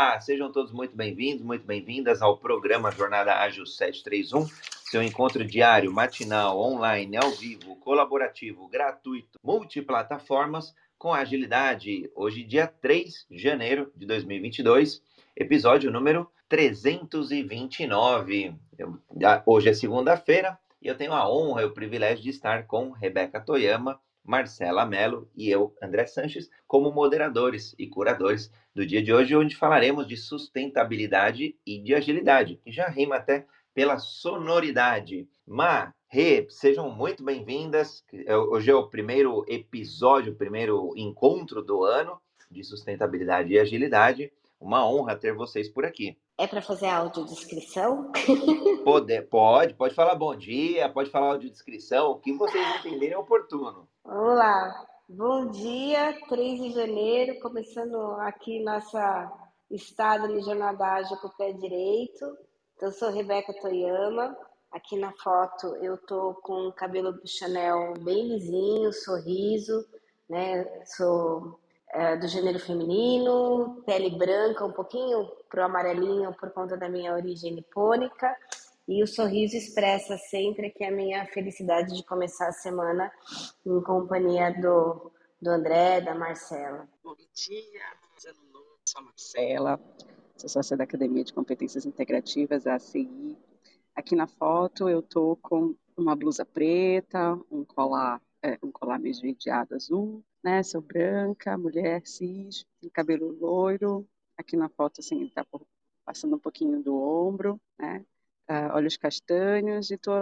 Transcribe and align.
Olá, 0.00 0.20
sejam 0.20 0.52
todos 0.52 0.70
muito 0.70 0.96
bem-vindos, 0.96 1.44
muito 1.44 1.66
bem-vindas 1.66 2.22
ao 2.22 2.38
programa 2.38 2.92
Jornada 2.92 3.34
Ágil 3.34 3.66
731, 3.66 4.46
seu 4.84 5.02
encontro 5.02 5.44
diário, 5.44 5.92
matinal, 5.92 6.56
online, 6.56 7.16
ao 7.16 7.32
vivo, 7.32 7.74
colaborativo, 7.80 8.68
gratuito, 8.68 9.40
multiplataformas, 9.42 10.72
com 10.96 11.12
agilidade. 11.12 12.08
Hoje, 12.14 12.44
dia 12.44 12.68
3 12.68 13.26
de 13.28 13.38
janeiro 13.38 13.90
de 13.96 14.06
2022, 14.06 15.02
episódio 15.36 15.90
número 15.90 16.30
329. 16.48 18.54
Hoje 19.44 19.68
é 19.68 19.74
segunda-feira 19.74 20.56
e 20.80 20.86
eu 20.86 20.96
tenho 20.96 21.12
a 21.12 21.28
honra 21.28 21.62
e 21.62 21.64
o 21.64 21.74
privilégio 21.74 22.22
de 22.22 22.30
estar 22.30 22.68
com 22.68 22.92
Rebeca 22.92 23.40
Toyama, 23.40 23.98
Marcela 24.28 24.84
Mello 24.84 25.26
e 25.34 25.48
eu, 25.48 25.74
André 25.82 26.06
Sanches, 26.06 26.50
como 26.66 26.92
moderadores 26.92 27.74
e 27.78 27.86
curadores 27.86 28.52
do 28.74 28.84
dia 28.84 29.02
de 29.02 29.10
hoje, 29.10 29.34
onde 29.34 29.56
falaremos 29.56 30.06
de 30.06 30.18
sustentabilidade 30.18 31.56
e 31.66 31.78
de 31.78 31.94
agilidade, 31.94 32.60
que 32.62 32.70
já 32.70 32.88
rima 32.88 33.16
até 33.16 33.46
pela 33.72 33.98
sonoridade. 33.98 35.26
Ma, 35.46 35.94
Rê, 36.08 36.46
sejam 36.50 36.90
muito 36.90 37.24
bem-vindas. 37.24 38.04
É, 38.12 38.36
hoje 38.36 38.70
é 38.70 38.74
o 38.74 38.88
primeiro 38.88 39.46
episódio, 39.48 40.34
o 40.34 40.36
primeiro 40.36 40.92
encontro 40.94 41.62
do 41.62 41.82
ano 41.82 42.20
de 42.50 42.62
sustentabilidade 42.62 43.54
e 43.54 43.58
agilidade. 43.58 44.30
Uma 44.60 44.88
honra 44.88 45.16
ter 45.16 45.34
vocês 45.34 45.68
por 45.68 45.84
aqui. 45.84 46.18
É 46.36 46.46
para 46.46 46.62
fazer 46.62 46.88
audiodescrição? 46.88 48.12
Pode, 48.84 49.22
pode, 49.22 49.74
pode 49.74 49.94
falar 49.94 50.14
bom 50.14 50.34
dia, 50.34 50.88
pode 50.88 51.10
falar 51.10 51.32
audiodescrição, 51.32 52.12
o 52.12 52.18
que 52.18 52.32
vocês 52.32 52.76
entenderem 52.78 53.14
é 53.14 53.18
oportuno. 53.18 53.86
Vamos 54.02 54.36
lá. 54.36 54.86
Bom 55.06 55.50
dia, 55.50 56.18
3 56.28 56.60
de 56.60 56.72
janeiro, 56.72 57.38
começando 57.40 57.96
aqui 58.20 58.62
nossa 58.62 59.30
estado 59.70 60.28
de 60.28 60.40
jornada 60.40 60.86
ágil 60.86 61.16
com 61.18 61.28
o 61.28 61.36
pé 61.36 61.52
direito. 61.52 62.24
Então, 62.76 62.88
eu 62.88 62.92
sou 62.92 63.10
Rebeca 63.10 63.52
Toyama. 63.60 64.36
Aqui 64.70 64.98
na 64.98 65.12
foto 65.12 65.76
eu 65.76 65.96
tô 65.98 66.34
com 66.42 66.68
o 66.68 66.72
cabelo 66.72 67.12
do 67.12 67.26
Chanel 67.26 67.94
bem 68.00 68.28
lisinho, 68.28 68.92
sorriso, 68.92 69.86
né? 70.28 70.84
Sou 70.84 71.58
é, 71.90 72.16
do 72.16 72.28
gênero 72.28 72.58
feminino, 72.58 73.82
pele 73.86 74.10
branca, 74.10 74.64
um 74.64 74.72
pouquinho 74.72 75.26
pro 75.48 75.64
amarelinho 75.64 76.34
por 76.34 76.50
conta 76.50 76.76
da 76.76 76.88
minha 76.88 77.14
origem 77.14 77.54
nipônica. 77.54 78.36
E 78.86 79.02
o 79.02 79.06
sorriso 79.06 79.56
expressa 79.56 80.16
sempre 80.16 80.70
que 80.70 80.82
a 80.82 80.90
minha 80.90 81.26
felicidade 81.26 81.94
de 81.94 82.02
começar 82.04 82.48
a 82.48 82.52
semana 82.52 83.12
em 83.66 83.82
companhia 83.82 84.50
do, 84.50 85.12
do 85.40 85.50
André, 85.50 86.00
da 86.00 86.14
Marcela. 86.14 86.88
Bom 87.04 87.14
dia, 87.14 87.82
sou 88.16 89.00
a 89.00 89.02
Marcela, 89.02 89.80
sou 90.36 90.48
sócia 90.48 90.76
da 90.76 90.84
Academia 90.84 91.22
de 91.22 91.34
Competências 91.34 91.84
Integrativas, 91.84 92.66
a 92.66 92.76
ACI. 92.76 93.36
Aqui 93.94 94.16
na 94.16 94.26
foto 94.26 94.88
eu 94.88 95.02
tô 95.02 95.36
com 95.42 95.74
uma 95.96 96.16
blusa 96.16 96.46
preta, 96.46 97.38
um 97.50 97.64
colar, 97.64 98.22
é, 98.42 98.56
um 98.62 98.70
colar 98.70 98.98
meio 98.98 99.10
esverdeado 99.10 99.74
azul, 99.74 100.24
né? 100.48 100.62
Sou 100.62 100.80
branca, 100.80 101.58
mulher 101.58 102.06
cis, 102.06 102.64
cabelo 102.94 103.36
loiro. 103.38 104.08
Aqui 104.34 104.56
na 104.56 104.70
foto, 104.70 105.00
assim, 105.00 105.20
ele 105.20 105.30
tá 105.30 105.44
passando 106.06 106.36
um 106.36 106.38
pouquinho 106.38 106.82
do 106.82 106.96
ombro, 106.96 107.60
né? 107.78 108.04
Uh, 108.48 108.72
olhos 108.72 108.96
castanhos 108.96 109.90
e 109.90 109.94
estou 109.94 110.14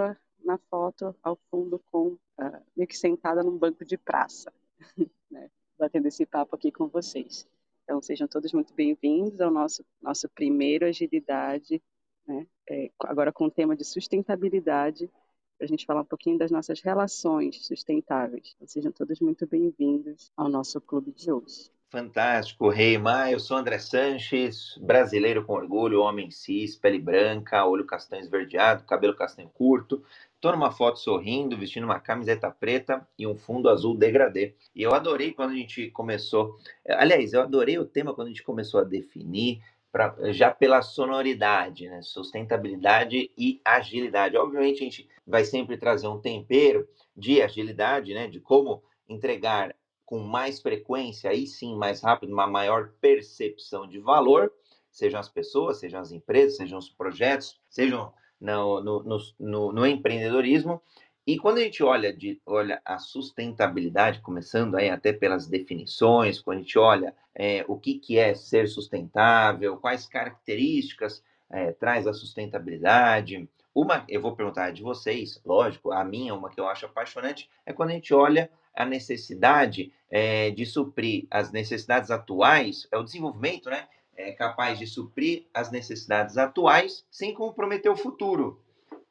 na 0.44 0.58
foto 0.69 1.14
ao 1.22 1.38
fundo 1.48 1.78
com 1.92 2.08
uh, 2.08 2.62
meio 2.77 2.88
que 2.88 2.98
sentada 2.98 3.41
num 3.44 3.56
banco 3.56 3.84
de 3.84 3.97
praça, 3.97 4.52
né? 5.30 5.48
batendo 5.78 6.08
esse 6.08 6.27
papo 6.27 6.56
aqui 6.56 6.72
com 6.72 6.88
vocês. 6.88 7.47
Então 7.84 8.02
sejam 8.02 8.27
todos 8.27 8.52
muito 8.52 8.74
bem-vindos 8.74 9.41
ao 9.41 9.50
nosso 9.50 9.84
nosso 10.02 10.28
primeiro 10.30 10.86
agilidade, 10.86 11.80
né? 12.27 12.48
É, 12.69 12.91
agora 13.04 13.32
com 13.32 13.44
o 13.44 13.50
tema 13.50 13.77
de 13.77 13.84
sustentabilidade 13.84 15.08
para 15.56 15.64
a 15.64 15.68
gente 15.68 15.86
falar 15.86 16.02
um 16.02 16.06
pouquinho 16.06 16.38
das 16.38 16.50
nossas 16.50 16.80
relações 16.80 17.66
sustentáveis. 17.66 18.53
Então, 18.56 18.69
sejam 18.69 18.92
todos 18.92 19.20
muito 19.20 19.47
bem-vindos 19.47 20.31
ao 20.36 20.48
nosso 20.48 20.81
clube 20.81 21.12
de 21.12 21.32
hoje. 21.32 21.70
Fantástico, 21.88 22.69
Rei 22.69 22.98
Maia. 22.98 23.32
Eu 23.32 23.41
sou 23.41 23.56
André 23.56 23.78
Sanches, 23.78 24.76
brasileiro 24.82 25.44
com 25.44 25.54
orgulho, 25.54 26.03
homem 26.03 26.31
cis, 26.31 26.76
pele 26.76 26.98
branca, 26.98 27.64
olho 27.64 27.86
castanho 27.86 28.22
esverdeado, 28.22 28.84
cabelo 28.84 29.14
castanho 29.14 29.48
curto. 29.48 30.03
Estou 30.34 30.53
numa 30.53 30.70
foto 30.70 30.98
sorrindo, 30.98 31.56
vestindo 31.56 31.84
uma 31.84 32.00
camiseta 32.00 32.50
preta 32.50 33.06
e 33.19 33.26
um 33.26 33.36
fundo 33.36 33.70
azul 33.70 33.97
degradê. 33.97 34.54
E 34.75 34.82
eu 34.82 34.92
adorei 34.92 35.32
quando 35.32 35.52
a 35.52 35.54
gente 35.54 35.91
começou. 35.91 36.56
Aliás, 36.86 37.32
eu 37.32 37.41
adorei 37.41 37.78
o 37.78 37.86
tema 37.86 38.12
quando 38.12 38.26
a 38.26 38.31
gente 38.31 38.42
começou 38.42 38.81
a 38.81 38.84
definir 38.84 39.62
pra, 39.91 40.14
já 40.32 40.50
pela 40.50 40.82
sonoridade, 40.82 41.88
né? 41.88 42.02
sustentabilidade 42.02 43.30
e 43.36 43.60
agilidade. 43.64 44.36
Obviamente, 44.36 44.82
a 44.82 44.84
gente 44.84 45.08
vai 45.26 45.44
sempre 45.44 45.76
trazer 45.76 46.08
um 46.08 46.20
tempero 46.20 46.88
de 47.16 47.41
agilidade, 47.41 48.14
né? 48.14 48.28
de 48.28 48.41
como 48.41 48.82
entregar 49.08 49.75
com 50.04 50.20
mais 50.20 50.60
frequência, 50.60 51.30
aí 51.30 51.46
sim, 51.46 51.76
mais 51.76 52.00
rápido, 52.00 52.32
uma 52.32 52.46
maior 52.46 52.92
percepção 53.00 53.88
de 53.88 53.98
valor, 53.98 54.52
sejam 54.91 55.19
as 55.19 55.28
pessoas, 55.28 55.80
sejam 55.80 56.00
as 56.00 56.12
empresas, 56.12 56.56
sejam 56.56 56.78
os 56.78 56.88
projetos, 56.88 57.60
sejam 57.69 58.12
no, 58.41 58.80
no, 58.80 59.02
no, 59.38 59.72
no 59.72 59.86
empreendedorismo, 59.86 60.80
e 61.26 61.37
quando 61.37 61.59
a 61.59 61.62
gente 61.62 61.82
olha, 61.82 62.12
de, 62.12 62.41
olha 62.47 62.81
a 62.84 62.98
sustentabilidade, 62.98 64.20
começando 64.20 64.76
aí 64.76 64.88
até 64.88 65.12
pelas 65.12 65.48
definições, 65.48 66.41
quando 66.41 66.59
a 66.59 66.60
gente 66.60 66.78
olha 66.78 67.12
é, 67.34 67.64
o 67.66 67.76
que, 67.76 67.94
que 67.98 68.16
é 68.16 68.32
ser 68.32 68.69
sustentável, 68.69 69.76
quais 69.76 70.06
características 70.06 71.25
é, 71.50 71.72
traz 71.72 72.06
a 72.06 72.12
sustentabilidade. 72.12 73.48
Uma, 73.75 74.04
eu 74.09 74.22
vou 74.22 74.37
perguntar 74.37 74.70
de 74.70 74.84
vocês, 74.84 75.41
lógico, 75.44 75.91
a 75.91 76.04
minha, 76.04 76.32
uma 76.32 76.48
que 76.48 76.60
eu 76.60 76.69
acho 76.69 76.87
apaixonante, 76.87 77.50
é 77.66 77.72
quando 77.72 77.91
a 77.91 77.94
gente 77.94 78.14
olha 78.14 78.48
a 78.72 78.84
necessidade 78.84 79.93
é, 80.08 80.53
de 80.53 80.64
suprir 80.64 81.26
as 81.28 81.50
necessidades 81.50 82.08
atuais, 82.08 82.87
é 82.93 82.97
o 82.97 83.03
desenvolvimento, 83.03 83.69
né? 83.69 83.88
É 84.16 84.31
capaz 84.31 84.78
de 84.78 84.87
suprir 84.87 85.47
as 85.53 85.72
necessidades 85.72 86.38
atuais 86.38 87.04
sem 87.10 87.34
comprometer 87.34 87.91
o 87.91 87.97
futuro 87.97 88.62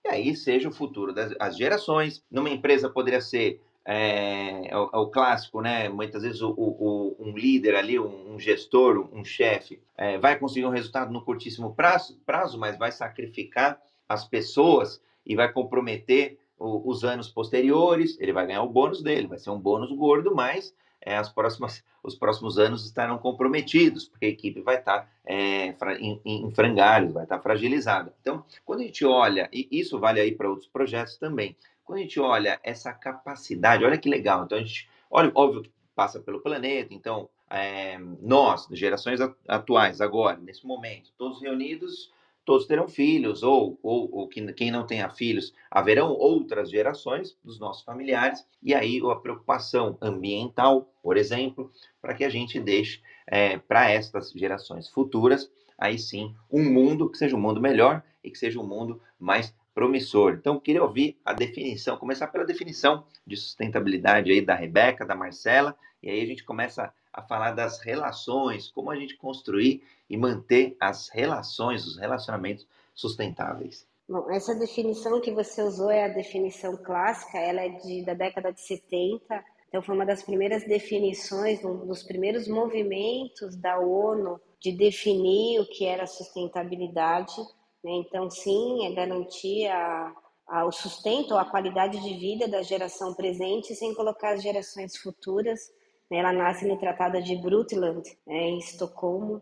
e 0.05 0.07
aí 0.07 0.35
seja 0.35 0.69
o 0.69 0.71
futuro 0.71 1.11
das 1.11 1.57
gerações. 1.57 2.23
Numa 2.29 2.49
empresa 2.49 2.87
poderia 2.87 3.19
ser 3.19 3.59
é, 3.83 4.67
é, 4.69 4.77
o, 4.77 4.89
é, 4.93 4.97
o, 4.97 5.07
clássico, 5.07 5.61
né? 5.61 5.89
Muitas 5.89 6.21
vezes 6.21 6.41
o, 6.41 6.51
o, 6.51 7.15
um 7.19 7.35
líder 7.35 7.75
ali, 7.75 7.99
um, 7.99 8.35
um 8.35 8.39
gestor, 8.39 9.09
um 9.11 9.23
chefe, 9.25 9.81
é, 9.97 10.17
vai 10.19 10.37
conseguir 10.37 10.65
um 10.65 10.71
resultado 10.71 11.11
no 11.11 11.23
curtíssimo 11.23 11.73
prazo, 11.73 12.19
prazo, 12.23 12.59
mas 12.59 12.77
vai 12.77 12.91
sacrificar 12.91 13.81
as 14.07 14.27
pessoas 14.27 15.01
e 15.25 15.35
vai 15.35 15.51
comprometer 15.51 16.37
os 16.59 17.03
anos 17.03 17.27
posteriores. 17.27 18.15
Ele 18.19 18.31
vai 18.31 18.45
ganhar 18.45 18.61
o 18.61 18.69
bônus 18.69 19.01
dele, 19.01 19.27
vai 19.27 19.39
ser 19.39 19.49
um 19.49 19.59
bônus 19.59 19.91
gordo, 19.91 20.35
mas 20.35 20.73
é, 21.05 21.15
as 21.15 21.29
próximas, 21.29 21.83
os 22.01 22.15
próximos 22.15 22.57
anos 22.57 22.83
estarão 22.83 23.19
comprometidos, 23.19 24.07
porque 24.07 24.25
a 24.25 24.29
equipe 24.29 24.59
vai 24.61 24.79
estar 24.79 25.07
é, 25.23 25.75
em, 25.99 26.19
em 26.25 26.51
frangalhos, 26.51 27.13
vai 27.13 27.23
estar 27.23 27.39
fragilizada. 27.39 28.11
Então, 28.19 28.43
quando 28.65 28.79
a 28.79 28.83
gente 28.83 29.05
olha, 29.05 29.47
e 29.53 29.67
isso 29.71 29.99
vale 29.99 30.19
aí 30.19 30.33
para 30.33 30.49
outros 30.49 30.67
projetos 30.67 31.15
também, 31.17 31.55
quando 31.83 31.99
a 31.99 32.01
gente 32.01 32.19
olha 32.19 32.59
essa 32.63 32.91
capacidade, 32.91 33.85
olha 33.85 33.97
que 33.99 34.09
legal, 34.09 34.43
então 34.43 34.57
a 34.57 34.61
gente, 34.61 34.89
olha, 35.09 35.31
óbvio 35.35 35.61
que 35.61 35.71
passa 35.95 36.19
pelo 36.19 36.41
planeta, 36.41 36.93
então 36.93 37.29
é, 37.49 37.99
nós, 38.19 38.67
gerações 38.71 39.19
atuais, 39.47 40.01
agora, 40.01 40.37
nesse 40.37 40.65
momento, 40.65 41.11
todos 41.15 41.41
reunidos, 41.41 42.11
todos 42.45 42.67
terão 42.67 42.87
filhos, 42.87 43.41
ou, 43.43 43.77
ou, 43.81 44.09
ou 44.11 44.29
quem 44.29 44.71
não 44.71 44.85
tenha 44.85 45.09
filhos, 45.09 45.53
haverão 45.69 46.11
outras 46.11 46.69
gerações 46.69 47.35
dos 47.43 47.59
nossos 47.59 47.83
familiares, 47.83 48.45
e 48.61 48.73
aí 48.73 49.01
a 49.03 49.15
preocupação 49.15 49.97
ambiental, 49.99 50.87
por 51.01 51.17
exemplo, 51.17 51.71
para 52.01 52.13
que 52.13 52.23
a 52.23 52.29
gente 52.29 52.59
deixe 52.59 53.01
é, 53.27 53.57
para 53.57 53.89
estas 53.89 54.31
gerações 54.31 54.87
futuras, 54.87 55.51
aí 55.77 55.97
sim, 55.97 56.33
um 56.49 56.63
mundo 56.71 57.09
que 57.09 57.17
seja 57.17 57.35
um 57.35 57.41
mundo 57.41 57.59
melhor 57.59 58.03
e 58.23 58.29
que 58.29 58.37
seja 58.37 58.59
um 58.59 58.67
mundo 58.67 59.01
mais 59.19 59.53
promissor. 59.73 60.33
Então, 60.33 60.59
queria 60.59 60.83
ouvir 60.83 61.17
a 61.25 61.33
definição, 61.33 61.97
começar 61.97 62.27
pela 62.27 62.45
definição 62.45 63.05
de 63.27 63.35
sustentabilidade 63.35 64.31
aí 64.31 64.39
da 64.39 64.55
Rebeca, 64.55 65.05
da 65.05 65.15
Marcela, 65.15 65.75
e 66.01 66.09
aí 66.09 66.21
a 66.21 66.25
gente 66.25 66.43
começa 66.43 66.83
a 66.83 66.93
falar 67.21 67.51
das 67.51 67.79
relações, 67.79 68.69
como 68.69 68.91
a 68.91 68.95
gente 68.95 69.15
construir 69.17 69.83
e 70.09 70.17
manter 70.17 70.75
as 70.79 71.09
relações, 71.09 71.85
os 71.85 71.97
relacionamentos 71.97 72.67
sustentáveis. 72.93 73.87
Bom, 74.07 74.29
essa 74.29 74.53
definição 74.53 75.19
que 75.19 75.31
você 75.31 75.63
usou 75.63 75.89
é 75.89 76.05
a 76.05 76.09
definição 76.09 76.77
clássica, 76.77 77.39
ela 77.39 77.61
é 77.61 77.69
de, 77.69 78.03
da 78.03 78.13
década 78.13 78.51
de 78.53 78.61
70, 78.61 79.43
então 79.67 79.81
foi 79.81 79.95
uma 79.95 80.05
das 80.05 80.23
primeiras 80.23 80.63
definições, 80.63 81.63
um 81.65 81.85
dos 81.85 82.03
primeiros 82.03 82.47
movimentos 82.47 83.55
da 83.55 83.79
ONU 83.79 84.39
de 84.59 84.71
definir 84.71 85.59
o 85.59 85.65
que 85.65 85.85
era 85.85 86.07
sustentabilidade. 86.07 87.35
Né? 87.83 87.91
Então, 87.93 88.29
sim, 88.29 88.85
é 88.85 88.93
garantir 88.93 89.67
a, 89.67 90.15
a, 90.47 90.65
o 90.65 90.71
sustento, 90.71 91.35
a 91.35 91.43
qualidade 91.43 91.99
de 92.01 92.13
vida 92.13 92.47
da 92.47 92.61
geração 92.61 93.13
presente 93.13 93.75
sem 93.75 93.93
colocar 93.93 94.35
as 94.35 94.43
gerações 94.43 94.95
futuras 94.95 95.71
ela 96.11 96.31
nasce 96.31 96.67
no 96.67 96.77
Tratado 96.77 97.21
de 97.21 97.35
Brundtland, 97.35 98.03
né, 98.25 98.49
em 98.49 98.59
Estocolmo, 98.59 99.41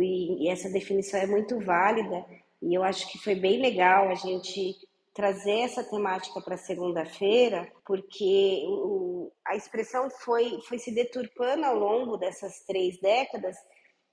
e 0.00 0.48
essa 0.48 0.68
definição 0.68 1.18
é 1.18 1.26
muito 1.26 1.58
válida, 1.60 2.24
e 2.60 2.74
eu 2.74 2.82
acho 2.82 3.10
que 3.10 3.18
foi 3.18 3.34
bem 3.34 3.60
legal 3.60 4.08
a 4.08 4.14
gente 4.14 4.76
trazer 5.14 5.60
essa 5.60 5.82
temática 5.82 6.40
para 6.40 6.56
segunda-feira, 6.56 7.68
porque 7.84 8.62
o, 8.68 9.32
a 9.44 9.56
expressão 9.56 10.08
foi, 10.10 10.60
foi 10.68 10.78
se 10.78 10.94
deturpando 10.94 11.64
ao 11.64 11.76
longo 11.76 12.16
dessas 12.16 12.60
três 12.64 13.00
décadas 13.00 13.56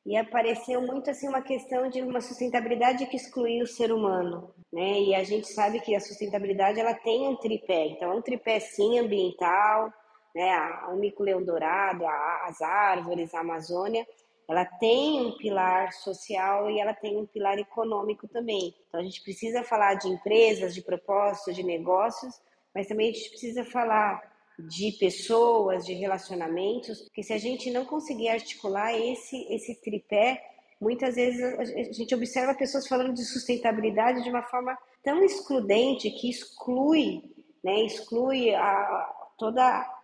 e 0.04 0.18
apareceu 0.18 0.82
muito 0.82 1.10
assim 1.10 1.28
uma 1.28 1.44
questão 1.44 1.90
de 1.90 2.02
uma 2.02 2.22
sustentabilidade 2.22 3.06
que 3.06 3.18
excluía 3.18 3.64
o 3.64 3.68
ser 3.68 3.92
humano, 3.92 4.52
né? 4.74 5.00
E 5.02 5.14
a 5.16 5.24
gente 5.24 5.48
sabe 5.48 5.80
que 5.80 5.96
a 5.96 6.00
sustentabilidade 6.00 6.80
ela 6.80 6.96
tem 6.96 7.28
um 7.28 7.36
tripé, 7.36 7.86
então 7.88 8.12
é 8.12 8.16
um 8.16 8.22
tripé 8.22 8.60
sim 8.60 8.98
ambiental, 8.98 9.94
né? 10.36 10.54
O 10.90 10.98
mico-leão 10.98 11.42
dourado, 11.42 12.06
as 12.06 12.62
árvores, 12.62 13.34
a 13.34 13.40
Amazônia, 13.40 14.06
ela 14.48 14.66
tem 14.66 15.26
um 15.26 15.38
pilar 15.38 15.92
social 15.94 16.70
e 16.70 16.80
ela 16.80 16.94
tem 16.94 17.18
um 17.18 17.26
pilar 17.26 17.58
econômico 17.58 18.28
também. 18.28 18.76
Então 18.88 19.00
a 19.00 19.04
gente 19.04 19.24
precisa 19.24 19.64
falar 19.64 19.96
de 19.96 20.10
empresas, 20.10 20.76
de 20.76 20.82
propósitos, 20.82 21.56
de 21.56 21.64
negócios, 21.64 22.40
mas 22.74 22.88
também 22.88 23.10
a 23.10 23.14
gente 23.14 23.30
precisa 23.30 23.64
falar 23.64 24.22
de 24.60 24.92
pessoas, 25.00 25.86
de 25.86 25.94
relacionamentos, 25.94 27.02
porque 27.04 27.24
se 27.24 27.34
a 27.34 27.38
gente 27.38 27.72
não 27.72 27.86
conseguir 27.86 28.30
articular 28.30 28.94
esse 28.94 29.36
esse 29.54 29.82
tripé, 29.82 30.42
muitas 30.80 31.16
vezes 31.16 31.42
a 31.42 31.94
gente 31.94 32.14
observa 32.14 32.54
pessoas 32.54 32.88
falando 32.88 33.14
de 33.14 33.24
sustentabilidade 33.26 34.24
de 34.24 34.30
uma 34.30 34.44
forma 34.44 34.78
tão 35.04 35.24
excludente 35.24 36.10
que 36.12 36.30
exclui, 36.30 37.24
né, 37.64 37.82
exclui 37.82 38.54
a, 38.54 39.14
toda 39.38 39.95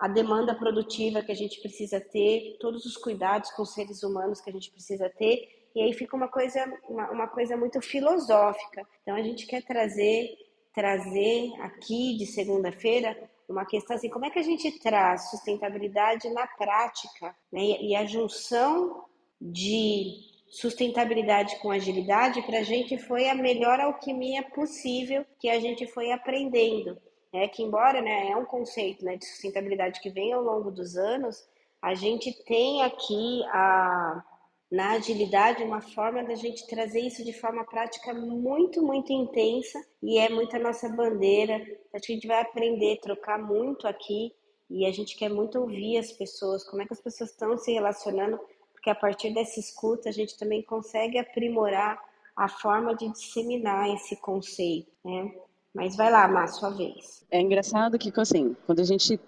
a 0.00 0.08
demanda 0.08 0.54
produtiva 0.54 1.22
que 1.22 1.30
a 1.30 1.36
gente 1.36 1.60
precisa 1.60 2.00
ter, 2.00 2.56
todos 2.58 2.86
os 2.86 2.96
cuidados 2.96 3.50
com 3.50 3.62
os 3.62 3.74
seres 3.74 4.02
humanos 4.02 4.40
que 4.40 4.48
a 4.48 4.52
gente 4.52 4.70
precisa 4.70 5.10
ter, 5.10 5.46
e 5.74 5.82
aí 5.82 5.92
fica 5.92 6.16
uma 6.16 6.26
coisa, 6.26 6.64
uma, 6.88 7.10
uma 7.10 7.28
coisa 7.28 7.54
muito 7.54 7.82
filosófica. 7.82 8.86
Então 9.02 9.14
a 9.14 9.22
gente 9.22 9.46
quer 9.46 9.62
trazer, 9.62 10.30
trazer 10.74 11.52
aqui 11.60 12.16
de 12.16 12.24
segunda-feira 12.24 13.14
uma 13.46 13.66
questão 13.66 13.94
assim, 13.94 14.08
como 14.08 14.24
é 14.24 14.30
que 14.30 14.38
a 14.38 14.42
gente 14.42 14.78
traz 14.78 15.30
sustentabilidade 15.30 16.30
na 16.30 16.46
prática, 16.46 17.36
né? 17.52 17.60
E 17.82 17.94
a 17.94 18.06
junção 18.06 19.04
de 19.38 20.14
sustentabilidade 20.48 21.56
com 21.60 21.70
agilidade 21.70 22.42
para 22.42 22.60
a 22.60 22.62
gente 22.62 22.96
foi 22.96 23.28
a 23.28 23.34
melhor 23.34 23.80
alquimia 23.80 24.42
possível 24.42 25.26
que 25.38 25.48
a 25.48 25.60
gente 25.60 25.86
foi 25.86 26.10
aprendendo 26.10 26.98
é 27.32 27.46
que 27.46 27.62
embora 27.62 28.00
né, 28.00 28.30
é 28.30 28.36
um 28.36 28.44
conceito 28.44 29.04
né, 29.04 29.16
de 29.16 29.24
sustentabilidade 29.24 30.00
que 30.00 30.10
vem 30.10 30.32
ao 30.32 30.42
longo 30.42 30.70
dos 30.70 30.96
anos, 30.96 31.46
a 31.80 31.94
gente 31.94 32.32
tem 32.44 32.82
aqui 32.82 33.42
a, 33.46 34.22
na 34.70 34.92
agilidade 34.92 35.62
uma 35.62 35.80
forma 35.80 36.22
da 36.24 36.34
gente 36.34 36.66
trazer 36.66 37.00
isso 37.00 37.24
de 37.24 37.32
forma 37.32 37.64
prática 37.64 38.12
muito, 38.12 38.82
muito 38.82 39.12
intensa 39.12 39.80
e 40.02 40.18
é 40.18 40.28
muito 40.28 40.54
a 40.56 40.58
nossa 40.58 40.88
bandeira. 40.88 41.54
Acho 41.94 42.06
que 42.06 42.12
a 42.12 42.14
gente 42.16 42.26
vai 42.26 42.40
aprender, 42.40 43.00
trocar 43.00 43.38
muito 43.38 43.86
aqui 43.86 44.32
e 44.68 44.84
a 44.84 44.92
gente 44.92 45.16
quer 45.16 45.28
muito 45.28 45.58
ouvir 45.58 45.98
as 45.98 46.12
pessoas, 46.12 46.64
como 46.64 46.82
é 46.82 46.86
que 46.86 46.92
as 46.92 47.00
pessoas 47.00 47.30
estão 47.30 47.56
se 47.56 47.72
relacionando, 47.72 48.38
porque 48.72 48.90
a 48.90 48.94
partir 48.94 49.32
dessa 49.32 49.58
escuta 49.58 50.08
a 50.08 50.12
gente 50.12 50.38
também 50.38 50.62
consegue 50.62 51.18
aprimorar 51.18 52.00
a 52.36 52.48
forma 52.48 52.94
de 52.94 53.08
disseminar 53.08 53.92
esse 53.94 54.16
conceito, 54.16 54.90
né? 55.04 55.32
Mas 55.74 55.96
vai 55.96 56.10
lá, 56.10 56.26
Má, 56.26 56.46
sua 56.46 56.70
vez. 56.70 57.24
É 57.30 57.40
engraçado 57.40 57.98
que, 57.98 58.12
assim, 58.20 58.56
quando 58.66 58.80
a 58.80 58.84
gente 58.84 59.20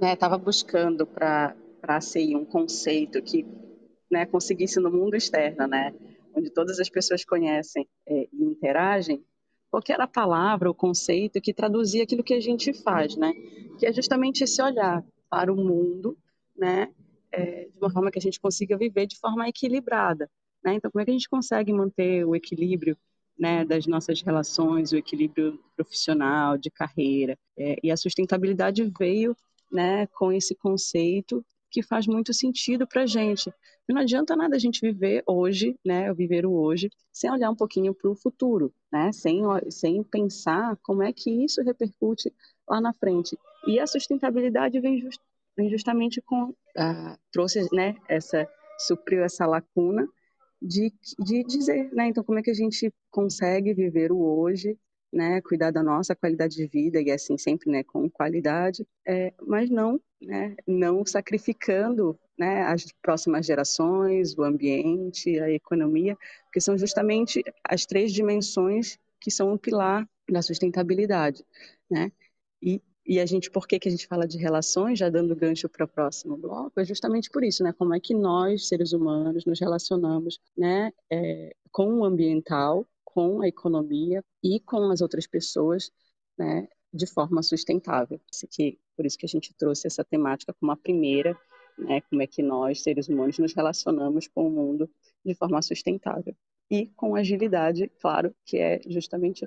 estava 0.00 0.38
né, 0.38 0.44
buscando 0.44 1.06
para 1.06 1.54
a 1.82 2.00
CI 2.00 2.36
um 2.36 2.44
conceito 2.44 3.20
que 3.22 3.44
né, 4.10 4.24
conseguisse 4.26 4.78
no 4.78 4.90
mundo 4.90 5.16
externo, 5.16 5.66
né, 5.66 5.92
onde 6.34 6.50
todas 6.50 6.78
as 6.78 6.88
pessoas 6.88 7.24
conhecem 7.24 7.88
é, 8.06 8.28
e 8.32 8.44
interagem, 8.44 9.24
qual 9.70 9.82
era 9.88 10.04
a 10.04 10.08
palavra, 10.08 10.70
o 10.70 10.74
conceito 10.74 11.40
que 11.40 11.52
traduzia 11.52 12.04
aquilo 12.04 12.22
que 12.22 12.34
a 12.34 12.40
gente 12.40 12.72
faz, 12.72 13.16
né? 13.16 13.32
Que 13.76 13.86
é 13.86 13.92
justamente 13.92 14.44
esse 14.44 14.62
olhar 14.62 15.04
para 15.28 15.52
o 15.52 15.56
mundo, 15.56 16.16
né? 16.56 16.92
É, 17.32 17.64
de 17.64 17.78
uma 17.80 17.90
forma 17.90 18.08
que 18.12 18.18
a 18.18 18.22
gente 18.22 18.38
consiga 18.38 18.76
viver 18.76 19.06
de 19.06 19.18
forma 19.18 19.48
equilibrada, 19.48 20.30
né? 20.64 20.74
Então, 20.74 20.92
como 20.92 21.02
é 21.02 21.04
que 21.04 21.10
a 21.10 21.14
gente 21.14 21.28
consegue 21.28 21.72
manter 21.72 22.24
o 22.24 22.36
equilíbrio 22.36 22.96
né, 23.38 23.64
das 23.64 23.86
nossas 23.86 24.22
relações, 24.22 24.92
o 24.92 24.96
equilíbrio 24.96 25.58
profissional, 25.76 26.56
de 26.56 26.70
carreira. 26.70 27.36
É, 27.56 27.76
e 27.82 27.90
a 27.90 27.96
sustentabilidade 27.96 28.84
veio 28.98 29.36
né, 29.70 30.06
com 30.08 30.32
esse 30.32 30.54
conceito 30.54 31.44
que 31.70 31.82
faz 31.82 32.06
muito 32.06 32.32
sentido 32.32 32.86
para 32.86 33.02
a 33.02 33.06
gente. 33.06 33.52
Não 33.88 34.00
adianta 34.00 34.36
nada 34.36 34.54
a 34.54 34.58
gente 34.58 34.80
viver 34.80 35.24
hoje, 35.26 35.76
né, 35.84 36.14
viver 36.14 36.46
o 36.46 36.52
hoje, 36.52 36.88
sem 37.12 37.30
olhar 37.30 37.50
um 37.50 37.56
pouquinho 37.56 37.92
para 37.92 38.08
o 38.08 38.14
futuro, 38.14 38.72
né, 38.92 39.10
sem, 39.12 39.42
sem 39.70 40.02
pensar 40.04 40.78
como 40.82 41.02
é 41.02 41.12
que 41.12 41.44
isso 41.44 41.60
repercute 41.62 42.32
lá 42.68 42.80
na 42.80 42.92
frente. 42.92 43.36
E 43.66 43.80
a 43.80 43.86
sustentabilidade 43.86 44.78
vem, 44.78 45.00
just, 45.00 45.20
vem 45.56 45.68
justamente 45.68 46.22
com, 46.22 46.54
ah, 46.78 47.18
trouxe, 47.32 47.68
né, 47.74 47.96
essa, 48.08 48.48
supriu 48.78 49.24
essa 49.24 49.44
lacuna 49.44 50.08
de, 50.64 50.92
de 51.18 51.44
dizer, 51.44 51.92
né? 51.92 52.08
Então, 52.08 52.24
como 52.24 52.38
é 52.38 52.42
que 52.42 52.50
a 52.50 52.54
gente 52.54 52.90
consegue 53.10 53.74
viver 53.74 54.10
o 54.10 54.18
hoje, 54.18 54.78
né? 55.12 55.40
Cuidar 55.42 55.70
da 55.70 55.82
nossa 55.82 56.16
qualidade 56.16 56.56
de 56.56 56.66
vida 56.66 57.00
e 57.00 57.10
assim 57.10 57.36
sempre, 57.36 57.70
né? 57.70 57.84
Com 57.84 58.08
qualidade, 58.08 58.86
é, 59.06 59.32
mas 59.46 59.68
não, 59.68 60.00
né? 60.22 60.56
Não 60.66 61.04
sacrificando, 61.04 62.18
né? 62.38 62.62
As 62.62 62.86
próximas 63.02 63.44
gerações, 63.44 64.34
o 64.38 64.42
ambiente, 64.42 65.38
a 65.38 65.50
economia, 65.50 66.16
que 66.50 66.60
são 66.60 66.78
justamente 66.78 67.44
as 67.62 67.84
três 67.84 68.10
dimensões 68.10 68.98
que 69.20 69.30
são 69.30 69.52
o 69.52 69.58
pilar 69.58 70.08
da 70.30 70.40
sustentabilidade, 70.40 71.44
né? 71.90 72.10
E 72.62 72.80
e 73.06 73.20
a 73.20 73.26
gente, 73.26 73.50
por 73.50 73.66
que, 73.66 73.78
que 73.78 73.88
a 73.88 73.90
gente 73.90 74.06
fala 74.06 74.26
de 74.26 74.38
relações, 74.38 74.98
já 74.98 75.10
dando 75.10 75.36
gancho 75.36 75.68
para 75.68 75.84
o 75.84 75.88
próximo 75.88 76.36
bloco, 76.38 76.80
é 76.80 76.84
justamente 76.84 77.28
por 77.30 77.44
isso, 77.44 77.62
né? 77.62 77.72
Como 77.72 77.94
é 77.94 78.00
que 78.00 78.14
nós, 78.14 78.66
seres 78.66 78.92
humanos, 78.92 79.44
nos 79.44 79.60
relacionamos, 79.60 80.40
né? 80.56 80.90
É, 81.10 81.54
com 81.70 81.98
o 81.98 82.04
ambiental, 82.04 82.86
com 83.04 83.42
a 83.42 83.48
economia 83.48 84.24
e 84.42 84.58
com 84.58 84.90
as 84.90 85.02
outras 85.02 85.26
pessoas, 85.26 85.90
né? 86.38 86.66
De 86.92 87.06
forma 87.06 87.42
sustentável. 87.42 88.18
Que, 88.50 88.78
por 88.96 89.04
isso 89.04 89.18
que 89.18 89.26
a 89.26 89.28
gente 89.28 89.52
trouxe 89.54 89.86
essa 89.86 90.02
temática 90.02 90.54
como 90.54 90.72
a 90.72 90.76
primeira, 90.76 91.38
né? 91.76 92.00
Como 92.08 92.22
é 92.22 92.26
que 92.26 92.42
nós, 92.42 92.82
seres 92.82 93.08
humanos, 93.08 93.38
nos 93.38 93.52
relacionamos 93.54 94.28
com 94.28 94.46
o 94.48 94.50
mundo 94.50 94.90
de 95.22 95.34
forma 95.34 95.60
sustentável. 95.60 96.34
E 96.70 96.86
com 96.96 97.14
agilidade, 97.14 97.92
claro, 98.00 98.34
que 98.46 98.56
é 98.56 98.80
justamente 98.86 99.46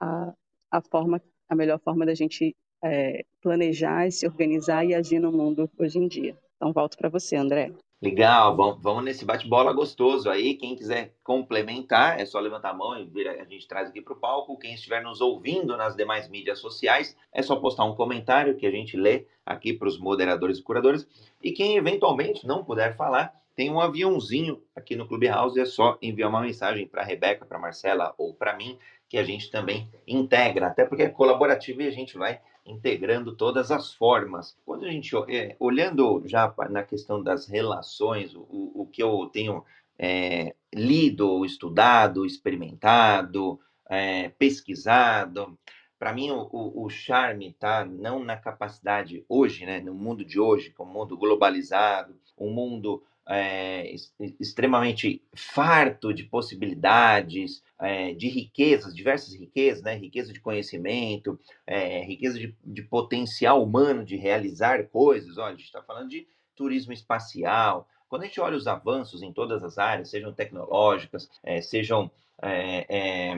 a, 0.00 0.34
a 0.70 0.80
forma 0.80 1.22
a 1.48 1.54
melhor 1.54 1.78
forma 1.78 2.04
da 2.04 2.14
gente 2.14 2.56
é, 2.82 3.24
planejar, 3.42 4.10
se 4.10 4.26
organizar 4.26 4.84
e 4.84 4.94
agir 4.94 5.18
no 5.18 5.32
mundo 5.32 5.70
hoje 5.78 5.98
em 5.98 6.08
dia. 6.08 6.36
Então, 6.56 6.72
volto 6.72 6.96
para 6.96 7.08
você, 7.08 7.36
André. 7.36 7.72
Legal, 8.00 8.54
vamos, 8.54 8.82
vamos 8.82 9.04
nesse 9.04 9.24
bate-bola 9.24 9.72
gostoso 9.72 10.28
aí. 10.28 10.54
Quem 10.54 10.76
quiser 10.76 11.14
complementar, 11.24 12.20
é 12.20 12.26
só 12.26 12.38
levantar 12.38 12.70
a 12.70 12.74
mão 12.74 12.94
e 12.94 13.28
a 13.28 13.44
gente 13.44 13.66
traz 13.66 13.88
aqui 13.88 14.02
para 14.02 14.12
o 14.12 14.20
palco. 14.20 14.58
Quem 14.58 14.74
estiver 14.74 15.02
nos 15.02 15.22
ouvindo 15.22 15.76
nas 15.76 15.96
demais 15.96 16.28
mídias 16.28 16.58
sociais, 16.58 17.16
é 17.32 17.42
só 17.42 17.56
postar 17.56 17.84
um 17.84 17.94
comentário 17.94 18.54
que 18.54 18.66
a 18.66 18.70
gente 18.70 18.98
lê 18.98 19.26
aqui 19.46 19.72
para 19.72 19.88
os 19.88 19.98
moderadores 19.98 20.58
e 20.58 20.62
curadores. 20.62 21.08
E 21.42 21.52
quem 21.52 21.76
eventualmente 21.76 22.46
não 22.46 22.62
puder 22.62 22.94
falar, 22.96 23.34
tem 23.54 23.70
um 23.70 23.80
aviãozinho 23.80 24.62
aqui 24.74 24.94
no 24.94 25.08
Clubhouse, 25.08 25.58
é 25.58 25.64
só 25.64 25.96
enviar 26.02 26.28
uma 26.28 26.42
mensagem 26.42 26.86
para 26.86 27.00
a 27.00 27.04
Rebeca, 27.04 27.46
para 27.46 27.58
Marcela 27.58 28.14
ou 28.18 28.34
para 28.34 28.54
mim, 28.54 28.78
que 29.08 29.16
a 29.16 29.24
gente 29.24 29.50
também 29.50 29.90
integra, 30.06 30.66
até 30.66 30.84
porque 30.84 31.04
é 31.04 31.08
colaborativo 31.08 31.80
e 31.80 31.86
a 31.86 31.90
gente 31.90 32.18
vai 32.18 32.40
integrando 32.66 33.34
todas 33.34 33.70
as 33.70 33.94
formas. 33.94 34.56
Quando 34.64 34.84
a 34.84 34.90
gente, 34.90 35.14
é, 35.28 35.56
olhando 35.58 36.22
já 36.26 36.52
na 36.68 36.82
questão 36.82 37.22
das 37.22 37.46
relações, 37.46 38.34
o, 38.34 38.72
o 38.74 38.88
que 38.90 39.02
eu 39.02 39.30
tenho 39.32 39.64
é, 39.98 40.54
lido, 40.74 41.44
estudado, 41.44 42.26
experimentado, 42.26 43.58
é, 43.88 44.28
pesquisado, 44.30 45.56
para 45.98 46.12
mim 46.12 46.30
o, 46.30 46.48
o, 46.52 46.90
charme 46.90 47.48
está 47.48 47.84
não 47.84 48.22
na 48.22 48.36
capacidade 48.36 49.24
hoje, 49.28 49.64
né, 49.64 49.80
no 49.80 49.94
mundo 49.94 50.24
de 50.24 50.38
hoje, 50.38 50.70
com 50.70 50.84
é 50.84 50.86
um 50.86 50.92
mundo 50.92 51.16
globalizado, 51.16 52.14
um 52.36 52.50
mundo 52.50 53.02
é, 53.28 53.94
extremamente 54.40 55.22
farto 55.34 56.14
de 56.14 56.24
possibilidades, 56.24 57.62
é, 57.80 58.14
de 58.14 58.28
riquezas, 58.28 58.94
diversas 58.94 59.34
riquezas, 59.34 59.82
né? 59.82 59.94
riqueza 59.94 60.32
de 60.32 60.40
conhecimento, 60.40 61.38
é, 61.66 62.02
riqueza 62.04 62.38
de, 62.38 62.56
de, 62.64 62.82
potencial 62.82 63.62
humano 63.62 64.04
de 64.04 64.16
realizar 64.16 64.84
coisas. 64.88 65.38
Olha, 65.38 65.48
a 65.48 65.56
gente 65.56 65.64
está 65.64 65.82
falando 65.82 66.08
de 66.08 66.26
turismo 66.54 66.92
espacial, 66.92 67.88
quando 68.08 68.22
a 68.22 68.26
gente 68.26 68.40
olha 68.40 68.56
os 68.56 68.66
avanços 68.66 69.22
em 69.22 69.32
todas 69.32 69.62
as 69.64 69.78
áreas, 69.78 70.10
sejam 70.10 70.32
tecnológicas, 70.32 71.28
é, 71.42 71.60
sejam 71.60 72.10
é, 72.40 72.86
é, 72.88 73.34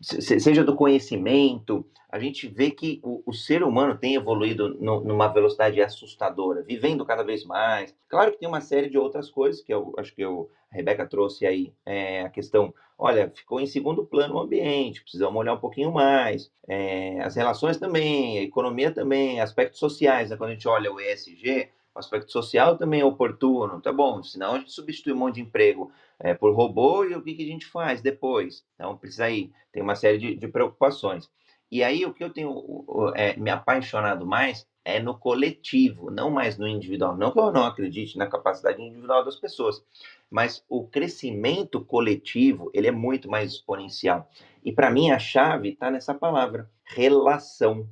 seja 0.00 0.62
do 0.62 0.76
conhecimento, 0.76 1.86
a 2.14 2.18
gente 2.20 2.46
vê 2.46 2.70
que 2.70 3.00
o, 3.02 3.22
o 3.26 3.32
ser 3.32 3.64
humano 3.64 3.98
tem 3.98 4.14
evoluído 4.14 4.68
no, 4.80 5.00
numa 5.02 5.26
velocidade 5.26 5.82
assustadora, 5.82 6.62
vivendo 6.62 7.04
cada 7.04 7.24
vez 7.24 7.44
mais. 7.44 7.92
Claro 8.08 8.30
que 8.30 8.38
tem 8.38 8.48
uma 8.48 8.60
série 8.60 8.88
de 8.88 8.96
outras 8.96 9.28
coisas 9.28 9.60
que 9.60 9.74
eu 9.74 9.92
acho 9.98 10.14
que 10.14 10.22
eu, 10.22 10.48
a 10.70 10.76
Rebeca 10.76 11.06
trouxe 11.06 11.44
aí 11.44 11.72
é, 11.84 12.22
a 12.22 12.28
questão, 12.28 12.72
olha, 12.96 13.32
ficou 13.34 13.60
em 13.60 13.66
segundo 13.66 14.06
plano 14.06 14.36
o 14.36 14.38
ambiente, 14.38 15.02
precisamos 15.02 15.36
olhar 15.36 15.54
um 15.54 15.58
pouquinho 15.58 15.90
mais. 15.90 16.52
É, 16.68 17.20
as 17.20 17.34
relações 17.34 17.78
também, 17.78 18.38
a 18.38 18.42
economia 18.42 18.92
também, 18.92 19.40
aspectos 19.40 19.80
sociais, 19.80 20.30
né? 20.30 20.36
quando 20.36 20.50
a 20.50 20.52
gente 20.52 20.68
olha 20.68 20.92
o 20.92 21.00
ESG, 21.00 21.68
o 21.94 21.98
aspecto 21.98 22.30
social 22.30 22.76
também 22.76 23.00
é 23.00 23.04
oportuno, 23.04 23.80
tá 23.80 23.92
bom, 23.92 24.22
senão 24.22 24.54
a 24.54 24.58
gente 24.58 24.72
substitui 24.72 25.12
um 25.12 25.16
monte 25.16 25.36
de 25.36 25.42
emprego 25.42 25.90
é, 26.24 26.32
por 26.32 26.54
robô 26.54 27.04
e 27.04 27.14
o 27.14 27.22
que, 27.22 27.34
que 27.34 27.42
a 27.42 27.46
gente 27.46 27.66
faz 27.66 28.00
depois? 28.00 28.64
Então, 28.74 28.96
precisa 28.96 29.26
aí, 29.26 29.52
tem 29.70 29.82
uma 29.82 29.94
série 29.94 30.16
de, 30.16 30.34
de 30.34 30.48
preocupações. 30.48 31.30
E 31.70 31.84
aí, 31.84 32.06
o 32.06 32.14
que 32.14 32.24
eu 32.24 32.30
tenho 32.30 33.12
é, 33.14 33.36
me 33.36 33.50
apaixonado 33.50 34.26
mais 34.26 34.66
é 34.82 34.98
no 34.98 35.18
coletivo, 35.18 36.10
não 36.10 36.30
mais 36.30 36.56
no 36.56 36.66
individual. 36.66 37.14
Não 37.14 37.30
que 37.30 37.38
eu 37.38 37.52
não 37.52 37.66
acredite 37.66 38.16
na 38.16 38.26
capacidade 38.26 38.80
individual 38.80 39.22
das 39.22 39.36
pessoas, 39.36 39.84
mas 40.30 40.64
o 40.66 40.86
crescimento 40.86 41.84
coletivo, 41.84 42.70
ele 42.72 42.88
é 42.88 42.92
muito 42.92 43.30
mais 43.30 43.52
exponencial. 43.52 44.30
E 44.64 44.72
para 44.72 44.90
mim, 44.90 45.10
a 45.10 45.18
chave 45.18 45.70
está 45.70 45.90
nessa 45.90 46.14
palavra, 46.14 46.70
relação 46.84 47.86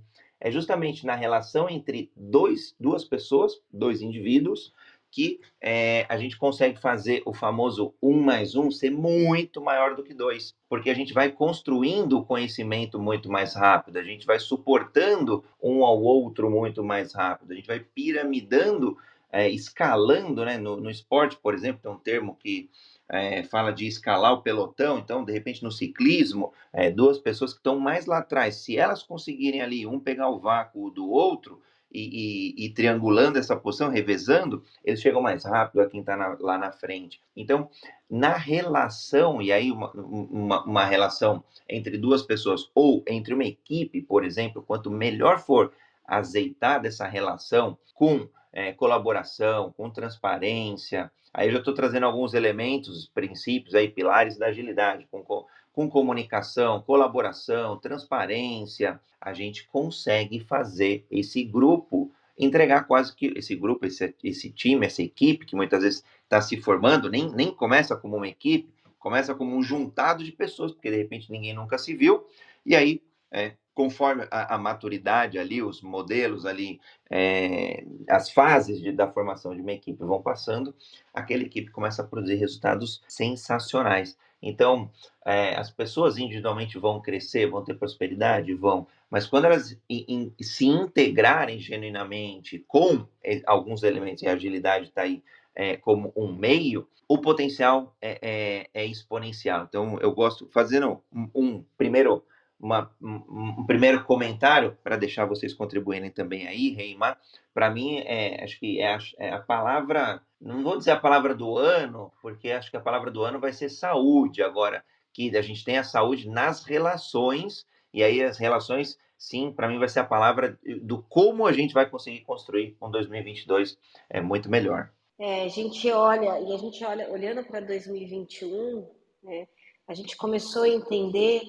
é 0.45 0.51
justamente 0.51 1.07
na 1.07 1.15
relação 1.15 1.71
entre 1.71 2.11
dois, 2.17 2.75
duas 2.81 3.05
pessoas, 3.05 3.63
dois 3.73 4.03
indivíduos, 4.03 4.75
que 5.13 5.39
é, 5.61 6.07
a 6.09 6.17
gente 6.17 6.39
consegue 6.39 6.81
fazer 6.81 7.23
o 7.27 7.35
famoso 7.35 7.95
um 8.03 8.19
mais 8.21 8.57
um 8.57 8.71
ser 8.71 8.91
muito 8.91 9.61
maior 9.61 9.95
do 9.95 10.03
que 10.03 10.15
dois, 10.15 10.55
porque 10.71 10.89
a 10.89 10.95
gente 10.95 11.13
vai 11.13 11.31
construindo 11.31 12.19
o 12.19 12.25
conhecimento 12.25 12.99
muito 12.99 13.31
mais 13.31 13.55
rápido, 13.55 13.99
a 13.99 14.03
gente 14.03 14.25
vai 14.25 14.41
suportando 14.41 15.45
um 15.63 15.85
ao 15.85 16.03
outro 16.03 16.51
muito 16.51 16.83
mais 16.83 17.13
rápido, 17.13 17.53
a 17.53 17.55
gente 17.55 17.67
vai 17.67 17.79
piramidando, 17.79 18.97
é, 19.31 19.51
escalando, 19.51 20.45
né? 20.47 20.57
No, 20.57 20.77
no 20.79 20.91
esporte, 20.91 21.37
por 21.37 21.55
exemplo, 21.55 21.83
tem 21.83 21.93
um 21.93 21.99
termo 21.99 22.35
que 22.37 22.71
é, 23.11 23.43
fala 23.45 23.71
de 23.71 23.87
escalar 23.87 24.33
o 24.33 24.41
pelotão, 24.41 24.99
então, 24.99 25.23
de 25.23 25.33
repente, 25.33 25.63
no 25.63 25.71
ciclismo, 25.71 26.55
é, 26.73 26.91
duas 26.91 27.19
pessoas 27.19 27.53
que 27.53 27.59
estão 27.59 27.79
mais 27.79 28.07
lá 28.07 28.19
atrás, 28.19 28.57
se 28.57 28.79
elas 28.79 29.03
conseguirem 29.03 29.61
ali, 29.61 29.87
um 29.87 30.01
pegar 30.01 30.31
o 30.31 30.41
vácuo 30.41 30.91
do 30.91 31.11
outro 31.11 31.61
e, 31.93 32.55
e, 32.59 32.67
e 32.67 32.71
triangulando 32.71 33.39
essa 33.39 33.57
posição, 33.57 33.91
revezando, 33.91 34.63
eles 34.85 35.01
chegam 35.01 35.21
mais 35.21 35.45
rápido 35.45 35.81
a 35.81 35.89
quem 35.89 36.01
está 36.01 36.17
lá 36.41 36.59
na 36.59 36.73
frente. 36.73 37.21
Então, 37.37 37.69
na 38.09 38.33
relação, 38.33 39.41
e 39.41 39.53
aí 39.53 39.71
uma, 39.71 39.91
uma, 39.93 40.65
uma 40.65 40.85
relação 40.85 41.43
entre 41.69 41.97
duas 41.99 42.23
pessoas 42.23 42.71
ou 42.75 43.03
entre 43.07 43.35
uma 43.35 43.45
equipe, 43.45 44.03
por 44.03 44.25
exemplo, 44.25 44.63
quanto 44.63 44.91
melhor 44.91 45.39
for 45.39 45.73
azeitar 46.07 46.85
essa 46.85 47.07
relação 47.07 47.79
com 47.95 48.29
é, 48.53 48.73
colaboração, 48.73 49.73
com 49.77 49.89
transparência. 49.89 51.11
Aí 51.33 51.49
eu 51.49 51.53
já 51.53 51.59
estou 51.59 51.73
trazendo 51.73 52.05
alguns 52.05 52.35
elementos, 52.35 53.11
princípios 53.15 53.75
aí, 53.75 53.89
pilares 53.89 54.37
da 54.37 54.47
agilidade, 54.47 55.07
com, 55.11 55.47
com 55.73 55.89
comunicação, 55.89 56.83
colaboração, 56.83 57.79
transparência, 57.79 59.01
a 59.21 59.33
gente 59.33 59.67
consegue 59.69 60.41
fazer 60.41 61.07
esse 61.11 61.43
grupo 61.43 62.13
entregar 62.39 62.87
quase 62.87 63.15
que 63.15 63.33
esse 63.37 63.55
grupo, 63.55 63.87
esse, 63.87 64.15
esse 64.23 64.51
time, 64.51 64.87
essa 64.87 65.03
equipe 65.03 65.47
que 65.47 65.57
muitas 65.57 65.83
vezes 65.83 66.05
está 66.25 66.41
se 66.41 66.61
formando, 66.61 67.11
nem, 67.11 67.31
nem 67.31 67.55
começa 67.55 67.97
como 67.97 68.17
uma 68.17 68.29
equipe, 68.29 68.73
começa 68.99 69.35
como 69.35 69.57
um 69.57 69.63
juntado 69.63 70.25
de 70.25 70.33
pessoas, 70.33 70.73
porque 70.73 70.91
de 70.91 70.97
repente 70.97 71.31
ninguém 71.31 71.55
nunca 71.55 71.79
se 71.79 71.95
viu, 71.95 72.27
e 72.65 72.75
aí 72.75 73.03
é, 73.31 73.55
conforme 73.75 74.27
a, 74.31 74.55
a, 74.55 74.59
maturidade 74.59 75.39
ali, 75.39 75.63
os 75.63 75.81
modelos 75.81 76.45
ali, 76.45 76.81
é, 77.11 77.85
as 78.09 78.31
fases 78.31 78.81
de, 78.81 78.93
da 78.93 79.11
formação 79.11 79.55
de 79.55 79.63
uma 79.63 79.73
equipe 79.73 80.05
vão 80.05 80.21
passando, 80.21 80.75
aquela 81.15 81.43
equipe 81.43 81.71
começa 81.71 82.03
a 82.03 82.07
produzir 82.07 82.35
resultados 82.35 83.03
sensacionais. 83.09 84.17
Então, 84.43 84.91
é, 85.25 85.55
as 85.55 85.71
pessoas 85.71 86.19
individualmente 86.19 86.79
vão 86.79 87.01
crescer, 87.01 87.49
vão 87.49 87.63
ter 87.63 87.75
prosperidade, 87.75 88.53
vão, 88.55 88.87
mas 89.09 89.27
quando 89.27 89.45
elas 89.45 89.79
in, 89.89 90.05
in, 90.09 90.45
se 90.45 90.67
integrarem 90.67 91.61
genuinamente 91.61 92.59
com 92.67 93.07
alguns 93.47 93.83
elementos, 93.83 94.23
e 94.23 94.29
a 94.29 94.33
agilidade 94.33 94.87
está 94.87 95.03
aí 95.03 95.23
é, 95.55 95.77
como 95.77 96.13
um 96.17 96.33
meio, 96.33 96.89
o 97.07 97.19
potencial 97.19 97.95
é, 98.01 98.19
é, 98.23 98.83
é, 98.83 98.87
exponencial. 98.87 99.65
Então, 99.69 99.99
eu 100.01 100.13
gosto, 100.13 100.49
fazendo 100.51 101.03
um, 101.13 101.29
um 101.35 101.65
primeiro 101.77 102.25
uma, 102.63 102.89
um, 103.03 103.67
primeiro 103.67 104.05
comentário 104.05 104.79
para 104.85 104.97
deixar 104.97 105.27
vocês 105.27 105.53
contribuírem 105.53 106.13
também 106.13 106.47
aí, 106.47 106.71
Reimar. 106.71 107.19
Para 107.53 107.69
mim, 107.69 107.99
é, 108.07 108.45
acho 108.45 108.59
que 108.61 108.81
é 108.81 108.95
a, 108.95 108.99
é 109.19 109.31
a, 109.31 109.41
palavra, 109.41 110.23
não 110.41 110.63
vou 110.63 110.79
dizer 110.79 110.93
a 110.93 111.01
palavra 111.01 111.35
do 111.35 111.59
ano, 111.59 112.13
porque 112.23 112.53
acho 112.53 112.71
que 112.71 112.77
a 112.77 112.81
palavra 112.81 113.11
do 113.11 113.25
ano 113.25 113.41
vai 113.41 113.53
ser 113.53 113.69
saúde 113.69 114.43
agora, 114.43 114.85
que 115.13 115.37
a 115.37 115.43
gente 115.43 115.65
tem 115.65 115.77
a 115.77 115.83
saúde 115.83 116.29
nas 116.29 116.65
relações, 116.65 117.67
e 117.93 118.03
aí 118.05 118.23
as 118.23 118.39
relações, 118.39 118.97
sim, 119.19 119.53
para 119.53 119.69
mim 119.69 119.81
vai 119.81 119.89
ser 119.89 119.99
a 120.01 120.05
palavra 120.05 120.57
do 120.83 121.03
como 121.03 121.47
a 121.47 121.53
gente 121.53 121.75
vai 121.75 121.91
conseguir 121.91 122.21
construir 122.21 122.77
um 122.81 122.89
2022 122.89 123.77
é 124.09 124.21
muito 124.21 124.49
melhor. 124.49 124.91
É, 125.19 125.43
a 125.43 125.49
gente 125.49 125.91
olha, 125.91 126.41
e 126.41 126.55
a 126.55 126.57
gente 126.57 126.85
olha, 126.85 127.11
olhando 127.11 127.45
para 127.45 127.61
2021, 127.61 128.87
né, 129.23 129.49
a 129.89 129.95
gente 129.95 130.17
começou 130.17 130.63
a 130.63 130.69
entender 130.69 131.43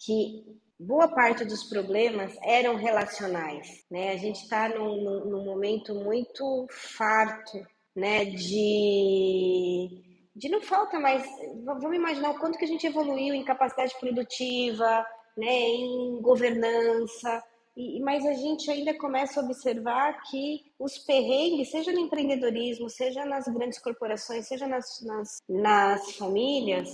que 0.00 0.44
boa 0.78 1.08
parte 1.08 1.44
dos 1.44 1.64
problemas 1.64 2.34
eram 2.42 2.74
relacionais, 2.74 3.84
né? 3.90 4.12
A 4.12 4.16
gente 4.16 4.42
está 4.42 4.68
num, 4.68 4.96
num, 4.96 5.24
num, 5.26 5.44
momento 5.44 5.94
muito 5.94 6.66
farto, 6.70 7.58
né? 7.94 8.24
De, 8.24 10.02
de 10.34 10.48
não 10.48 10.62
falta 10.62 10.98
mais. 10.98 11.22
Vamos 11.64 11.94
imaginar 11.94 12.30
o 12.30 12.38
quanto 12.38 12.58
que 12.58 12.64
a 12.64 12.68
gente 12.68 12.86
evoluiu 12.86 13.34
em 13.34 13.44
capacidade 13.44 13.94
produtiva, 14.00 15.04
né? 15.36 15.52
Em 15.52 16.18
governança. 16.22 17.44
E, 17.76 18.00
mas 18.00 18.24
a 18.24 18.32
gente 18.32 18.70
ainda 18.70 18.96
começa 18.96 19.40
a 19.40 19.44
observar 19.44 20.22
que 20.30 20.62
os 20.78 20.98
perrengues, 20.98 21.70
seja 21.70 21.92
no 21.92 22.00
empreendedorismo, 22.00 22.88
seja 22.88 23.24
nas 23.26 23.46
grandes 23.46 23.78
corporações, 23.78 24.48
seja 24.48 24.66
nas, 24.66 25.00
nas, 25.02 25.42
nas 25.46 26.16
famílias, 26.16 26.88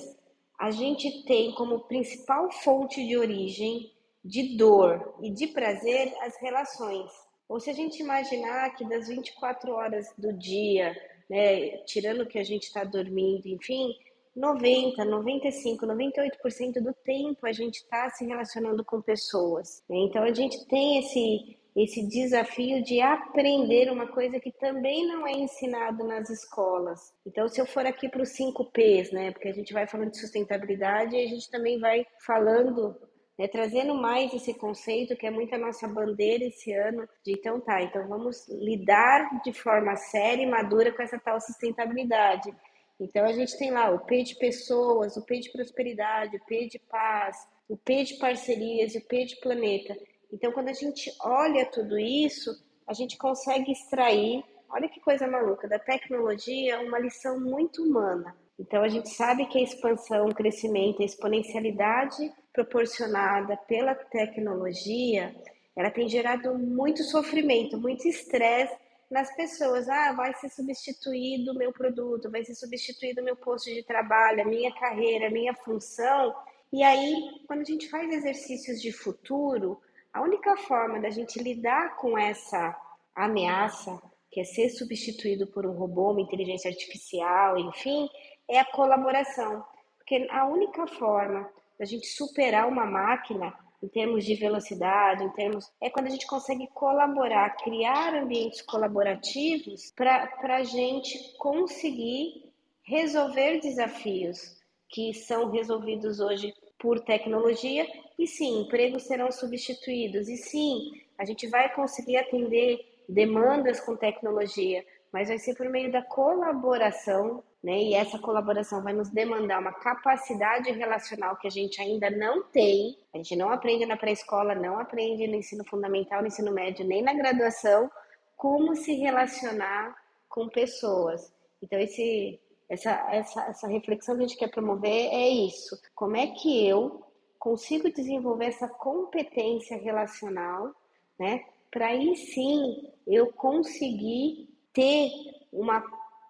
a 0.58 0.70
gente 0.70 1.24
tem 1.24 1.52
como 1.52 1.80
principal 1.80 2.50
fonte 2.50 3.06
de 3.06 3.16
origem 3.16 3.92
de 4.24 4.56
dor 4.56 5.14
e 5.22 5.30
de 5.30 5.46
prazer 5.48 6.12
as 6.20 6.36
relações. 6.40 7.10
Ou 7.48 7.60
se 7.60 7.70
a 7.70 7.72
gente 7.72 8.02
imaginar 8.02 8.74
que 8.74 8.84
das 8.88 9.06
24 9.08 9.70
horas 9.72 10.06
do 10.18 10.32
dia, 10.32 10.96
né, 11.30 11.78
tirando 11.84 12.26
que 12.26 12.38
a 12.38 12.42
gente 12.42 12.64
está 12.64 12.82
dormindo, 12.82 13.46
enfim, 13.46 13.94
90, 14.34 15.04
95, 15.04 15.86
98% 15.86 16.82
do 16.82 16.92
tempo 17.04 17.46
a 17.46 17.52
gente 17.52 17.76
está 17.76 18.10
se 18.10 18.26
relacionando 18.26 18.84
com 18.84 19.00
pessoas. 19.00 19.82
Né? 19.88 19.96
Então 19.98 20.22
a 20.22 20.32
gente 20.32 20.66
tem 20.66 20.98
esse 20.98 21.56
esse 21.76 22.08
desafio 22.08 22.82
de 22.82 23.02
aprender 23.02 23.92
uma 23.92 24.06
coisa 24.06 24.40
que 24.40 24.50
também 24.50 25.06
não 25.06 25.26
é 25.26 25.32
ensinado 25.32 26.04
nas 26.04 26.30
escolas. 26.30 27.12
Então, 27.26 27.46
se 27.48 27.60
eu 27.60 27.66
for 27.66 27.84
aqui 27.84 28.08
para 28.08 28.22
os 28.22 28.30
5 28.30 28.64
P's, 28.72 29.12
né, 29.12 29.30
porque 29.30 29.48
a 29.48 29.52
gente 29.52 29.74
vai 29.74 29.86
falando 29.86 30.10
de 30.10 30.18
sustentabilidade 30.18 31.14
e 31.14 31.22
a 31.22 31.28
gente 31.28 31.50
também 31.50 31.78
vai 31.78 32.06
falando, 32.24 32.96
né, 33.38 33.46
trazendo 33.46 33.94
mais 33.94 34.32
esse 34.32 34.54
conceito 34.54 35.14
que 35.16 35.26
é 35.26 35.30
muito 35.30 35.54
a 35.54 35.58
nossa 35.58 35.86
bandeira 35.86 36.44
esse 36.44 36.72
ano, 36.72 37.06
de 37.22 37.32
então 37.32 37.60
tá, 37.60 37.82
então 37.82 38.08
vamos 38.08 38.48
lidar 38.48 39.42
de 39.44 39.52
forma 39.52 39.94
séria 39.96 40.42
e 40.42 40.50
madura 40.50 40.90
com 40.92 41.02
essa 41.02 41.18
tal 41.18 41.38
sustentabilidade. 41.38 42.50
Então, 42.98 43.26
a 43.26 43.32
gente 43.32 43.58
tem 43.58 43.70
lá 43.70 43.90
o 43.90 43.98
P 44.06 44.22
de 44.22 44.34
pessoas, 44.36 45.18
o 45.18 45.26
P 45.26 45.40
de 45.40 45.52
prosperidade, 45.52 46.38
o 46.38 46.44
P 46.46 46.68
de 46.68 46.78
paz, 46.78 47.36
o 47.68 47.76
P 47.76 48.04
de 48.04 48.14
parcerias 48.14 48.94
e 48.94 48.98
o 48.98 49.04
P 49.04 49.26
de 49.26 49.36
planeta. 49.36 49.94
Então, 50.36 50.52
quando 50.52 50.68
a 50.68 50.74
gente 50.74 51.10
olha 51.22 51.64
tudo 51.64 51.98
isso, 51.98 52.50
a 52.86 52.92
gente 52.92 53.16
consegue 53.16 53.72
extrair, 53.72 54.44
olha 54.68 54.86
que 54.86 55.00
coisa 55.00 55.26
maluca, 55.26 55.66
da 55.66 55.78
tecnologia 55.78 56.78
uma 56.78 56.98
lição 56.98 57.40
muito 57.40 57.82
humana. 57.82 58.36
Então, 58.58 58.82
a 58.82 58.88
gente 58.88 59.08
sabe 59.08 59.46
que 59.46 59.56
a 59.58 59.62
expansão, 59.62 60.26
o 60.26 60.34
crescimento, 60.34 61.00
a 61.00 61.06
exponencialidade 61.06 62.30
proporcionada 62.52 63.56
pela 63.66 63.94
tecnologia, 63.94 65.34
ela 65.74 65.90
tem 65.90 66.06
gerado 66.06 66.58
muito 66.58 67.02
sofrimento, 67.02 67.78
muito 67.78 68.06
estresse 68.06 68.76
nas 69.10 69.34
pessoas. 69.34 69.88
Ah, 69.88 70.12
vai 70.12 70.34
ser 70.34 70.50
substituído 70.50 71.52
o 71.52 71.56
meu 71.56 71.72
produto, 71.72 72.30
vai 72.30 72.44
ser 72.44 72.54
substituído 72.54 73.22
o 73.22 73.24
meu 73.24 73.36
posto 73.36 73.72
de 73.72 73.82
trabalho, 73.82 74.42
a 74.42 74.44
minha 74.44 74.72
carreira, 74.74 75.28
a 75.28 75.30
minha 75.30 75.54
função. 75.54 76.34
E 76.70 76.82
aí, 76.82 77.40
quando 77.46 77.62
a 77.62 77.64
gente 77.64 77.88
faz 77.88 78.12
exercícios 78.12 78.82
de 78.82 78.92
futuro, 78.92 79.80
a 80.16 80.22
única 80.22 80.56
forma 80.56 80.98
da 80.98 81.10
gente 81.10 81.38
lidar 81.38 81.96
com 81.96 82.16
essa 82.16 82.74
ameaça, 83.14 84.00
que 84.30 84.40
é 84.40 84.44
ser 84.44 84.70
substituído 84.70 85.46
por 85.48 85.66
um 85.66 85.72
robô, 85.72 86.12
uma 86.12 86.22
inteligência 86.22 86.70
artificial, 86.70 87.58
enfim, 87.58 88.08
é 88.48 88.58
a 88.58 88.64
colaboração. 88.64 89.62
Porque 89.98 90.26
a 90.30 90.46
única 90.46 90.86
forma 90.86 91.46
da 91.78 91.84
gente 91.84 92.06
superar 92.06 92.66
uma 92.66 92.86
máquina 92.86 93.52
em 93.82 93.88
termos 93.88 94.24
de 94.24 94.34
velocidade, 94.36 95.22
em 95.22 95.28
termos 95.32 95.70
é 95.82 95.90
quando 95.90 96.06
a 96.06 96.10
gente 96.10 96.26
consegue 96.26 96.66
colaborar, 96.68 97.54
criar 97.58 98.14
ambientes 98.14 98.62
colaborativos 98.62 99.92
para 99.94 100.30
a 100.42 100.62
gente 100.62 101.36
conseguir 101.36 102.54
resolver 102.84 103.60
desafios 103.60 104.56
que 104.88 105.12
são 105.12 105.50
resolvidos 105.50 106.20
hoje 106.20 106.54
por 106.78 107.00
tecnologia 107.00 107.86
e 108.18 108.26
sim, 108.26 108.62
empregos 108.62 109.04
serão 109.04 109.30
substituídos 109.30 110.28
e 110.28 110.36
sim, 110.36 110.92
a 111.18 111.24
gente 111.24 111.46
vai 111.46 111.72
conseguir 111.74 112.16
atender 112.16 112.80
demandas 113.08 113.80
com 113.80 113.96
tecnologia, 113.96 114.84
mas 115.12 115.28
vai 115.28 115.38
ser 115.38 115.54
por 115.54 115.68
meio 115.68 115.90
da 115.92 116.02
colaboração, 116.02 117.42
né? 117.62 117.78
E 117.78 117.94
essa 117.94 118.18
colaboração 118.18 118.82
vai 118.82 118.92
nos 118.92 119.08
demandar 119.10 119.60
uma 119.60 119.72
capacidade 119.72 120.70
relacional 120.72 121.36
que 121.36 121.46
a 121.46 121.50
gente 121.50 121.80
ainda 121.80 122.10
não 122.10 122.42
tem. 122.42 122.98
A 123.14 123.18
gente 123.18 123.36
não 123.36 123.50
aprende 123.50 123.86
na 123.86 123.96
pré-escola, 123.96 124.54
não 124.54 124.78
aprende 124.78 125.26
no 125.26 125.36
ensino 125.36 125.64
fundamental, 125.64 126.20
no 126.20 126.28
ensino 126.28 126.52
médio, 126.52 126.86
nem 126.86 127.02
na 127.02 127.14
graduação, 127.14 127.90
como 128.36 128.74
se 128.74 128.94
relacionar 128.94 129.96
com 130.28 130.48
pessoas. 130.48 131.32
Então, 131.62 131.78
esse, 131.78 132.38
essa, 132.68 132.90
essa, 133.10 133.42
essa 133.46 133.68
reflexão 133.68 134.16
que 134.16 134.24
a 134.24 134.26
gente 134.26 134.38
quer 134.38 134.50
promover 134.50 135.08
é 135.12 135.28
isso. 135.28 135.80
Como 135.94 136.16
é 136.16 136.26
que 136.26 136.66
eu 136.68 137.05
consigo 137.46 137.88
desenvolver 137.92 138.46
essa 138.46 138.66
competência 138.66 139.76
relacional, 139.76 140.74
né? 141.16 141.44
Para 141.70 141.86
aí 141.86 142.16
sim 142.16 142.90
eu 143.06 143.32
conseguir 143.32 144.48
ter 144.72 145.12
uma 145.52 145.80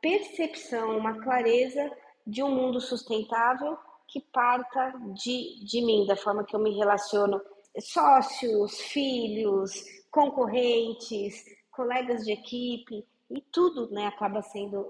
percepção, 0.02 0.98
uma 0.98 1.18
clareza 1.18 1.90
de 2.26 2.42
um 2.42 2.50
mundo 2.50 2.82
sustentável 2.82 3.78
que 4.06 4.20
parta 4.20 4.92
de, 5.14 5.64
de 5.64 5.80
mim, 5.82 6.06
da 6.06 6.16
forma 6.16 6.44
que 6.44 6.54
eu 6.54 6.60
me 6.60 6.76
relaciono, 6.76 7.40
sócios, 7.80 8.78
filhos, 8.78 9.84
concorrentes, 10.10 11.46
colegas 11.70 12.26
de 12.26 12.32
equipe, 12.32 13.06
e 13.30 13.40
tudo 13.40 13.90
né, 13.90 14.06
acaba 14.06 14.42
sendo 14.42 14.86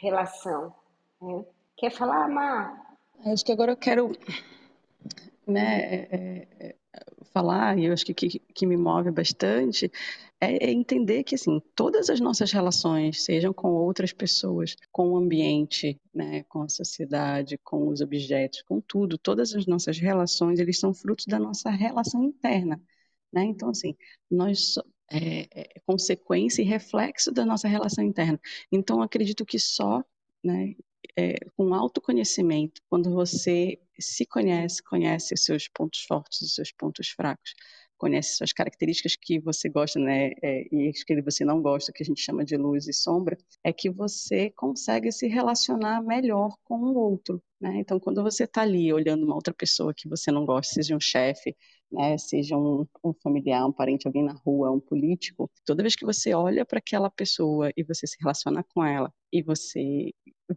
relação. 0.00 0.74
Né? 1.20 1.44
Quer 1.76 1.90
falar, 1.90 2.30
Mar? 2.30 2.96
Acho 3.26 3.44
que 3.44 3.52
agora 3.52 3.72
eu 3.72 3.76
quero 3.76 4.10
né, 5.46 6.06
é, 6.10 6.48
é, 6.60 6.76
falar, 7.32 7.78
e 7.78 7.86
eu 7.86 7.92
acho 7.92 8.04
que, 8.04 8.14
que, 8.14 8.38
que 8.38 8.66
me 8.66 8.76
move 8.76 9.10
bastante, 9.10 9.90
é, 10.40 10.68
é, 10.68 10.70
entender 10.72 11.22
que 11.24 11.34
assim 11.34 11.60
todas 11.74 12.10
as 12.10 12.20
nossas 12.20 12.52
relações, 12.52 13.22
sejam 13.22 13.52
com 13.52 13.68
outras 13.72 14.12
pessoas, 14.12 14.76
com 14.92 15.10
o 15.12 15.16
ambiente, 15.16 16.00
né, 16.14 16.42
com 16.44 16.62
a 16.62 16.68
sociedade, 16.68 17.58
com 17.58 17.88
os 17.88 18.00
objetos, 18.00 18.62
com 18.62 18.80
tudo, 18.80 19.18
todas 19.18 19.54
as 19.54 19.66
nossas 19.66 19.98
relações, 19.98 20.58
eles 20.58 20.78
são 20.78 20.94
frutos 20.94 21.26
da 21.26 21.38
nossa 21.38 21.70
relação 21.70 22.24
interna, 22.24 22.80
né? 23.32 23.44
Então 23.44 23.70
assim, 23.70 23.96
nós 24.30 24.76
é, 25.10 25.48
é 25.76 25.80
consequência 25.86 26.62
e 26.62 26.64
reflexo 26.64 27.32
da 27.32 27.44
nossa 27.44 27.68
relação 27.68 28.04
interna. 28.04 28.40
Então 28.72 29.02
acredito 29.02 29.44
que 29.46 29.58
só 29.58 30.02
né, 30.44 30.74
é, 31.16 31.34
com 31.56 31.74
autoconhecimento, 31.74 32.80
quando 32.88 33.10
você 33.12 33.78
se 33.98 34.26
conhece, 34.26 34.82
conhece 34.82 35.34
os 35.34 35.44
seus 35.44 35.68
pontos 35.68 36.02
fortes, 36.02 36.40
os 36.42 36.54
seus 36.54 36.72
pontos 36.72 37.08
fracos, 37.08 37.54
conhece 37.96 38.36
suas 38.36 38.52
características 38.52 39.16
que 39.16 39.40
você 39.40 39.68
gosta, 39.68 39.98
né, 39.98 40.32
é, 40.42 40.66
e 40.70 40.88
as 40.88 41.02
que 41.02 41.20
você 41.22 41.44
não 41.44 41.62
gosta, 41.62 41.92
que 41.92 42.02
a 42.02 42.06
gente 42.06 42.20
chama 42.20 42.44
de 42.44 42.56
luz 42.56 42.86
e 42.86 42.92
sombra, 42.92 43.36
é 43.64 43.72
que 43.72 43.90
você 43.90 44.50
consegue 44.50 45.10
se 45.10 45.26
relacionar 45.26 46.02
melhor 46.02 46.54
com 46.64 46.76
o 46.76 46.94
outro, 46.94 47.42
né? 47.60 47.78
Então, 47.78 47.98
quando 47.98 48.22
você 48.22 48.44
está 48.44 48.62
ali 48.62 48.92
olhando 48.92 49.24
uma 49.24 49.34
outra 49.34 49.54
pessoa 49.54 49.94
que 49.94 50.08
você 50.08 50.30
não 50.30 50.44
gosta, 50.44 50.74
seja 50.74 50.94
um 50.96 51.00
chefe, 51.00 51.56
né, 51.90 52.18
seja 52.18 52.56
um, 52.56 52.86
um, 53.04 53.12
familiar, 53.22 53.66
um 53.66 53.72
parente, 53.72 54.06
alguém 54.06 54.24
na 54.24 54.32
rua, 54.32 54.70
um 54.70 54.80
político, 54.80 55.50
toda 55.64 55.82
vez 55.82 55.94
que 55.94 56.04
você 56.04 56.34
olha 56.34 56.64
para 56.64 56.78
aquela 56.78 57.10
pessoa 57.10 57.70
e 57.76 57.84
você 57.84 58.06
se 58.06 58.16
relaciona 58.20 58.64
com 58.74 58.84
ela 58.84 59.12
e 59.32 59.42
você 59.42 60.12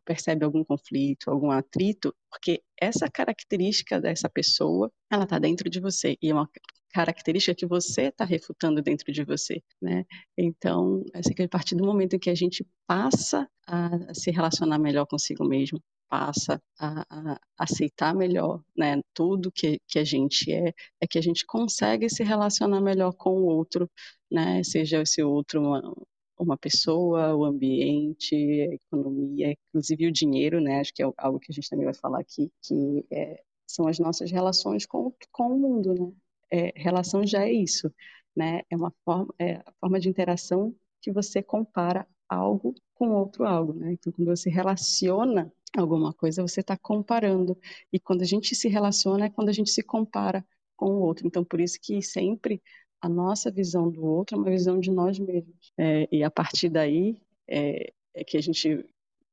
percebe 0.06 0.46
algum 0.46 0.64
conflito, 0.64 1.30
algum 1.30 1.52
atrito, 1.52 2.14
porque 2.30 2.62
essa 2.80 3.10
característica 3.10 4.00
dessa 4.00 4.30
pessoa, 4.30 4.92
ela 5.12 5.24
está 5.24 5.40
dentro 5.40 5.70
de 5.70 5.80
você 5.80 6.16
e 6.22 6.30
é 6.30 6.34
uma 6.34 6.50
característica 6.92 7.56
que 7.56 7.68
você 7.68 8.04
está 8.04 8.26
refutando 8.26 8.82
dentro 8.82 9.12
de 9.12 9.24
você, 9.24 9.62
né? 9.82 10.06
Então, 10.38 11.04
que 11.36 11.44
a 11.44 11.48
partir 11.48 11.76
do 11.76 11.86
momento 11.86 12.16
em 12.16 12.20
que 12.20 12.30
a 12.30 12.36
gente 12.36 12.66
passa 12.88 13.48
a 13.68 14.14
se 14.14 14.32
relacionar 14.32 14.80
melhor 14.80 15.06
consigo 15.06 15.48
mesmo, 15.48 15.82
passa 16.10 16.62
a, 16.80 17.06
a, 17.10 17.40
aceitar 17.58 18.16
melhor, 18.16 18.64
né, 18.76 19.02
tudo 19.14 19.52
que, 19.52 19.80
que 19.88 20.00
a 20.00 20.04
gente 20.04 20.52
é, 20.52 20.74
é 21.02 21.08
que 21.08 21.18
a 21.20 21.22
gente 21.22 21.46
consegue 21.46 22.10
se 22.10 22.24
relacionar 22.24 22.82
melhor 22.82 23.14
com 23.14 23.32
o 23.32 23.46
outro, 23.46 23.90
né, 24.32 24.64
seja 24.64 25.02
esse 25.02 25.22
outro 25.24 25.62
uma, 25.62 25.94
uma 26.40 26.58
pessoa, 26.58 27.36
o 27.36 27.44
ambiente, 27.46 28.36
a 28.36 28.74
economia, 28.74 29.56
inclusive 29.70 30.08
o 30.08 30.12
dinheiro, 30.12 30.62
né? 30.62 30.80
Acho 30.80 30.94
que 30.94 31.04
é 31.04 31.12
algo 31.18 31.40
que 31.40 31.52
a 31.52 31.54
gente 31.54 31.70
também 31.70 31.86
vai 31.86 31.94
falar 31.94 32.22
aqui, 32.22 32.52
que 32.62 33.06
é, 33.12 33.44
são 33.68 33.88
as 33.88 34.00
nossas 34.00 34.32
relações 34.32 34.86
com, 34.86 35.14
com 35.32 35.48
o 35.48 35.60
mundo, 35.60 35.94
né? 35.94 36.12
É, 36.52 36.74
relação 36.76 37.26
já 37.28 37.46
é 37.46 37.52
isso, 37.52 37.94
né? 38.36 38.62
É 38.70 38.76
uma 38.76 38.92
forma, 39.06 39.34
é 39.38 39.56
a 39.58 39.74
forma 39.80 40.00
de 40.00 40.10
interação 40.10 40.74
que 41.02 41.12
você 41.12 41.44
compara 41.44 42.08
algo 42.28 42.74
com 42.96 43.10
outro 43.12 43.46
algo, 43.46 43.74
né? 43.74 43.94
Então, 43.94 44.12
quando 44.14 44.28
você 44.28 44.50
relaciona 44.50 45.52
alguma 45.78 46.14
coisa, 46.14 46.42
você 46.42 46.62
está 46.62 46.78
comparando. 46.78 47.58
E 47.92 48.00
quando 48.00 48.22
a 48.22 48.26
gente 48.26 48.56
se 48.56 48.68
relaciona 48.68 49.26
é 49.26 49.30
quando 49.30 49.50
a 49.50 49.54
gente 49.54 49.70
se 49.72 49.84
compara 49.84 50.46
com 50.76 50.88
o 50.92 51.02
outro. 51.02 51.28
Então, 51.28 51.44
por 51.44 51.60
isso 51.60 51.80
que 51.82 52.02
sempre 52.02 52.62
a 53.02 53.10
nossa 53.10 53.52
visão 53.52 53.90
do 53.90 54.04
outro 54.06 54.38
é 54.38 54.40
uma 54.40 54.50
visão 54.50 54.80
de 54.80 54.92
nós 54.92 55.20
mesmos. 55.20 55.72
É, 55.78 56.08
e 56.12 56.24
a 56.24 56.32
partir 56.32 56.70
daí 56.70 57.22
é, 57.48 57.92
é 58.14 58.24
que 58.24 58.38
a 58.38 58.42
gente 58.42 58.86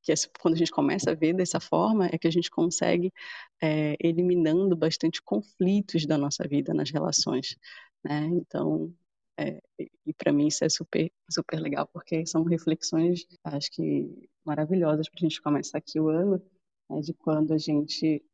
que 0.03 0.15
quando 0.41 0.55
a 0.55 0.57
gente 0.57 0.71
começa 0.71 1.11
a 1.11 1.15
ver 1.15 1.35
dessa 1.35 1.59
forma 1.59 2.07
é 2.07 2.17
que 2.17 2.29
a 2.29 2.31
gente 2.31 2.49
consegue 2.49 3.13
é, 3.61 3.97
eliminando 4.01 4.77
bastante 4.77 5.21
conflitos 5.21 6.07
da 6.07 6.17
nossa 6.17 6.47
vida 6.47 6.73
nas 6.73 6.91
relações, 6.91 7.57
né? 8.05 8.25
Então, 8.33 8.95
é, 9.39 9.61
e 9.79 10.13
para 10.15 10.33
mim 10.33 10.47
isso 10.47 10.65
é 10.65 10.69
super 10.69 11.11
super 11.31 11.61
legal 11.61 11.87
porque 11.93 12.25
são 12.25 12.43
reflexões 12.43 13.27
acho 13.45 13.71
que 13.71 14.29
maravilhosas 14.45 15.09
para 15.09 15.19
a 15.19 15.29
gente 15.29 15.43
começar 15.43 15.79
aqui 15.79 16.01
o 16.01 16.09
ano 16.09 16.43
né, 16.89 17.01
de 17.01 17.13
quando 17.15 17.53
a 17.53 17.59
gente 17.59 18.25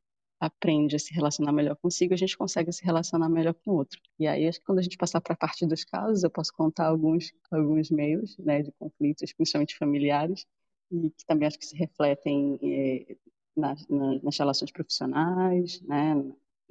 aprende 0.43 0.97
a 0.97 0.99
se 0.99 1.15
relacionar 1.15 1.53
melhor 1.53 1.77
consigo, 1.77 2.15
a 2.15 2.17
gente 2.17 2.37
consegue 2.37 2.73
se 2.73 2.85
relacionar 2.85 3.29
melhor 3.29 3.55
com 3.55 3.71
o 3.71 3.75
outro. 3.75 4.01
E 4.19 4.27
aí, 4.27 4.49
acho 4.49 4.59
que 4.59 4.67
quando 4.67 4.81
a 4.81 4.83
gente 4.83 4.97
passar 4.97 5.21
para 5.21 5.35
a 5.35 5.37
parte 5.37 5.65
dos 5.65 5.85
casos, 5.85 6.25
eu 6.25 6.31
posso 6.31 6.53
contar 6.53 6.87
alguns, 6.89 7.33
alguns 7.49 7.93
meios 7.93 8.37
né, 8.39 8.61
de 8.61 8.73
conflitos, 8.73 9.33
principalmente 9.33 9.79
familiares, 9.79 10.45
e 10.91 11.11
que 11.11 11.25
também 11.27 11.47
acho 11.47 11.59
que 11.61 11.65
se 11.65 11.77
refletem 11.77 12.59
eh, 12.61 13.17
nas, 13.57 13.87
nas, 13.89 14.37
relações 14.37 14.73
profissionais, 14.73 15.81
né, 15.83 16.15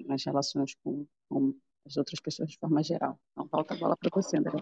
nas 0.05 0.25
relações 0.25 0.75
com, 0.83 1.07
com 1.29 1.55
as 1.85 1.97
outras 1.97 2.19
pessoas 2.19 2.49
de 2.49 2.57
forma 2.57 2.83
geral. 2.83 3.19
Então, 3.31 3.47
volta 3.51 3.73
a 3.73 3.77
bola 3.77 3.97
para 3.97 4.09
você, 4.13 4.37
André. 4.37 4.61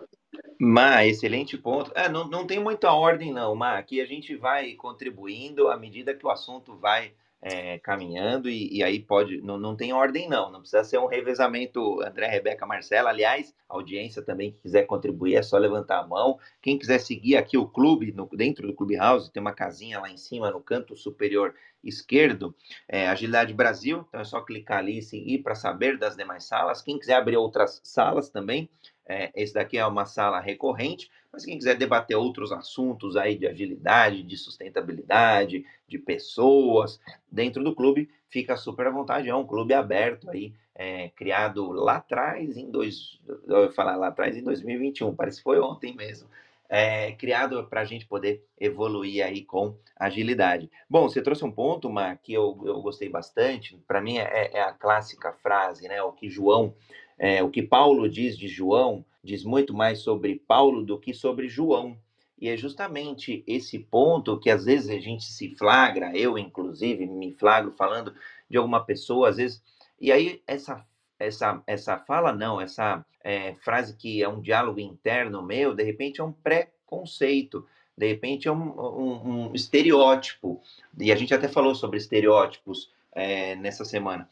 Má, 0.60 1.05
excelente 1.05 1.58
ponto. 1.58 1.91
É, 1.95 2.10
não, 2.10 2.27
não 2.27 2.45
tem 2.45 2.60
muita 2.60 2.91
ordem, 2.91 3.32
não, 3.32 3.55
Má. 3.55 3.77
Aqui 3.77 4.01
a 4.01 4.05
gente 4.05 4.36
vai 4.36 4.73
contribuindo 4.73 5.69
à 5.69 5.77
medida 5.77 6.13
que 6.13 6.25
o 6.25 6.29
assunto 6.29 6.75
vai 6.77 7.13
é, 7.41 7.80
caminhando 7.80 8.49
e, 8.49 8.78
e, 8.78 8.84
aí 8.84 8.99
pode, 8.99 9.41
não, 9.41 9.58
não 9.58 9.75
tem 9.75 9.93
ordem 9.93 10.28
não, 10.28 10.52
não 10.52 10.60
precisa 10.60 10.84
ser 10.84 10.97
um 10.97 11.06
revezamento 11.06 12.02
André, 12.02 12.28
Rebeca, 12.28 12.65
Marcela, 12.65 13.10
aliás, 13.10 13.56
audiência 13.67 14.21
também 14.21 14.52
que 14.52 14.60
quiser 14.60 14.84
contribuir 14.84 15.36
é 15.36 15.41
só 15.41 15.58
levantar 15.58 15.99
a 15.99 16.08
mão, 16.08 16.38
quem 16.62 16.78
quiser 16.78 16.99
seguir 16.99 17.38
aqui 17.38 17.58
o 17.58 17.67
clube, 17.67 18.12
no, 18.12 18.28
dentro 18.34 18.67
do 18.67 18.73
Clubhouse, 18.73 19.32
tem 19.32 19.41
uma 19.41 19.54
casinha 19.54 19.99
lá 19.99 20.10
em 20.10 20.17
cima 20.17 20.52
no 20.52 20.60
canto 20.60 20.97
superior 20.97 21.56
esquerdo, 21.82 22.54
é, 22.88 23.08
Agilidade 23.08 23.54
Brasil, 23.54 24.06
então 24.10 24.19
é 24.19 24.25
só 24.25 24.41
clicar 24.41 24.80
ali 24.80 24.97
e 24.97 25.02
seguir 25.02 25.39
para 25.39 25.56
saber 25.56 25.97
das 25.97 26.17
demais 26.17 26.43
salas, 26.43 26.82
quem 26.82 26.99
quiser 26.99 27.15
abrir 27.15 27.38
outras 27.38 27.80
salas 27.84 28.30
também, 28.30 28.69
é, 29.10 29.32
esse 29.36 29.56
daqui 29.56 29.76
é 29.76 29.86
uma 29.86 30.06
sala 30.06 30.39
recorrente, 30.39 31.10
mas 31.34 31.43
quem 31.43 31.58
quiser 31.58 31.76
debater 31.76 32.15
outros 32.15 32.52
assuntos 32.52 33.17
aí 33.17 33.36
de 33.36 33.48
agilidade, 33.48 34.22
de 34.22 34.38
sustentabilidade, 34.38 35.65
de 35.88 35.98
pessoas 35.98 37.00
dentro 37.32 37.63
do 37.63 37.74
clube, 37.74 38.08
fica 38.30 38.56
super 38.56 38.86
à 38.86 38.91
vontade. 38.91 39.28
É 39.28 39.36
um 39.36 39.48
clube 39.48 39.74
aberto 39.74 40.30
aí, 40.30 40.54
é, 40.76 41.10
criado 41.10 41.72
lá 41.72 41.95
atrás, 41.95 42.56
em 42.56 42.69
dois, 42.69 43.19
eu 43.48 43.72
falar 43.72 43.95
lá 43.95 44.10
atrás, 44.10 44.38
em 44.38 44.43
2021, 44.43 45.15
parece 45.15 45.38
que 45.38 45.43
foi 45.43 45.60
ontem 45.60 45.95
mesmo. 45.95 46.30
É, 46.72 47.13
criado 47.13 47.65
para 47.67 47.82
a 47.82 47.86
gente 47.86 48.06
poder 48.06 48.45
evoluir 48.60 49.26
aí 49.26 49.43
com 49.43 49.76
agilidade. 49.95 50.69
Bom, 50.88 51.10
você 51.10 51.19
trouxe 51.19 51.43
um 51.43 51.52
ponto, 51.52 51.89
Mar, 51.89 52.19
que 52.22 52.32
eu, 52.32 52.62
eu 52.63 52.80
gostei 52.80 53.10
bastante. 53.10 53.76
Para 53.88 54.00
mim 54.00 54.19
é, 54.19 54.52
é, 54.54 54.62
a 54.62 54.72
clássica 54.72 55.34
frase, 55.34 55.88
né? 55.88 56.00
O 56.04 56.12
que 56.12 56.30
João 56.30 56.76
é, 57.19 57.43
o 57.43 57.49
que 57.49 57.62
Paulo 57.62 58.10
diz 58.10 58.38
de 58.38 58.47
João 58.47 59.05
diz 59.21 59.43
muito 59.43 59.73
mais 59.73 59.99
sobre 59.99 60.41
Paulo 60.47 60.84
do 60.84 60.97
que 60.97 61.13
sobre 61.13 61.49
João. 61.49 61.97
E 62.39 62.47
é 62.47 62.55
justamente 62.55 63.43
esse 63.45 63.77
ponto 63.77 64.39
que 64.39 64.49
às 64.49 64.63
vezes 64.63 64.89
a 64.89 64.99
gente 64.99 65.25
se 65.25 65.53
flagra, 65.55 66.15
eu 66.15 66.38
inclusive 66.38 67.05
me 67.05 67.34
flagro 67.34 67.73
falando 67.77 68.13
de 68.49 68.58
alguma 68.58 68.84
pessoa, 68.84 69.27
às 69.27 69.36
vezes, 69.36 69.62
e 69.99 70.12
aí 70.12 70.41
essa 70.47 70.86
essa 71.19 71.62
essa 71.67 71.97
fala 71.97 72.32
não, 72.32 72.62
essa 72.62 73.05
é, 73.21 73.53
frase 73.55 73.97
que 73.97 74.23
é 74.23 74.29
um 74.29 74.39
diálogo 74.39 74.79
interno 74.79 75.43
meu, 75.43 75.75
de 75.75 75.84
repente 75.84 76.21
é 76.21 76.23
um 76.23 76.32
pré-conceito, 76.32 77.67
de 77.97 78.08
repente 78.08 78.47
é 78.47 78.51
um, 78.51 78.79
um, 78.79 79.49
um, 79.49 79.53
estereótipo. 79.53 80.62
E 80.97 81.12
a 81.12 81.15
gente 81.17 81.34
até 81.34 81.49
falou 81.49 81.75
sobre 81.75 81.97
estereótipos 81.97 82.89
é, 83.12 83.56
nessa 83.56 83.84
semana, 83.84 84.30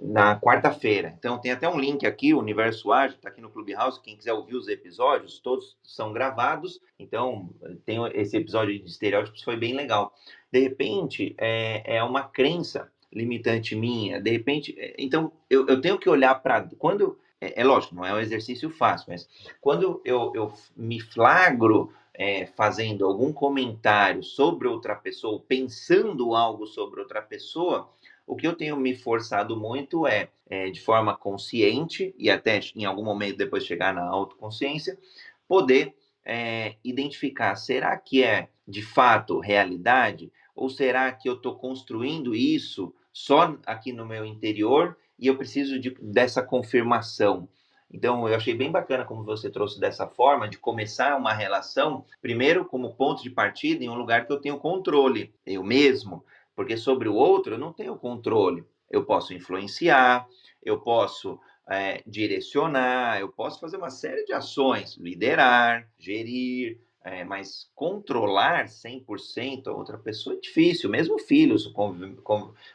na 0.00 0.38
quarta-feira. 0.38 1.14
Então 1.18 1.38
tem 1.38 1.52
até 1.52 1.68
um 1.68 1.78
link 1.78 2.06
aqui, 2.06 2.32
o 2.32 2.38
Universo 2.38 2.92
Ágil, 2.92 3.16
está 3.16 3.28
aqui 3.28 3.40
no 3.40 3.50
Clubhouse. 3.50 4.00
Quem 4.00 4.16
quiser 4.16 4.32
ouvir 4.32 4.56
os 4.56 4.68
episódios, 4.68 5.38
todos 5.38 5.76
são 5.82 6.12
gravados. 6.12 6.80
Então 6.98 7.50
tem 7.84 7.98
esse 8.14 8.36
episódio 8.36 8.78
de 8.78 8.84
estereótipos, 8.84 9.42
foi 9.42 9.56
bem 9.56 9.74
legal. 9.74 10.14
De 10.50 10.60
repente, 10.60 11.34
é, 11.38 11.96
é 11.96 12.02
uma 12.02 12.22
crença 12.22 12.90
limitante 13.12 13.74
minha. 13.74 14.20
De 14.20 14.30
repente, 14.30 14.74
é, 14.78 14.94
então 14.98 15.32
eu, 15.48 15.66
eu 15.66 15.80
tenho 15.80 15.98
que 15.98 16.08
olhar 16.08 16.34
para. 16.36 16.68
Quando. 16.78 17.18
É, 17.40 17.60
é, 17.60 17.64
lógico, 17.64 17.94
não 17.94 18.04
é 18.04 18.12
um 18.12 18.18
exercício 18.18 18.68
fácil, 18.68 19.06
mas 19.10 19.28
quando 19.60 20.02
eu, 20.04 20.32
eu 20.34 20.52
me 20.76 20.98
flagro 20.98 21.92
é, 22.18 22.46
fazendo 22.46 23.06
algum 23.06 23.32
comentário 23.32 24.24
sobre 24.24 24.66
outra 24.66 24.96
pessoa, 24.96 25.40
pensando 25.46 26.34
algo 26.34 26.66
sobre 26.66 27.00
outra 27.00 27.22
pessoa, 27.22 27.88
o 28.26 28.34
que 28.34 28.46
eu 28.46 28.56
tenho 28.56 28.76
me 28.76 28.96
forçado 28.96 29.56
muito 29.56 30.04
é, 30.04 30.28
é, 30.50 30.68
de 30.68 30.80
forma 30.80 31.16
consciente 31.16 32.12
e 32.18 32.28
até 32.28 32.58
em 32.74 32.84
algum 32.84 33.04
momento 33.04 33.38
depois 33.38 33.64
chegar 33.64 33.94
na 33.94 34.04
autoconsciência, 34.04 34.98
poder 35.46 35.94
é, 36.24 36.74
identificar: 36.82 37.54
será 37.54 37.96
que 37.96 38.24
é 38.24 38.48
de 38.66 38.82
fato 38.82 39.38
realidade? 39.38 40.32
Ou 40.56 40.68
será 40.68 41.12
que 41.12 41.28
eu 41.28 41.34
estou 41.34 41.54
construindo 41.54 42.34
isso 42.34 42.92
só 43.12 43.56
aqui 43.64 43.92
no 43.92 44.04
meu 44.04 44.24
interior 44.24 44.98
e 45.16 45.28
eu 45.28 45.36
preciso 45.36 45.78
de, 45.78 45.96
dessa 46.02 46.42
confirmação? 46.42 47.48
Então, 47.90 48.28
eu 48.28 48.34
achei 48.34 48.54
bem 48.54 48.70
bacana 48.70 49.04
como 49.04 49.24
você 49.24 49.48
trouxe 49.48 49.80
dessa 49.80 50.06
forma, 50.06 50.48
de 50.48 50.58
começar 50.58 51.16
uma 51.16 51.32
relação, 51.32 52.04
primeiro 52.20 52.64
como 52.64 52.94
ponto 52.94 53.22
de 53.22 53.30
partida 53.30 53.82
em 53.82 53.88
um 53.88 53.94
lugar 53.94 54.26
que 54.26 54.32
eu 54.32 54.40
tenho 54.40 54.58
controle, 54.58 55.32
eu 55.46 55.64
mesmo. 55.64 56.24
Porque 56.54 56.76
sobre 56.76 57.08
o 57.08 57.14
outro 57.14 57.54
eu 57.54 57.58
não 57.58 57.72
tenho 57.72 57.96
controle. 57.96 58.64
Eu 58.90 59.04
posso 59.04 59.32
influenciar, 59.32 60.26
eu 60.62 60.80
posso 60.80 61.38
é, 61.68 62.02
direcionar, 62.06 63.20
eu 63.20 63.28
posso 63.28 63.60
fazer 63.60 63.76
uma 63.76 63.90
série 63.90 64.24
de 64.24 64.32
ações, 64.32 64.96
liderar, 64.96 65.88
gerir, 65.98 66.78
é, 67.04 67.24
mas 67.24 67.70
controlar 67.74 68.66
100% 68.66 69.66
a 69.66 69.72
outra 69.72 69.96
pessoa 69.96 70.36
é 70.36 70.40
difícil. 70.40 70.90
Mesmo 70.90 71.18
filhos, 71.18 71.72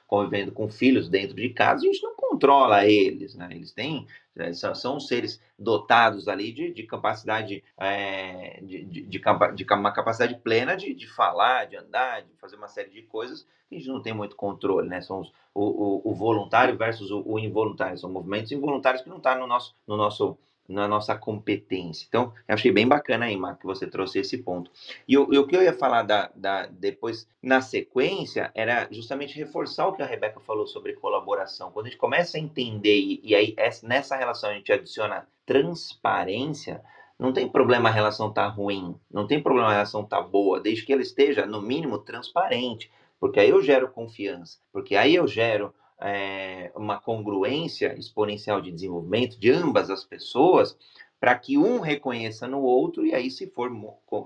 convivendo 0.07 0.51
com 0.51 0.69
filhos 0.69 1.09
dentro 1.09 1.35
de 1.35 1.49
casa, 1.49 1.83
a 1.83 1.85
gente 1.85 2.01
não 2.01 2.15
controla 2.43 2.85
eles, 2.85 3.35
né? 3.35 3.47
Eles 3.51 3.71
têm 3.71 4.05
é, 4.35 4.51
são, 4.51 4.75
são 4.75 4.99
seres 4.99 5.41
dotados 5.57 6.27
ali 6.27 6.51
de, 6.51 6.73
de 6.73 6.83
capacidade, 6.83 7.63
é, 7.77 8.59
de, 8.61 8.83
de, 8.83 9.01
de, 9.03 9.21
de, 9.55 9.73
uma 9.73 9.93
capacidade 9.93 10.35
plena 10.41 10.75
de, 10.75 10.93
de 10.93 11.07
falar, 11.07 11.65
de 11.65 11.77
andar, 11.77 12.23
de 12.23 12.33
fazer 12.41 12.57
uma 12.57 12.67
série 12.67 12.89
de 12.89 13.03
coisas 13.03 13.47
que 13.69 13.75
a 13.75 13.77
gente 13.77 13.87
não 13.87 14.01
tem 14.01 14.13
muito 14.13 14.35
controle, 14.35 14.89
né? 14.89 15.01
São 15.01 15.21
os, 15.21 15.31
o, 15.53 15.63
o, 15.63 16.11
o 16.11 16.13
voluntário 16.13 16.75
versus 16.77 17.11
o, 17.11 17.23
o, 17.25 17.39
involuntário, 17.39 17.97
são 17.97 18.11
movimentos 18.11 18.51
involuntários 18.51 19.01
que 19.01 19.09
não 19.09 19.17
estão 19.17 19.33
tá 19.33 19.39
no 19.39 19.47
nosso, 19.47 19.73
no 19.87 19.95
nosso 19.95 20.37
na 20.67 20.87
nossa 20.87 21.15
competência. 21.15 22.05
Então, 22.07 22.33
eu 22.47 22.55
achei 22.55 22.71
bem 22.71 22.87
bacana 22.87 23.25
aí, 23.25 23.35
Marco, 23.35 23.61
que 23.61 23.65
você 23.65 23.85
trouxe 23.85 24.19
esse 24.19 24.37
ponto. 24.37 24.71
E 25.07 25.17
o, 25.17 25.33
e 25.33 25.37
o 25.37 25.45
que 25.45 25.55
eu 25.55 25.61
ia 25.61 25.73
falar 25.73 26.03
da, 26.03 26.31
da, 26.35 26.65
depois, 26.67 27.27
na 27.41 27.61
sequência, 27.61 28.51
era 28.55 28.87
justamente 28.91 29.37
reforçar 29.37 29.87
o 29.87 29.93
que 29.93 30.01
a 30.01 30.05
Rebeca 30.05 30.39
falou 30.39 30.65
sobre 30.65 30.93
colaboração. 30.93 31.71
Quando 31.71 31.87
a 31.87 31.89
gente 31.89 31.99
começa 31.99 32.37
a 32.37 32.39
entender, 32.39 32.97
e, 32.97 33.21
e 33.23 33.35
aí 33.35 33.55
nessa 33.83 34.15
relação 34.15 34.49
a 34.49 34.53
gente 34.53 34.71
adiciona 34.71 35.27
transparência, 35.45 36.81
não 37.19 37.33
tem 37.33 37.47
problema 37.47 37.89
a 37.89 37.91
relação 37.91 38.29
estar 38.29 38.49
tá 38.49 38.49
ruim, 38.49 38.95
não 39.11 39.27
tem 39.27 39.41
problema 39.41 39.69
a 39.69 39.73
relação 39.73 40.01
estar 40.01 40.17
tá 40.17 40.23
boa, 40.23 40.59
desde 40.59 40.85
que 40.85 40.93
ela 40.93 41.01
esteja, 41.01 41.45
no 41.45 41.61
mínimo, 41.61 41.99
transparente. 41.99 42.91
Porque 43.19 43.39
aí 43.39 43.49
eu 43.49 43.61
gero 43.61 43.89
confiança, 43.89 44.59
porque 44.71 44.95
aí 44.95 45.15
eu 45.15 45.27
gero 45.27 45.73
é, 46.01 46.71
uma 46.75 46.99
congruência 46.99 47.97
exponencial 47.97 48.61
de 48.61 48.71
desenvolvimento 48.71 49.39
de 49.39 49.51
ambas 49.51 49.89
as 49.89 50.03
pessoas, 50.03 50.77
para 51.19 51.37
que 51.37 51.57
um 51.57 51.79
reconheça 51.79 52.47
no 52.47 52.61
outro 52.61 53.05
e 53.05 53.15
aí, 53.15 53.31
se 53.31 53.47
for 53.47 53.71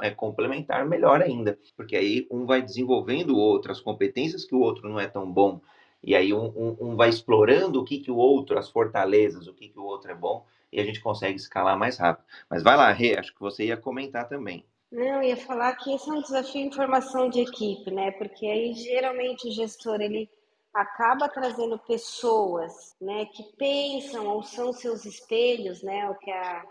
é, 0.01 0.09
complementar, 0.09 0.83
melhor 0.85 1.21
ainda, 1.21 1.57
porque 1.75 1.95
aí 1.95 2.27
um 2.31 2.45
vai 2.45 2.61
desenvolvendo 2.61 3.35
o 3.35 3.37
outro, 3.37 3.71
as 3.71 3.79
competências 3.79 4.43
que 4.43 4.55
o 4.55 4.59
outro 4.59 4.89
não 4.89 4.99
é 4.99 5.07
tão 5.07 5.31
bom, 5.31 5.61
e 6.01 6.15
aí 6.15 6.33
um, 6.33 6.45
um, 6.45 6.77
um 6.79 6.95
vai 6.95 7.09
explorando 7.09 7.79
o 7.79 7.83
que, 7.83 7.99
que 7.99 8.09
o 8.09 8.17
outro, 8.17 8.57
as 8.57 8.69
fortalezas, 8.69 9.47
o 9.47 9.53
que, 9.53 9.69
que 9.69 9.79
o 9.79 9.83
outro 9.83 10.09
é 10.09 10.15
bom, 10.15 10.45
e 10.71 10.79
a 10.79 10.83
gente 10.83 10.99
consegue 10.99 11.37
escalar 11.37 11.77
mais 11.77 11.97
rápido. 11.97 12.25
Mas 12.49 12.63
vai 12.63 12.75
lá, 12.75 12.91
Rê, 12.91 13.17
acho 13.17 13.33
que 13.33 13.39
você 13.39 13.65
ia 13.65 13.77
comentar 13.77 14.27
também. 14.27 14.65
Não, 14.91 15.21
ia 15.21 15.35
falar 15.35 15.75
que 15.75 15.93
esse 15.93 16.09
é 16.09 16.13
um 16.13 16.21
desafio 16.21 16.69
de 16.69 16.75
formação 16.75 17.29
de 17.29 17.41
equipe, 17.41 17.91
né? 17.91 18.11
Porque 18.11 18.45
aí 18.45 18.73
geralmente 18.73 19.47
o 19.47 19.51
gestor 19.51 19.99
ele 19.99 20.29
acaba 20.77 21.27
trazendo 21.27 21.79
pessoas 21.79 22.95
né, 23.01 23.25
que 23.25 23.43
pensam 23.57 24.27
ou 24.27 24.43
são 24.43 24.71
seus 24.71 25.05
espelhos, 25.05 25.81
né, 25.81 26.07
o 26.07 26.15
que 26.15 26.29
a, 26.29 26.63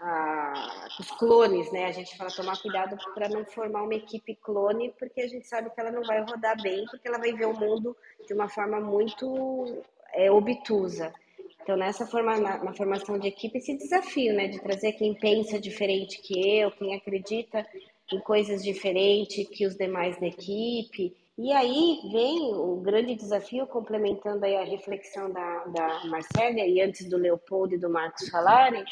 a, 0.00 0.88
os 0.98 1.08
clones, 1.12 1.70
né, 1.70 1.86
a 1.86 1.92
gente 1.92 2.16
fala 2.16 2.28
tomar 2.30 2.60
cuidado 2.60 2.96
para 3.14 3.28
não 3.28 3.44
formar 3.44 3.84
uma 3.84 3.94
equipe 3.94 4.34
clone, 4.34 4.92
porque 4.98 5.20
a 5.20 5.28
gente 5.28 5.46
sabe 5.46 5.70
que 5.70 5.80
ela 5.80 5.92
não 5.92 6.02
vai 6.02 6.22
rodar 6.22 6.60
bem, 6.60 6.84
porque 6.86 7.06
ela 7.06 7.18
vai 7.18 7.32
ver 7.32 7.46
o 7.46 7.54
mundo 7.56 7.96
de 8.26 8.34
uma 8.34 8.48
forma 8.48 8.80
muito 8.80 9.80
é, 10.12 10.28
obtusa. 10.28 11.14
Então, 11.62 11.76
nessa 11.76 12.04
forma, 12.04 12.36
na, 12.36 12.64
na, 12.64 12.74
formação 12.74 13.16
de 13.16 13.28
equipe, 13.28 13.58
esse 13.58 13.76
desafio, 13.76 14.34
né, 14.34 14.48
de 14.48 14.60
trazer 14.60 14.92
quem 14.92 15.14
pensa 15.14 15.58
diferente 15.58 16.20
que 16.20 16.58
eu, 16.58 16.70
quem 16.72 16.96
acredita 16.96 17.64
em 18.12 18.18
coisas 18.20 18.62
diferentes 18.62 19.48
que 19.48 19.66
os 19.66 19.76
demais 19.76 20.18
da 20.18 20.26
equipe, 20.26 21.14
e 21.38 21.52
aí 21.52 22.00
vem 22.10 22.54
o 22.54 22.76
grande 22.76 23.14
desafio, 23.14 23.66
complementando 23.66 24.46
aí 24.46 24.56
a 24.56 24.64
reflexão 24.64 25.30
da, 25.30 25.64
da 25.66 26.04
Marcélia 26.06 26.66
e 26.66 26.80
antes 26.80 27.06
do 27.08 27.18
Leopoldo 27.18 27.74
e 27.74 27.78
do 27.78 27.90
Marcos 27.90 28.28
falarem, 28.30 28.82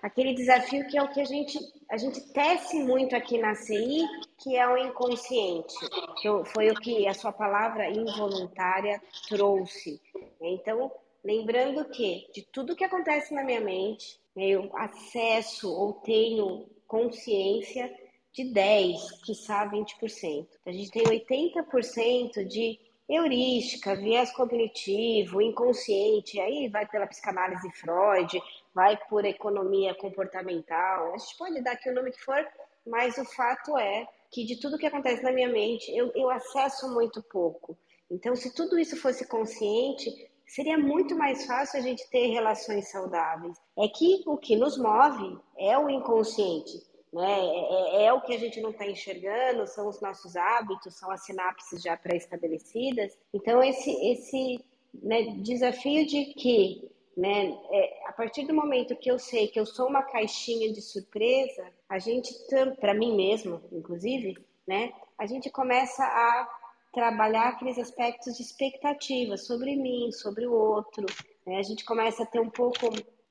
aquele 0.00 0.32
desafio 0.32 0.86
que 0.88 0.96
é 0.96 1.02
o 1.02 1.10
que 1.10 1.20
a 1.20 1.24
gente, 1.24 1.58
a 1.90 1.98
gente 1.98 2.32
tece 2.32 2.82
muito 2.82 3.14
aqui 3.14 3.36
na 3.36 3.54
CI, 3.54 4.08
que 4.38 4.56
é 4.56 4.66
o 4.66 4.78
inconsciente, 4.78 5.74
que 6.20 6.28
foi 6.46 6.70
o 6.70 6.74
que 6.74 7.06
a 7.06 7.12
sua 7.12 7.32
palavra 7.32 7.90
involuntária 7.90 8.98
trouxe. 9.28 10.00
Então, 10.40 10.90
lembrando 11.22 11.84
que 11.90 12.26
de 12.32 12.42
tudo 12.50 12.74
que 12.74 12.84
acontece 12.84 13.34
na 13.34 13.44
minha 13.44 13.60
mente, 13.60 14.18
eu 14.34 14.70
acesso 14.74 15.70
ou 15.70 15.92
tenho 15.92 16.66
consciência 16.86 18.01
de 18.32 18.44
10, 18.44 19.22
quiçá 19.24 19.68
20%. 19.68 20.46
A 20.66 20.72
gente 20.72 20.90
tem 20.90 21.04
80% 21.04 22.44
de 22.46 22.80
heurística, 23.08 23.94
viés 23.94 24.32
cognitivo, 24.32 25.42
inconsciente, 25.42 26.40
aí 26.40 26.68
vai 26.68 26.86
pela 26.86 27.06
psicanálise 27.06 27.70
Freud, 27.72 28.42
vai 28.74 28.98
por 29.08 29.24
economia 29.24 29.94
comportamental. 29.94 31.12
A 31.12 31.18
gente 31.18 31.36
pode 31.36 31.62
dar 31.62 31.72
aqui 31.72 31.90
o 31.90 31.94
nome 31.94 32.10
que 32.10 32.24
for, 32.24 32.46
mas 32.86 33.18
o 33.18 33.24
fato 33.24 33.76
é 33.76 34.08
que 34.30 34.44
de 34.46 34.58
tudo 34.58 34.78
que 34.78 34.86
acontece 34.86 35.22
na 35.22 35.32
minha 35.32 35.48
mente, 35.48 35.94
eu, 35.94 36.10
eu 36.14 36.30
acesso 36.30 36.90
muito 36.94 37.22
pouco. 37.22 37.76
Então, 38.10 38.34
se 38.34 38.54
tudo 38.54 38.78
isso 38.78 38.96
fosse 38.96 39.28
consciente, 39.28 40.10
seria 40.46 40.78
muito 40.78 41.14
mais 41.14 41.44
fácil 41.44 41.78
a 41.78 41.82
gente 41.82 42.08
ter 42.08 42.28
relações 42.28 42.90
saudáveis. 42.90 43.58
É 43.78 43.88
que 43.88 44.22
o 44.26 44.38
que 44.38 44.56
nos 44.56 44.78
move 44.78 45.38
é 45.58 45.76
o 45.78 45.90
inconsciente 45.90 46.91
né? 47.12 47.40
É, 47.40 48.02
é, 48.02 48.04
é 48.06 48.12
o 48.12 48.22
que 48.22 48.34
a 48.34 48.38
gente 48.38 48.60
não 48.60 48.70
está 48.70 48.86
enxergando, 48.86 49.66
são 49.66 49.88
os 49.88 50.00
nossos 50.00 50.34
hábitos, 50.34 50.94
são 50.94 51.10
as 51.10 51.24
sinapses 51.24 51.82
já 51.82 51.96
pré-estabelecidas. 51.96 53.16
Então, 53.34 53.62
esse, 53.62 53.90
esse 54.10 54.64
né, 54.94 55.34
desafio 55.38 56.06
de 56.06 56.26
que, 56.34 56.90
né, 57.16 57.58
é, 57.70 58.08
a 58.08 58.12
partir 58.12 58.46
do 58.46 58.54
momento 58.54 58.96
que 58.96 59.10
eu 59.10 59.18
sei 59.18 59.48
que 59.48 59.60
eu 59.60 59.66
sou 59.66 59.88
uma 59.88 60.02
caixinha 60.02 60.72
de 60.72 60.80
surpresa, 60.80 61.66
a 61.88 61.98
gente, 61.98 62.34
para 62.80 62.94
mim 62.94 63.14
mesmo, 63.14 63.60
inclusive, 63.70 64.38
né, 64.66 64.92
a 65.18 65.26
gente 65.26 65.50
começa 65.50 66.02
a 66.02 66.48
trabalhar 66.92 67.48
aqueles 67.48 67.78
aspectos 67.78 68.36
de 68.36 68.42
expectativa 68.42 69.36
sobre 69.36 69.76
mim, 69.76 70.10
sobre 70.12 70.46
o 70.46 70.52
outro. 70.52 71.06
Né? 71.46 71.56
A 71.56 71.62
gente 71.62 71.84
começa 71.84 72.22
a 72.22 72.26
ter 72.26 72.40
um 72.40 72.50
pouco 72.50 72.86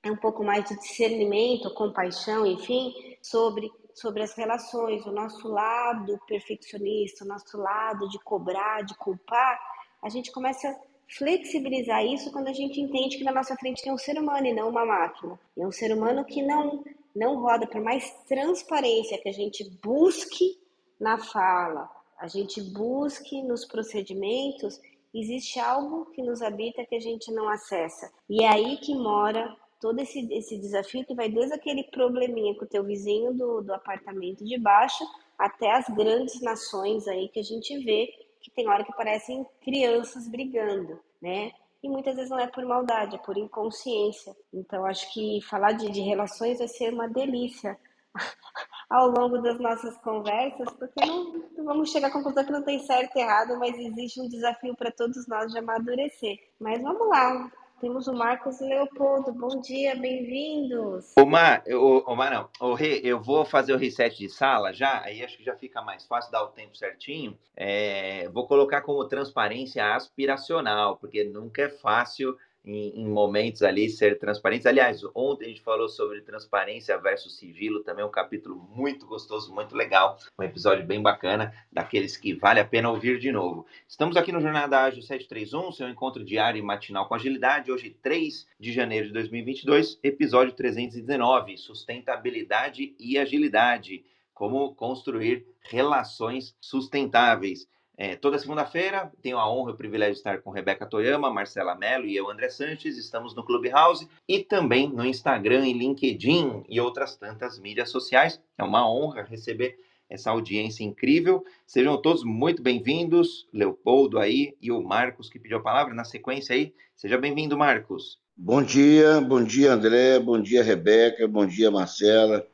um 0.09 0.15
pouco 0.15 0.43
mais 0.43 0.67
de 0.67 0.75
discernimento, 0.79 1.71
compaixão, 1.75 2.43
enfim, 2.43 2.91
sobre, 3.21 3.71
sobre 3.93 4.23
as 4.23 4.33
relações, 4.33 5.05
o 5.05 5.11
nosso 5.11 5.47
lado 5.47 6.19
perfeccionista, 6.27 7.23
o 7.23 7.27
nosso 7.27 7.57
lado 7.57 8.09
de 8.09 8.19
cobrar, 8.19 8.81
de 8.83 8.95
culpar, 8.95 9.59
a 10.01 10.09
gente 10.09 10.31
começa 10.31 10.67
a 10.67 10.75
flexibilizar 11.07 12.03
isso 12.05 12.31
quando 12.31 12.47
a 12.47 12.53
gente 12.53 12.79
entende 12.79 13.17
que 13.17 13.23
na 13.23 13.31
nossa 13.31 13.55
frente 13.55 13.83
tem 13.83 13.93
um 13.93 13.97
ser 13.97 14.17
humano 14.17 14.47
e 14.47 14.53
não 14.53 14.69
uma 14.69 14.85
máquina. 14.85 15.39
É 15.57 15.67
um 15.67 15.71
ser 15.71 15.93
humano 15.93 16.25
que 16.25 16.41
não 16.41 16.83
não 17.13 17.41
roda, 17.41 17.67
por 17.67 17.81
mais 17.81 18.09
transparência 18.27 19.17
que 19.21 19.29
a 19.29 19.33
gente 19.33 19.69
busque 19.83 20.57
na 20.99 21.17
fala, 21.17 21.89
a 22.17 22.27
gente 22.27 22.61
busque 22.61 23.41
nos 23.43 23.65
procedimentos, 23.65 24.79
existe 25.13 25.59
algo 25.59 26.05
que 26.11 26.21
nos 26.21 26.41
habita 26.41 26.85
que 26.85 26.95
a 26.95 26.99
gente 26.99 27.31
não 27.31 27.49
acessa. 27.49 28.11
E 28.29 28.43
é 28.43 28.47
aí 28.47 28.77
que 28.77 28.95
mora 28.95 29.53
todo 29.81 29.99
esse, 29.99 30.31
esse 30.31 30.57
desafio 30.57 31.03
que 31.05 31.15
vai 31.15 31.27
desde 31.27 31.53
aquele 31.53 31.83
probleminha 31.85 32.55
com 32.55 32.63
o 32.65 32.67
teu 32.67 32.83
vizinho 32.83 33.33
do, 33.33 33.61
do 33.61 33.73
apartamento 33.73 34.45
de 34.45 34.57
baixo 34.57 35.03
até 35.37 35.71
as 35.71 35.89
grandes 35.89 36.39
nações 36.41 37.07
aí 37.07 37.27
que 37.27 37.39
a 37.39 37.43
gente 37.43 37.77
vê 37.83 38.07
que 38.39 38.51
tem 38.51 38.67
hora 38.67 38.83
que 38.83 38.93
parecem 38.93 39.45
crianças 39.61 40.27
brigando, 40.27 40.99
né? 41.21 41.51
E 41.83 41.89
muitas 41.89 42.15
vezes 42.15 42.29
não 42.29 42.39
é 42.39 42.47
por 42.47 42.63
maldade, 42.63 43.15
é 43.15 43.19
por 43.19 43.37
inconsciência. 43.37 44.35
Então, 44.53 44.85
acho 44.85 45.11
que 45.13 45.41
falar 45.41 45.71
de, 45.73 45.89
de 45.89 46.01
relações 46.01 46.59
vai 46.59 46.67
ser 46.67 46.93
uma 46.93 47.07
delícia 47.07 47.77
ao 48.89 49.09
longo 49.09 49.39
das 49.39 49.59
nossas 49.59 49.97
conversas, 49.97 50.71
porque 50.73 51.03
não, 51.05 51.33
não, 51.57 51.65
vamos 51.65 51.91
chegar 51.91 52.09
à 52.09 52.11
conclusão 52.11 52.45
que 52.45 52.51
não 52.51 52.63
tem 52.63 52.79
certo 52.79 53.15
e 53.15 53.21
errado, 53.21 53.57
mas 53.57 53.77
existe 53.77 54.21
um 54.21 54.27
desafio 54.27 54.75
para 54.75 54.91
todos 54.91 55.27
nós 55.27 55.51
de 55.51 55.57
amadurecer. 55.59 56.37
Mas 56.59 56.81
vamos 56.81 57.07
lá, 57.07 57.51
temos 57.81 58.07
o 58.07 58.13
Marcos 58.13 58.61
Leopoldo. 58.61 59.33
Bom 59.33 59.59
dia, 59.59 59.95
bem-vindos. 59.95 61.13
Omar, 61.17 61.63
Omar 62.05 62.31
não. 62.31 62.49
O 62.69 62.75
Rê, 62.75 63.01
eu 63.03 63.19
vou 63.19 63.43
fazer 63.43 63.73
o 63.73 63.77
reset 63.77 64.15
de 64.15 64.29
sala 64.29 64.71
já, 64.71 65.01
aí 65.01 65.23
acho 65.23 65.35
que 65.35 65.43
já 65.43 65.55
fica 65.55 65.81
mais 65.81 66.05
fácil 66.05 66.31
dar 66.31 66.43
o 66.43 66.49
tempo 66.49 66.77
certinho. 66.77 67.35
É, 67.57 68.29
vou 68.29 68.45
colocar 68.45 68.81
como 68.81 69.03
transparência 69.05 69.95
aspiracional, 69.95 70.97
porque 70.97 71.23
nunca 71.23 71.63
é 71.63 71.69
fácil 71.69 72.37
em, 72.65 73.01
em, 73.01 73.07
momentos 73.07 73.63
ali 73.63 73.89
ser 73.89 74.19
transparentes. 74.19 74.65
Aliás, 74.65 75.01
ontem 75.15 75.45
a 75.45 75.47
gente 75.49 75.61
falou 75.61 75.89
sobre 75.89 76.21
transparência 76.21 76.97
versus 76.97 77.37
sigilo, 77.37 77.83
também 77.83 78.05
um 78.05 78.11
capítulo 78.11 78.55
muito 78.75 79.05
gostoso, 79.05 79.53
muito 79.53 79.75
legal, 79.75 80.17
um 80.39 80.43
episódio 80.43 80.85
bem 80.85 81.01
bacana, 81.01 81.53
daqueles 81.71 82.15
que 82.15 82.33
vale 82.33 82.59
a 82.59 82.65
pena 82.65 82.89
ouvir 82.89 83.19
de 83.19 83.31
novo. 83.31 83.65
Estamos 83.87 84.15
aqui 84.15 84.31
no 84.31 84.41
Jornada 84.41 84.79
Ágil 84.79 85.01
731, 85.01 85.71
seu 85.71 85.89
encontro 85.89 86.23
diário 86.23 86.59
e 86.59 86.61
matinal 86.61 87.07
com 87.07 87.15
agilidade, 87.15 87.71
hoje 87.71 87.89
3 88.01 88.47
de 88.59 88.71
janeiro 88.71 89.07
de 89.07 89.13
2022, 89.13 89.99
episódio 90.03 90.53
319, 90.53 91.57
sustentabilidade 91.57 92.95
e 92.99 93.17
agilidade, 93.17 94.03
como 94.33 94.73
construir 94.75 95.45
relações 95.61 96.55
sustentáveis. 96.59 97.67
É, 98.03 98.15
toda 98.15 98.39
segunda-feira 98.39 99.11
tenho 99.21 99.37
a 99.37 99.47
honra 99.47 99.69
e 99.69 99.73
o 99.75 99.77
privilégio 99.77 100.13
de 100.13 100.17
estar 100.21 100.41
com 100.41 100.49
Rebeca 100.49 100.87
Toyama, 100.87 101.29
Marcela 101.29 101.75
Mello 101.75 102.07
e 102.07 102.15
eu, 102.15 102.31
André 102.31 102.49
Sanches. 102.49 102.97
Estamos 102.97 103.35
no 103.35 103.45
Clubhouse 103.45 104.09
e 104.27 104.39
também 104.39 104.89
no 104.89 105.05
Instagram 105.05 105.67
e 105.67 105.73
LinkedIn 105.73 106.63
e 106.67 106.81
outras 106.81 107.15
tantas 107.15 107.59
mídias 107.59 107.91
sociais. 107.91 108.41
É 108.57 108.63
uma 108.63 108.91
honra 108.91 109.21
receber 109.21 109.77
essa 110.09 110.31
audiência 110.31 110.83
incrível. 110.83 111.45
Sejam 111.67 111.95
todos 112.01 112.23
muito 112.23 112.63
bem-vindos. 112.63 113.47
Leopoldo 113.53 114.17
aí 114.17 114.57
e 114.59 114.71
o 114.71 114.81
Marcos 114.81 115.29
que 115.29 115.37
pediu 115.37 115.59
a 115.59 115.61
palavra 115.61 115.93
na 115.93 116.03
sequência 116.03 116.55
aí. 116.55 116.73
Seja 116.95 117.19
bem-vindo, 117.19 117.55
Marcos. 117.55 118.17
Bom 118.35 118.63
dia, 118.63 119.21
bom 119.21 119.43
dia, 119.43 119.73
André, 119.73 120.17
bom 120.17 120.41
dia, 120.41 120.63
Rebeca, 120.63 121.27
bom 121.27 121.45
dia, 121.45 121.69
Marcela. 121.69 122.47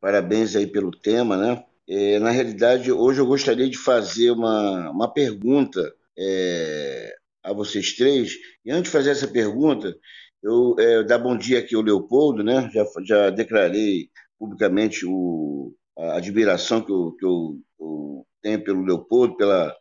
Parabéns 0.00 0.54
aí 0.54 0.68
pelo 0.68 0.92
tema, 0.92 1.36
né? 1.36 1.64
É, 1.88 2.18
na 2.18 2.30
realidade, 2.30 2.90
hoje 2.90 3.20
eu 3.20 3.26
gostaria 3.26 3.68
de 3.68 3.76
fazer 3.76 4.30
uma, 4.30 4.90
uma 4.90 5.12
pergunta 5.12 5.94
é, 6.18 7.14
a 7.42 7.52
vocês 7.52 7.94
três. 7.94 8.34
E 8.64 8.70
antes 8.70 8.84
de 8.84 8.90
fazer 8.90 9.10
essa 9.10 9.28
pergunta, 9.28 9.94
eu 10.42 10.76
é, 10.78 11.02
dar 11.04 11.18
bom 11.18 11.36
dia 11.36 11.58
aqui 11.58 11.74
ao 11.74 11.82
Leopoldo, 11.82 12.42
né? 12.42 12.70
Já, 12.72 12.84
já 13.04 13.30
declarei 13.30 14.10
publicamente 14.38 15.04
o, 15.06 15.74
a 15.98 16.16
admiração 16.16 16.82
que 16.82 16.92
eu, 16.92 17.12
que 17.18 17.26
eu, 17.26 17.60
eu 17.80 18.26
tenho 18.42 18.64
pelo 18.64 18.84
Leopoldo, 18.84 19.36
pela, 19.36 19.74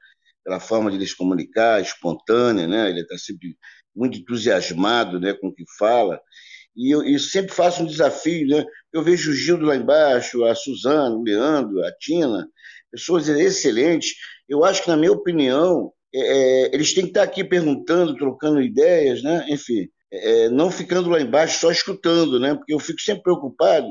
pela 0.44 0.60
forma 0.60 0.92
de 0.92 0.98
ele 0.98 1.08
se 1.08 1.16
comunicar, 1.16 1.82
espontânea, 1.82 2.68
né? 2.68 2.89
Ele 2.89 3.02
está 3.02 3.18
sempre 3.18 3.58
muito 3.96 4.18
entusiasmado 4.18 5.20
né, 5.20 5.34
com 5.34 5.48
o 5.48 5.54
que 5.54 5.63
fala. 5.78 6.20
E 6.76 6.94
eu 6.94 7.04
e 7.04 7.20
sempre 7.20 7.54
faço 7.54 7.84
um 7.84 7.88
desafio, 7.88 8.48
né? 8.48 8.66
Eu 8.93 9.01
vejo 9.01 9.32
o 9.32 9.34
Gildo 9.34 9.65
lá 9.65 9.75
embaixo, 9.75 10.45
a 10.45 10.53
Suzana, 10.53 11.15
o 11.15 11.23
Leandro, 11.23 11.84
a 11.84 11.91
Tina, 11.93 12.47
pessoas 12.91 13.27
excelentes. 13.27 14.13
Eu 14.47 14.63
acho 14.63 14.84
que, 14.84 14.89
na 14.89 14.95
minha 14.95 15.12
opinião, 15.12 15.91
é, 16.13 16.19
é, 16.67 16.75
eles 16.75 16.93
têm 16.93 17.06
que 17.06 17.10
estar 17.10 17.23
aqui 17.23 17.43
perguntando, 17.43 18.15
trocando 18.15 18.62
ideias, 18.62 19.23
né? 19.23 19.45
Enfim, 19.49 19.89
é, 20.12 20.49
não 20.49 20.69
ficando 20.69 21.10
lá 21.10 21.19
embaixo 21.19 21.60
só 21.60 21.71
escutando, 21.71 22.39
né? 22.39 22.53
Porque 22.53 22.73
eu 22.73 22.79
fico 22.79 23.01
sempre 23.01 23.23
preocupado 23.23 23.88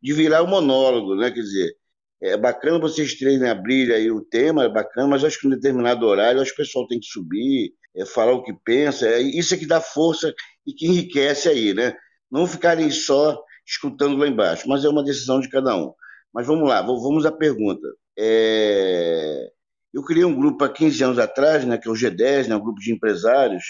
de 0.00 0.12
virar 0.12 0.44
um 0.44 0.46
monólogo, 0.46 1.16
né? 1.16 1.30
Quer 1.32 1.40
dizer, 1.40 1.74
é 2.22 2.36
bacana 2.36 2.78
vocês 2.78 3.18
três 3.18 3.42
abrir 3.42 3.92
aí 3.92 4.10
o 4.12 4.22
tema, 4.22 4.64
é 4.64 4.68
bacana, 4.68 5.08
mas 5.08 5.24
acho 5.24 5.40
que 5.40 5.48
em 5.48 5.50
determinado 5.50 6.06
horário 6.06 6.40
acho 6.40 6.54
que 6.54 6.62
o 6.62 6.64
pessoal 6.64 6.86
tem 6.86 7.00
que 7.00 7.06
subir, 7.06 7.72
é, 7.96 8.06
falar 8.06 8.32
o 8.32 8.44
que 8.44 8.52
pensa, 8.64 9.08
é, 9.08 9.20
isso 9.20 9.54
é 9.54 9.58
que 9.58 9.66
dá 9.66 9.80
força 9.80 10.32
e 10.66 10.72
que 10.72 10.86
enriquece 10.86 11.48
aí, 11.48 11.74
né? 11.74 11.94
não 12.30 12.46
ficarem 12.46 12.90
só 12.90 13.40
escutando 13.66 14.16
lá 14.16 14.28
embaixo, 14.28 14.68
mas 14.68 14.84
é 14.84 14.88
uma 14.88 15.04
decisão 15.04 15.40
de 15.40 15.48
cada 15.48 15.76
um. 15.76 15.92
Mas 16.32 16.46
vamos 16.46 16.68
lá, 16.68 16.82
vamos 16.82 17.26
à 17.26 17.32
pergunta. 17.32 17.86
É... 18.18 19.50
Eu 19.92 20.02
criei 20.02 20.24
um 20.24 20.34
grupo 20.34 20.62
há 20.64 20.68
15 20.68 21.04
anos 21.04 21.18
atrás, 21.18 21.64
né, 21.64 21.78
que 21.78 21.88
é 21.88 21.90
o 21.90 21.94
G10, 21.94 22.48
né, 22.48 22.56
um 22.56 22.60
grupo 22.60 22.80
de 22.80 22.92
empresários, 22.92 23.64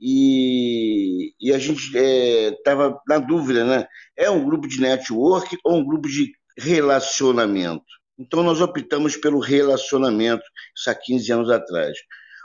e, 0.00 1.34
e 1.40 1.52
a 1.52 1.58
gente 1.58 1.94
estava 1.94 2.86
é, 2.88 2.94
na 3.06 3.18
dúvida, 3.18 3.64
né? 3.64 3.86
É 4.16 4.30
um 4.30 4.42
grupo 4.44 4.66
de 4.66 4.80
network 4.80 5.58
ou 5.62 5.76
um 5.76 5.84
grupo 5.84 6.08
de 6.08 6.32
relacionamento? 6.56 7.84
Então 8.18 8.42
nós 8.42 8.60
optamos 8.60 9.16
pelo 9.16 9.40
relacionamento, 9.40 10.42
isso 10.74 10.90
há 10.90 10.94
15 10.94 11.32
anos 11.32 11.50
atrás. 11.50 11.98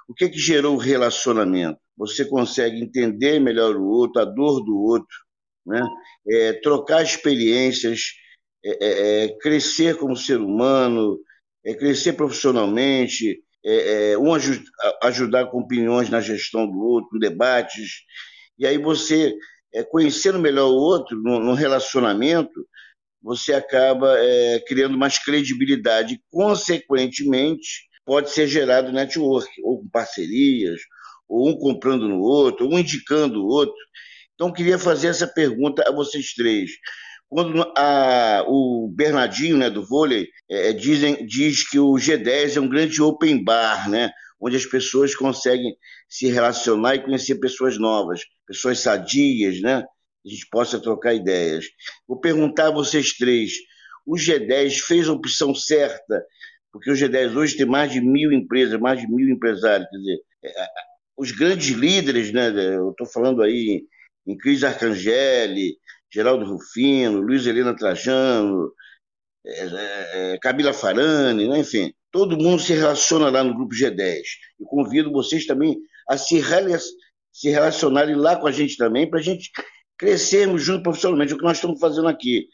O 0.07 0.13
que, 0.13 0.29
que 0.29 0.37
gerou 0.37 0.75
o 0.75 0.79
relacionamento? 0.79 1.79
Você 1.97 2.25
consegue 2.25 2.81
entender 2.81 3.39
melhor 3.39 3.75
o 3.75 3.85
outro, 3.85 4.21
a 4.21 4.25
dor 4.25 4.63
do 4.63 4.77
outro, 4.77 5.15
né? 5.65 5.81
É, 6.27 6.53
trocar 6.53 7.03
experiências, 7.03 8.13
é, 8.63 8.69
é, 8.69 9.25
é, 9.25 9.37
crescer 9.37 9.95
como 9.97 10.15
ser 10.15 10.39
humano, 10.39 11.19
é, 11.63 11.73
crescer 11.73 12.13
profissionalmente, 12.13 13.41
é, 13.63 14.17
um 14.17 14.33
aj 14.33 14.63
ajudar 15.03 15.47
com 15.47 15.59
opiniões 15.59 16.09
na 16.09 16.21
gestão 16.21 16.67
do 16.67 16.79
outro, 16.79 17.19
debates. 17.19 18.03
E 18.59 18.65
aí 18.65 18.77
você, 18.77 19.35
conhecendo 19.89 20.39
melhor 20.39 20.69
o 20.69 20.75
outro 20.75 21.19
no, 21.21 21.39
no 21.39 21.53
relacionamento, 21.53 22.67
você 23.21 23.53
acaba 23.53 24.15
criando 24.67 24.95
mais 24.95 25.17
credibilidade. 25.17 26.21
Consequentemente, 26.29 27.89
pode 28.05 28.29
ser 28.29 28.47
gerado 28.47 28.91
network, 28.91 29.49
ou 29.63 29.79
com 29.79 29.89
parcerias, 29.89 30.79
ou 31.27 31.49
um 31.49 31.57
comprando 31.57 32.07
no 32.07 32.19
outro, 32.19 32.67
um 32.67 32.77
indicando 32.77 33.43
o 33.43 33.47
outro. 33.47 33.75
Então, 34.35 34.51
queria 34.51 34.77
fazer 34.77 35.07
essa 35.07 35.25
pergunta 35.25 35.83
a 35.87 35.91
vocês 35.91 36.33
três. 36.33 36.71
Quando 37.27 37.61
a, 37.75 38.43
o 38.47 38.91
Bernardinho, 38.93 39.57
né, 39.57 39.69
do 39.69 39.85
vôlei, 39.85 40.27
é, 40.49 40.73
dizem, 40.73 41.25
diz 41.25 41.67
que 41.67 41.79
o 41.79 41.93
G10 41.93 42.57
é 42.57 42.61
um 42.61 42.69
grande 42.69 43.01
open 43.01 43.43
bar, 43.43 43.89
né, 43.89 44.11
onde 44.39 44.55
as 44.55 44.65
pessoas 44.65 45.15
conseguem 45.15 45.75
se 46.07 46.27
relacionar 46.27 46.95
e 46.95 47.03
conhecer 47.03 47.35
pessoas 47.35 47.79
novas, 47.79 48.21
pessoas 48.45 48.79
sadias, 48.79 49.59
né, 49.61 49.77
a 50.25 50.29
gente 50.29 50.47
possa 50.51 50.79
trocar 50.79 51.13
ideias. 51.13 51.65
Vou 52.07 52.19
perguntar 52.19 52.67
a 52.67 52.71
vocês 52.71 53.17
três, 53.17 53.53
o 54.05 54.15
G10 54.15 54.79
fez 54.85 55.07
a 55.07 55.13
opção 55.13 55.55
certa? 55.55 56.23
Porque 56.71 56.91
o 56.91 56.93
G10 56.93 57.35
hoje 57.35 57.57
tem 57.57 57.65
mais 57.65 57.91
de 57.91 58.01
mil 58.01 58.31
empresas, 58.31 58.79
mais 58.79 58.99
de 58.99 59.07
mil 59.07 59.29
empresários, 59.29 59.89
quer 59.89 59.97
dizer, 59.97 60.19
é, 60.43 60.67
os 61.17 61.31
grandes 61.31 61.69
líderes, 61.69 62.31
né, 62.31 62.49
eu 62.49 62.91
estou 62.91 63.07
falando 63.07 63.41
aí 63.41 63.83
em 64.25 64.37
Cris 64.37 64.63
Arcangeli, 64.63 65.77
Geraldo 66.11 66.45
Rufino, 66.45 67.21
Luiz 67.21 67.45
Helena 67.45 67.75
Trajano, 67.75 68.71
é, 69.45 69.59
é, 69.59 70.33
é, 70.33 70.37
Camila 70.39 70.73
Farani, 70.73 71.47
né? 71.47 71.59
enfim, 71.59 71.93
todo 72.11 72.37
mundo 72.37 72.61
se 72.61 72.73
relaciona 72.73 73.29
lá 73.29 73.43
no 73.43 73.53
grupo 73.53 73.75
G10. 73.75 74.21
Eu 74.59 74.65
convido 74.65 75.11
vocês 75.11 75.45
também 75.45 75.77
a 76.09 76.17
se, 76.17 76.41
se 77.31 77.49
relacionarem 77.49 78.15
lá 78.15 78.35
com 78.35 78.47
a 78.47 78.51
gente 78.51 78.77
também, 78.77 79.09
para 79.09 79.19
a 79.19 79.23
gente 79.23 79.51
crescermos 79.97 80.63
junto 80.63 80.83
profissionalmente. 80.83 81.33
O 81.33 81.37
que 81.37 81.43
nós 81.43 81.57
estamos 81.57 81.79
fazendo 81.79 82.07
aqui 82.07 82.47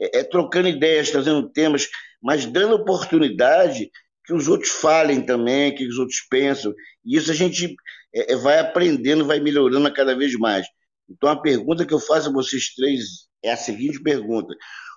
é, 0.00 0.18
é 0.18 0.24
trocando 0.24 0.68
ideias, 0.68 1.10
trazendo 1.10 1.48
temas, 1.50 1.88
mas 2.22 2.46
dando 2.46 2.76
oportunidade 2.76 3.90
que 4.24 4.32
os 4.32 4.48
outros 4.48 4.70
falem 4.70 5.24
também, 5.24 5.74
que 5.74 5.86
os 5.86 5.98
outros 5.98 6.20
pensam. 6.28 6.72
E 7.04 7.16
isso 7.16 7.30
a 7.30 7.34
gente 7.34 7.74
é, 8.14 8.34
é 8.34 8.36
vai 8.36 8.58
aprendendo, 8.58 9.24
vai 9.24 9.40
melhorando 9.40 9.92
cada 9.92 10.16
vez 10.16 10.34
mais. 10.38 10.66
Então, 11.08 11.28
a 11.28 11.40
pergunta 11.40 11.86
que 11.86 11.94
eu 11.94 12.00
faço 12.00 12.28
a 12.28 12.32
vocês 12.32 12.74
três 12.74 13.04
é 13.42 13.52
a 13.52 13.56
seguinte 13.56 14.02
pergunta: 14.02 14.54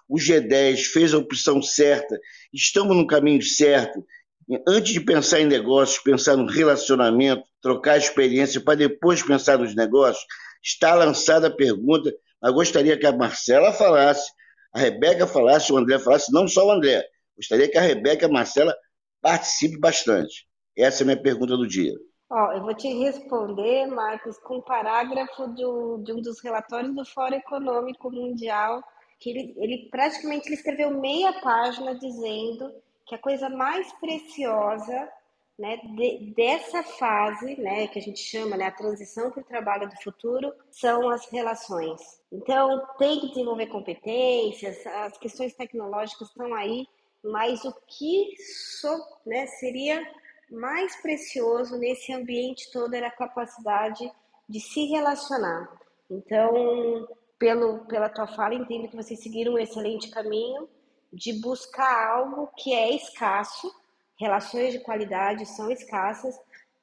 o 0.07 0.17
G10 0.17 0.77
fez 0.85 1.13
a 1.13 1.17
opção 1.17 1.61
certa? 1.61 2.19
Estamos 2.53 2.95
no 2.95 3.05
caminho 3.05 3.41
certo? 3.41 4.03
Antes 4.67 4.93
de 4.93 4.99
pensar 4.99 5.39
em 5.39 5.45
negócios, 5.45 6.01
pensar 6.01 6.35
no 6.35 6.47
relacionamento, 6.47 7.43
trocar 7.61 7.97
experiência 7.97 8.59
para 8.59 8.75
depois 8.75 9.21
pensar 9.21 9.59
nos 9.59 9.75
negócios, 9.75 10.25
está 10.63 10.95
lançada 10.95 11.47
a 11.47 11.55
pergunta. 11.55 12.11
Mas 12.41 12.53
gostaria 12.53 12.97
que 12.97 13.05
a 13.05 13.11
Marcela 13.11 13.71
falasse, 13.71 14.31
a 14.73 14.79
Rebeca 14.79 15.27
falasse, 15.27 15.71
o 15.71 15.77
André 15.77 15.99
falasse, 15.99 16.31
não 16.31 16.47
só 16.47 16.65
o 16.65 16.71
André. 16.71 17.05
Gostaria 17.37 17.69
que 17.69 17.77
a 17.77 17.81
Rebeca 17.81 18.25
e 18.25 18.29
a 18.29 18.31
Marcela 18.31 18.75
participe 19.21 19.77
bastante. 19.77 20.47
Essa 20.75 21.01
é 21.01 21.03
a 21.03 21.05
minha 21.05 21.21
pergunta 21.21 21.55
do 21.55 21.67
dia. 21.67 21.93
Ó, 22.29 22.51
eu 22.51 22.61
vou 22.61 22.75
te 22.75 22.87
responder, 22.93 23.87
Marcos, 23.87 24.37
com 24.37 24.57
um 24.57 24.61
parágrafo 24.61 25.47
do, 25.47 25.97
de 25.97 26.13
um 26.13 26.21
dos 26.21 26.39
relatórios 26.41 26.93
do 26.93 27.03
Fórum 27.03 27.35
Econômico 27.35 28.11
Mundial, 28.11 28.83
que 29.19 29.31
ele, 29.31 29.53
ele 29.57 29.89
praticamente 29.89 30.47
ele 30.47 30.55
escreveu 30.55 30.91
meia 30.91 31.33
página 31.41 31.95
dizendo 31.95 32.71
que 33.07 33.15
a 33.15 33.17
coisa 33.17 33.49
mais 33.49 33.91
preciosa 33.93 35.09
né, 35.57 35.77
de, 35.77 36.33
dessa 36.35 36.83
fase, 36.83 37.59
né, 37.59 37.87
que 37.87 37.97
a 37.97 38.01
gente 38.01 38.19
chama 38.19 38.55
né, 38.55 38.67
a 38.67 38.71
transição 38.71 39.31
para 39.31 39.41
o 39.41 39.45
trabalho 39.45 39.89
do 39.89 39.95
futuro, 40.03 40.53
são 40.69 41.09
as 41.09 41.27
relações. 41.31 42.21
Então, 42.31 42.87
tem 42.99 43.19
que 43.19 43.29
desenvolver 43.29 43.67
competências, 43.67 44.85
as 44.85 45.17
questões 45.17 45.55
tecnológicas 45.55 46.29
estão 46.29 46.53
aí, 46.53 46.87
mas 47.23 47.65
o 47.65 47.73
que 47.87 48.35
so, 48.37 49.03
né, 49.25 49.47
seria 49.47 49.99
mais 50.51 50.95
precioso 51.01 51.77
nesse 51.77 52.13
ambiente 52.13 52.71
todo 52.71 52.93
era 52.93 53.07
a 53.07 53.11
capacidade 53.11 54.11
de 54.47 54.59
se 54.59 54.85
relacionar. 54.85 55.69
Então, 56.09 57.07
pelo, 57.37 57.85
pela 57.85 58.09
tua 58.09 58.27
fala, 58.27 58.55
entendo 58.55 58.89
que 58.89 58.95
vocês 58.95 59.21
seguiram 59.21 59.53
um 59.53 59.59
excelente 59.59 60.09
caminho 60.09 60.67
de 61.11 61.33
buscar 61.41 62.11
algo 62.11 62.49
que 62.57 62.73
é 62.73 62.95
escasso, 62.95 63.73
relações 64.19 64.73
de 64.73 64.79
qualidade 64.79 65.45
são 65.45 65.71
escassas, 65.71 66.35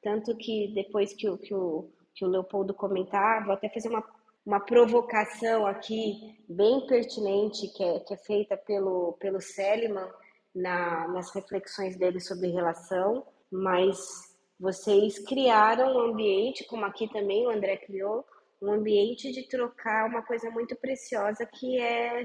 tanto 0.02 0.36
que 0.36 0.72
depois 0.74 1.12
que 1.12 1.28
o, 1.28 1.36
que 1.36 1.54
o, 1.54 1.88
que 2.14 2.24
o 2.24 2.28
Leopoldo 2.28 2.72
comentar, 2.72 3.44
vou 3.44 3.54
até 3.54 3.68
fazer 3.68 3.88
uma, 3.88 4.02
uma 4.44 4.60
provocação 4.60 5.66
aqui 5.66 6.38
bem 6.48 6.86
pertinente, 6.86 7.68
que 7.68 7.82
é, 7.82 8.00
que 8.00 8.14
é 8.14 8.16
feita 8.16 8.56
pelo, 8.56 9.12
pelo 9.20 9.40
Seliman 9.40 10.08
na, 10.54 11.08
nas 11.08 11.34
reflexões 11.34 11.96
dele 11.96 12.20
sobre 12.20 12.48
relação, 12.48 13.26
mas 13.50 14.34
vocês 14.58 15.18
criaram 15.18 15.96
um 15.96 16.10
ambiente, 16.12 16.64
como 16.64 16.84
aqui 16.84 17.10
também 17.12 17.46
o 17.46 17.50
André 17.50 17.76
criou, 17.76 18.24
um 18.60 18.72
ambiente 18.72 19.30
de 19.32 19.42
trocar 19.42 20.08
uma 20.08 20.22
coisa 20.22 20.50
muito 20.50 20.74
preciosa 20.76 21.44
que 21.44 21.78
é 21.78 22.22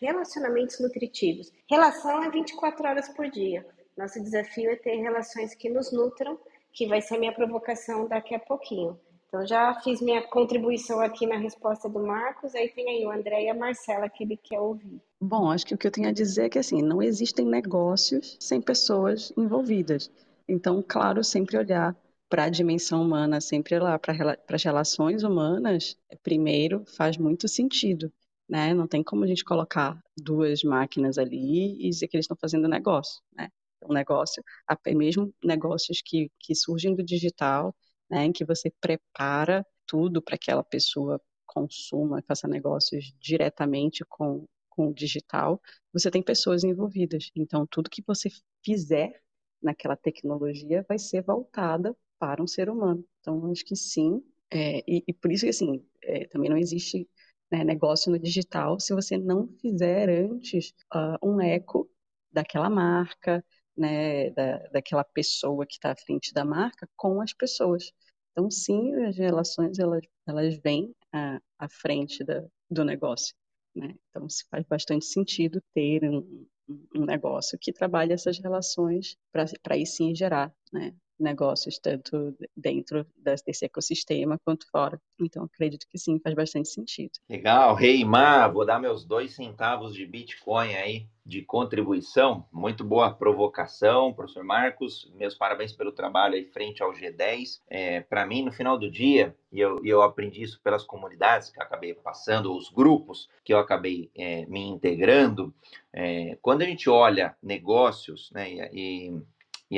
relacionamentos 0.00 0.80
nutritivos. 0.80 1.52
Relação 1.70 2.22
é 2.24 2.30
24 2.30 2.86
horas 2.86 3.08
por 3.10 3.30
dia. 3.30 3.64
Nosso 3.96 4.20
desafio 4.20 4.70
é 4.70 4.76
ter 4.76 4.96
relações 4.96 5.54
que 5.54 5.70
nos 5.70 5.92
nutram, 5.92 6.38
que 6.72 6.88
vai 6.88 7.00
ser 7.00 7.18
minha 7.18 7.32
provocação 7.32 8.08
daqui 8.08 8.34
a 8.34 8.40
pouquinho. 8.40 8.98
Então, 9.28 9.46
já 9.46 9.74
fiz 9.80 10.00
minha 10.00 10.22
contribuição 10.22 11.00
aqui 11.00 11.26
na 11.26 11.36
resposta 11.36 11.88
do 11.88 12.00
Marcos, 12.00 12.54
aí 12.54 12.68
tem 12.68 12.88
aí 12.88 13.04
o 13.04 13.10
André 13.10 13.44
e 13.44 13.48
a 13.48 13.54
Marcela 13.54 14.08
que 14.08 14.22
ele 14.22 14.36
quer 14.36 14.60
ouvir. 14.60 15.00
Bom, 15.20 15.50
acho 15.50 15.66
que 15.66 15.74
o 15.74 15.78
que 15.78 15.86
eu 15.86 15.90
tenho 15.90 16.08
a 16.08 16.12
dizer 16.12 16.44
é 16.44 16.48
que, 16.48 16.58
assim, 16.58 16.82
não 16.82 17.02
existem 17.02 17.44
negócios 17.44 18.36
sem 18.38 18.60
pessoas 18.60 19.32
envolvidas. 19.36 20.08
Então, 20.48 20.82
claro, 20.86 21.22
sempre 21.24 21.56
olhar 21.56 21.96
para 22.28 22.44
a 22.44 22.48
dimensão 22.50 23.02
humana, 23.02 23.40
sempre 23.40 23.78
lá 23.78 23.98
para 23.98 24.14
as 24.48 24.62
relações 24.64 25.22
humanas, 25.22 25.96
primeiro 26.22 26.84
faz 26.96 27.16
muito 27.16 27.48
sentido. 27.48 28.12
Né? 28.48 28.74
Não 28.74 28.86
tem 28.86 29.02
como 29.02 29.24
a 29.24 29.26
gente 29.26 29.44
colocar 29.44 29.98
duas 30.16 30.62
máquinas 30.62 31.18
ali 31.18 31.76
e 31.86 31.90
dizer 31.90 32.08
que 32.08 32.16
eles 32.16 32.24
estão 32.24 32.36
fazendo 32.40 32.68
negócio. 32.68 33.22
Né? 33.36 33.48
um 33.88 33.92
negócio, 33.92 34.42
até 34.66 34.94
mesmo 34.94 35.32
negócios 35.42 36.00
que, 36.04 36.30
que 36.40 36.54
surgem 36.54 36.94
do 36.94 37.02
digital, 37.04 37.74
né, 38.10 38.24
em 38.24 38.32
que 38.32 38.44
você 38.44 38.70
prepara 38.80 39.66
tudo 39.86 40.22
para 40.22 40.38
que 40.38 40.50
aquela 40.50 40.64
pessoa 40.64 41.20
consuma, 41.46 42.22
faça 42.26 42.48
negócios 42.48 43.12
diretamente 43.20 44.04
com, 44.08 44.46
com 44.70 44.88
o 44.88 44.94
digital, 44.94 45.60
você 45.92 46.10
tem 46.10 46.22
pessoas 46.22 46.64
envolvidas. 46.64 47.30
Então, 47.36 47.66
tudo 47.66 47.90
que 47.90 48.02
você 48.06 48.28
fizer 48.64 49.20
naquela 49.64 49.96
tecnologia 49.96 50.84
vai 50.88 50.98
ser 50.98 51.22
voltada 51.22 51.96
para 52.18 52.42
um 52.42 52.46
ser 52.46 52.68
humano. 52.70 53.04
Então, 53.20 53.50
acho 53.50 53.64
que 53.64 53.74
sim. 53.74 54.22
É, 54.50 54.78
e, 54.86 55.02
e, 55.08 55.12
por 55.12 55.32
isso 55.32 55.44
que, 55.44 55.50
assim, 55.50 55.84
é, 56.02 56.26
também 56.28 56.50
não 56.50 56.56
existe 56.56 57.08
né, 57.50 57.64
negócio 57.64 58.12
no 58.12 58.18
digital 58.18 58.78
se 58.78 58.94
você 58.94 59.16
não 59.16 59.48
fizer 59.60 60.08
antes 60.08 60.72
uh, 60.94 61.18
um 61.26 61.40
eco 61.40 61.90
daquela 62.30 62.68
marca, 62.70 63.44
né, 63.76 64.30
da, 64.30 64.58
daquela 64.68 65.04
pessoa 65.04 65.66
que 65.66 65.74
está 65.74 65.92
à 65.92 65.96
frente 65.96 66.32
da 66.32 66.44
marca 66.44 66.88
com 66.96 67.20
as 67.20 67.32
pessoas. 67.32 67.90
Então, 68.32 68.50
sim, 68.50 68.94
as 69.04 69.16
relações 69.16 69.78
elas, 69.78 70.02
elas 70.26 70.56
vêm 70.58 70.94
à, 71.12 71.40
à 71.58 71.68
frente 71.68 72.24
da, 72.24 72.44
do 72.70 72.84
negócio. 72.84 73.34
Né? 73.74 73.94
Então, 74.08 74.28
se 74.28 74.44
faz 74.48 74.64
bastante 74.66 75.04
sentido 75.04 75.60
ter 75.74 76.04
um, 76.04 76.46
um 76.94 77.04
negócio 77.04 77.58
que 77.60 77.72
trabalhe 77.72 78.12
essas 78.12 78.38
relações 78.38 79.16
para 79.32 79.44
aí 79.70 79.84
sim 79.84 80.14
gerar 80.14 80.52
né, 80.72 80.94
negócios, 81.18 81.78
tanto 81.78 82.36
dentro 82.56 83.06
desse 83.16 83.64
ecossistema 83.64 84.38
quanto 84.44 84.68
fora. 84.70 85.00
Então, 85.20 85.44
acredito 85.44 85.86
que 85.88 85.98
sim, 85.98 86.18
faz 86.18 86.34
bastante 86.34 86.68
sentido. 86.68 87.12
Legal, 87.28 87.74
Reimar, 87.74 88.52
vou 88.52 88.66
dar 88.66 88.80
meus 88.80 89.04
dois 89.04 89.34
centavos 89.34 89.94
de 89.94 90.06
Bitcoin 90.06 90.74
aí 90.74 91.06
de 91.24 91.40
contribuição. 91.42 92.46
Muito 92.52 92.84
boa 92.84 93.10
provocação, 93.10 94.12
professor 94.12 94.44
Marcos. 94.44 95.10
Meus 95.14 95.34
parabéns 95.34 95.72
pelo 95.72 95.90
trabalho 95.90 96.34
aí 96.34 96.44
frente 96.44 96.82
ao 96.82 96.92
G10. 96.92 97.60
É, 97.68 98.00
Para 98.00 98.26
mim, 98.26 98.42
no 98.42 98.52
final 98.52 98.78
do 98.78 98.90
dia, 98.90 99.34
e 99.50 99.58
eu, 99.58 99.80
eu 99.84 100.02
aprendi 100.02 100.42
isso 100.42 100.60
pelas 100.62 100.84
comunidades 100.84 101.50
que 101.50 101.62
acabei 101.62 101.94
passando, 101.94 102.54
os 102.54 102.68
grupos 102.68 103.28
que 103.42 103.54
eu 103.54 103.58
acabei 103.58 104.10
é, 104.14 104.44
me 104.46 104.60
integrando, 104.60 105.54
é, 105.92 106.36
quando 106.42 106.62
a 106.62 106.66
gente 106.66 106.90
olha 106.90 107.34
negócios, 107.42 108.30
né, 108.32 108.50
e, 108.50 109.08
e 109.08 109.22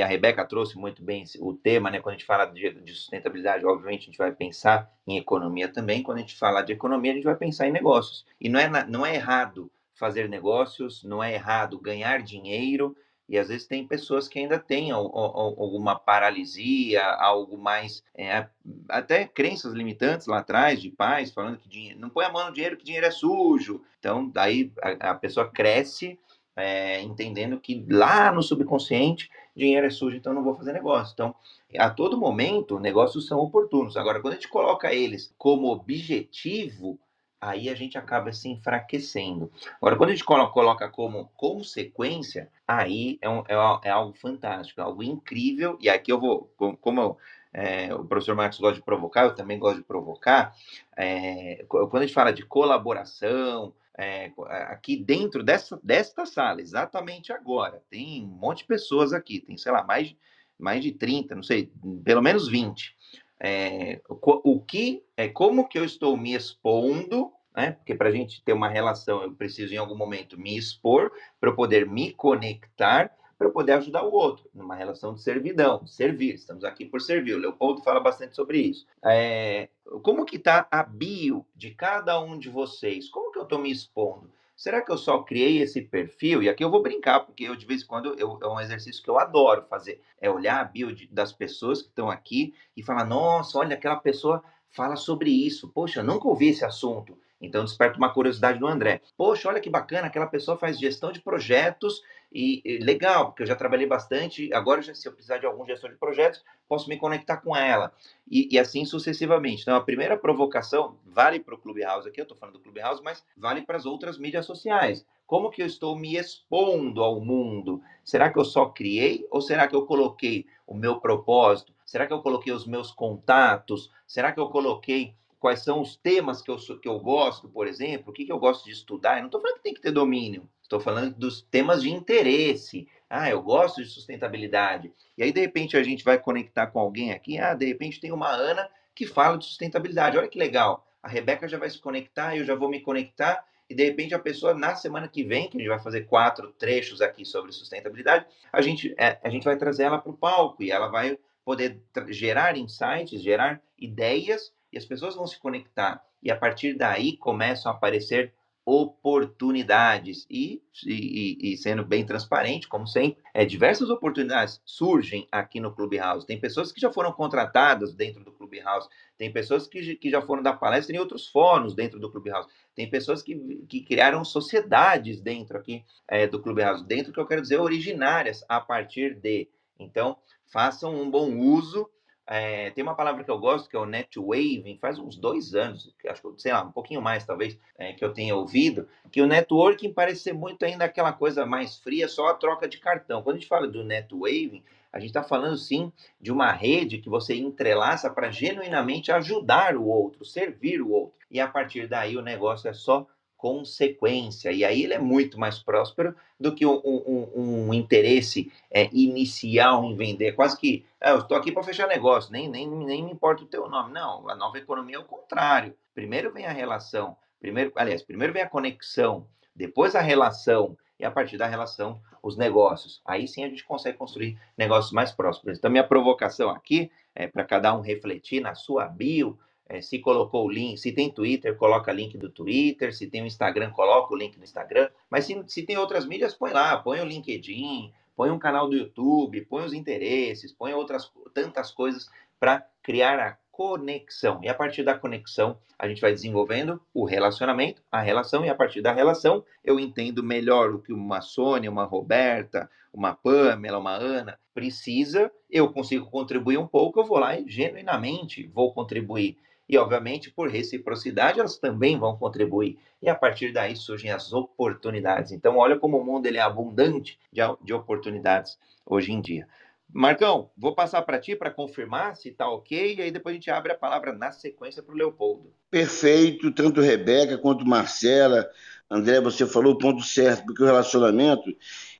a 0.03 0.07
Rebeca 0.07 0.44
trouxe 0.44 0.77
muito 0.77 1.03
bem 1.03 1.25
o 1.38 1.55
tema, 1.55 1.90
né? 1.90 2.01
Quando 2.01 2.14
a 2.14 2.18
gente 2.18 2.27
fala 2.27 2.44
de, 2.46 2.70
de, 2.81 2.92
sustentabilidade, 2.92 3.64
obviamente 3.64 4.03
a 4.03 4.07
gente 4.07 4.18
vai 4.18 4.33
pensar 4.33 4.90
em 5.07 5.16
economia 5.16 5.68
também. 5.68 6.03
Quando 6.03 6.18
a 6.18 6.20
gente 6.20 6.37
fala 6.37 6.62
de 6.62 6.72
economia, 6.72 7.12
a 7.12 7.14
gente 7.14 7.25
vai 7.25 7.37
pensar 7.37 7.66
em 7.66 7.72
negócios. 7.72 8.27
E 8.40 8.49
não 8.49 8.61
é, 8.61 8.87
não 8.87 9.07
é 9.07 9.14
errado 9.14 9.70
fazer 9.94 10.29
negócios, 10.29 11.03
não 11.03 11.22
é 11.22 11.35
errado 11.35 11.79
ganhar 11.79 12.22
dinheiro, 12.22 12.96
e 13.29 13.37
às 13.38 13.49
vezes 13.49 13.66
tem 13.66 13.87
pessoas 13.87 14.29
que 14.29 14.38
ainda 14.38 14.59
têm 14.59 14.92
alguma 14.92 15.96
paralisia, 15.99 17.05
algo 17.05 17.59
mais. 17.59 18.03
É, 18.14 18.46
até 18.88 19.27
crenças 19.27 19.72
limitantes 19.72 20.29
lá 20.29 20.38
atrás, 20.38 20.81
de 20.81 20.90
pais, 20.90 21.33
falando 21.33 21.59
que 21.59 21.68
dinheiro, 21.68 21.99
não 21.99 22.09
põe 22.09 22.25
a 22.25 22.31
mão 22.31 22.46
no 22.46 22.53
dinheiro, 22.53 22.77
que 22.77 22.85
dinheiro 22.85 23.07
é 23.07 23.11
sujo. 23.11 23.83
Então, 23.99 24.29
daí 24.29 24.72
a, 24.81 25.11
a 25.11 25.14
pessoa 25.14 25.51
cresce 25.51 26.18
é, 26.57 27.03
entendendo 27.03 27.61
que 27.61 27.85
lá 27.88 28.33
no 28.33 28.42
subconsciente 28.42 29.31
dinheiro 29.55 29.87
é 29.87 29.90
sujo, 29.90 30.16
então 30.16 30.35
não 30.35 30.45
vou 30.45 30.55
fazer 30.55 30.73
negócio. 30.73 31.12
Então, 31.12 31.35
a 31.79 31.90
todo 31.90 32.19
momento, 32.19 32.79
negócios 32.79 33.27
são 33.27 33.38
oportunos. 33.38 33.97
Agora, 33.97 34.21
quando 34.21 34.35
a 34.35 34.37
gente 34.37 34.49
coloca 34.49 34.92
eles 34.92 35.35
como 35.38 35.69
objetivo, 35.69 36.99
aí 37.40 37.69
a 37.69 37.75
gente 37.75 37.97
acaba 37.97 38.33
se 38.33 38.49
enfraquecendo. 38.49 39.51
Agora, 39.81 39.97
quando 39.97 40.11
a 40.11 40.12
gente 40.12 40.25
coloca 40.25 40.88
como 40.90 41.31
consequência, 41.37 42.51
aí 42.66 43.19
é, 43.21 43.29
um, 43.29 43.40
é, 43.49 43.55
é 43.85 43.90
algo 43.90 44.12
fantástico, 44.14 44.81
é 44.81 44.85
algo 44.85 45.03
incrível. 45.03 45.79
E 45.81 45.88
aqui 45.88 46.12
eu 46.12 46.21
vou, 46.21 46.51
como 46.81 47.01
eu, 47.01 47.16
é, 47.53 47.95
o 47.95 48.05
professor 48.05 48.35
Marcos 48.35 48.59
gosta 48.59 48.77
de 48.77 48.85
provocar, 48.85 49.25
eu 49.25 49.35
também 49.35 49.59
gosto 49.59 49.79
de 49.79 49.85
provocar. 49.85 50.55
É, 50.97 51.64
quando 51.69 51.97
a 51.97 52.07
gente 52.07 52.14
fala 52.14 52.33
de 52.33 52.45
colaboração, 52.45 53.73
é, 53.98 54.32
aqui 54.68 54.96
dentro 54.96 55.42
dessa, 55.42 55.80
desta 55.82 56.26
sala, 56.26 56.61
exatamente 56.61 57.32
agora, 57.32 57.82
tem 57.90 58.22
um 58.22 58.26
monte 58.26 58.59
de 58.59 58.66
pessoas 58.66 59.12
aqui, 59.12 59.40
tem, 59.40 59.56
sei 59.56 59.72
lá, 59.72 59.82
mais, 59.82 60.14
mais 60.59 60.82
de 60.82 60.92
30, 60.92 61.35
não 61.35 61.42
sei, 61.42 61.72
pelo 62.04 62.22
menos 62.22 62.48
20 62.48 62.96
é, 63.40 64.00
o, 64.09 64.52
o, 64.52 64.61
que 64.61 65.04
é 65.16 65.28
como 65.28 65.68
que 65.68 65.78
eu 65.78 65.85
estou 65.85 66.16
me 66.16 66.35
expondo, 66.35 67.32
né? 67.54 67.72
Porque 67.72 67.94
para 67.94 68.09
a 68.09 68.12
gente 68.12 68.42
ter 68.42 68.52
uma 68.52 68.68
relação, 68.68 69.22
eu 69.22 69.32
preciso 69.32 69.74
em 69.74 69.78
algum 69.78 69.96
momento 69.96 70.38
me 70.38 70.56
expor 70.56 71.11
para 71.40 71.52
poder 71.52 71.87
me 71.87 72.12
conectar, 72.12 73.14
para 73.38 73.50
poder 73.50 73.72
ajudar 73.72 74.02
o 74.02 74.12
outro, 74.12 74.48
numa 74.54 74.74
relação 74.74 75.12
de 75.12 75.22
servidão, 75.22 75.87
servir. 75.87 76.35
Estamos 76.35 76.64
aqui 76.64 76.87
por 76.87 77.02
servir. 77.02 77.35
O 77.35 77.38
Leopoldo 77.38 77.82
fala 77.82 78.00
bastante 78.00 78.35
sobre 78.35 78.59
isso. 78.59 78.87
É, 79.04 79.68
como 80.02 80.24
que 80.24 80.37
está 80.37 80.66
a 80.70 80.82
bio 80.82 81.46
de 81.54 81.70
cada 81.72 82.18
um 82.18 82.38
de 82.38 82.48
vocês? 82.48 83.11
Como 83.11 83.25
estou 83.46 83.59
me 83.59 83.70
expondo? 83.70 84.30
Será 84.56 84.80
que 84.80 84.90
eu 84.90 84.96
só 84.96 85.22
criei 85.22 85.61
esse 85.61 85.82
perfil? 85.82 86.42
E 86.42 86.48
aqui 86.48 86.64
eu 86.64 86.70
vou 86.70 86.82
brincar, 86.82 87.21
porque 87.21 87.44
eu 87.44 87.54
de 87.54 87.66
vez 87.66 87.83
em 87.83 87.87
quando 87.87 88.18
eu, 88.18 88.38
é 88.42 88.48
um 88.48 88.58
exercício 88.58 89.02
que 89.02 89.10
eu 89.10 89.18
adoro 89.18 89.66
fazer. 89.68 90.00
É 90.18 90.31
olhar 90.31 90.60
a 90.60 90.64
bio 90.64 90.94
das 91.10 91.33
pessoas 91.33 91.83
que 91.83 91.88
estão 91.88 92.10
aqui 92.10 92.54
e 92.77 92.83
falar: 92.83 93.04
nossa, 93.04 93.58
olha, 93.58 93.75
aquela 93.75 93.96
pessoa 93.96 94.42
fala 94.71 94.96
sobre 94.96 95.31
isso. 95.31 95.71
Poxa, 95.73 96.00
eu 96.00 96.04
nunca 96.04 96.27
ouvi 96.27 96.48
esse 96.48 96.64
assunto. 96.64 97.18
Então 97.40 97.64
desperta 97.64 97.98
uma 97.98 98.12
curiosidade 98.12 98.58
do 98.58 98.66
André. 98.66 99.02
Poxa, 99.16 99.48
olha 99.48 99.60
que 99.60 99.68
bacana, 99.68 100.06
aquela 100.06 100.26
pessoa 100.26 100.56
faz 100.56 100.78
gestão 100.78 101.12
de 101.12 101.20
projetos 101.20 102.02
e, 102.32 102.62
e 102.64 102.78
legal, 102.78 103.26
porque 103.26 103.42
eu 103.42 103.46
já 103.46 103.54
trabalhei 103.54 103.87
bastante, 103.87 104.52
agora 104.52 104.82
já, 104.82 104.94
se 104.94 105.06
eu 105.06 105.12
precisar 105.12 105.38
de 105.38 105.46
algum 105.46 105.64
gestor 105.66 105.90
de 105.90 105.96
projetos, 105.96 106.42
posso 106.68 106.88
me 106.88 106.96
conectar 106.96 107.38
com 107.38 107.56
ela. 107.56 107.92
E, 108.30 108.48
e 108.54 108.58
assim 108.58 108.84
sucessivamente. 108.84 109.62
Então 109.62 109.76
a 109.76 109.80
primeira 109.80 110.16
provocação 110.16 110.98
vale 111.04 111.38
para 111.40 111.54
o 111.54 111.58
Clubhouse 111.58 112.08
aqui, 112.08 112.20
eu 112.20 112.24
estou 112.24 112.37
falando 112.37 112.54
do 112.54 112.60
Clubhouse, 112.60 113.02
mas 113.02 113.24
vale 113.37 113.62
para 113.62 113.76
as 113.76 113.87
outras 113.87 114.18
mídias 114.18 114.46
sociais. 114.46 115.06
Como 115.26 115.50
que 115.50 115.60
eu 115.60 115.66
estou 115.66 115.96
me 115.98 116.16
expondo 116.16 117.02
ao 117.02 117.20
mundo? 117.20 117.82
Será 118.04 118.30
que 118.30 118.38
eu 118.38 118.44
só 118.44 118.66
criei 118.66 119.26
ou 119.30 119.40
será 119.40 119.66
que 119.66 119.74
eu 119.74 119.84
coloquei 119.84 120.46
o 120.66 120.74
meu 120.74 121.00
propósito? 121.00 121.74
Será 121.84 122.06
que 122.06 122.12
eu 122.12 122.22
coloquei 122.22 122.52
os 122.52 122.66
meus 122.66 122.92
contatos? 122.92 123.90
Será 124.06 124.30
que 124.32 124.38
eu 124.38 124.48
coloquei 124.48 125.14
quais 125.38 125.60
são 125.60 125.80
os 125.80 125.96
temas 125.96 126.42
que 126.42 126.50
eu, 126.50 126.56
que 126.56 126.88
eu 126.88 126.98
gosto, 126.98 127.48
por 127.48 127.66
exemplo? 127.66 128.10
O 128.10 128.12
que, 128.12 128.24
que 128.24 128.32
eu 128.32 128.38
gosto 128.38 128.64
de 128.64 128.72
estudar? 128.72 129.16
Eu 129.16 129.20
não 129.20 129.26
estou 129.26 129.40
falando 129.40 129.56
que 129.56 129.62
tem 129.62 129.74
que 129.74 129.80
ter 129.80 129.90
domínio. 129.90 130.48
Estou 130.62 130.80
falando 130.80 131.14
dos 131.14 131.42
temas 131.42 131.82
de 131.82 131.90
interesse. 131.90 132.88
Ah, 133.08 133.30
eu 133.30 133.42
gosto 133.42 133.82
de 133.82 133.88
sustentabilidade. 133.88 134.92
E 135.16 135.22
aí, 135.22 135.32
de 135.32 135.40
repente, 135.40 135.76
a 135.76 135.82
gente 135.82 136.04
vai 136.04 136.18
conectar 136.18 136.66
com 136.66 136.78
alguém 136.78 137.12
aqui. 137.12 137.38
Ah, 137.38 137.54
de 137.54 137.66
repente 137.66 138.00
tem 138.00 138.12
uma 138.12 138.30
Ana 138.30 138.68
que 138.94 139.06
fala 139.06 139.38
de 139.38 139.44
sustentabilidade. 139.44 140.18
Olha 140.18 140.28
que 140.28 140.38
legal. 140.38 140.87
A 141.02 141.08
Rebeca 141.08 141.46
já 141.46 141.58
vai 141.58 141.70
se 141.70 141.78
conectar, 141.78 142.37
eu 142.37 142.44
já 142.44 142.54
vou 142.54 142.68
me 142.68 142.80
conectar 142.80 143.44
e 143.68 143.74
de 143.74 143.84
repente 143.84 144.14
a 144.14 144.18
pessoa 144.18 144.54
na 144.54 144.74
semana 144.74 145.08
que 145.08 145.24
vem, 145.24 145.48
que 145.48 145.56
a 145.56 145.60
gente 145.60 145.68
vai 145.68 145.78
fazer 145.78 146.02
quatro 146.02 146.52
trechos 146.52 147.02
aqui 147.02 147.24
sobre 147.24 147.52
sustentabilidade, 147.52 148.26
a 148.52 148.60
gente, 148.60 148.94
é, 148.96 149.18
a 149.22 149.28
gente 149.28 149.44
vai 149.44 149.56
trazer 149.56 149.84
ela 149.84 149.98
para 149.98 150.10
o 150.10 150.16
palco 150.16 150.62
e 150.62 150.70
ela 150.70 150.88
vai 150.88 151.18
poder 151.44 151.80
gerar 152.08 152.56
insights, 152.56 153.22
gerar 153.22 153.60
ideias 153.78 154.52
as 154.77 154.85
pessoas 154.85 155.14
vão 155.14 155.27
se 155.27 155.38
conectar. 155.38 156.04
E 156.22 156.31
a 156.31 156.37
partir 156.37 156.74
daí 156.74 157.16
começam 157.16 157.70
a 157.70 157.74
aparecer 157.74 158.33
oportunidades 158.66 160.27
e, 160.29 160.60
e, 160.85 161.52
e, 161.52 161.56
sendo 161.56 161.85
bem 161.85 162.04
transparente, 162.04 162.66
como 162.66 162.85
sempre, 162.85 163.22
é, 163.33 163.44
diversas 163.44 163.88
oportunidades 163.90 164.60
surgem 164.64 165.29
aqui 165.31 165.60
no 165.60 165.72
Clubhouse. 165.72 166.27
Tem 166.27 166.40
pessoas 166.40 166.72
que 166.72 166.81
já 166.81 166.92
foram 166.92 167.12
contratadas 167.12 167.94
dentro 167.94 168.24
do 168.24 168.33
Clubhouse, 168.33 168.88
tem 169.16 169.33
pessoas 169.33 169.68
que, 169.68 169.94
que 169.94 170.10
já 170.10 170.20
foram 170.20 170.42
dar 170.42 170.54
palestra 170.54 170.96
em 170.96 170.98
outros 170.98 171.29
fóruns 171.29 171.77
dentro 171.77 172.00
do 172.00 172.10
Clubhouse, 172.10 172.48
tem 172.74 172.90
pessoas 172.90 173.22
que, 173.22 173.37
que 173.68 173.83
criaram 173.83 174.24
sociedades 174.24 175.20
dentro 175.20 175.56
aqui 175.56 175.85
é, 176.08 176.27
do 176.27 176.42
Clubhouse, 176.42 176.85
dentro 176.85 177.12
que 177.12 177.20
eu 177.20 177.27
quero 177.27 177.42
dizer 177.42 177.60
originárias 177.60 178.44
a 178.48 178.60
partir 178.60 179.14
de. 179.14 179.48
Então, 179.79 180.16
façam 180.46 181.00
um 181.00 181.08
bom 181.08 181.37
uso 181.37 181.88
é, 182.27 182.70
tem 182.70 182.83
uma 182.83 182.94
palavra 182.94 183.22
que 183.22 183.31
eu 183.31 183.38
gosto, 183.38 183.68
que 183.68 183.77
é 183.77 183.79
o 183.79 183.87
netwaving, 183.87 184.79
faz 184.81 184.98
uns 184.98 185.16
dois 185.16 185.54
anos, 185.54 185.94
acho 186.08 186.22
que, 186.22 186.42
sei 186.42 186.52
lá, 186.52 186.62
um 186.62 186.72
pouquinho 186.72 187.00
mais 187.00 187.24
talvez, 187.24 187.58
é, 187.79 187.92
que 187.92 188.04
eu 188.04 188.12
tenha 188.12 188.35
ouvido, 188.35 188.88
que 189.12 189.22
o 189.22 189.27
networking 189.27 189.92
parece 189.92 190.22
ser 190.22 190.33
muito 190.33 190.64
ainda 190.64 190.85
aquela 190.85 191.12
coisa 191.12 191.46
mais 191.46 191.79
fria, 191.79 192.08
só 192.08 192.29
a 192.29 192.35
troca 192.35 192.66
de 192.66 192.79
cartão. 192.79 193.22
Quando 193.22 193.37
a 193.37 193.38
gente 193.38 193.48
fala 193.48 193.68
do 193.68 193.85
netwaving, 193.85 194.62
a 194.92 194.98
gente 194.98 195.10
está 195.10 195.22
falando 195.22 195.56
sim 195.56 195.92
de 196.20 196.33
uma 196.33 196.50
rede 196.50 196.98
que 196.98 197.08
você 197.08 197.35
entrelaça 197.35 198.10
para 198.10 198.31
genuinamente 198.31 199.12
ajudar 199.12 199.77
o 199.77 199.87
outro, 199.87 200.24
servir 200.24 200.81
o 200.81 200.90
outro. 200.90 201.14
E 201.31 201.38
a 201.38 201.46
partir 201.46 201.87
daí 201.87 202.16
o 202.16 202.22
negócio 202.22 202.68
é 202.68 202.72
só 202.72 203.06
consequência. 203.47 204.51
E 204.51 204.65
aí 204.65 204.83
ele 204.83 204.94
é 204.94 204.99
muito 204.99 205.38
mais 205.38 205.57
próspero 205.57 206.17
do 206.38 206.53
que 206.53 206.67
um, 206.67 206.81
um, 206.85 207.69
um 207.69 207.75
interesse 207.75 208.53
é, 208.69 208.90
inicial 208.92 209.85
em 209.85 209.94
vender. 209.94 210.33
Quase 210.33 210.59
que, 210.59 210.85
ah, 211.01 211.11
eu 211.11 211.19
estou 211.21 211.37
aqui 211.37 211.53
para 211.53 211.63
fechar 211.63 211.87
negócio, 211.87 212.33
nem, 212.33 212.49
nem, 212.49 212.69
nem 212.69 213.05
me 213.05 213.13
importa 213.13 213.44
o 213.44 213.47
teu 213.47 213.69
nome. 213.69 213.92
Não, 213.92 214.29
a 214.29 214.35
nova 214.35 214.59
economia 214.59 214.97
é 214.97 214.99
o 214.99 215.05
contrário. 215.05 215.77
Primeiro 215.94 216.33
vem 216.33 216.44
a 216.44 216.51
relação, 216.51 217.17
primeiro, 217.38 217.71
aliás, 217.77 218.03
primeiro 218.03 218.33
vem 218.33 218.42
a 218.42 218.49
conexão, 218.49 219.29
depois 219.55 219.94
a 219.94 220.01
relação, 220.01 220.77
e 220.99 221.05
a 221.05 221.11
partir 221.11 221.37
da 221.37 221.47
relação, 221.47 222.01
os 222.21 222.37
negócios. 222.37 223.01
Aí 223.05 223.29
sim 223.29 223.44
a 223.44 223.49
gente 223.49 223.65
consegue 223.65 223.97
construir 223.97 224.37
negócios 224.59 224.92
mais 224.92 225.13
prósperos. 225.13 225.59
Então, 225.59 225.71
minha 225.71 225.87
provocação 225.87 226.51
aqui 226.51 226.90
é 227.15 227.29
para 227.29 227.44
cada 227.44 227.73
um 227.77 227.81
refletir 227.81 228.40
na 228.40 228.57
sua 228.57 228.87
bio, 228.87 229.38
é, 229.69 229.81
se 229.81 229.98
colocou 229.98 230.46
o 230.46 230.50
link, 230.50 230.79
se 230.79 230.92
tem 230.92 231.10
Twitter, 231.10 231.56
coloca 231.56 231.92
link 231.92 232.17
do 232.17 232.31
Twitter, 232.31 232.94
se 232.94 233.06
tem 233.06 233.23
o 233.23 233.27
Instagram, 233.27 233.71
coloca 233.71 234.14
o 234.14 234.17
link 234.17 234.38
do 234.38 234.44
Instagram. 234.44 234.88
Mas 235.10 235.25
se, 235.25 235.42
se 235.48 235.62
tem 235.62 235.77
outras 235.77 236.06
mídias, 236.06 236.35
põe 236.35 236.52
lá, 236.52 236.77
põe 236.77 237.00
o 237.00 237.04
LinkedIn, 237.04 237.92
põe 238.14 238.31
um 238.31 238.38
canal 238.38 238.69
do 238.69 238.77
YouTube, 238.77 239.44
põe 239.46 239.64
os 239.64 239.73
interesses, 239.73 240.52
põe 240.52 240.73
outras 240.73 241.10
tantas 241.35 241.71
coisas 241.71 242.08
para 242.38 242.67
criar 242.83 243.19
a 243.19 243.37
conexão. 243.50 244.40
E 244.42 244.48
a 244.48 244.54
partir 244.54 244.83
da 244.83 244.96
conexão, 244.96 245.58
a 245.79 245.88
gente 245.88 246.00
vai 246.00 246.12
desenvolvendo 246.12 246.81
o 246.92 247.04
relacionamento, 247.04 247.83
a 247.90 248.00
relação, 248.00 248.44
e 248.44 248.48
a 248.48 248.54
partir 248.54 248.83
da 248.83 248.92
relação, 248.92 249.44
eu 249.64 249.81
entendo 249.81 250.23
melhor 250.23 250.75
o 250.75 250.79
que 250.79 250.92
uma 250.92 251.21
Sônia, 251.21 251.71
uma 251.71 251.85
Roberta, 251.85 252.71
uma 252.92 253.14
Pamela, 253.14 253.79
uma 253.79 253.94
Ana 253.94 254.38
precisa, 254.54 255.31
eu 255.50 255.73
consigo 255.73 256.10
contribuir 256.10 256.58
um 256.58 256.67
pouco, 256.67 257.00
eu 257.00 257.04
vou 257.04 257.19
lá 257.19 257.38
e 257.38 257.48
genuinamente 257.48 258.46
vou 258.48 258.73
contribuir. 258.73 259.38
E, 259.69 259.77
obviamente, 259.77 260.31
por 260.31 260.48
reciprocidade, 260.48 261.40
elas 261.40 261.58
também 261.58 261.98
vão 261.98 262.17
contribuir. 262.17 262.79
E 263.02 263.08
a 263.08 263.14
partir 263.14 263.52
daí 263.52 263.75
surgem 263.75 264.10
as 264.10 264.33
oportunidades. 264.33 265.33
Então, 265.33 265.56
olha 265.56 265.79
como 265.79 265.98
o 265.98 266.04
mundo 266.04 266.27
ele 266.27 266.38
é 266.38 266.42
abundante 266.42 267.19
de, 267.33 267.40
de 267.62 267.75
oportunidades 267.75 268.58
hoje 268.85 269.12
em 269.12 269.21
dia. 269.21 269.46
Marcão, 269.92 270.50
vou 270.56 270.75
passar 270.75 271.02
para 271.02 271.19
ti 271.19 271.37
para 271.37 271.50
confirmar 271.50 272.17
se 272.17 272.29
está 272.29 272.48
ok, 272.48 272.96
e 272.96 273.02
aí 273.02 273.10
depois 273.10 273.33
a 273.33 273.37
gente 273.37 273.50
abre 273.50 273.73
a 273.73 273.79
palavra 273.79 274.12
na 274.12 274.33
sequência 274.33 274.83
para 274.83 274.92
o 274.92 274.96
Leopoldo. 274.96 275.52
Perfeito, 275.71 276.52
tanto 276.52 276.81
Rebeca 276.81 277.38
quanto 277.38 277.64
Marcela. 277.64 278.48
André, 278.90 279.21
você 279.21 279.46
falou 279.46 279.75
o 279.75 279.79
ponto 279.79 280.02
certo, 280.02 280.44
porque 280.44 280.62
o 280.62 280.67
relacionamento 280.67 281.44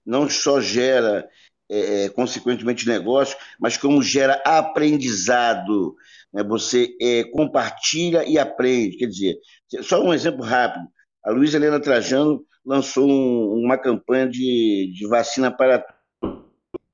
não 0.05 0.29
só 0.29 0.61
gera, 0.61 1.29
é, 1.71 2.05
é 2.05 2.09
consequentemente, 2.09 2.87
negócio, 2.89 3.37
mas 3.59 3.77
como 3.77 4.03
gera 4.03 4.41
aprendizado. 4.45 5.97
Né? 6.33 6.43
Você 6.45 6.97
é, 7.01 7.25
compartilha 7.25 8.25
e 8.25 8.39
aprende. 8.39 8.97
Quer 8.97 9.07
dizer, 9.07 9.39
só 9.83 10.03
um 10.03 10.15
exemplo 10.15 10.45
rápido. 10.45 10.87
A 11.25 11.31
Luísa 11.31 11.57
Helena 11.57 11.81
Trajano 11.81 12.45
lançou 12.65 13.09
um, 13.09 13.65
uma 13.65 13.79
campanha 13.79 14.29
de, 14.29 14.93
de 14.95 15.07
vacina 15.09 15.51
para 15.51 15.85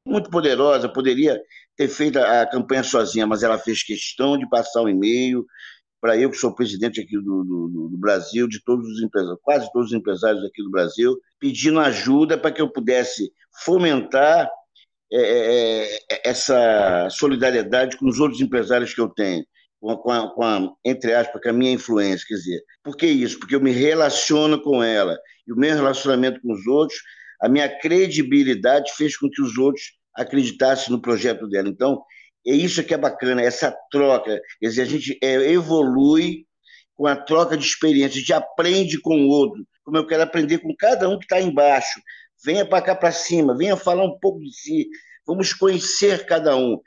muito 0.07 0.31
poderosa, 0.31 0.89
poderia 0.89 1.41
ter 1.77 1.89
feito 1.89 2.18
a 2.18 2.45
campanha 2.47 2.83
sozinha, 2.83 3.27
mas 3.27 3.43
ela 3.43 3.59
fez 3.59 3.83
questão 3.83 4.37
de 4.37 4.49
passar 4.49 4.83
um 4.83 4.89
e-mail 4.89 5.47
para 6.01 6.16
eu, 6.16 6.31
que 6.31 6.37
sou 6.37 6.53
presidente 6.53 7.01
aqui 7.01 7.16
do, 7.16 7.45
do, 7.45 7.89
do, 7.91 7.97
Brasil, 7.97 8.49
de 8.49 8.61
todos 8.64 8.85
os 8.89 9.01
empresários, 9.01 9.39
quase 9.41 9.73
todos 9.73 9.93
os 9.93 9.97
empresários 9.97 10.45
aqui 10.45 10.61
do 10.61 10.70
Brasil, 10.70 11.16
pedindo 11.39 11.79
ajuda 11.79 12.37
para 12.37 12.51
que 12.51 12.61
eu 12.61 12.68
pudesse 12.68 13.33
fomentar 13.64 14.51
é, 15.13 15.21
é, 15.21 15.99
é, 16.11 16.31
essa 16.31 17.09
solidariedade 17.11 17.97
com 17.97 18.07
os 18.07 18.19
outros 18.19 18.41
empresários 18.41 18.95
que 18.95 19.01
eu 19.01 19.09
tenho, 19.09 19.45
com 19.81 19.91
a, 20.11 20.35
com, 20.35 20.43
a, 20.43 20.73
entre 20.85 21.13
aspas, 21.15 21.43
com 21.43 21.49
a 21.49 21.53
minha 21.53 21.73
influência. 21.73 22.27
Quer 22.27 22.35
dizer, 22.35 22.63
por 22.83 22.97
que 22.97 23.07
isso? 23.07 23.39
Porque 23.39 23.55
eu 23.55 23.61
me 23.61 23.73
relaciono 23.73 24.61
com 24.63 24.83
ela. 24.83 25.17
E 25.47 25.53
o 25.53 25.57
meu 25.57 25.75
relacionamento 25.75 26.41
com 26.41 26.53
os 26.53 26.67
outros 26.67 26.99
a 27.43 27.49
minha 27.49 27.69
credibilidade 27.69 28.93
fez 28.97 29.17
com 29.17 29.29
que 29.29 29.43
os 29.43 29.59
outros 29.59 29.85
acreditassem 30.15 30.93
no 30.93 31.03
projeto 31.03 31.49
dela. 31.49 31.69
Então, 31.69 32.01
é 32.47 32.55
isso 32.55 32.85
que 32.85 32.95
é 32.95 32.99
bacana, 32.99 33.43
essa 33.43 33.77
troca. 33.91 34.41
Quer 34.61 34.69
dizer, 34.69 34.83
a 34.83 34.87
gente 34.87 35.19
é, 35.21 35.35
evolui 35.51 36.47
com 36.95 37.07
a 37.07 37.17
troca 37.17 37.57
de 37.57 37.67
experiência, 37.67 38.17
a 38.17 38.21
gente 38.21 38.33
aprende 38.33 39.01
com 39.01 39.17
o 39.23 39.29
outro, 39.29 39.67
como 39.85 39.97
eu 39.97 40.07
quero 40.07 40.23
aprender 40.23 40.59
com 40.59 40.73
cada 40.79 41.09
um 41.09 41.19
que 41.19 41.25
está 41.25 41.41
embaixo. 41.41 42.01
Venha 42.45 42.66
para 42.66 42.82
cá 42.82 42.95
para 42.95 43.12
cima, 43.12 43.57
venha 43.57 43.76
falar 43.76 44.05
um 44.05 44.18
pouco 44.18 44.40
de 44.40 44.53
si, 44.53 44.88
vamos 45.26 45.53
conhecer 45.53 46.26
cada 46.26 46.57
um. 46.57 46.78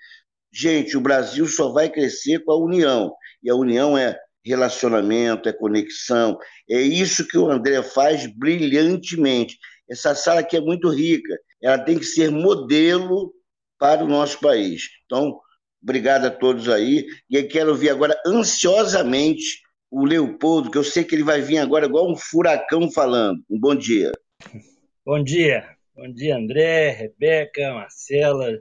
Gente, 0.51 0.95
o 0.97 1.01
Brasil 1.01 1.47
só 1.47 1.71
vai 1.71 1.89
crescer 1.89 2.43
com 2.43 2.51
a 2.51 2.57
união, 2.57 3.13
e 3.43 3.49
a 3.49 3.55
união 3.55 3.97
é 3.97 4.17
relacionamento, 4.43 5.49
é 5.49 5.53
conexão. 5.53 6.37
É 6.69 6.79
isso 6.79 7.27
que 7.27 7.37
o 7.37 7.49
André 7.49 7.81
faz 7.81 8.27
brilhantemente. 8.27 9.57
Essa 9.89 10.13
sala 10.13 10.41
aqui 10.41 10.55
é 10.55 10.61
muito 10.61 10.89
rica, 10.89 11.35
ela 11.61 11.77
tem 11.79 11.97
que 11.97 12.05
ser 12.05 12.29
modelo 12.29 13.33
para 13.79 14.03
o 14.03 14.07
nosso 14.07 14.39
país. 14.39 14.83
Então, 15.05 15.39
obrigado 15.81 16.25
a 16.25 16.31
todos 16.31 16.69
aí. 16.69 17.05
E 17.29 17.35
eu 17.35 17.47
quero 17.47 17.71
ouvir 17.71 17.89
agora 17.89 18.15
ansiosamente 18.25 19.61
o 19.91 20.05
Leopoldo, 20.05 20.69
que 20.71 20.77
eu 20.77 20.83
sei 20.83 21.03
que 21.03 21.15
ele 21.15 21.23
vai 21.23 21.41
vir 21.41 21.57
agora 21.57 21.85
igual 21.85 22.11
um 22.11 22.15
furacão 22.15 22.91
falando. 22.91 23.39
Um 23.49 23.59
bom 23.59 23.75
dia. 23.75 24.11
Bom 25.05 25.23
dia. 25.23 25.63
Bom 25.95 26.11
dia, 26.11 26.35
André, 26.35 26.89
Rebeca, 26.89 27.71
Marcela, 27.75 28.59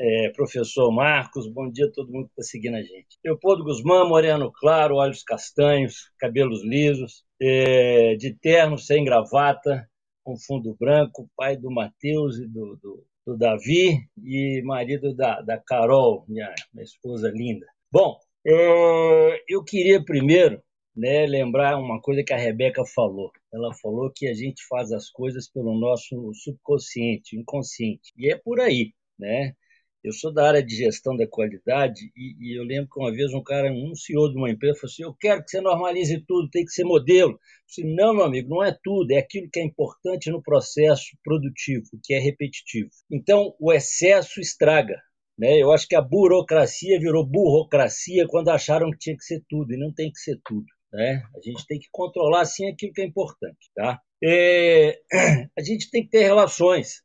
é, 0.00 0.30
professor 0.30 0.90
Marcos. 0.90 1.46
Bom 1.46 1.70
dia 1.70 1.84
a 1.84 1.92
todo 1.92 2.10
mundo 2.10 2.28
que 2.28 2.40
está 2.40 2.44
seguindo 2.44 2.76
a 2.76 2.82
gente. 2.82 3.18
Leopoldo 3.22 3.62
Guzmão, 3.62 4.08
moreno 4.08 4.50
claro, 4.50 4.94
olhos 4.96 5.22
castanhos, 5.22 6.10
cabelos 6.18 6.64
lisos, 6.64 7.26
é, 7.38 8.14
de 8.16 8.32
terno, 8.32 8.78
sem 8.78 9.04
gravata, 9.04 9.86
com 10.24 10.34
fundo 10.38 10.74
branco, 10.80 11.28
pai 11.36 11.58
do 11.58 11.70
Matheus 11.70 12.38
e 12.38 12.46
do, 12.48 12.78
do, 12.82 13.06
do, 13.26 13.36
Davi 13.36 13.98
e 14.24 14.62
marido 14.64 15.14
da, 15.14 15.42
da 15.42 15.58
Carol, 15.58 16.24
minha, 16.26 16.54
minha 16.72 16.84
esposa 16.84 17.28
linda. 17.28 17.66
Bom, 17.92 18.16
é, 18.46 19.42
eu 19.46 19.62
queria 19.62 20.02
primeiro 20.02 20.62
né, 20.96 21.26
lembrar 21.26 21.76
uma 21.76 22.00
coisa 22.00 22.24
que 22.24 22.32
a 22.32 22.38
Rebeca 22.38 22.82
falou. 22.86 23.30
Ela 23.52 23.74
falou 23.74 24.10
que 24.14 24.26
a 24.28 24.34
gente 24.34 24.64
faz 24.66 24.92
as 24.92 25.10
coisas 25.10 25.48
pelo 25.48 25.78
nosso 25.78 26.32
subconsciente, 26.34 27.36
inconsciente. 27.36 28.12
E 28.16 28.32
é 28.32 28.36
por 28.36 28.60
aí, 28.60 28.92
né? 29.18 29.54
Eu 30.02 30.12
sou 30.12 30.32
da 30.32 30.48
área 30.48 30.62
de 30.62 30.74
gestão 30.74 31.16
da 31.16 31.28
qualidade 31.28 32.10
e, 32.16 32.34
e, 32.40 32.58
eu 32.58 32.64
lembro 32.64 32.90
que 32.90 32.98
uma 32.98 33.12
vez 33.12 33.32
um 33.32 33.42
cara, 33.42 33.70
um 33.70 33.94
CEO 33.94 34.30
de 34.32 34.36
uma 34.36 34.50
empresa, 34.50 34.80
falou 34.80 34.90
assim: 34.92 35.04
Eu 35.04 35.14
quero 35.14 35.44
que 35.44 35.50
você 35.50 35.60
normalize 35.60 36.24
tudo, 36.26 36.50
tem 36.50 36.64
que 36.64 36.72
ser 36.72 36.84
modelo. 36.84 37.32
Eu 37.32 37.38
disse, 37.68 37.84
não, 37.84 38.14
meu 38.14 38.24
amigo, 38.24 38.48
não 38.48 38.64
é 38.64 38.76
tudo, 38.82 39.12
é 39.12 39.18
aquilo 39.18 39.48
que 39.50 39.60
é 39.60 39.64
importante 39.64 40.28
no 40.30 40.42
processo 40.42 41.16
produtivo, 41.22 41.84
que 42.02 42.14
é 42.14 42.18
repetitivo. 42.18 42.90
Então, 43.10 43.54
o 43.60 43.72
excesso 43.72 44.40
estraga. 44.40 45.00
Né? 45.38 45.62
Eu 45.62 45.72
acho 45.72 45.86
que 45.86 45.94
a 45.94 46.02
burocracia 46.02 46.98
virou 46.98 47.24
burocracia 47.24 48.26
quando 48.26 48.50
acharam 48.50 48.90
que 48.90 48.98
tinha 48.98 49.16
que 49.16 49.24
ser 49.24 49.42
tudo, 49.48 49.72
e 49.72 49.78
não 49.78 49.92
tem 49.92 50.10
que 50.10 50.18
ser 50.18 50.38
tudo. 50.44 50.66
Né? 50.92 51.22
A 51.34 51.40
gente 51.40 51.66
tem 51.66 51.78
que 51.78 51.88
controlar, 51.90 52.44
sim, 52.44 52.68
aquilo 52.68 52.92
que 52.92 53.02
é 53.02 53.06
importante. 53.06 53.70
Tá? 53.74 54.00
É... 54.22 55.00
A 55.58 55.62
gente 55.62 55.90
tem 55.90 56.04
que 56.04 56.10
ter 56.10 56.22
relações 56.22 57.02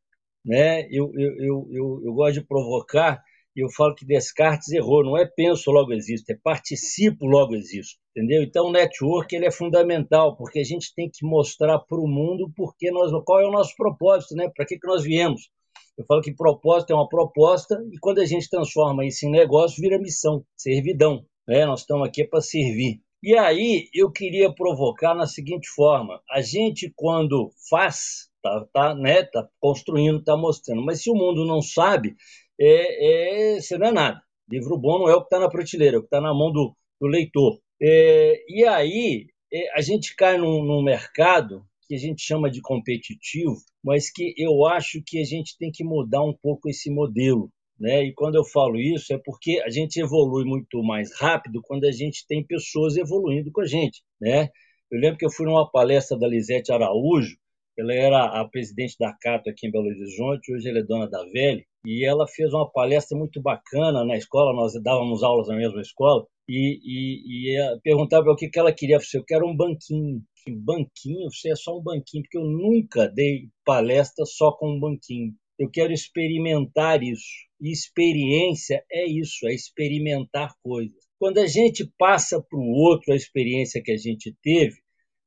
né? 0.48 0.88
Eu, 0.90 1.12
eu, 1.14 1.36
eu, 1.38 1.68
eu, 1.72 2.02
eu 2.06 2.14
gosto 2.14 2.36
de 2.36 2.48
provocar 2.48 3.22
e 3.56 3.60
eu 3.60 3.70
falo 3.70 3.94
que 3.94 4.06
Descartes 4.06 4.72
errou, 4.72 5.04
não 5.04 5.18
é 5.18 5.26
penso 5.26 5.72
logo 5.72 5.92
existo, 5.92 6.32
é 6.32 6.38
participo 6.42 7.26
logo 7.26 7.56
existo, 7.56 8.00
entendeu? 8.16 8.44
Então 8.44 8.68
o 8.68 8.72
network 8.72 9.36
ele 9.36 9.48
é 9.48 9.52
fundamental, 9.52 10.38
porque 10.38 10.60
a 10.60 10.64
gente 10.64 10.94
tem 10.96 11.10
que 11.10 11.26
mostrar 11.26 11.80
para 11.80 12.00
o 12.00 12.08
mundo 12.08 12.50
porque 12.56 12.90
nós, 12.92 13.12
qual 13.26 13.42
é 13.42 13.48
o 13.48 13.52
nosso 13.52 13.76
propósito, 13.76 14.36
né? 14.36 14.50
Para 14.56 14.66
que, 14.66 14.80
que 14.80 14.88
nós 14.88 15.04
viemos? 15.04 15.50
Eu 15.98 16.06
falo 16.06 16.22
que 16.22 16.34
propósito 16.34 16.92
é 16.92 16.96
uma 16.96 17.10
proposta 17.10 17.84
e 17.92 17.98
quando 18.00 18.20
a 18.20 18.26
gente 18.26 18.50
transforma 18.50 19.06
isso 19.06 19.26
em 19.26 19.32
negócio, 19.32 19.82
vira 19.82 20.00
missão, 20.00 20.46
servidão, 20.56 21.26
né? 21.46 21.66
Nós 21.66 21.82
estamos 21.82 22.08
aqui 22.08 22.24
para 22.24 22.40
servir. 22.40 23.02
E 23.24 23.36
aí 23.36 23.90
eu 23.94 24.12
queria 24.12 24.54
provocar 24.54 25.16
na 25.16 25.26
seguinte 25.26 25.68
forma: 25.70 26.22
a 26.30 26.42
gente 26.42 26.92
quando 26.96 27.52
faz 27.70 28.30
tá, 28.42 28.68
tá, 28.74 28.96
né, 28.96 29.24
tá 29.24 29.48
construindo, 29.60 30.24
tá 30.24 30.38
mostrando. 30.38 30.84
Mas 30.84 31.02
se 31.02 31.10
o 31.10 31.16
mundo 31.16 31.46
não 31.46 31.62
sabe, 31.62 32.16
é, 32.60 33.56
é, 33.56 33.62
você 33.62 33.78
não 33.78 33.88
é 33.88 33.92
nada. 33.92 34.22
Livro 34.50 34.78
bom 34.78 35.00
não 35.00 35.10
é 35.10 35.16
o 35.16 35.20
que 35.20 35.26
está 35.26 35.40
na 35.40 35.50
prateleira, 35.50 35.98
é 35.98 36.00
o 36.00 36.02
que 36.02 36.08
está 36.08 36.22
na 36.22 36.34
mão 36.34 36.52
do, 36.52 36.76
do 37.02 37.08
leitor. 37.08 37.60
É, 37.82 38.44
e 38.48 38.66
aí 38.66 39.28
é, 39.52 39.78
a 39.78 39.82
gente 39.82 40.16
cai 40.16 40.38
num, 40.38 40.64
num 40.64 40.82
mercado 40.82 41.66
que 41.88 41.96
a 41.96 41.98
gente 41.98 42.22
chama 42.22 42.50
de 42.50 42.62
competitivo, 42.62 43.56
mas 43.84 44.12
que 44.12 44.34
eu 44.38 44.66
acho 44.66 45.02
que 45.06 45.20
a 45.20 45.24
gente 45.24 45.58
tem 45.58 45.72
que 45.72 45.84
mudar 45.84 46.22
um 46.22 46.34
pouco 46.34 46.70
esse 46.70 46.92
modelo. 46.92 47.50
Né? 47.80 48.06
E 48.06 48.14
quando 48.14 48.36
eu 48.36 48.44
falo 48.44 48.78
isso 48.78 49.14
é 49.14 49.20
porque 49.24 49.62
a 49.66 49.70
gente 49.70 50.00
evolui 50.00 50.46
muito 50.46 50.82
mais 50.84 51.14
rápido 51.20 51.62
quando 51.62 51.86
a 51.86 51.92
gente 51.92 52.26
tem 52.28 52.46
pessoas 52.46 52.98
evoluindo 52.98 53.52
com 53.52 53.62
a 53.62 53.66
gente. 53.66 54.02
Né? 54.20 54.50
Eu 54.92 55.00
lembro 55.00 55.18
que 55.18 55.26
eu 55.26 55.32
fui 55.32 55.46
numa 55.46 55.70
palestra 55.70 56.18
da 56.18 56.28
Lisete 56.28 56.72
Araújo 56.72 57.38
ela 57.78 57.94
era 57.94 58.42
a 58.42 58.48
presidente 58.50 58.96
da 59.00 59.14
Cato 59.14 59.50
aqui 59.50 59.68
em 59.68 59.72
Belo 59.72 59.86
Horizonte, 59.86 60.52
hoje 60.52 60.68
ela 60.68 60.80
é 60.80 60.84
dona 60.84 61.08
da 61.08 61.24
Velha, 61.26 61.64
e 61.86 62.04
ela 62.04 62.28
fez 62.28 62.52
uma 62.52 62.70
palestra 62.70 63.16
muito 63.16 63.40
bacana 63.40 64.04
na 64.04 64.18
escola, 64.18 64.52
nós 64.52 64.74
dávamos 64.82 65.22
aulas 65.22 65.48
na 65.48 65.56
mesma 65.56 65.80
escola, 65.80 66.26
e, 66.50 66.80
e, 66.84 67.56
e 67.56 67.80
perguntava 67.82 68.32
o 68.32 68.36
que, 68.36 68.50
ela 68.56 68.74
queria. 68.74 68.98
Eu 69.14 69.24
quero 69.24 69.48
um 69.48 69.56
banquinho. 69.56 70.24
Banquinho? 70.50 71.30
Você 71.30 71.52
é 71.52 71.56
só 71.56 71.78
um 71.78 71.84
banquinho, 71.84 72.24
porque 72.24 72.38
eu 72.38 72.46
nunca 72.46 73.08
dei 73.10 73.50
palestra 73.64 74.26
só 74.26 74.52
com 74.52 74.72
um 74.72 74.80
banquinho. 74.80 75.34
Eu 75.60 75.70
quero 75.70 75.94
experimentar 75.94 77.04
isso. 77.04 77.47
E 77.60 77.72
experiência 77.72 78.84
é 78.92 79.06
isso, 79.06 79.48
é 79.48 79.54
experimentar 79.54 80.54
coisas. 80.64 81.08
Quando 81.20 81.40
a 81.40 81.48
gente 81.48 81.92
passa 81.98 82.42
para 82.42 82.60
o 82.60 82.70
outro 82.72 83.12
a 83.12 83.16
experiência 83.16 83.82
que 83.84 83.92
a 83.92 83.98
gente 83.98 84.36
teve, 84.44 84.78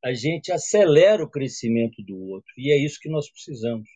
a 0.04 0.14
gente 0.14 0.52
acelera 0.52 1.22
o 1.22 1.30
crescimento 1.30 2.02
do 2.02 2.16
outro. 2.30 2.52
E 2.56 2.72
é 2.72 2.78
isso 2.78 2.98
que 3.00 3.10
nós 3.10 3.30
precisamos 3.30 3.88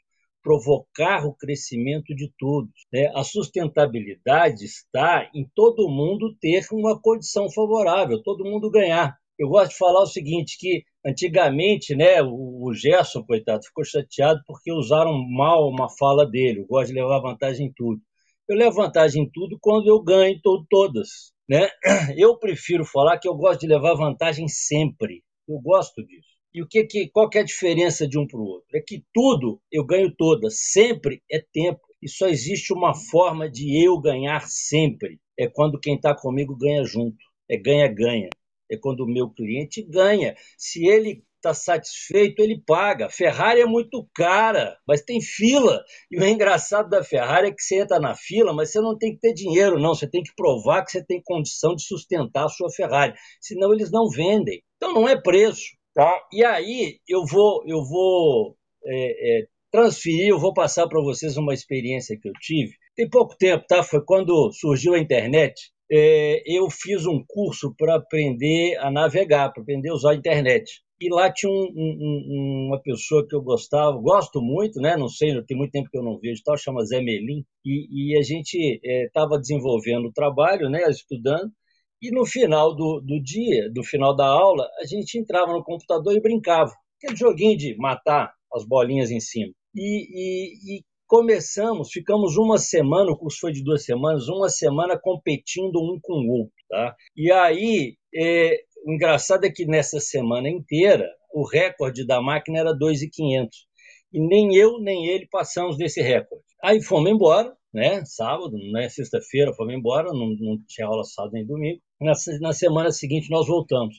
provocar 0.43 1.25
o 1.25 1.35
crescimento 1.35 2.15
de 2.15 2.31
todos. 2.39 2.71
Né? 2.93 3.11
A 3.15 3.25
sustentabilidade 3.25 4.65
está 4.65 5.31
em 5.35 5.49
todo 5.55 5.89
mundo 5.89 6.37
ter 6.39 6.67
uma 6.71 7.01
condição 7.01 7.51
favorável, 7.51 8.23
todo 8.23 8.45
mundo 8.45 8.71
ganhar. 8.71 9.17
Eu 9.39 9.49
gosto 9.49 9.71
de 9.71 9.79
falar 9.79 10.03
o 10.03 10.07
seguinte, 10.07 10.57
que 10.61 10.85
antigamente, 11.05 11.97
né, 11.97 12.23
o 12.23 12.73
Gerson, 12.73 13.25
coitado, 13.25 13.65
ficou 13.65 13.85
chateado 13.85 14.41
porque 14.47 14.71
usaram 14.71 15.13
mal 15.29 15.69
uma 15.69 15.89
fala 15.89 16.25
dele. 16.25 16.61
Eu 16.61 16.67
gosto 16.67 16.89
de 16.89 16.95
levar 16.95 17.21
vantagem 17.21 17.67
em 17.67 17.73
tudo. 17.73 18.01
Eu 18.49 18.57
levo 18.57 18.77
vantagem 18.77 19.23
em 19.23 19.31
tudo 19.31 19.59
quando 19.61 19.89
eu 19.89 20.03
ganho 20.03 20.39
todas. 20.69 21.33
Né? 21.49 21.69
Eu 22.17 22.39
prefiro 22.39 22.85
falar 22.85 23.19
que 23.19 23.29
eu 23.29 23.35
gosto 23.35 23.61
de 23.61 23.67
levar 23.67 23.95
vantagem 23.95 24.49
sempre. 24.49 25.23
Eu 25.47 25.59
gosto 25.61 26.05
disso. 26.07 26.29
E 26.55 26.63
o 26.63 26.69
que, 26.69 26.85
que 26.85 27.09
qual 27.09 27.29
que 27.29 27.37
é 27.39 27.41
a 27.41 27.45
diferença 27.45 28.07
de 28.07 28.19
um 28.19 28.27
para 28.27 28.39
o 28.39 28.45
outro? 28.45 28.69
É 28.75 28.81
que 28.81 29.05
tudo 29.13 29.61
eu 29.73 29.85
ganho 29.85 30.15
todas, 30.15 30.59
sempre 30.71 31.23
é 31.31 31.39
tempo. 31.53 31.81
E 32.01 32.09
só 32.09 32.29
existe 32.29 32.73
uma 32.73 32.95
forma 32.95 33.51
de 33.51 33.85
eu 33.85 33.99
ganhar 33.99 34.41
sempre. 34.47 35.19
É 35.39 35.49
quando 35.49 35.81
quem 35.81 35.97
está 35.97 36.15
comigo 36.15 36.57
ganha 36.57 36.85
junto. 36.85 37.17
É 37.49 37.57
ganha-ganha. 37.57 38.29
É 38.71 38.77
quando 38.77 39.01
o 39.01 39.07
meu 39.07 39.29
cliente 39.31 39.83
ganha. 39.83 40.35
Se 40.57 40.87
ele 40.87 41.25
está 41.45 41.53
satisfeito, 41.53 42.41
ele 42.41 42.63
paga. 42.67 43.11
Ferrari 43.11 43.61
é 43.61 43.67
muito 43.67 44.09
cara, 44.15 44.77
mas 44.89 45.03
tem 45.03 45.21
fila. 45.21 45.83
E 46.11 46.19
o 46.19 46.25
engraçado 46.25 46.89
da 46.89 47.05
Ferrari 47.05 47.49
é 47.49 47.53
que 47.53 47.63
você 47.63 47.81
entra 47.81 48.01
na 48.01 48.15
fila, 48.15 48.53
mas 48.53 48.73
você 48.73 48.81
não 48.81 48.97
tem 48.97 49.13
que 49.13 49.21
ter 49.21 49.35
dinheiro, 49.35 49.79
não. 49.79 49.95
Você 49.95 50.09
tem 50.09 50.23
que 50.23 50.35
provar 50.35 50.85
que 50.85 50.93
você 50.93 51.05
tem 51.05 51.23
condição 51.23 51.75
de 51.75 51.85
sustentar 51.85 52.47
a 52.47 52.49
sua 52.49 52.71
Ferrari. 52.71 53.15
Senão 53.41 53.73
eles 53.73 53.91
não 53.91 54.09
vendem. 54.09 54.63
Então 54.77 54.93
não 54.95 55.09
é 55.09 55.21
preço, 55.21 55.77
tá? 55.95 56.23
E 56.33 56.45
aí 56.45 56.99
eu 57.09 57.25
vou, 57.27 57.63
eu 57.67 57.85
vou 57.85 58.57
é, 58.87 59.41
é, 59.41 59.47
transferir, 59.71 60.29
eu 60.29 60.39
vou 60.39 60.55
passar 60.55 60.89
para 60.89 61.03
vocês 61.03 61.37
uma 61.37 61.53
experiência 61.53 62.19
que 62.21 62.29
eu 62.29 62.33
tive. 62.41 62.75
Tem 62.97 63.09
pouco 63.09 63.37
tempo, 63.37 63.65
tá? 63.67 63.83
Foi 63.83 64.03
quando 64.05 64.51
surgiu 64.53 64.95
a 64.95 64.99
internet. 64.99 65.73
É, 65.91 66.43
eu 66.47 66.71
fiz 66.71 67.07
um 67.07 67.23
curso 67.27 67.75
para 67.77 67.97
aprender 67.97 68.77
a 68.79 68.91
navegar, 68.91 69.53
para 69.53 69.63
aprender 69.63 69.91
a 69.91 69.95
usar 69.95 70.13
a 70.13 70.15
internet. 70.15 70.83
E 71.05 71.09
lá 71.11 71.31
tinha 71.31 71.53
um, 71.53 71.69
um, 71.77 72.67
uma 72.69 72.81
pessoa 72.81 73.27
que 73.29 73.37
eu 73.37 73.43
gostava, 73.43 73.93
gosto 74.01 74.41
muito, 74.41 74.81
né? 74.81 74.97
Não 74.97 75.07
sei, 75.07 75.35
tem 75.45 75.55
muito 75.55 75.71
tempo 75.71 75.91
que 75.91 75.99
eu 75.99 76.03
não 76.03 76.19
vejo, 76.19 76.41
tal, 76.43 76.57
chama 76.57 76.83
Zé 76.87 77.03
Melim. 77.03 77.45
E, 77.63 78.15
e 78.15 78.19
a 78.19 78.23
gente 78.23 78.81
estava 78.83 79.37
é, 79.37 79.39
desenvolvendo 79.39 80.07
o 80.07 80.13
trabalho, 80.13 80.71
né? 80.71 80.89
Estudando. 80.89 81.53
E 82.01 82.11
no 82.11 82.25
final 82.25 82.75
do, 82.75 83.03
do 83.03 83.23
dia, 83.23 83.71
do 83.71 83.85
final 83.85 84.17
da 84.17 84.27
aula, 84.27 84.67
a 84.81 84.87
gente 84.87 85.19
entrava 85.19 85.53
no 85.53 85.63
computador 85.63 86.15
e 86.15 86.23
brincava. 86.23 86.73
Aquele 86.97 87.17
joguinho 87.17 87.59
de 87.59 87.77
matar 87.77 88.33
as 88.55 88.67
bolinhas 88.67 89.11
em 89.11 89.21
cima. 89.21 89.53
E, 89.75 90.07
e, 90.09 90.79
e 90.79 90.85
começamos, 91.07 91.91
ficamos 91.93 92.39
uma 92.39 92.57
semana, 92.57 93.13
o 93.13 93.19
curso 93.19 93.41
foi 93.41 93.53
de 93.53 93.63
duas 93.63 93.85
semanas, 93.85 94.27
uma 94.27 94.49
semana 94.49 94.99
competindo 94.99 95.77
um 95.83 95.99
com 96.01 96.15
o 96.15 96.31
outro. 96.31 96.55
Tá? 96.71 96.97
E 97.15 97.31
aí, 97.31 97.95
é, 98.15 98.59
engraçado 98.87 99.45
é 99.45 99.51
que 99.51 99.67
nessa 99.67 100.01
semana 100.01 100.49
inteira, 100.49 101.09
o 101.33 101.47
recorde 101.47 102.07
da 102.07 102.21
máquina 102.21 102.61
era 102.61 102.73
2,500. 102.73 103.67
E 104.13 104.21
nem 104.21 104.55
eu, 104.55 104.79
nem 104.79 105.07
ele 105.07 105.27
passamos 105.29 105.77
desse 105.77 106.01
recorde. 106.01 106.45
Aí 106.63 106.81
fomos 106.81 107.11
embora, 107.11 107.53
né? 107.73 108.05
Sábado, 108.05 108.57
né? 108.73 108.89
Sexta-feira, 108.89 109.53
fomos 109.53 109.75
embora, 109.75 110.13
não, 110.13 110.29
não 110.39 110.59
tinha 110.69 110.87
aula 110.87 111.03
sábado 111.03 111.33
nem 111.33 111.45
domingo. 111.45 111.81
Na, 112.01 112.13
na 112.41 112.53
semana 112.53 112.93
seguinte 112.93 113.29
nós 113.29 113.47
voltamos. 113.49 113.97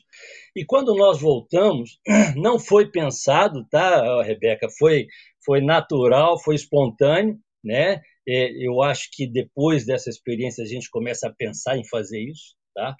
E 0.56 0.64
quando 0.64 0.94
nós 0.94 1.20
voltamos, 1.20 1.98
não 2.34 2.58
foi 2.58 2.90
pensado, 2.90 3.66
tá, 3.70 4.22
Rebeca? 4.22 4.68
Foi, 4.78 5.06
foi 5.44 5.60
natural, 5.60 6.42
foi 6.42 6.54
espontâneo, 6.54 7.38
né? 7.62 8.00
É, 8.26 8.66
eu 8.66 8.82
acho 8.82 9.10
que 9.12 9.26
depois 9.26 9.84
dessa 9.84 10.08
experiência 10.08 10.64
a 10.64 10.66
gente 10.66 10.90
começa 10.90 11.28
a 11.28 11.34
pensar 11.34 11.76
em 11.76 11.86
fazer 11.86 12.20
isso, 12.20 12.56
tá? 12.74 12.96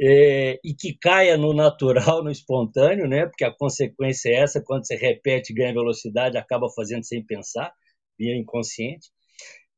É, 0.00 0.58
e 0.64 0.74
que 0.74 0.96
caia 0.98 1.36
no 1.36 1.52
natural, 1.52 2.24
no 2.24 2.30
espontâneo, 2.30 3.06
né? 3.06 3.26
Porque 3.26 3.44
a 3.44 3.54
consequência 3.54 4.30
é 4.30 4.36
essa: 4.42 4.62
quando 4.64 4.86
você 4.86 4.96
repete, 4.96 5.52
ganha 5.52 5.72
velocidade, 5.74 6.38
acaba 6.38 6.68
fazendo 6.74 7.04
sem 7.04 7.24
pensar, 7.24 7.72
via 8.18 8.36
inconsciente. 8.36 9.08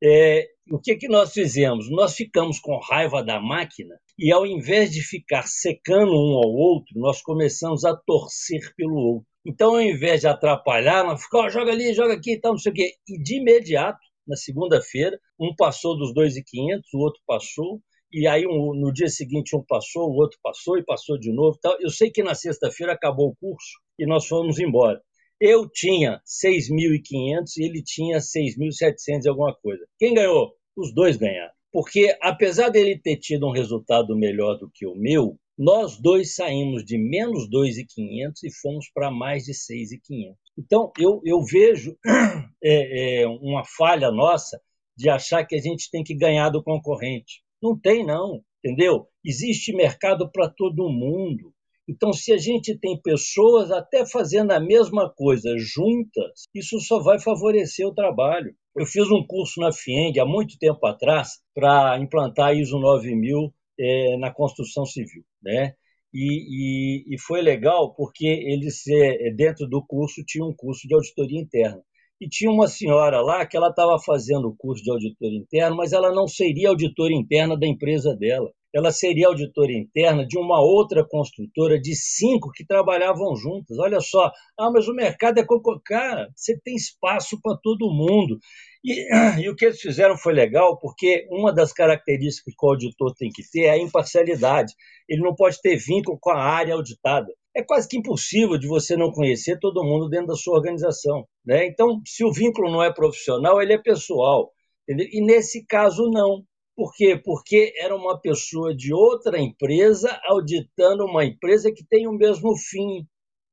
É, 0.04 0.48
o 0.70 0.80
que, 0.80 0.96
que 0.96 1.08
nós 1.08 1.32
fizemos? 1.32 1.88
Nós 1.90 2.14
ficamos 2.16 2.58
com 2.58 2.78
raiva 2.78 3.22
da 3.22 3.40
máquina 3.40 3.94
e, 4.18 4.32
ao 4.32 4.44
invés 4.44 4.90
de 4.90 5.00
ficar 5.00 5.44
secando 5.46 6.12
um 6.12 6.36
ao 6.36 6.50
outro, 6.52 6.98
nós 6.98 7.22
começamos 7.22 7.84
a 7.84 7.96
torcer 7.96 8.74
pelo 8.76 8.96
outro. 8.96 9.26
Então, 9.46 9.74
ao 9.74 9.80
invés 9.80 10.20
de 10.20 10.28
atrapalhar, 10.28 11.04
nós 11.04 11.22
ficamos, 11.22 11.46
oh, 11.46 11.50
joga 11.50 11.72
ali, 11.72 11.94
joga 11.94 12.14
aqui, 12.14 12.38
tal, 12.40 12.52
não 12.52 12.58
sei 12.58 12.72
o 12.72 12.74
quê. 12.74 12.94
E 13.08 13.22
de 13.22 13.36
imediato, 13.36 13.98
na 14.26 14.36
segunda-feira, 14.36 15.18
um 15.38 15.54
passou 15.56 15.96
dos 15.96 16.12
2,500, 16.14 16.94
o 16.94 16.98
outro 16.98 17.20
passou, 17.26 17.80
e 18.12 18.26
aí 18.26 18.46
um, 18.46 18.74
no 18.74 18.92
dia 18.92 19.08
seguinte 19.08 19.56
um 19.56 19.64
passou, 19.64 20.10
o 20.10 20.16
outro 20.16 20.38
passou 20.42 20.78
e 20.78 20.84
passou 20.84 21.18
de 21.18 21.32
novo. 21.32 21.58
Tal. 21.60 21.76
Eu 21.80 21.90
sei 21.90 22.10
que 22.10 22.22
na 22.22 22.34
sexta-feira 22.34 22.92
acabou 22.92 23.28
o 23.28 23.36
curso 23.36 23.78
e 23.98 24.06
nós 24.06 24.26
fomos 24.26 24.58
embora. 24.58 25.00
Eu 25.40 25.68
tinha 25.68 26.20
6.500 26.24 27.56
e 27.56 27.64
ele 27.64 27.82
tinha 27.82 28.18
6.700 28.18 29.24
e 29.24 29.28
alguma 29.28 29.54
coisa. 29.54 29.84
Quem 29.98 30.14
ganhou? 30.14 30.54
Os 30.76 30.94
dois 30.94 31.16
ganharam. 31.16 31.52
Porque, 31.72 32.16
apesar 32.20 32.68
dele 32.68 33.00
ter 33.00 33.16
tido 33.16 33.48
um 33.48 33.52
resultado 33.52 34.14
melhor 34.14 34.58
do 34.58 34.70
que 34.72 34.86
o 34.86 34.94
meu, 34.94 35.36
nós 35.58 35.98
dois 35.98 36.34
saímos 36.34 36.84
de 36.84 36.98
menos 36.98 37.48
2,500 37.48 38.42
e 38.44 38.52
fomos 38.60 38.90
para 38.94 39.10
mais 39.10 39.44
de 39.44 39.54
6,500. 39.54 40.36
Então, 40.58 40.92
eu, 40.98 41.20
eu 41.24 41.42
vejo 41.42 41.96
é, 42.62 43.22
é, 43.22 43.26
uma 43.26 43.64
falha 43.64 44.10
nossa 44.10 44.60
de 44.96 45.08
achar 45.08 45.44
que 45.46 45.54
a 45.56 45.60
gente 45.60 45.90
tem 45.90 46.04
que 46.04 46.14
ganhar 46.14 46.50
do 46.50 46.62
concorrente. 46.62 47.42
Não 47.62 47.78
tem, 47.78 48.04
não, 48.04 48.42
entendeu? 48.58 49.06
Existe 49.24 49.72
mercado 49.72 50.30
para 50.30 50.48
todo 50.48 50.90
mundo. 50.90 51.52
Então, 51.88 52.12
se 52.12 52.32
a 52.32 52.38
gente 52.38 52.76
tem 52.78 53.00
pessoas 53.00 53.70
até 53.70 54.06
fazendo 54.06 54.52
a 54.52 54.60
mesma 54.60 55.12
coisa 55.12 55.54
juntas, 55.58 56.44
isso 56.54 56.80
só 56.80 57.00
vai 57.00 57.20
favorecer 57.20 57.86
o 57.86 57.94
trabalho. 57.94 58.54
Eu 58.76 58.86
fiz 58.86 59.10
um 59.10 59.24
curso 59.26 59.60
na 59.60 59.72
FIENG 59.72 60.18
há 60.18 60.24
muito 60.24 60.58
tempo 60.58 60.84
atrás 60.86 61.40
para 61.54 61.98
implantar 61.98 62.48
a 62.48 62.54
ISO 62.54 62.78
9000 62.78 63.52
é, 63.78 64.16
na 64.16 64.32
construção 64.32 64.84
civil, 64.86 65.24
né? 65.42 65.74
E, 66.14 67.04
e, 67.08 67.14
e, 67.14 67.18
foi 67.18 67.40
legal 67.40 67.94
porque 67.94 68.26
eles 68.26 68.86
é, 68.86 69.30
dentro 69.30 69.66
do 69.66 69.84
curso 69.84 70.22
tinha 70.26 70.44
um 70.44 70.54
curso 70.54 70.86
de 70.86 70.94
auditoria 70.94 71.40
interna 71.40 71.82
e 72.22 72.28
tinha 72.28 72.52
uma 72.52 72.68
senhora 72.68 73.20
lá 73.20 73.44
que 73.44 73.56
ela 73.56 73.68
estava 73.68 73.98
fazendo 73.98 74.46
o 74.46 74.56
curso 74.56 74.80
de 74.80 74.92
auditoria 74.92 75.40
interna, 75.40 75.74
mas 75.74 75.92
ela 75.92 76.12
não 76.12 76.28
seria 76.28 76.68
auditora 76.68 77.12
interna 77.12 77.58
da 77.58 77.66
empresa 77.66 78.14
dela 78.14 78.52
ela 78.74 78.90
seria 78.90 79.28
auditora 79.28 79.72
interna 79.72 80.26
de 80.26 80.38
uma 80.38 80.60
outra 80.60 81.06
construtora 81.06 81.78
de 81.78 81.94
cinco 81.94 82.50
que 82.50 82.66
trabalhavam 82.66 83.36
juntas. 83.36 83.78
Olha 83.78 84.00
só, 84.00 84.32
ah, 84.58 84.70
mas 84.70 84.88
o 84.88 84.94
mercado 84.94 85.38
é 85.38 85.44
cocô. 85.44 85.80
Cara, 85.84 86.28
você 86.34 86.58
tem 86.64 86.74
espaço 86.74 87.38
para 87.42 87.56
todo 87.62 87.92
mundo. 87.92 88.38
E, 88.84 89.06
e, 89.44 89.48
o 89.48 89.54
que 89.54 89.66
eles 89.66 89.80
fizeram 89.80 90.16
foi 90.16 90.32
legal, 90.32 90.78
porque 90.78 91.26
uma 91.30 91.52
das 91.52 91.72
características 91.72 92.54
que 92.58 92.66
o 92.66 92.70
auditor 92.70 93.14
tem 93.14 93.30
que 93.30 93.42
ter 93.50 93.64
é 93.64 93.70
a 93.70 93.78
imparcialidade. 93.78 94.72
Ele 95.08 95.22
não 95.22 95.34
pode 95.34 95.60
ter 95.60 95.76
vínculo 95.76 96.18
com 96.20 96.30
a 96.30 96.42
área 96.42 96.74
auditada. 96.74 97.32
É 97.54 97.62
quase 97.62 97.86
que 97.86 97.98
impossível 97.98 98.56
de 98.56 98.66
você 98.66 98.96
não 98.96 99.12
conhecer 99.12 99.58
todo 99.60 99.84
mundo 99.84 100.08
dentro 100.08 100.28
da 100.28 100.34
sua 100.34 100.56
organização. 100.56 101.26
Né? 101.44 101.66
Então, 101.66 102.00
se 102.06 102.24
o 102.24 102.32
vínculo 102.32 102.70
não 102.72 102.82
é 102.82 102.92
profissional, 102.92 103.60
ele 103.60 103.74
é 103.74 103.78
pessoal. 103.78 104.50
Entendeu? 104.88 105.06
E 105.12 105.20
nesse 105.20 105.64
caso, 105.66 106.10
não. 106.10 106.42
Por 106.82 106.92
quê? 106.96 107.16
Porque 107.16 107.72
era 107.78 107.94
uma 107.94 108.20
pessoa 108.20 108.74
de 108.74 108.92
outra 108.92 109.38
empresa 109.38 110.20
auditando 110.24 111.04
uma 111.04 111.24
empresa 111.24 111.70
que 111.70 111.86
tem 111.88 112.08
o 112.08 112.12
mesmo 112.12 112.56
fim, 112.56 113.06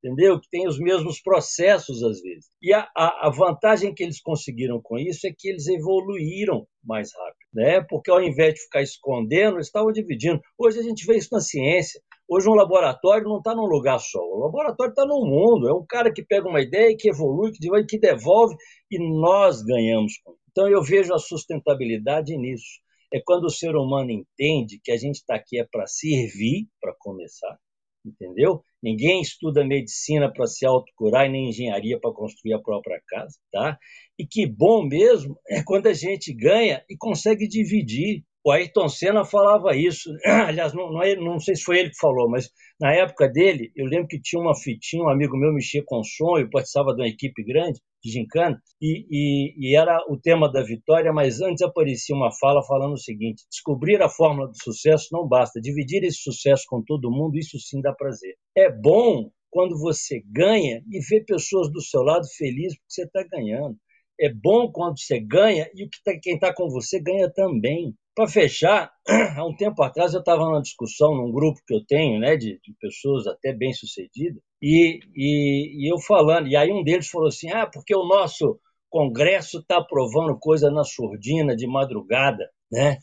entendeu? 0.04 0.42
Que 0.42 0.50
tem 0.50 0.68
os 0.68 0.80
mesmos 0.80 1.22
processos 1.22 2.02
às 2.02 2.20
vezes. 2.20 2.48
E 2.60 2.74
a, 2.74 2.90
a, 2.96 3.30
vantagem 3.30 3.94
que 3.94 4.02
eles 4.02 4.20
conseguiram 4.20 4.82
com 4.82 4.98
isso 4.98 5.28
é 5.28 5.32
que 5.32 5.48
eles 5.48 5.68
evoluíram 5.68 6.66
mais 6.84 7.12
rápido, 7.14 7.48
né? 7.54 7.82
Porque 7.88 8.10
ao 8.10 8.20
invés 8.20 8.56
de 8.56 8.62
ficar 8.62 8.82
escondendo, 8.82 9.58
eles 9.58 9.68
estavam 9.68 9.92
dividindo. 9.92 10.42
Hoje 10.58 10.80
a 10.80 10.84
gente 10.84 11.06
vê 11.06 11.16
isso 11.16 11.30
na 11.32 11.40
ciência. 11.40 12.02
Hoje 12.28 12.50
um 12.50 12.56
laboratório 12.56 13.30
não 13.30 13.38
está 13.38 13.54
num 13.54 13.68
lugar 13.68 14.00
só. 14.00 14.20
O 14.20 14.40
laboratório 14.40 14.90
está 14.90 15.06
no 15.06 15.24
mundo. 15.24 15.70
É 15.70 15.72
um 15.72 15.86
cara 15.88 16.12
que 16.12 16.26
pega 16.26 16.50
uma 16.50 16.62
ideia, 16.62 16.98
que 16.98 17.10
evolui, 17.10 17.52
que 17.88 18.00
devolve, 18.00 18.56
e 18.90 18.98
nós 19.22 19.62
ganhamos 19.62 20.18
com 20.24 20.32
isso. 20.32 20.42
Então 20.50 20.68
eu 20.68 20.82
vejo 20.82 21.14
a 21.14 21.20
sustentabilidade 21.20 22.36
nisso 22.36 22.80
é 23.14 23.20
quando 23.24 23.46
o 23.46 23.50
ser 23.50 23.76
humano 23.76 24.12
entende 24.12 24.80
que 24.84 24.92
a 24.92 24.98
gente 24.98 25.16
está 25.16 25.36
aqui 25.36 25.60
é 25.60 25.66
para 25.70 25.88
servir, 25.88 26.68
para 26.80 26.94
começar, 27.00 27.58
entendeu? 28.06 28.64
Ninguém 28.82 29.22
estuda 29.22 29.66
medicina 29.66 30.32
para 30.32 30.48
se 30.48 30.66
autocurar 30.66 31.26
e 31.26 31.30
nem 31.30 31.50
engenharia 31.50 32.00
para 32.00 32.14
construir 32.14 32.54
a 32.54 32.62
própria 32.62 33.02
casa, 33.08 33.38
tá? 33.52 33.78
E 34.18 34.26
que 34.26 34.46
bom 34.46 34.86
mesmo 34.86 35.38
é 35.50 35.62
quando 35.64 35.88
a 35.88 35.94
gente 35.94 36.34
ganha 36.34 36.84
e 36.90 36.96
consegue 36.98 37.48
dividir. 37.48 38.24
O 38.46 38.52
Ayrton 38.52 38.88
Senna 38.88 39.26
falava 39.26 39.76
isso. 39.76 40.10
Aliás, 40.26 40.74
não, 40.74 40.92
não, 40.92 41.04
é, 41.04 41.16
não, 41.16 41.40
sei 41.40 41.56
se 41.56 41.64
foi 41.64 41.80
ele 41.80 41.90
que 41.90 42.00
falou, 42.00 42.30
mas 42.30 42.50
na 42.80 42.94
época 42.94 43.28
dele, 43.28 43.70
eu 43.76 43.86
lembro 43.86 44.08
que 44.08 44.22
tinha 44.22 44.42
uma 44.42 44.56
fitinha, 44.56 45.04
um 45.04 45.10
amigo 45.10 45.38
meu 45.38 45.54
mexia 45.54 45.84
com 45.86 46.02
som, 46.04 46.38
eu 46.38 46.50
participava 46.50 46.96
de 46.96 47.02
uma 47.02 47.08
equipe 47.08 47.44
grande, 47.44 47.82
de 48.04 48.12
gincana, 48.12 48.62
e, 48.82 49.06
e, 49.10 49.72
e, 49.72 49.76
era 49.76 49.98
o 50.08 50.18
tema 50.18 50.52
da 50.52 50.64
vitória, 50.64 51.12
mas 51.12 51.42
antes 51.42 51.62
aparecia 51.62 52.16
uma 52.16 52.32
fala 52.32 52.64
falando 52.64 52.94
o 52.94 52.98
seguinte: 52.98 53.44
descobrir 53.50 54.02
a 54.02 54.10
fórmula 54.10 54.48
do 54.48 54.58
sucesso 54.62 55.10
não 55.12 55.28
basta, 55.28 55.60
dividir 55.62 56.04
esse 56.04 56.20
sucesso 56.20 56.64
com 56.68 56.82
todo 56.82 57.12
mundo, 57.12 57.38
isso 57.38 57.60
sim 57.60 57.82
dá 57.82 57.94
prazer. 57.94 58.36
É 58.56 58.72
bom 58.72 59.30
quando 59.50 59.78
você 59.80 60.22
ganha 60.32 60.82
e 60.90 61.00
vê 61.10 61.24
pessoas 61.24 61.72
do 61.72 61.82
seu 61.82 62.02
lado 62.02 62.26
felizes 62.38 62.78
porque 62.78 62.94
você 62.94 63.04
está 63.04 63.24
ganhando. 63.24 63.78
É 64.20 64.32
bom 64.32 64.72
quando 64.72 65.00
você 65.00 65.20
ganha 65.20 65.70
e 65.74 65.86
o 65.86 65.90
que 65.90 66.04
tá, 66.04 66.12
quem 66.22 66.36
está 66.36 66.54
com 66.54 66.70
você 66.70 67.02
ganha 67.02 67.32
também. 67.32 67.96
Para 68.20 68.28
fechar, 68.28 68.92
há 69.38 69.46
um 69.46 69.56
tempo 69.56 69.82
atrás 69.82 70.14
eu 70.14 70.20
estava 70.20 70.44
numa 70.44 70.62
discussão 70.62 71.16
num 71.16 71.32
grupo 71.32 71.62
que 71.66 71.74
eu 71.74 71.86
tenho, 71.86 72.20
né, 72.20 72.36
de, 72.36 72.60
de 72.62 72.76
pessoas 72.78 73.26
até 73.26 73.54
bem 73.54 73.72
sucedidas, 73.72 74.44
e, 74.62 75.00
e, 75.16 75.86
e, 75.86 75.90
eu 75.90 75.98
falando, 76.00 76.50
e 76.50 76.54
aí 76.54 76.70
um 76.70 76.84
deles 76.84 77.08
falou 77.08 77.30
assim: 77.30 77.50
ah, 77.50 77.66
porque 77.66 77.96
o 77.96 78.06
nosso 78.06 78.60
Congresso 78.90 79.60
está 79.60 79.78
aprovando 79.78 80.38
coisa 80.38 80.70
na 80.70 80.84
surdina 80.84 81.56
de 81.56 81.66
madrugada, 81.66 82.50
né? 82.70 82.98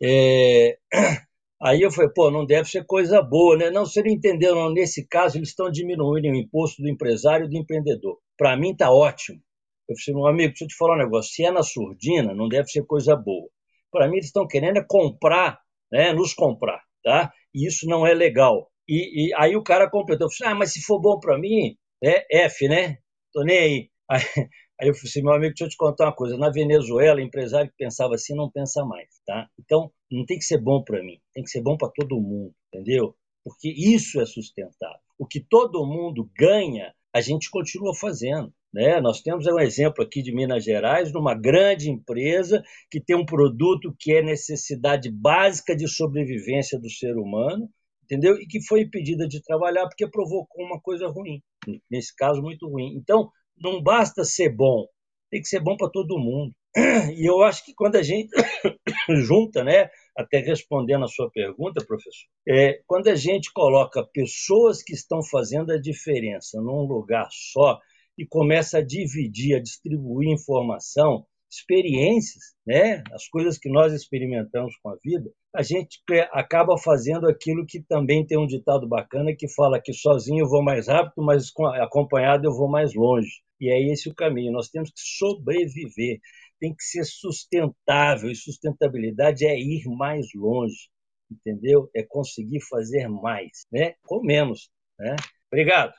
É... 0.00 0.78
Aí 1.62 1.82
eu 1.82 1.90
falei, 1.90 2.10
pô, 2.14 2.30
não 2.30 2.46
deve 2.46 2.70
ser 2.70 2.86
coisa 2.86 3.20
boa, 3.20 3.54
né? 3.54 3.70
Não, 3.70 3.84
se 3.84 4.00
não 4.02 4.10
entenderam, 4.10 4.72
nesse 4.72 5.06
caso, 5.06 5.36
eles 5.36 5.50
estão 5.50 5.70
diminuindo 5.70 6.28
o 6.28 6.34
imposto 6.34 6.80
do 6.80 6.88
empresário 6.88 7.44
e 7.44 7.50
do 7.50 7.56
empreendedor. 7.58 8.18
Para 8.38 8.56
mim 8.56 8.70
está 8.70 8.90
ótimo. 8.90 9.38
Eu 9.86 9.94
falei, 10.02 10.20
meu 10.22 10.26
amigo, 10.30 10.48
deixa 10.50 10.64
eu 10.64 10.68
te 10.68 10.76
falar 10.76 10.94
um 10.94 10.98
negócio. 10.98 11.34
Se 11.34 11.44
é 11.44 11.50
na 11.50 11.62
surdina, 11.62 12.32
não 12.32 12.48
deve 12.48 12.68
ser 12.68 12.86
coisa 12.86 13.14
boa. 13.14 13.50
Para 13.90 14.08
mim, 14.08 14.16
eles 14.16 14.26
estão 14.26 14.46
querendo 14.46 14.78
é 14.78 14.84
comprar, 14.86 15.60
né? 15.90 16.12
Nos 16.12 16.34
comprar, 16.34 16.82
tá? 17.02 17.32
E 17.54 17.66
isso 17.66 17.86
não 17.86 18.06
é 18.06 18.14
legal. 18.14 18.70
E, 18.88 19.28
e 19.28 19.34
aí 19.36 19.56
o 19.56 19.62
cara 19.62 19.88
completou, 19.90 20.28
falei, 20.36 20.52
ah, 20.52 20.56
mas 20.56 20.72
se 20.72 20.82
for 20.82 21.00
bom 21.00 21.18
para 21.20 21.38
mim, 21.38 21.76
é 22.02 22.44
F, 22.46 22.68
né? 22.68 22.98
Tô 23.32 23.42
nem 23.44 23.58
aí. 23.58 23.90
aí. 24.10 24.48
Aí 24.80 24.88
eu 24.88 24.94
falei 24.94 25.10
assim, 25.10 25.22
meu 25.22 25.34
amigo, 25.34 25.54
deixa 25.54 25.64
eu 25.64 25.68
te 25.68 25.76
contar 25.76 26.06
uma 26.06 26.14
coisa. 26.14 26.38
Na 26.38 26.50
Venezuela, 26.50 27.20
empresário 27.20 27.68
que 27.70 27.76
pensava 27.76 28.14
assim 28.14 28.34
não 28.34 28.50
pensa 28.50 28.82
mais, 28.84 29.08
tá? 29.26 29.46
Então, 29.58 29.92
não 30.10 30.24
tem 30.24 30.38
que 30.38 30.44
ser 30.44 30.58
bom 30.58 30.82
para 30.82 31.02
mim, 31.02 31.18
tem 31.34 31.44
que 31.44 31.50
ser 31.50 31.60
bom 31.62 31.76
para 31.76 31.92
todo 31.94 32.18
mundo, 32.18 32.54
entendeu? 32.72 33.14
Porque 33.44 33.68
isso 33.68 34.20
é 34.20 34.24
sustentável. 34.24 35.00
O 35.18 35.26
que 35.26 35.38
todo 35.38 35.86
mundo 35.86 36.30
ganha, 36.34 36.94
a 37.14 37.20
gente 37.20 37.50
continua 37.50 37.94
fazendo. 37.94 38.52
Né? 38.72 39.00
Nós 39.00 39.20
temos 39.20 39.46
um 39.46 39.58
exemplo 39.58 40.04
aqui 40.04 40.22
de 40.22 40.32
Minas 40.32 40.64
Gerais, 40.64 41.12
numa 41.12 41.34
grande 41.34 41.90
empresa 41.90 42.62
que 42.90 43.00
tem 43.00 43.16
um 43.16 43.24
produto 43.24 43.94
que 43.98 44.12
é 44.12 44.22
necessidade 44.22 45.10
básica 45.10 45.74
de 45.74 45.88
sobrevivência 45.88 46.78
do 46.78 46.88
ser 46.88 47.16
humano, 47.16 47.68
entendeu? 48.04 48.36
E 48.36 48.46
que 48.46 48.64
foi 48.66 48.82
impedida 48.82 49.26
de 49.26 49.42
trabalhar 49.42 49.86
porque 49.88 50.08
provocou 50.08 50.64
uma 50.64 50.80
coisa 50.80 51.08
ruim, 51.08 51.42
nesse 51.90 52.14
caso 52.14 52.40
muito 52.40 52.68
ruim. 52.68 52.94
Então, 52.96 53.30
não 53.58 53.82
basta 53.82 54.24
ser 54.24 54.54
bom, 54.54 54.86
tem 55.30 55.40
que 55.40 55.48
ser 55.48 55.60
bom 55.60 55.76
para 55.76 55.90
todo 55.90 56.18
mundo. 56.18 56.52
E 57.16 57.28
eu 57.28 57.42
acho 57.42 57.64
que 57.64 57.74
quando 57.74 57.96
a 57.96 58.02
gente 58.02 58.30
junta, 59.26 59.64
né, 59.64 59.90
até 60.16 60.38
respondendo 60.38 61.04
a 61.04 61.08
sua 61.08 61.28
pergunta, 61.30 61.84
professor, 61.84 62.28
é, 62.48 62.80
quando 62.86 63.08
a 63.08 63.16
gente 63.16 63.52
coloca 63.52 64.06
pessoas 64.12 64.80
que 64.82 64.92
estão 64.92 65.20
fazendo 65.22 65.72
a 65.72 65.80
diferença 65.80 66.60
num 66.60 66.86
lugar 66.86 67.26
só 67.30 67.80
e 68.18 68.26
começa 68.26 68.78
a 68.78 68.84
dividir, 68.84 69.56
a 69.56 69.62
distribuir 69.62 70.30
informação, 70.30 71.26
experiências, 71.50 72.54
né, 72.64 73.02
as 73.12 73.28
coisas 73.28 73.58
que 73.58 73.68
nós 73.68 73.92
experimentamos 73.92 74.76
com 74.82 74.90
a 74.90 74.96
vida, 75.02 75.30
a 75.54 75.62
gente 75.62 76.00
acaba 76.32 76.78
fazendo 76.78 77.28
aquilo 77.28 77.66
que 77.66 77.82
também 77.82 78.24
tem 78.24 78.38
um 78.38 78.46
ditado 78.46 78.88
bacana 78.88 79.34
que 79.36 79.48
fala 79.48 79.80
que 79.82 79.92
sozinho 79.92 80.44
eu 80.44 80.48
vou 80.48 80.62
mais 80.62 80.86
rápido, 80.86 81.24
mas 81.24 81.50
acompanhado 81.80 82.46
eu 82.46 82.52
vou 82.52 82.70
mais 82.70 82.94
longe. 82.94 83.42
E 83.60 83.68
é 83.68 83.92
esse 83.92 84.08
o 84.08 84.14
caminho. 84.14 84.52
Nós 84.52 84.68
temos 84.68 84.90
que 84.90 85.00
sobreviver, 85.00 86.20
tem 86.60 86.74
que 86.74 86.84
ser 86.84 87.04
sustentável, 87.04 88.30
e 88.30 88.36
sustentabilidade 88.36 89.44
é 89.44 89.58
ir 89.58 89.84
mais 89.88 90.28
longe, 90.34 90.88
entendeu? 91.30 91.90
É 91.94 92.02
conseguir 92.02 92.60
fazer 92.68 93.08
mais, 93.08 93.66
né? 93.72 93.94
Com 94.04 94.22
menos, 94.22 94.70
né? 94.98 95.16
Obrigado. 95.52 95.92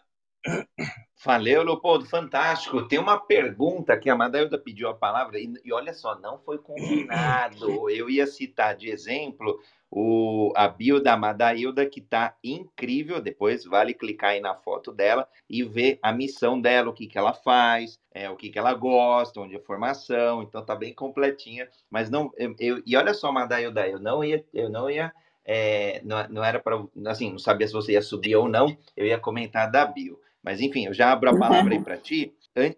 Valeu, 1.23 1.63
Leopoldo, 1.63 2.05
fantástico. 2.05 2.87
Tem 2.87 2.97
uma 2.97 3.19
pergunta 3.19 3.97
que 3.97 4.09
a 4.09 4.15
Madailda 4.15 4.57
pediu 4.57 4.89
a 4.89 4.93
palavra, 4.93 5.39
e, 5.39 5.53
e, 5.63 5.71
olha 5.71 5.93
só, 5.93 6.19
não 6.19 6.39
foi 6.39 6.57
combinado. 6.57 7.89
Eu 7.91 8.09
ia 8.09 8.25
citar 8.25 8.75
de 8.75 8.89
exemplo 8.89 9.59
o, 9.91 10.51
a 10.55 10.67
bio 10.67 10.99
da 10.99 11.15
Madailda, 11.15 11.85
que 11.85 11.99
está 11.99 12.35
incrível. 12.43 13.21
Depois 13.21 13.65
vale 13.65 13.93
clicar 13.93 14.31
aí 14.31 14.39
na 14.39 14.55
foto 14.55 14.91
dela 14.91 15.27
e 15.47 15.63
ver 15.63 15.99
a 16.01 16.11
missão 16.11 16.59
dela, 16.59 16.89
o 16.89 16.93
que, 16.93 17.05
que 17.05 17.19
ela 17.19 17.33
faz, 17.33 17.99
é, 18.11 18.27
o 18.27 18.35
que, 18.35 18.49
que 18.49 18.57
ela 18.57 18.73
gosta, 18.73 19.41
onde 19.41 19.55
é 19.55 19.59
formação. 19.59 20.41
Então 20.41 20.65
tá 20.65 20.75
bem 20.75 20.93
completinha. 20.93 21.69
Mas 21.89 22.09
não, 22.09 22.31
eu, 22.35 22.55
eu 22.59 22.81
e 22.83 22.97
olha 22.97 23.13
só, 23.13 23.31
Madailda, 23.31 23.87
eu 23.87 23.99
não 23.99 24.23
ia, 24.23 24.43
eu 24.51 24.69
não 24.69 24.89
ia. 24.89 25.13
É, 25.45 26.01
não, 26.03 26.27
não 26.29 26.43
era 26.43 26.59
para 26.59 26.83
assim, 27.07 27.31
não 27.31 27.39
sabia 27.39 27.67
se 27.67 27.73
você 27.73 27.93
ia 27.93 28.01
subir 28.01 28.35
ou 28.35 28.47
não, 28.47 28.77
eu 28.95 29.05
ia 29.05 29.19
comentar 29.19 29.69
da 29.69 29.85
bio. 29.85 30.19
Mas, 30.43 30.59
enfim, 30.59 30.85
eu 30.85 30.93
já 30.93 31.11
abro 31.11 31.29
a 31.29 31.37
palavra 31.37 31.73
aí 31.73 31.81
para 31.81 31.97
ti. 31.97 32.33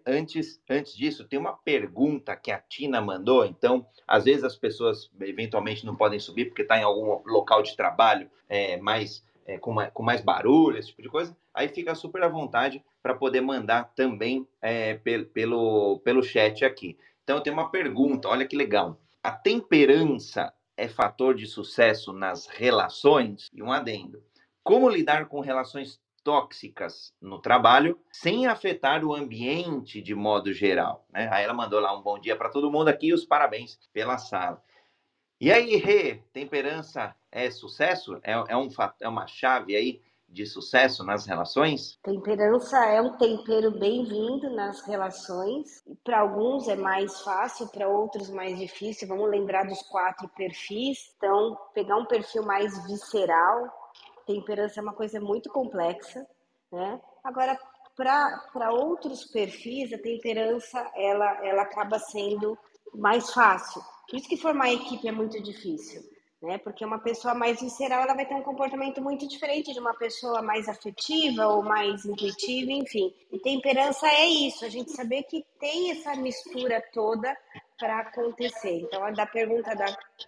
Antes, 0.06 0.60
antes 0.68 0.96
disso, 0.96 1.24
tem 1.24 1.38
uma 1.38 1.52
pergunta 1.52 2.36
que 2.36 2.50
a 2.50 2.58
Tina 2.58 3.00
mandou. 3.00 3.44
Então, 3.44 3.86
às 4.06 4.24
vezes 4.24 4.44
as 4.44 4.56
pessoas 4.56 5.10
eventualmente 5.20 5.84
não 5.84 5.96
podem 5.96 6.20
subir 6.20 6.46
porque 6.46 6.62
está 6.62 6.78
em 6.78 6.84
algum 6.84 7.22
local 7.26 7.62
de 7.62 7.76
trabalho 7.76 8.30
é, 8.48 8.76
mais 8.76 9.24
é, 9.46 9.58
com, 9.58 9.72
mais, 9.72 9.90
com, 9.92 10.02
mais, 10.02 10.20
barulho, 10.20 10.78
esse 10.78 10.88
tipo 10.88 11.02
de 11.02 11.08
coisa, 11.08 11.36
aí 11.52 11.68
fica 11.68 11.94
super 11.94 12.22
à 12.22 12.28
vontade 12.28 12.82
para 13.02 13.14
poder 13.14 13.40
mandar 13.40 13.92
também 13.94 14.46
é, 14.62 14.94
pelo, 14.94 15.26
pelo, 15.26 15.98
pelo 16.00 16.22
chat 16.22 16.64
aqui. 16.64 16.96
Então, 17.22 17.36
eu 17.36 17.42
tenho 17.42 17.56
uma 17.56 17.70
pergunta, 17.70 18.28
olha 18.28 18.46
que 18.46 18.56
legal. 18.56 18.98
A 19.22 19.32
temperança 19.32 20.52
é 20.76 20.88
fator 20.88 21.34
de 21.34 21.46
sucesso 21.46 22.12
nas 22.12 22.46
relações? 22.46 23.48
E 23.52 23.62
um 23.62 23.72
adendo. 23.72 24.22
Como 24.62 24.88
lidar 24.88 25.26
com 25.26 25.40
relações 25.40 26.00
tóxicas 26.24 27.14
no 27.20 27.38
trabalho 27.38 28.00
sem 28.10 28.46
afetar 28.46 29.04
o 29.04 29.14
ambiente 29.14 30.00
de 30.00 30.14
modo 30.14 30.52
geral? 30.52 31.06
Né? 31.12 31.28
Aí 31.30 31.44
ela 31.44 31.52
mandou 31.52 31.78
lá 31.78 31.96
um 31.96 32.02
bom 32.02 32.18
dia 32.18 32.34
para 32.34 32.48
todo 32.48 32.72
mundo 32.72 32.88
aqui 32.88 33.08
e 33.08 33.14
os 33.14 33.24
parabéns 33.24 33.78
pela 33.92 34.16
sala. 34.16 34.60
E 35.40 35.52
aí, 35.52 35.76
Rê, 35.76 36.22
temperança 36.32 37.14
é 37.30 37.50
sucesso? 37.50 38.18
É, 38.22 38.32
é, 38.32 38.56
um, 38.56 38.68
é 39.00 39.08
uma 39.08 39.26
chave 39.26 39.76
aí 39.76 40.00
de 40.28 40.46
sucesso 40.46 41.04
nas 41.04 41.26
relações? 41.26 41.98
Temperança 42.02 42.84
é 42.86 43.00
um 43.00 43.16
tempero 43.16 43.70
bem-vindo 43.70 44.50
nas 44.50 44.80
relações. 44.86 45.84
Para 46.02 46.20
alguns 46.20 46.66
é 46.68 46.74
mais 46.74 47.20
fácil, 47.20 47.68
para 47.68 47.88
outros 47.88 48.30
mais 48.30 48.58
difícil. 48.58 49.06
Vamos 49.06 49.30
lembrar 49.30 49.64
dos 49.64 49.82
quatro 49.82 50.28
perfis. 50.30 51.12
Então, 51.16 51.56
pegar 51.74 51.96
um 51.96 52.06
perfil 52.06 52.42
mais 52.44 52.84
visceral. 52.86 53.83
Temperança 54.26 54.80
é 54.80 54.82
uma 54.82 54.92
coisa 54.92 55.20
muito 55.20 55.50
complexa, 55.50 56.26
né? 56.72 57.00
Agora, 57.22 57.58
para 57.96 58.72
outros 58.72 59.24
perfis, 59.24 59.92
a 59.92 59.98
temperança 59.98 60.90
ela, 60.96 61.46
ela 61.46 61.62
acaba 61.62 61.98
sendo 61.98 62.58
mais 62.94 63.32
fácil. 63.32 63.82
Por 64.08 64.16
isso 64.16 64.28
que 64.28 64.36
formar 64.36 64.72
equipe 64.72 65.08
é 65.08 65.12
muito 65.12 65.42
difícil 65.42 66.02
né? 66.44 66.58
Porque 66.58 66.84
uma 66.84 66.98
pessoa 66.98 67.34
mais 67.34 67.60
visceral, 67.60 68.02
ela 68.02 68.14
vai 68.14 68.26
ter 68.26 68.34
um 68.34 68.42
comportamento 68.42 69.02
muito 69.02 69.26
diferente 69.26 69.72
de 69.72 69.80
uma 69.80 69.94
pessoa 69.94 70.42
mais 70.42 70.68
afetiva 70.68 71.48
ou 71.48 71.62
mais 71.62 72.04
intuitiva, 72.04 72.70
enfim. 72.70 73.12
E 73.32 73.38
temperança 73.38 74.06
é 74.06 74.26
isso, 74.26 74.64
a 74.64 74.68
gente 74.68 74.92
saber 74.92 75.22
que 75.24 75.44
tem 75.58 75.90
essa 75.90 76.14
mistura 76.14 76.82
toda 76.92 77.34
para 77.78 78.00
acontecer. 78.00 78.80
Então, 78.80 79.10
da 79.12 79.26
pergunta 79.26 79.74
da 79.74 79.86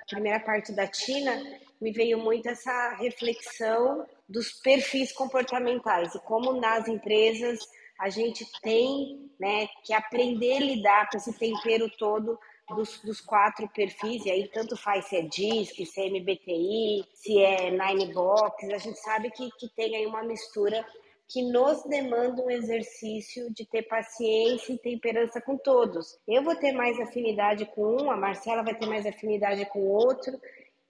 primeira 0.09 0.41
parte 0.41 0.73
da 0.73 0.87
Tina, 0.87 1.33
me 1.81 1.93
veio 1.93 2.18
muito 2.18 2.49
essa 2.49 2.95
reflexão 2.95 4.07
dos 4.29 4.53
perfis 4.53 5.12
comportamentais 5.12 6.14
e 6.14 6.20
como 6.20 6.53
nas 6.55 6.89
empresas 6.89 7.59
a 7.99 8.11
gente 8.11 8.47
tem 8.61 9.31
né, 9.41 9.68
que 9.83 9.93
aprender 9.93 10.57
a 10.57 10.61
lidar 10.61 11.11
com 11.11 11.16
esse 11.16 11.33
tempero 11.39 11.91
todo 11.99 12.39
dos, 12.68 13.01
dos, 13.01 13.20
quatro 13.20 13.68
perfis, 13.68 14.27
e 14.27 14.31
aí 14.31 14.49
tanto 14.49 14.77
faz 14.77 15.07
se 15.07 15.16
é 15.16 15.22
DISC, 15.22 15.87
se 15.87 16.01
é 16.01 16.11
MBTI, 16.11 17.05
se 17.14 17.41
é 17.41 17.70
Ninebox, 17.70 18.64
a 18.64 18.79
gente 18.79 18.99
sabe 18.99 19.31
que, 19.31 19.49
que 19.53 19.68
tem 19.68 19.95
aí 19.97 20.07
uma 20.07 20.24
mistura 20.24 20.85
que 21.29 21.43
nos 21.43 21.83
demanda 21.85 22.43
um 22.43 22.51
exercício 22.51 23.53
de 23.53 23.64
ter 23.64 23.83
paciência 23.83 24.72
e 24.72 24.79
temperança 24.79 25.41
com 25.41 25.57
todos. 25.57 26.18
Eu 26.27 26.43
vou 26.43 26.55
ter 26.55 26.72
mais 26.72 26.99
afinidade 27.01 27.66
com 27.66 28.03
um, 28.03 28.11
a 28.11 28.16
Marcela 28.16 28.62
vai 28.62 28.74
ter 28.74 28.87
mais 28.87 29.05
afinidade 29.07 29.64
com 29.66 29.81
o 29.81 29.89
outro, 29.89 30.41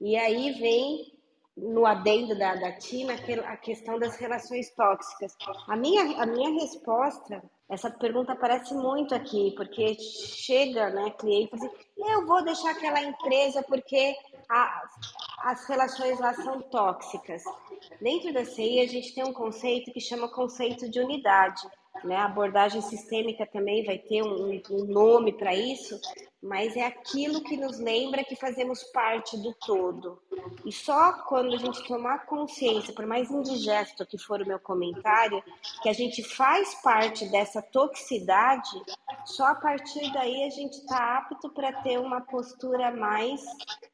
e 0.01 0.17
aí 0.17 0.53
vem 0.53 1.17
no 1.57 1.87
adendo 1.87 2.39
da, 2.39 2.55
da 2.55 2.73
Tina 2.73 3.15
a 3.47 3.57
questão 3.57 3.99
das 3.99 4.17
relações 4.17 4.71
tóxicas. 4.73 5.35
A 5.67 5.77
minha, 5.77 6.23
a 6.23 6.27
minha 6.27 6.51
resposta 6.61 7.43
essa 7.69 7.91
pergunta 7.91 8.33
aparece 8.33 8.73
muito 8.75 9.13
aqui, 9.15 9.53
porque 9.57 9.97
chega, 9.99 10.91
né, 10.91 11.11
cliente 11.19 11.51
e 11.53 11.57
assim, 11.57 11.71
eu 11.97 12.25
vou 12.25 12.45
deixar 12.45 12.71
aquela 12.71 13.03
empresa 13.03 13.63
porque 13.65 14.15
a, 14.49 14.83
as 15.43 15.67
relações 15.67 16.21
lá 16.21 16.33
são 16.35 16.61
tóxicas. 16.63 17.43
Dentro 18.01 18.33
da 18.33 18.45
CI, 18.45 18.81
a 18.81 18.87
gente 18.87 19.13
tem 19.13 19.25
um 19.25 19.33
conceito 19.33 19.93
que 19.93 20.01
chama 20.01 20.29
conceito 20.29 20.89
de 20.89 21.01
unidade. 21.01 21.61
Né? 22.05 22.15
A 22.15 22.27
abordagem 22.27 22.81
sistêmica 22.83 23.45
também 23.47 23.85
vai 23.85 23.99
ter 23.99 24.23
um, 24.23 24.63
um 24.71 24.85
nome 24.85 25.33
para 25.33 25.53
isso, 25.53 26.01
mas 26.47 26.77
é 26.77 26.87
aquilo 26.87 27.43
que 27.43 27.57
nos 27.57 27.79
lembra 27.79 28.25
que 28.25 28.37
fazemos 28.37 28.83
parte 28.85 29.37
do 29.37 29.53
todo. 29.55 30.23
E 30.65 30.71
só 30.71 31.13
quando 31.25 31.55
a 31.55 31.59
gente 31.59 31.87
tomar 31.87 32.27
consciência, 32.27 32.95
por 32.95 33.05
mais 33.05 33.31
indigesto 33.31 34.07
que 34.07 34.17
for 34.17 34.41
o 34.41 34.47
meu 34.47 34.59
comentário, 34.61 35.43
que 35.83 35.89
a 35.89 35.93
gente 35.93 36.23
faz 36.23 36.75
parte 36.83 37.29
dessa 37.29 37.61
toxicidade, 37.61 38.71
só 39.25 39.47
a 39.47 39.55
partir 39.57 40.13
daí 40.13 40.45
a 40.45 40.51
gente 40.51 40.75
está 40.75 41.19
apto 41.19 41.51
para 41.51 41.73
ter 41.83 41.99
uma 41.99 42.21
postura 42.21 42.91
mais 42.93 43.43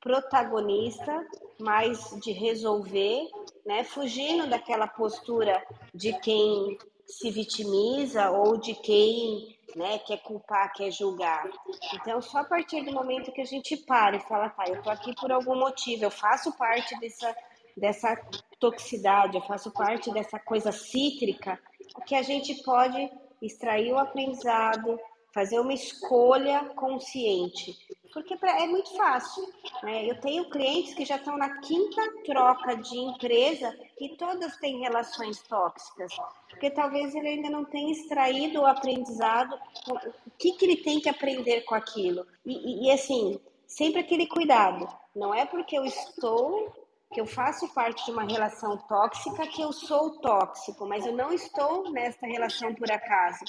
protagonista, 0.01 1.27
mais 1.59 2.11
de 2.21 2.33
resolver, 2.33 3.29
né? 3.65 3.83
fugindo 3.85 4.47
daquela 4.47 4.87
postura 4.87 5.65
de 5.95 6.13
quem 6.21 6.77
se 7.07 7.31
vitimiza 7.31 8.31
ou 8.31 8.57
de 8.57 8.75
quem 8.75 9.57
né, 9.77 9.99
quer 9.99 10.19
culpar, 10.23 10.73
quer 10.73 10.91
julgar. 10.91 11.49
Então, 11.95 12.21
só 12.21 12.39
a 12.39 12.45
partir 12.45 12.83
do 12.83 12.93
momento 12.93 13.33
que 13.33 13.41
a 13.41 13.47
gente 13.47 13.77
para 13.77 14.17
e 14.17 14.21
fala, 14.21 14.51
tá, 14.51 14.65
eu 14.67 14.83
tô 14.83 14.91
aqui 14.91 15.15
por 15.15 15.31
algum 15.33 15.57
motivo, 15.57 16.05
eu 16.05 16.11
faço 16.11 16.57
parte 16.57 16.99
dessa, 17.01 17.37
dessa 17.77 18.17
toxicidade, 18.59 19.37
eu 19.37 19.43
faço 19.43 19.71
parte 19.73 20.13
dessa 20.13 20.39
coisa 20.39 20.73
cítrica, 20.73 21.59
que 22.07 22.15
a 22.15 22.23
gente 22.23 22.63
pode 22.63 23.11
extrair 23.41 23.93
o 23.93 23.99
aprendizado, 23.99 24.99
fazer 25.33 25.59
uma 25.59 25.73
escolha 25.73 26.65
consciente. 26.77 27.77
Porque 28.13 28.37
é 28.43 28.67
muito 28.67 28.95
fácil. 28.95 29.43
Né? 29.83 30.11
Eu 30.11 30.21
tenho 30.21 30.51
clientes 30.51 30.95
que 30.95 31.05
já 31.05 31.17
estão 31.17 31.37
na 31.39 31.61
quinta 31.61 32.03
troca 32.25 32.77
de 32.77 32.97
empresa 32.97 33.75
e 33.99 34.11
todas 34.17 34.57
têm 34.59 34.81
relações 34.81 35.41
tóxicas. 35.43 36.13
Porque 36.51 36.71
talvez 36.71 37.15
ele 37.15 37.29
ainda 37.29 37.49
não 37.49 37.65
tenha 37.65 37.91
extraído 37.91 38.61
o 38.61 38.67
aprendizado, 38.67 39.59
o 39.89 40.31
que, 40.39 40.53
que 40.53 40.65
ele 40.65 40.77
tem 40.77 41.01
que 41.01 41.09
aprender 41.09 41.63
com 41.63 41.75
aquilo. 41.75 42.27
E, 42.45 42.53
e, 42.53 42.87
e 42.87 42.91
assim, 42.91 43.41
sempre 43.67 44.01
aquele 44.01 44.27
cuidado. 44.27 44.87
Não 45.17 45.35
é 45.35 45.47
porque 45.47 45.77
eu 45.77 45.85
estou 45.85 46.82
que 47.13 47.21
eu 47.21 47.27
faço 47.27 47.69
parte 47.75 48.05
de 48.07 48.11
uma 48.11 48.25
relação 48.25 48.77
tóxica, 48.89 49.47
que 49.47 49.63
eu 49.63 49.73
sou 49.73 50.19
tóxico, 50.21 50.87
mas 50.87 51.07
eu 51.07 51.13
não 51.13 51.33
estou 51.33 51.91
nesta 51.91 52.27
relação 52.27 52.75
por 52.75 52.91
acaso. 52.91 53.45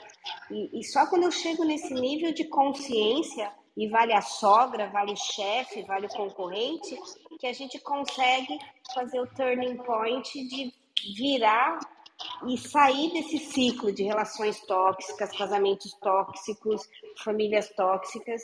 E, 0.51 0.80
e 0.80 0.84
só 0.84 1.07
quando 1.07 1.24
eu 1.24 1.32
chego 1.32 1.64
nesse 1.64 1.93
nível 1.93 2.34
de 2.34 2.45
consciência, 2.45 3.51
e 3.76 3.88
vale 3.88 4.14
a 4.14 4.22
sogra, 4.22 4.89
vale 4.89 5.14
o 5.14 5.18
chefe, 5.18 5.82
vale 5.84 6.05
o 6.05 6.09
concorrente, 6.09 6.95
que 7.39 7.47
a 7.47 7.53
gente 7.53 7.80
consegue 7.80 8.59
fazer 8.93 9.20
o 9.20 9.28
turning 9.36 9.78
point 9.78 10.47
de 10.47 10.72
virar 11.18 11.80
e 12.47 12.57
sair 12.57 13.11
desse 13.11 13.39
ciclo 13.39 13.91
de 13.91 14.03
relações 14.03 14.59
tóxicas, 14.61 15.36
casamentos 15.36 15.91
tóxicos, 15.99 16.88
famílias 17.24 17.70
tóxicas 17.76 18.43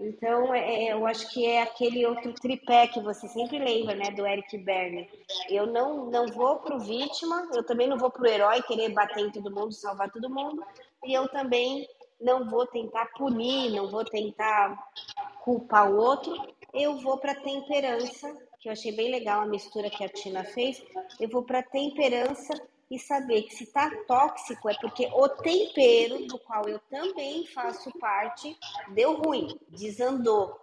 então, 0.00 0.54
é, 0.54 0.86
é, 0.86 0.92
eu 0.94 1.06
acho 1.06 1.28
que 1.30 1.46
é 1.46 1.62
aquele 1.62 2.06
outro 2.06 2.32
tripé 2.32 2.86
que 2.86 3.00
você 3.00 3.28
sempre 3.28 3.58
lembra, 3.58 3.94
né, 3.94 4.10
do 4.10 4.26
Eric 4.26 4.56
Berne. 4.58 5.08
Eu 5.48 5.66
não, 5.66 6.06
não 6.06 6.26
vou 6.28 6.56
pro 6.56 6.78
vítima, 6.78 7.48
eu 7.54 7.62
também 7.62 7.86
não 7.86 7.98
vou 7.98 8.10
pro 8.10 8.26
herói 8.26 8.62
querer 8.62 8.88
bater 8.94 9.26
em 9.26 9.30
todo 9.30 9.54
mundo, 9.54 9.72
salvar 9.72 10.10
todo 10.10 10.30
mundo, 10.30 10.64
e 11.04 11.12
eu 11.12 11.28
também 11.28 11.86
não 12.18 12.48
vou 12.48 12.66
tentar 12.66 13.06
punir, 13.16 13.70
não 13.72 13.90
vou 13.90 14.04
tentar 14.04 14.74
culpar 15.44 15.90
o 15.90 15.96
outro, 15.96 16.34
eu 16.72 16.96
vou 16.98 17.18
para 17.18 17.34
temperança, 17.34 18.34
que 18.58 18.68
eu 18.68 18.72
achei 18.72 18.92
bem 18.92 19.10
legal 19.10 19.42
a 19.42 19.46
mistura 19.46 19.90
que 19.90 20.04
a 20.04 20.08
Tina 20.08 20.44
fez. 20.44 20.82
Eu 21.18 21.28
vou 21.28 21.42
para 21.42 21.62
temperança 21.62 22.54
e 22.90 22.98
saber 22.98 23.42
que 23.42 23.54
se 23.54 23.64
está 23.64 23.88
tóxico 24.06 24.68
é 24.68 24.74
porque 24.80 25.06
o 25.06 25.28
tempero 25.28 26.26
do 26.26 26.38
qual 26.40 26.68
eu 26.68 26.80
também 26.90 27.46
faço 27.46 27.90
parte 27.98 28.56
deu 28.92 29.14
ruim, 29.14 29.58
desandou. 29.68 30.58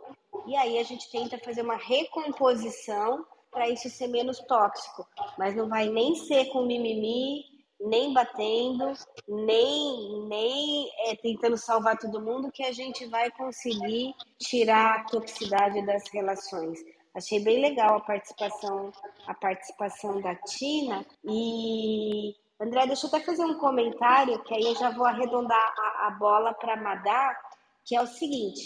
E 0.46 0.56
aí 0.56 0.78
a 0.78 0.84
gente 0.84 1.10
tenta 1.10 1.38
fazer 1.40 1.62
uma 1.62 1.78
recomposição 1.78 3.26
para 3.50 3.70
isso 3.70 3.90
ser 3.90 4.08
menos 4.08 4.40
tóxico, 4.40 5.08
mas 5.38 5.56
não 5.56 5.70
vai 5.70 5.90
nem 5.90 6.16
ser 6.16 6.46
com 6.46 6.66
mimimi, 6.66 7.46
nem 7.80 8.14
batendo, 8.14 8.92
nem 9.28 10.28
nem 10.28 10.90
é, 11.08 11.16
tentando 11.16 11.58
salvar 11.58 11.98
todo 11.98 12.22
mundo 12.22 12.52
que 12.52 12.64
a 12.64 12.72
gente 12.72 13.06
vai 13.06 13.32
conseguir 13.32 14.14
tirar 14.38 14.96
a 14.96 15.04
toxicidade 15.06 15.86
das 15.86 16.04
relações. 16.12 16.84
Achei 17.18 17.40
bem 17.40 17.60
legal 17.60 17.96
a 17.96 18.00
participação, 18.00 18.94
a 19.26 19.34
participação 19.34 20.22
da 20.22 20.36
Tina. 20.36 21.04
E, 21.26 22.36
André, 22.62 22.86
deixa 22.86 23.08
eu 23.08 23.10
até 23.10 23.26
fazer 23.26 23.44
um 23.44 23.58
comentário, 23.58 24.44
que 24.44 24.54
aí 24.54 24.62
eu 24.62 24.76
já 24.76 24.92
vou 24.92 25.04
arredondar 25.04 25.58
a, 25.58 26.08
a 26.08 26.12
bola 26.12 26.54
para 26.54 26.80
Madá, 26.80 27.36
que 27.84 27.96
é 27.96 28.02
o 28.04 28.06
seguinte: 28.06 28.62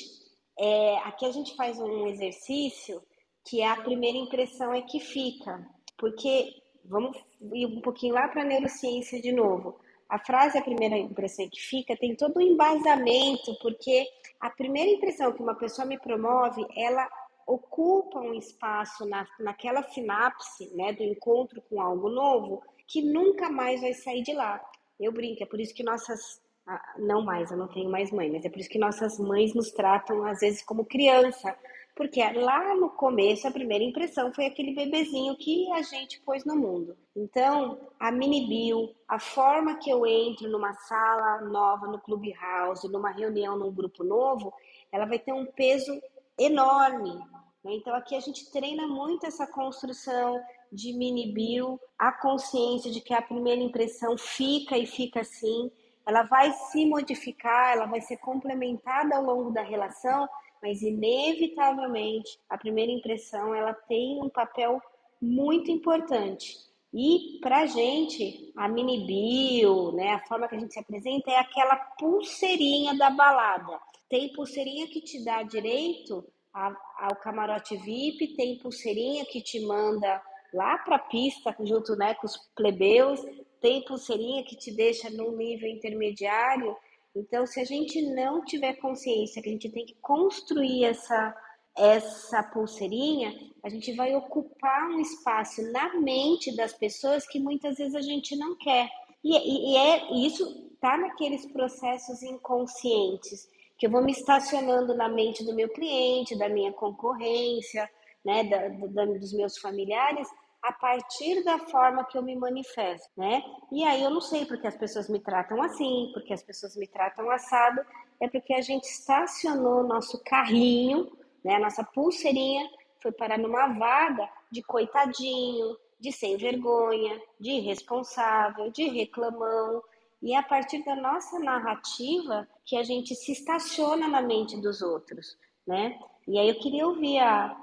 é, 0.59 0.97
aqui 0.97 1.25
a 1.25 1.31
gente 1.31 1.55
faz 1.55 1.79
um 1.79 2.07
exercício 2.07 3.01
que 3.45 3.61
é 3.61 3.69
a 3.69 3.81
primeira 3.81 4.17
impressão 4.17 4.73
é 4.73 4.81
que 4.81 4.99
fica. 4.99 5.65
Porque, 5.97 6.53
vamos 6.83 7.17
ir 7.53 7.67
um 7.67 7.79
pouquinho 7.79 8.15
lá 8.15 8.27
para 8.27 8.41
a 8.41 8.45
neurociência 8.45 9.21
de 9.21 9.31
novo. 9.31 9.79
A 10.09 10.19
frase 10.19 10.57
a 10.57 10.61
primeira 10.61 10.97
impressão 10.97 11.45
é 11.45 11.47
que 11.47 11.61
fica 11.61 11.95
tem 11.95 12.17
todo 12.17 12.37
um 12.37 12.41
embasamento, 12.41 13.57
porque 13.61 14.05
a 14.41 14.49
primeira 14.49 14.91
impressão 14.91 15.31
que 15.31 15.41
uma 15.41 15.55
pessoa 15.55 15.87
me 15.87 15.97
promove, 15.97 16.65
ela 16.75 17.09
ocupa 17.47 18.19
um 18.19 18.33
espaço 18.33 19.05
na, 19.05 19.27
naquela 19.39 19.83
sinapse, 19.83 20.73
né, 20.75 20.93
do 20.93 21.03
encontro 21.03 21.61
com 21.69 21.81
algo 21.81 22.09
novo, 22.09 22.61
que 22.87 23.01
nunca 23.01 23.49
mais 23.49 23.81
vai 23.81 23.93
sair 23.93 24.21
de 24.21 24.33
lá. 24.33 24.61
Eu 24.99 25.11
brinco, 25.11 25.43
é 25.43 25.45
por 25.45 25.59
isso 25.59 25.73
que 25.73 25.83
nossas 25.83 26.41
ah, 26.67 26.93
não 26.99 27.23
mais, 27.23 27.49
eu 27.51 27.57
não 27.57 27.67
tenho 27.67 27.89
mais 27.89 28.11
mãe, 28.11 28.31
mas 28.31 28.45
é 28.45 28.49
por 28.49 28.59
isso 28.59 28.69
que 28.69 28.77
nossas 28.77 29.17
mães 29.19 29.53
nos 29.53 29.71
tratam 29.71 30.23
às 30.25 30.39
vezes 30.39 30.63
como 30.63 30.85
criança, 30.85 31.55
porque 31.95 32.21
lá 32.33 32.75
no 32.75 32.89
começo 32.91 33.47
a 33.47 33.51
primeira 33.51 33.83
impressão 33.83 34.33
foi 34.33 34.45
aquele 34.45 34.73
bebezinho 34.73 35.35
que 35.35 35.71
a 35.73 35.81
gente 35.81 36.21
pôs 36.21 36.45
no 36.45 36.55
mundo. 36.55 36.95
Então, 37.15 37.89
a 37.99 38.11
mini 38.11 38.47
bio, 38.47 38.95
a 39.07 39.19
forma 39.19 39.77
que 39.79 39.89
eu 39.89 40.05
entro 40.05 40.49
numa 40.49 40.73
sala 40.73 41.41
nova, 41.41 41.87
no 41.87 41.99
clubhouse, 41.99 42.87
numa 42.87 43.11
reunião, 43.11 43.57
num 43.57 43.73
grupo 43.73 44.03
novo, 44.03 44.53
ela 44.91 45.05
vai 45.05 45.19
ter 45.19 45.33
um 45.33 45.45
peso 45.45 45.99
enorme. 46.37 47.15
Né? 47.63 47.75
Então, 47.75 47.93
aqui 47.95 48.15
a 48.15 48.19
gente 48.19 48.51
treina 48.51 48.87
muito 48.87 49.25
essa 49.25 49.47
construção 49.47 50.41
de 50.71 50.93
mini 50.93 51.33
bio, 51.33 51.79
a 51.97 52.11
consciência 52.11 52.91
de 52.91 53.01
que 53.01 53.13
a 53.13 53.21
primeira 53.21 53.61
impressão 53.61 54.17
fica 54.17 54.77
e 54.77 54.85
fica 54.85 55.21
assim, 55.21 55.69
ela 56.05 56.23
vai 56.23 56.51
se 56.51 56.85
modificar, 56.85 57.73
ela 57.73 57.85
vai 57.85 58.01
ser 58.01 58.17
complementada 58.17 59.15
ao 59.15 59.23
longo 59.23 59.51
da 59.51 59.61
relação, 59.61 60.27
mas 60.61 60.81
inevitavelmente 60.81 62.39
a 62.49 62.57
primeira 62.57 62.91
impressão 62.91 63.53
ela 63.53 63.73
tem 63.73 64.21
um 64.23 64.29
papel 64.29 64.81
muito 65.21 65.69
importante. 65.69 66.55
E 66.93 67.39
para 67.41 67.65
gente, 67.65 68.51
a 68.57 68.67
mini 68.67 69.05
bio, 69.05 69.93
né, 69.93 70.13
a 70.13 70.27
forma 70.27 70.47
que 70.47 70.55
a 70.55 70.59
gente 70.59 70.73
se 70.73 70.79
apresenta 70.79 71.31
é 71.31 71.37
aquela 71.37 71.75
pulseirinha 71.75 72.93
da 72.97 73.09
balada. 73.09 73.79
Tem 74.11 74.31
pulseirinha 74.33 74.87
que 74.87 75.01
te 75.01 75.25
dá 75.25 75.41
direito 75.41 76.23
ao 76.53 77.15
camarote 77.15 77.75
VIP, 77.77 78.35
tem 78.35 78.59
pulseirinha 78.59 79.25
que 79.25 79.41
te 79.41 79.59
manda 79.65 80.21
lá 80.53 80.77
para 80.77 80.97
a 80.97 80.99
pista 80.99 81.55
junto 81.61 81.95
né, 81.95 82.13
com 82.13 82.27
os 82.27 82.37
plebeus, 82.55 83.19
tem 83.59 83.83
pulseirinha 83.85 84.43
que 84.43 84.55
te 84.55 84.71
deixa 84.71 85.09
num 85.09 85.35
nível 85.35 85.67
intermediário 85.67 86.77
então, 87.15 87.45
se 87.45 87.59
a 87.59 87.65
gente 87.65 88.01
não 88.13 88.43
tiver 88.43 88.73
consciência 88.75 89.41
que 89.41 89.49
a 89.49 89.51
gente 89.51 89.69
tem 89.69 89.85
que 89.85 89.95
construir 89.95 90.85
essa, 90.85 91.35
essa 91.77 92.41
pulseirinha, 92.41 93.33
a 93.63 93.69
gente 93.69 93.93
vai 93.93 94.15
ocupar 94.15 94.89
um 94.89 94.99
espaço 94.99 95.61
na 95.71 95.99
mente 95.99 96.55
das 96.55 96.73
pessoas 96.73 97.27
que 97.27 97.39
muitas 97.39 97.77
vezes 97.77 97.95
a 97.95 98.01
gente 98.01 98.35
não 98.37 98.55
quer. 98.57 98.89
E, 99.23 99.35
e, 99.35 99.73
e 99.73 99.77
é 99.77 100.13
isso 100.25 100.71
está 100.73 100.97
naqueles 100.97 101.45
processos 101.51 102.23
inconscientes 102.23 103.47
que 103.81 103.87
eu 103.87 103.91
vou 103.91 104.03
me 104.03 104.11
estacionando 104.11 104.93
na 104.93 105.09
mente 105.09 105.43
do 105.43 105.55
meu 105.55 105.67
cliente, 105.67 106.37
da 106.37 106.47
minha 106.47 106.71
concorrência, 106.71 107.89
né, 108.23 108.43
da, 108.43 108.67
da, 108.67 109.05
dos 109.05 109.33
meus 109.33 109.57
familiares, 109.57 110.29
a 110.61 110.71
partir 110.71 111.43
da 111.43 111.57
forma 111.57 112.05
que 112.05 112.15
eu 112.15 112.21
me 112.21 112.35
manifesto, 112.35 113.09
né? 113.17 113.41
E 113.71 113.83
aí 113.83 114.03
eu 114.03 114.11
não 114.11 114.21
sei 114.21 114.45
porque 114.45 114.67
as 114.67 114.77
pessoas 114.77 115.09
me 115.09 115.19
tratam 115.19 115.59
assim, 115.63 116.11
porque 116.13 116.31
as 116.31 116.43
pessoas 116.43 116.75
me 116.77 116.85
tratam 116.85 117.31
assado, 117.31 117.81
é 118.21 118.29
porque 118.29 118.53
a 118.53 118.61
gente 118.61 118.83
estacionou 118.83 119.83
nosso 119.83 120.23
carrinho, 120.25 121.11
né, 121.43 121.57
nossa 121.57 121.83
pulseirinha 121.83 122.69
foi 123.01 123.11
parar 123.11 123.39
numa 123.39 123.65
vaga 123.79 124.29
de 124.51 124.61
coitadinho, 124.61 125.75
de 125.99 126.11
sem 126.11 126.37
vergonha, 126.37 127.19
de 127.39 127.49
irresponsável, 127.49 128.69
de 128.69 128.83
reclamão, 128.89 129.81
e 130.21 130.33
é 130.33 130.37
a 130.37 130.43
partir 130.43 130.83
da 130.85 130.95
nossa 130.95 131.39
narrativa 131.39 132.47
que 132.65 132.75
a 132.75 132.83
gente 132.83 133.15
se 133.15 133.31
estaciona 133.31 134.07
na 134.07 134.21
mente 134.21 134.59
dos 134.61 134.81
outros, 134.81 135.37
né? 135.65 135.99
E 136.27 136.37
aí 136.37 136.49
eu 136.49 136.59
queria 136.59 136.85
ouvir 136.85 137.17
a, 137.19 137.57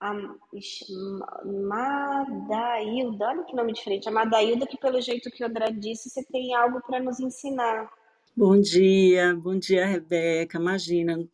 a 0.00 0.14
Madailda, 1.44 3.26
olha 3.26 3.44
que 3.44 3.54
nome 3.54 3.72
diferente, 3.74 4.08
a 4.08 4.12
Madailda, 4.12 4.66
que 4.66 4.78
pelo 4.78 5.00
jeito 5.00 5.30
que 5.30 5.44
o 5.44 5.46
André 5.46 5.70
disse, 5.70 6.08
você 6.08 6.24
tem 6.24 6.54
algo 6.54 6.80
para 6.80 7.00
nos 7.00 7.20
ensinar. 7.20 7.90
Bom 8.36 8.60
dia, 8.60 9.32
bom 9.36 9.56
dia, 9.56 9.86
Rebeca. 9.86 10.58
Imagina, 10.58 11.24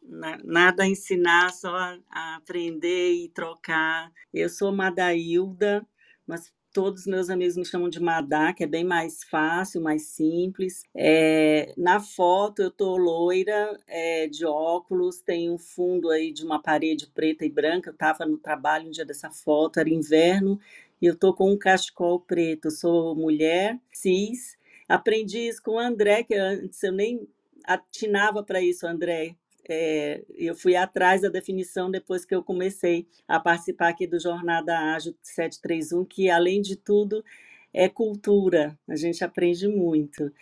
nada 0.44 0.82
a 0.82 0.86
ensinar, 0.86 1.50
só 1.50 1.74
a 2.10 2.36
aprender 2.36 3.12
e 3.12 3.28
trocar. 3.30 4.12
Eu 4.34 4.50
sou 4.50 4.70
Madailda, 4.70 5.86
mas 6.26 6.52
todos 6.72 7.06
meus 7.06 7.28
amigos 7.28 7.56
me 7.56 7.64
chamam 7.64 7.88
de 7.88 8.00
Madá, 8.00 8.52
que 8.52 8.64
é 8.64 8.66
bem 8.66 8.84
mais 8.84 9.24
fácil, 9.24 9.80
mais 9.80 10.02
simples. 10.08 10.82
É, 10.94 11.72
na 11.76 12.00
foto 12.00 12.62
eu 12.62 12.70
tô 12.70 12.96
loira, 12.96 13.78
é, 13.86 14.26
de 14.28 14.44
óculos, 14.46 15.20
tem 15.20 15.50
um 15.50 15.58
fundo 15.58 16.10
aí 16.10 16.32
de 16.32 16.44
uma 16.44 16.62
parede 16.62 17.06
preta 17.08 17.44
e 17.44 17.50
branca. 17.50 17.90
Eu 17.90 17.94
estava 17.94 18.24
no 18.24 18.38
trabalho 18.38 18.88
um 18.88 18.90
dia 18.90 19.04
dessa 19.04 19.30
foto, 19.30 19.80
era 19.80 19.90
inverno, 19.90 20.60
e 21.00 21.06
eu 21.06 21.16
tô 21.16 21.34
com 21.34 21.50
um 21.50 21.58
cachecol 21.58 22.20
preto. 22.20 22.66
Eu 22.66 22.72
sou 22.72 23.14
mulher, 23.14 23.78
cis. 23.92 24.58
Aprendi 24.88 25.48
isso 25.48 25.62
com 25.62 25.72
o 25.72 25.78
André, 25.78 26.22
que 26.24 26.34
antes 26.34 26.82
eu 26.82 26.92
nem 26.92 27.28
atinava 27.64 28.42
para 28.42 28.60
isso, 28.60 28.86
André 28.86 29.36
é, 29.70 30.24
eu 30.36 30.54
fui 30.56 30.74
atrás 30.74 31.22
da 31.22 31.28
definição 31.28 31.90
depois 31.90 32.24
que 32.24 32.34
eu 32.34 32.42
comecei 32.42 33.06
a 33.28 33.38
participar 33.38 33.90
aqui 33.90 34.04
do 34.04 34.18
Jornada 34.18 34.76
Ágil 34.76 35.14
731, 35.22 36.04
que, 36.04 36.28
além 36.28 36.60
de 36.60 36.74
tudo, 36.74 37.24
é 37.72 37.88
cultura, 37.88 38.76
a 38.88 38.96
gente 38.96 39.22
aprende 39.22 39.68
muito. 39.68 40.32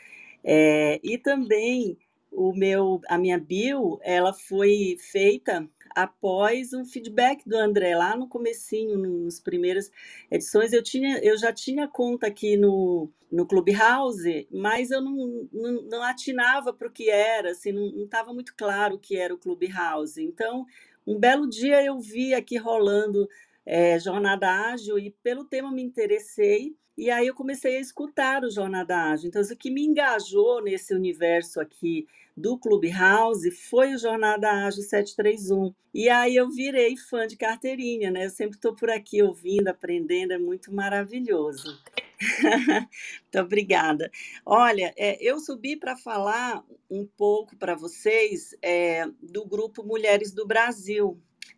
É, 0.43 0.99
e 1.05 1.19
também 1.19 1.99
o 2.31 2.53
meu, 2.53 3.01
a 3.09 3.19
minha 3.19 3.39
bio, 3.39 3.99
ela 4.03 4.33
foi 4.33 4.97
feita 4.99 5.69
após 5.95 6.73
um 6.73 6.85
feedback 6.85 7.49
do 7.49 7.57
André 7.57 7.97
lá 7.97 8.17
no 8.17 8.29
comecinho, 8.29 8.99
nos 8.99 9.41
primeiras 9.41 9.91
edições, 10.31 10.73
eu 10.73 10.83
tinha, 10.83 11.19
eu 11.19 11.37
já 11.37 11.53
tinha 11.53 11.89
conta 11.89 12.27
aqui 12.27 12.57
no, 12.57 13.11
no 13.31 13.47
Clubhouse, 13.47 14.47
mas 14.53 14.91
eu 14.91 15.01
não, 15.01 15.49
não, 15.53 15.83
não 15.83 16.03
atinava 16.03 16.73
para 16.73 16.89
o 16.89 16.93
que 16.93 17.11
era, 17.11 17.51
assim, 17.51 17.73
não 17.73 18.05
estava 18.05 18.33
muito 18.33 18.55
claro 18.57 18.95
o 18.95 18.99
que 18.99 19.17
era 19.17 19.35
o 19.35 19.39
Clubhouse. 19.39 20.23
Então, 20.23 20.65
um 21.07 21.19
belo 21.19 21.49
dia 21.49 21.85
eu 21.85 21.99
vi 21.99 22.35
aqui 22.35 22.57
rolando 22.57 23.29
é, 23.67 23.99
Jornada 23.99 24.49
Ágil 24.71 24.99
e 24.99 25.11
pelo 25.23 25.45
tema 25.45 25.73
me 25.73 25.83
interessei 25.83 26.77
e 26.99 27.13
aí 27.13 27.29
eu 27.29 27.35
comecei 27.35 27.77
a 27.77 27.81
escutar 27.81 28.43
o 28.43 28.51
Jornada 28.51 28.97
Ágil. 28.97 29.29
Então, 29.29 29.41
o 29.41 29.57
que 29.57 29.71
me 29.71 29.85
engajou 29.85 30.61
nesse 30.61 30.93
universo 30.93 31.61
aqui 31.61 32.09
do 32.37 32.59
Clubhouse 32.59 33.49
foi 33.53 33.95
o 33.95 33.99
Jornada 33.99 34.51
Ágil 34.51 34.83
731. 34.83 35.73
E 35.95 36.09
aí 36.09 36.35
eu 36.35 36.51
virei 36.51 36.97
fã 36.97 37.25
de 37.25 37.37
carteirinha, 37.37 38.11
né? 38.11 38.27
Eu 38.27 38.31
sempre 38.31 38.57
estou 38.57 38.75
por 38.75 38.91
aqui 38.91 39.23
ouvindo, 39.23 39.69
aprendendo, 39.69 40.33
é 40.33 40.39
muito 40.39 40.75
maravilhoso. 40.75 41.81
muito 43.23 43.39
obrigada. 43.41 44.11
Olha, 44.45 44.93
é, 44.97 45.23
eu 45.23 45.39
subi 45.39 45.77
para 45.77 45.97
falar 45.97 46.65
um 46.91 47.07
pouco 47.07 47.57
para 47.57 47.77
vocês 47.77 48.57
é, 48.61 49.07
do 49.23 49.45
grupo 49.47 49.85
Mulheres 49.85 50.33
do 50.33 50.45
Brasil. 50.45 51.17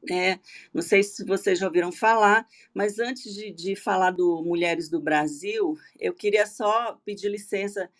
Né? 0.08 0.40
Não 0.72 0.82
sei 0.82 1.02
se 1.02 1.24
vocês 1.24 1.58
já 1.58 1.66
ouviram 1.66 1.92
falar, 1.92 2.46
mas 2.74 2.98
antes 2.98 3.34
de, 3.34 3.50
de 3.50 3.76
falar 3.76 4.10
do 4.10 4.42
Mulheres 4.42 4.88
do 4.88 5.00
Brasil, 5.00 5.76
eu 5.98 6.14
queria 6.14 6.46
só 6.46 6.98
pedir 7.04 7.28
licença 7.28 7.90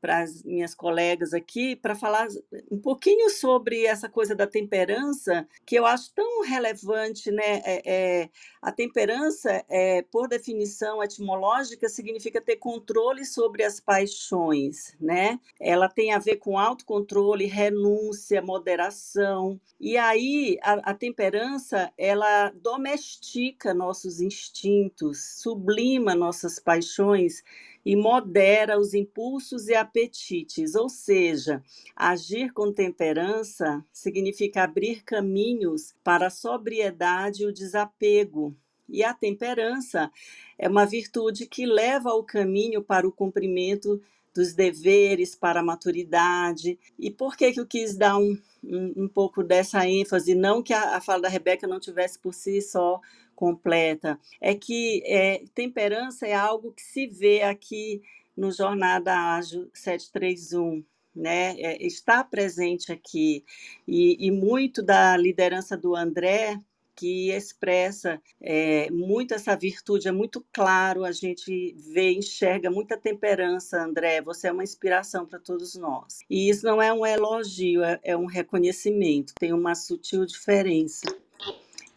para 0.00 0.20
as 0.20 0.42
minhas 0.42 0.74
colegas 0.74 1.34
aqui 1.34 1.76
para 1.76 1.94
falar 1.94 2.26
um 2.70 2.78
pouquinho 2.78 3.28
sobre 3.30 3.84
essa 3.84 4.08
coisa 4.08 4.34
da 4.34 4.46
temperança 4.46 5.46
que 5.66 5.76
eu 5.76 5.84
acho 5.86 6.12
tão 6.14 6.42
relevante, 6.42 7.30
né? 7.30 7.62
É, 7.64 7.82
é, 7.84 8.30
a 8.62 8.72
temperança, 8.72 9.64
é, 9.68 10.02
por 10.02 10.28
definição 10.28 11.02
etimológica, 11.02 11.88
significa 11.88 12.40
ter 12.40 12.56
controle 12.56 13.24
sobre 13.24 13.62
as 13.62 13.80
paixões, 13.80 14.96
né? 15.00 15.38
Ela 15.60 15.88
tem 15.88 16.12
a 16.12 16.18
ver 16.18 16.36
com 16.36 16.58
autocontrole, 16.58 17.46
renúncia, 17.46 18.42
moderação. 18.42 19.60
E 19.78 19.96
aí 19.96 20.58
a, 20.62 20.90
a 20.90 20.94
temperança 20.94 21.92
ela 21.96 22.50
domestica 22.54 23.74
nossos 23.74 24.20
instintos, 24.20 25.40
sublima 25.40 26.14
nossas 26.14 26.58
paixões 26.58 27.42
e 27.84 27.96
modera 27.96 28.78
os 28.78 28.94
impulsos 28.94 29.68
e 29.68 29.74
apetites, 29.74 30.74
ou 30.74 30.88
seja, 30.88 31.62
agir 31.96 32.52
com 32.52 32.72
temperança 32.72 33.84
significa 33.92 34.62
abrir 34.62 35.02
caminhos 35.02 35.94
para 36.04 36.26
a 36.26 36.30
sobriedade 36.30 37.42
e 37.42 37.46
o 37.46 37.52
desapego. 37.52 38.54
E 38.88 39.04
a 39.04 39.14
temperança 39.14 40.10
é 40.58 40.68
uma 40.68 40.84
virtude 40.84 41.46
que 41.46 41.64
leva 41.64 42.10
ao 42.10 42.24
caminho 42.24 42.82
para 42.82 43.06
o 43.06 43.12
cumprimento 43.12 44.00
dos 44.34 44.52
deveres, 44.52 45.34
para 45.34 45.60
a 45.60 45.62
maturidade. 45.62 46.78
E 46.98 47.10
por 47.10 47.36
que, 47.36 47.52
que 47.52 47.60
eu 47.60 47.66
quis 47.66 47.96
dar 47.96 48.16
um, 48.18 48.38
um, 48.62 49.04
um 49.04 49.08
pouco 49.08 49.42
dessa 49.42 49.86
ênfase? 49.88 50.34
Não 50.34 50.62
que 50.62 50.72
a, 50.72 50.96
a 50.96 51.00
fala 51.00 51.22
da 51.22 51.28
Rebeca 51.28 51.66
não 51.66 51.80
tivesse 51.80 52.18
por 52.18 52.34
si 52.34 52.60
só 52.60 53.00
completa, 53.40 54.20
é 54.38 54.54
que 54.54 55.02
é, 55.06 55.42
temperança 55.54 56.26
é 56.26 56.34
algo 56.34 56.72
que 56.72 56.82
se 56.82 57.06
vê 57.06 57.40
aqui 57.40 58.02
no 58.36 58.52
Jornada 58.52 59.14
Ágil 59.14 59.70
731. 59.72 60.84
Né, 61.12 61.60
é, 61.60 61.84
está 61.84 62.22
presente 62.22 62.92
aqui 62.92 63.44
e, 63.86 64.16
e 64.24 64.30
muito 64.30 64.80
da 64.80 65.16
liderança 65.16 65.76
do 65.76 65.96
André 65.96 66.56
que 66.94 67.30
expressa 67.30 68.22
é, 68.40 68.88
muito 68.90 69.34
essa 69.34 69.56
virtude, 69.56 70.06
é 70.06 70.12
muito 70.12 70.44
claro, 70.52 71.02
a 71.02 71.10
gente 71.10 71.74
vê, 71.76 72.12
enxerga 72.12 72.70
muita 72.70 72.96
temperança, 72.96 73.82
André, 73.82 74.20
você 74.20 74.48
é 74.48 74.52
uma 74.52 74.62
inspiração 74.62 75.26
para 75.26 75.38
todos 75.38 75.74
nós. 75.74 76.18
E 76.28 76.48
isso 76.48 76.64
não 76.64 76.80
é 76.80 76.92
um 76.92 77.04
elogio, 77.04 77.82
é, 77.82 77.98
é 78.04 78.16
um 78.16 78.26
reconhecimento, 78.26 79.32
tem 79.40 79.52
uma 79.52 79.74
sutil 79.74 80.24
diferença. 80.26 81.06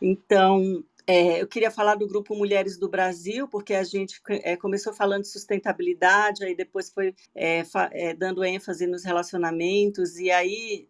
Então, 0.01 0.83
é, 1.05 1.41
eu 1.41 1.47
queria 1.47 1.71
falar 1.71 1.95
do 1.95 2.07
Grupo 2.07 2.35
Mulheres 2.35 2.77
do 2.77 2.89
Brasil, 2.89 3.47
porque 3.47 3.73
a 3.73 3.83
gente 3.83 4.21
é, 4.29 4.55
começou 4.55 4.93
falando 4.93 5.23
de 5.23 5.29
sustentabilidade, 5.29 6.43
aí 6.43 6.55
depois 6.55 6.89
foi 6.89 7.13
é, 7.35 7.63
dando 8.13 8.43
ênfase 8.43 8.87
nos 8.87 9.03
relacionamentos, 9.03 10.17
e 10.17 10.31
aí 10.31 10.87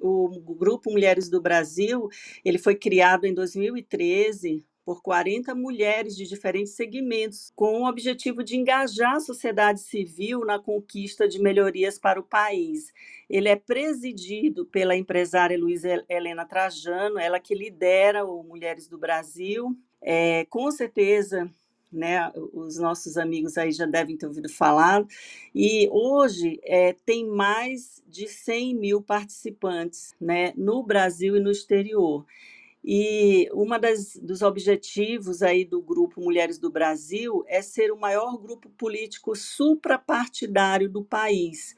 o 0.00 0.28
Grupo 0.54 0.90
Mulheres 0.90 1.28
do 1.28 1.40
Brasil 1.40 2.08
ele 2.44 2.58
foi 2.58 2.74
criado 2.74 3.24
em 3.24 3.34
2013 3.34 4.64
por 4.84 5.02
40 5.02 5.54
mulheres 5.54 6.14
de 6.14 6.26
diferentes 6.26 6.74
segmentos, 6.74 7.50
com 7.56 7.80
o 7.80 7.88
objetivo 7.88 8.44
de 8.44 8.56
engajar 8.56 9.16
a 9.16 9.20
sociedade 9.20 9.80
civil 9.80 10.44
na 10.44 10.58
conquista 10.58 11.26
de 11.26 11.40
melhorias 11.40 11.98
para 11.98 12.20
o 12.20 12.24
país. 12.24 12.92
Ele 13.28 13.48
é 13.48 13.56
presidido 13.56 14.66
pela 14.66 14.94
empresária 14.94 15.58
Luísa 15.58 16.04
Helena 16.08 16.44
Trajano, 16.44 17.18
ela 17.18 17.40
que 17.40 17.54
lidera 17.54 18.24
o 18.24 18.42
Mulheres 18.42 18.86
do 18.86 18.98
Brasil. 18.98 19.76
É, 20.02 20.44
com 20.50 20.70
certeza, 20.70 21.50
né, 21.90 22.30
os 22.52 22.76
nossos 22.78 23.16
amigos 23.16 23.56
aí 23.56 23.72
já 23.72 23.86
devem 23.86 24.16
ter 24.16 24.26
ouvido 24.26 24.48
falar, 24.48 25.06
e 25.54 25.88
hoje 25.90 26.60
é, 26.64 26.94
tem 27.06 27.26
mais 27.26 28.02
de 28.06 28.28
100 28.28 28.74
mil 28.74 29.00
participantes 29.00 30.14
né, 30.20 30.52
no 30.56 30.82
Brasil 30.82 31.36
e 31.36 31.40
no 31.40 31.50
exterior. 31.50 32.26
E 32.86 33.48
uma 33.52 33.78
das 33.78 34.14
dos 34.16 34.42
objetivos 34.42 35.42
aí 35.42 35.64
do 35.64 35.80
grupo 35.80 36.20
Mulheres 36.20 36.58
do 36.58 36.70
Brasil 36.70 37.42
é 37.48 37.62
ser 37.62 37.90
o 37.90 37.96
maior 37.98 38.36
grupo 38.36 38.68
político 38.70 39.34
suprapartidário 39.34 40.88
do 40.90 41.02
país. 41.02 41.74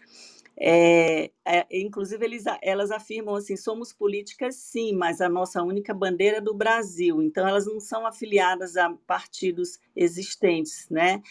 É, 0.58 1.30
é, 1.44 1.66
inclusive, 1.70 2.24
eles, 2.24 2.44
elas 2.62 2.90
afirmam 2.90 3.34
assim: 3.36 3.56
somos 3.56 3.92
políticas, 3.92 4.56
sim, 4.56 4.94
mas 4.94 5.20
a 5.20 5.28
nossa 5.28 5.62
única 5.62 5.92
bandeira 5.94 6.38
é 6.38 6.40
do 6.40 6.54
Brasil. 6.54 7.22
Então, 7.22 7.46
elas 7.46 7.66
não 7.66 7.78
são 7.78 8.06
afiliadas 8.06 8.76
a 8.76 8.90
partidos 9.06 9.78
existentes, 9.94 10.88
né? 10.90 11.22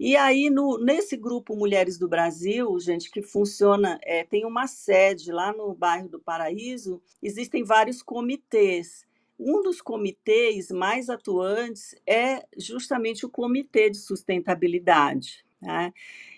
E 0.00 0.16
aí, 0.16 0.50
no, 0.50 0.78
nesse 0.78 1.16
grupo 1.16 1.56
Mulheres 1.56 1.96
do 1.96 2.08
Brasil, 2.08 2.76
gente, 2.80 3.10
que 3.10 3.22
funciona, 3.22 3.98
é, 4.02 4.24
tem 4.24 4.44
uma 4.44 4.66
sede 4.66 5.30
lá 5.30 5.52
no 5.52 5.72
bairro 5.74 6.08
do 6.08 6.18
Paraíso, 6.20 7.00
existem 7.22 7.62
vários 7.64 8.02
comitês. 8.02 9.06
Um 9.38 9.62
dos 9.62 9.80
comitês 9.80 10.70
mais 10.70 11.08
atuantes 11.08 11.94
é 12.06 12.44
justamente 12.56 13.26
o 13.26 13.30
Comitê 13.30 13.90
de 13.90 13.98
Sustentabilidade. 13.98 15.44
Né? 15.60 15.92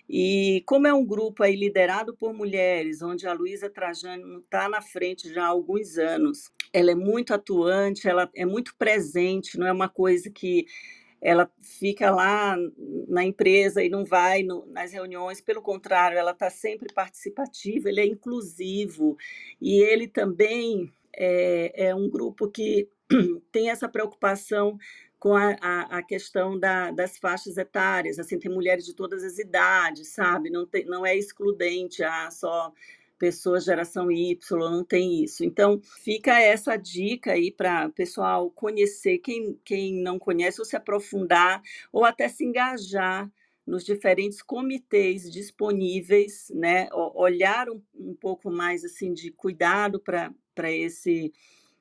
E 0.09 0.63
como 0.67 0.87
é 0.87 0.93
um 0.93 1.05
grupo 1.05 1.43
aí 1.43 1.57
liderado 1.57 2.15
por 2.15 2.35
mulheres, 2.35 3.03
onde 3.03 3.27
a 3.27 3.33
Luísa 3.33 3.71
Trajano 3.71 4.41
está 4.41 4.69
na 4.69 4.83
frente 4.83 5.33
já 5.33 5.45
há 5.45 5.49
alguns 5.49 5.97
anos, 5.97 6.51
ela 6.73 6.91
é 6.91 6.95
muito 6.95 7.33
atuante, 7.33 8.09
ela 8.09 8.31
é 8.35 8.45
muito 8.45 8.75
presente, 8.77 9.59
não 9.59 9.67
é 9.67 9.73
uma 9.73 9.89
coisa 9.89 10.31
que 10.31 10.67
ela 11.23 11.51
fica 11.63 12.11
lá 12.11 12.55
na 13.09 13.25
empresa 13.25 13.83
e 13.83 13.89
não 13.89 14.05
vai 14.05 14.43
no, 14.43 14.67
nas 14.67 14.93
reuniões, 14.93 15.41
pelo 15.41 15.63
contrário, 15.63 16.19
ela 16.19 16.33
está 16.33 16.51
sempre 16.51 16.93
participativa, 16.93 17.89
ele 17.89 18.01
é 18.01 18.07
inclusivo 18.07 19.17
e 19.59 19.81
ele 19.81 20.07
também 20.07 20.93
é, 21.17 21.89
é 21.89 21.95
um 21.95 22.09
grupo 22.09 22.51
que 22.51 22.89
tem 23.53 23.71
essa 23.71 23.89
preocupação 23.89 24.79
com 25.19 25.35
a, 25.35 25.57
a, 25.61 25.99
a 25.99 26.03
questão 26.03 26.59
da, 26.59 26.91
das 26.91 27.17
faixas 27.17 27.57
etárias, 27.57 28.19
assim, 28.19 28.39
tem 28.39 28.53
mulheres 28.53 28.85
de 28.85 28.95
todas 28.95 29.25
as 29.25 29.39
idades, 29.39 30.09
sabe? 30.09 30.51
Não, 30.51 30.67
tem, 30.67 30.85
não 30.85 31.07
é 31.07 31.17
excludente 31.17 32.05
a 32.05 32.31
só 32.31 32.71
pessoas 33.19 33.65
geração 33.65 34.11
Y, 34.11 34.37
não 34.59 34.85
tem 34.85 35.25
isso. 35.25 35.43
Então, 35.43 35.81
fica 35.83 36.39
essa 36.39 36.77
dica 36.77 37.33
aí 37.33 37.51
para 37.51 37.87
o 37.87 37.93
pessoal 37.93 38.51
conhecer, 38.51 39.17
quem, 39.19 39.59
quem 39.65 40.03
não 40.03 40.19
conhece, 40.19 40.61
ou 40.61 40.65
se 40.65 40.77
aprofundar, 40.77 41.63
ou 41.91 42.05
até 42.05 42.29
se 42.29 42.45
engajar 42.45 43.31
nos 43.67 43.83
diferentes 43.83 44.43
comitês 44.43 45.31
disponíveis, 45.31 46.53
né? 46.55 46.89
Olhar 46.93 47.71
um, 47.71 47.81
um 47.95 48.15
pouco 48.15 48.51
mais 48.51 48.85
assim 48.85 49.15
de 49.15 49.31
cuidado 49.31 49.99
para 49.99 50.31
esse 50.63 51.33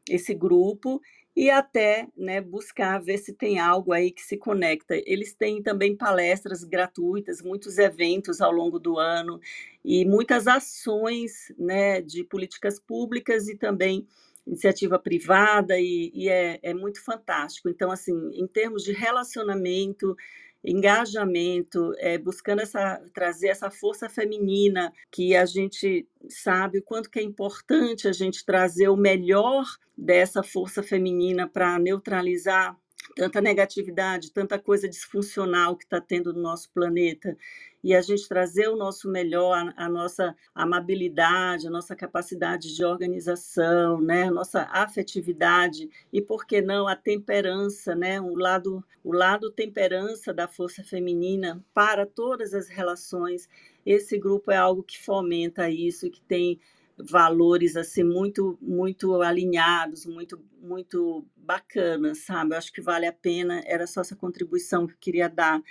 esse 0.09 0.33
grupo 0.33 1.01
e 1.35 1.49
até 1.49 2.07
né, 2.15 2.39
buscar 2.41 2.99
ver 2.99 3.17
se 3.17 3.33
tem 3.33 3.59
algo 3.59 3.91
aí 3.91 4.11
que 4.11 4.21
se 4.21 4.37
conecta. 4.37 4.95
Eles 5.05 5.33
têm 5.33 5.63
também 5.63 5.95
palestras 5.95 6.63
gratuitas, 6.63 7.41
muitos 7.41 7.77
eventos 7.77 8.39
ao 8.39 8.51
longo 8.51 8.77
do 8.77 8.99
ano 8.99 9.39
e 9.83 10.05
muitas 10.05 10.47
ações 10.47 11.51
né, 11.57 12.01
de 12.01 12.23
políticas 12.23 12.79
públicas 12.79 13.47
e 13.47 13.57
também 13.57 14.05
iniciativa 14.45 14.99
privada 14.99 15.79
e, 15.79 16.11
e 16.13 16.29
é, 16.29 16.59
é 16.61 16.73
muito 16.73 17.03
fantástico. 17.03 17.69
Então, 17.69 17.89
assim, 17.89 18.13
em 18.33 18.45
termos 18.45 18.83
de 18.83 18.91
relacionamento, 18.91 20.15
engajamento, 20.63 21.93
é, 21.97 22.17
buscando 22.17 22.61
essa, 22.61 23.01
trazer 23.13 23.47
essa 23.47 23.71
força 23.71 24.07
feminina 24.07 24.93
que 25.11 25.35
a 25.35 25.45
gente 25.45 26.07
sabe 26.29 26.79
o 26.79 26.83
quanto 26.83 27.09
que 27.09 27.19
é 27.19 27.23
importante 27.23 28.07
a 28.07 28.11
gente 28.11 28.45
trazer 28.45 28.89
o 28.89 28.97
melhor 28.97 29.65
dessa 29.97 30.43
força 30.43 30.81
feminina 30.81 31.47
para 31.47 31.77
neutralizar 31.79 32.77
tanta 33.15 33.41
negatividade, 33.41 34.31
tanta 34.31 34.57
coisa 34.57 34.87
disfuncional 34.87 35.75
que 35.75 35.83
está 35.83 35.99
tendo 35.99 36.33
no 36.33 36.41
nosso 36.41 36.69
planeta, 36.71 37.37
e 37.83 37.93
a 37.93 38.01
gente 38.01 38.27
trazer 38.29 38.69
o 38.69 38.77
nosso 38.77 39.09
melhor, 39.09 39.73
a, 39.75 39.89
nossa 39.89 40.33
amabilidade, 40.55 41.67
a 41.67 41.69
nossa 41.69 41.95
capacidade 41.95 42.73
de 42.73 42.85
organização, 42.85 43.99
né, 43.99 44.23
a 44.23 44.31
nossa 44.31 44.61
afetividade 44.71 45.89
e 46.11 46.21
por 46.21 46.45
que 46.45 46.61
não 46.61 46.87
a 46.87 46.95
temperança, 46.95 47.93
né, 47.93 48.21
o 48.21 48.35
lado 48.35 48.83
o 49.03 49.11
lado 49.11 49.51
temperança 49.51 50.33
da 50.33 50.47
força 50.47 50.81
feminina 50.81 51.61
para 51.73 52.05
todas 52.05 52.53
as 52.53 52.69
relações. 52.69 53.49
Esse 53.85 54.17
grupo 54.17 54.51
é 54.51 54.57
algo 54.57 54.83
que 54.83 54.99
fomenta 54.99 55.69
isso, 55.69 56.09
que 56.09 56.21
tem 56.21 56.59
valores 56.97 57.75
assim 57.75 58.03
muito 58.03 58.57
muito 58.61 59.21
alinhados, 59.21 60.05
muito 60.05 60.39
muito 60.61 61.25
bacanas, 61.35 62.19
sabe? 62.19 62.53
Eu 62.53 62.57
acho 62.57 62.71
que 62.71 62.81
vale 62.81 63.05
a 63.05 63.13
pena. 63.13 63.61
Era 63.65 63.87
só 63.87 64.01
essa 64.01 64.15
contribuição 64.15 64.87
que 64.87 64.93
eu 64.93 64.97
queria 64.99 65.27
dar. 65.29 65.61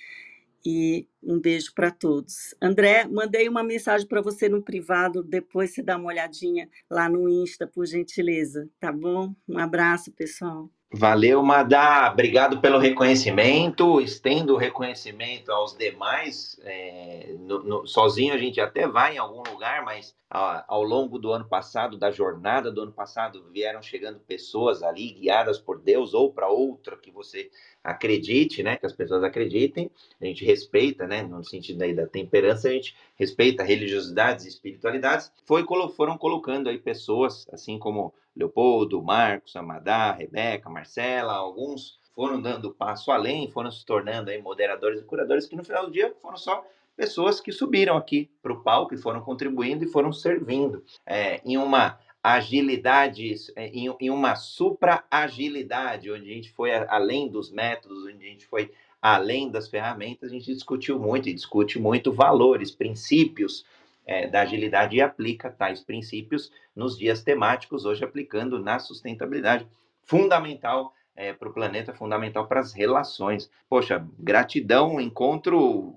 E 0.64 1.08
um 1.22 1.40
beijo 1.40 1.74
para 1.74 1.90
todos. 1.90 2.54
André, 2.62 3.04
mandei 3.08 3.48
uma 3.48 3.64
mensagem 3.64 4.06
para 4.06 4.20
você 4.20 4.48
no 4.48 4.62
privado, 4.62 5.22
depois 5.22 5.70
você 5.74 5.82
dá 5.82 5.96
uma 5.96 6.08
olhadinha 6.08 6.68
lá 6.88 7.08
no 7.08 7.28
Insta, 7.28 7.66
por 7.66 7.84
gentileza, 7.84 8.68
tá 8.78 8.92
bom? 8.92 9.34
Um 9.48 9.58
abraço, 9.58 10.12
pessoal. 10.12 10.70
Valeu, 10.94 11.42
Madá. 11.42 12.10
Obrigado 12.12 12.60
pelo 12.60 12.78
reconhecimento. 12.78 13.98
Estendo 13.98 14.54
o 14.54 14.58
reconhecimento 14.58 15.50
aos 15.50 15.74
demais. 15.74 16.60
É, 16.62 17.34
no, 17.38 17.62
no, 17.62 17.86
sozinho 17.86 18.34
a 18.34 18.38
gente 18.38 18.60
até 18.60 18.86
vai 18.86 19.14
em 19.14 19.18
algum 19.18 19.42
lugar, 19.50 19.82
mas 19.82 20.14
a, 20.28 20.62
ao 20.68 20.82
longo 20.82 21.18
do 21.18 21.32
ano 21.32 21.46
passado, 21.46 21.96
da 21.96 22.10
jornada 22.10 22.70
do 22.70 22.82
ano 22.82 22.92
passado, 22.92 23.42
vieram 23.50 23.80
chegando 23.80 24.20
pessoas 24.20 24.82
ali 24.82 25.14
guiadas 25.14 25.58
por 25.58 25.80
Deus 25.80 26.12
ou 26.12 26.30
para 26.30 26.48
outra 26.48 26.94
que 26.98 27.10
você 27.10 27.50
acredite, 27.82 28.62
né? 28.62 28.76
Que 28.76 28.86
as 28.86 28.92
pessoas 28.92 29.22
acreditem. 29.24 29.90
A 30.20 30.24
gente 30.24 30.44
respeita, 30.44 31.06
né? 31.06 31.22
No 31.22 31.42
sentido 31.44 31.82
aí 31.82 31.94
da 31.94 32.06
temperança, 32.06 32.68
a 32.68 32.72
gente 32.72 32.94
respeita 33.16 33.62
religiosidades 33.62 34.44
e 34.44 34.48
espiritualidades. 34.48 35.32
Foi, 35.44 35.64
foram 35.96 36.16
colocando 36.16 36.68
aí 36.68 36.78
pessoas, 36.78 37.46
assim 37.52 37.78
como 37.78 38.14
Leopoldo, 38.36 39.02
Marcos, 39.02 39.56
Amadá, 39.56 40.12
Rebeca, 40.12 40.70
Marcela, 40.70 41.34
alguns 41.34 42.00
foram 42.14 42.40
dando 42.40 42.72
passo 42.72 43.10
além, 43.10 43.50
foram 43.50 43.70
se 43.70 43.84
tornando 43.84 44.30
aí 44.30 44.40
moderadores 44.40 45.00
e 45.00 45.04
curadores, 45.04 45.46
que 45.46 45.56
no 45.56 45.64
final 45.64 45.86
do 45.86 45.92
dia 45.92 46.14
foram 46.20 46.36
só 46.36 46.64
pessoas 46.96 47.40
que 47.40 47.50
subiram 47.50 47.96
aqui 47.96 48.30
para 48.42 48.52
o 48.52 48.62
palco 48.62 48.94
e 48.94 48.98
foram 48.98 49.20
contribuindo 49.22 49.84
e 49.84 49.88
foram 49.88 50.12
servindo 50.12 50.84
é, 51.06 51.40
em 51.44 51.56
uma 51.56 51.98
agilidade, 52.22 53.34
é, 53.56 53.68
em, 53.68 53.94
em 54.00 54.10
uma 54.10 54.36
supra-agilidade, 54.36 56.10
onde 56.10 56.30
a 56.30 56.34
gente 56.34 56.50
foi 56.52 56.72
além 56.72 57.28
dos 57.28 57.50
métodos, 57.50 58.04
onde 58.04 58.24
a 58.24 58.28
gente 58.28 58.46
foi 58.46 58.70
além 59.00 59.50
das 59.50 59.68
ferramentas, 59.68 60.30
a 60.30 60.32
gente 60.32 60.54
discutiu 60.54 60.98
muito 60.98 61.28
e 61.28 61.34
discute 61.34 61.80
muito 61.80 62.12
valores, 62.12 62.70
princípios 62.70 63.64
é, 64.06 64.28
da 64.28 64.42
agilidade 64.42 64.96
e 64.96 65.00
aplica 65.00 65.50
tais 65.50 65.80
princípios 65.80 66.52
nos 66.74 66.96
dias 66.96 67.22
temáticos, 67.22 67.84
hoje 67.84 68.04
aplicando 68.04 68.60
na 68.60 68.78
sustentabilidade. 68.78 69.66
Fundamental 70.04 70.94
é, 71.16 71.32
para 71.32 71.48
o 71.48 71.52
planeta, 71.52 71.92
fundamental 71.92 72.46
para 72.46 72.60
as 72.60 72.72
relações. 72.72 73.50
Poxa, 73.68 74.06
gratidão, 74.18 75.00
encontro, 75.00 75.94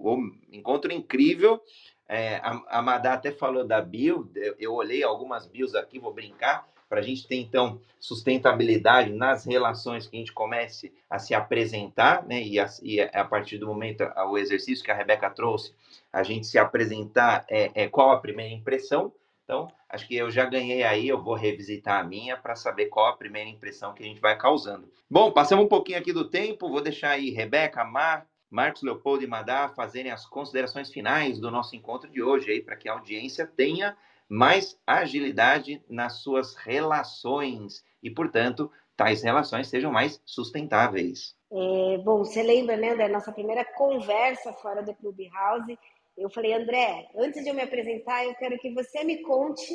encontro 0.51 0.91
incrível. 0.91 1.61
É, 2.07 2.35
a, 2.37 2.79
a 2.79 2.81
Madá 2.81 3.13
até 3.13 3.31
falou 3.31 3.65
da 3.65 3.81
bio, 3.81 4.29
eu, 4.35 4.55
eu 4.59 4.73
olhei 4.73 5.03
algumas 5.03 5.47
bios 5.47 5.73
aqui, 5.73 5.99
vou 5.99 6.13
brincar. 6.13 6.67
para 6.87 6.99
a 6.99 7.03
gente 7.03 7.27
ter, 7.27 7.35
então, 7.35 7.81
sustentabilidade 7.99 9.11
nas 9.11 9.45
relações 9.45 10.07
que 10.07 10.15
a 10.15 10.19
gente 10.19 10.31
comece 10.31 10.93
a 11.09 11.17
se 11.17 11.33
apresentar, 11.33 12.25
né? 12.25 12.41
E 12.41 12.59
a, 12.59 12.67
e 12.83 13.01
a 13.01 13.25
partir 13.25 13.57
do 13.57 13.67
momento, 13.67 14.03
o 14.29 14.37
exercício 14.37 14.85
que 14.85 14.91
a 14.91 14.95
Rebeca 14.95 15.29
trouxe, 15.29 15.73
a 16.13 16.21
gente 16.23 16.45
se 16.45 16.57
apresentar 16.57 17.45
é, 17.49 17.71
é 17.73 17.87
qual 17.87 18.11
a 18.11 18.19
primeira 18.19 18.53
impressão. 18.53 19.11
Então, 19.43 19.71
acho 19.89 20.07
que 20.07 20.15
eu 20.15 20.31
já 20.31 20.45
ganhei 20.45 20.83
aí, 20.83 21.07
eu 21.07 21.21
vou 21.21 21.35
revisitar 21.35 21.99
a 21.99 22.03
minha 22.03 22.35
para 22.35 22.55
saber 22.55 22.87
qual 22.87 23.07
a 23.07 23.17
primeira 23.17 23.49
impressão 23.49 23.93
que 23.93 24.03
a 24.03 24.05
gente 24.05 24.19
vai 24.19 24.35
causando. 24.37 24.89
Bom, 25.09 25.31
passamos 25.31 25.65
um 25.65 25.67
pouquinho 25.67 25.99
aqui 25.99 26.11
do 26.11 26.29
tempo, 26.29 26.69
vou 26.69 26.81
deixar 26.81 27.11
aí 27.11 27.29
Rebeca, 27.29 27.83
Mar, 27.83 28.25
Marcos 28.55 28.83
Leopoldo 28.83 29.21
e 29.21 29.27
Madá 29.27 29.67
fazerem 29.67 30.13
as 30.13 30.25
considerações 30.25 30.89
finais 30.89 31.37
do 31.41 31.51
nosso 31.51 31.75
encontro 31.75 32.09
de 32.09 32.23
hoje 32.23 32.49
aí, 32.49 32.61
para 32.61 32.77
que 32.77 32.87
a 32.87 32.93
audiência 32.93 33.45
tenha 33.45 33.97
mais 34.29 34.79
agilidade 34.87 35.83
nas 35.89 36.21
suas 36.21 36.55
relações 36.55 37.83
e, 38.01 38.09
portanto, 38.09 38.71
tais 38.95 39.23
relações 39.23 39.67
sejam 39.67 39.91
mais 39.91 40.21
sustentáveis. 40.25 41.35
É, 41.51 41.97
bom, 41.97 42.19
você 42.19 42.41
lembra, 42.41 42.77
né, 42.77 42.95
da 42.95 43.09
nossa 43.09 43.29
primeira 43.29 43.65
conversa 43.65 44.53
fora 44.53 44.81
do 44.81 44.95
Clubhouse? 44.95 45.77
Eu 46.17 46.29
falei, 46.29 46.53
André, 46.53 47.09
antes 47.17 47.43
de 47.43 47.49
eu 47.49 47.53
me 47.53 47.61
apresentar, 47.61 48.23
eu 48.23 48.35
quero 48.35 48.57
que 48.57 48.73
você 48.73 49.03
me 49.03 49.21
conte, 49.21 49.67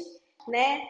né, 0.49 0.89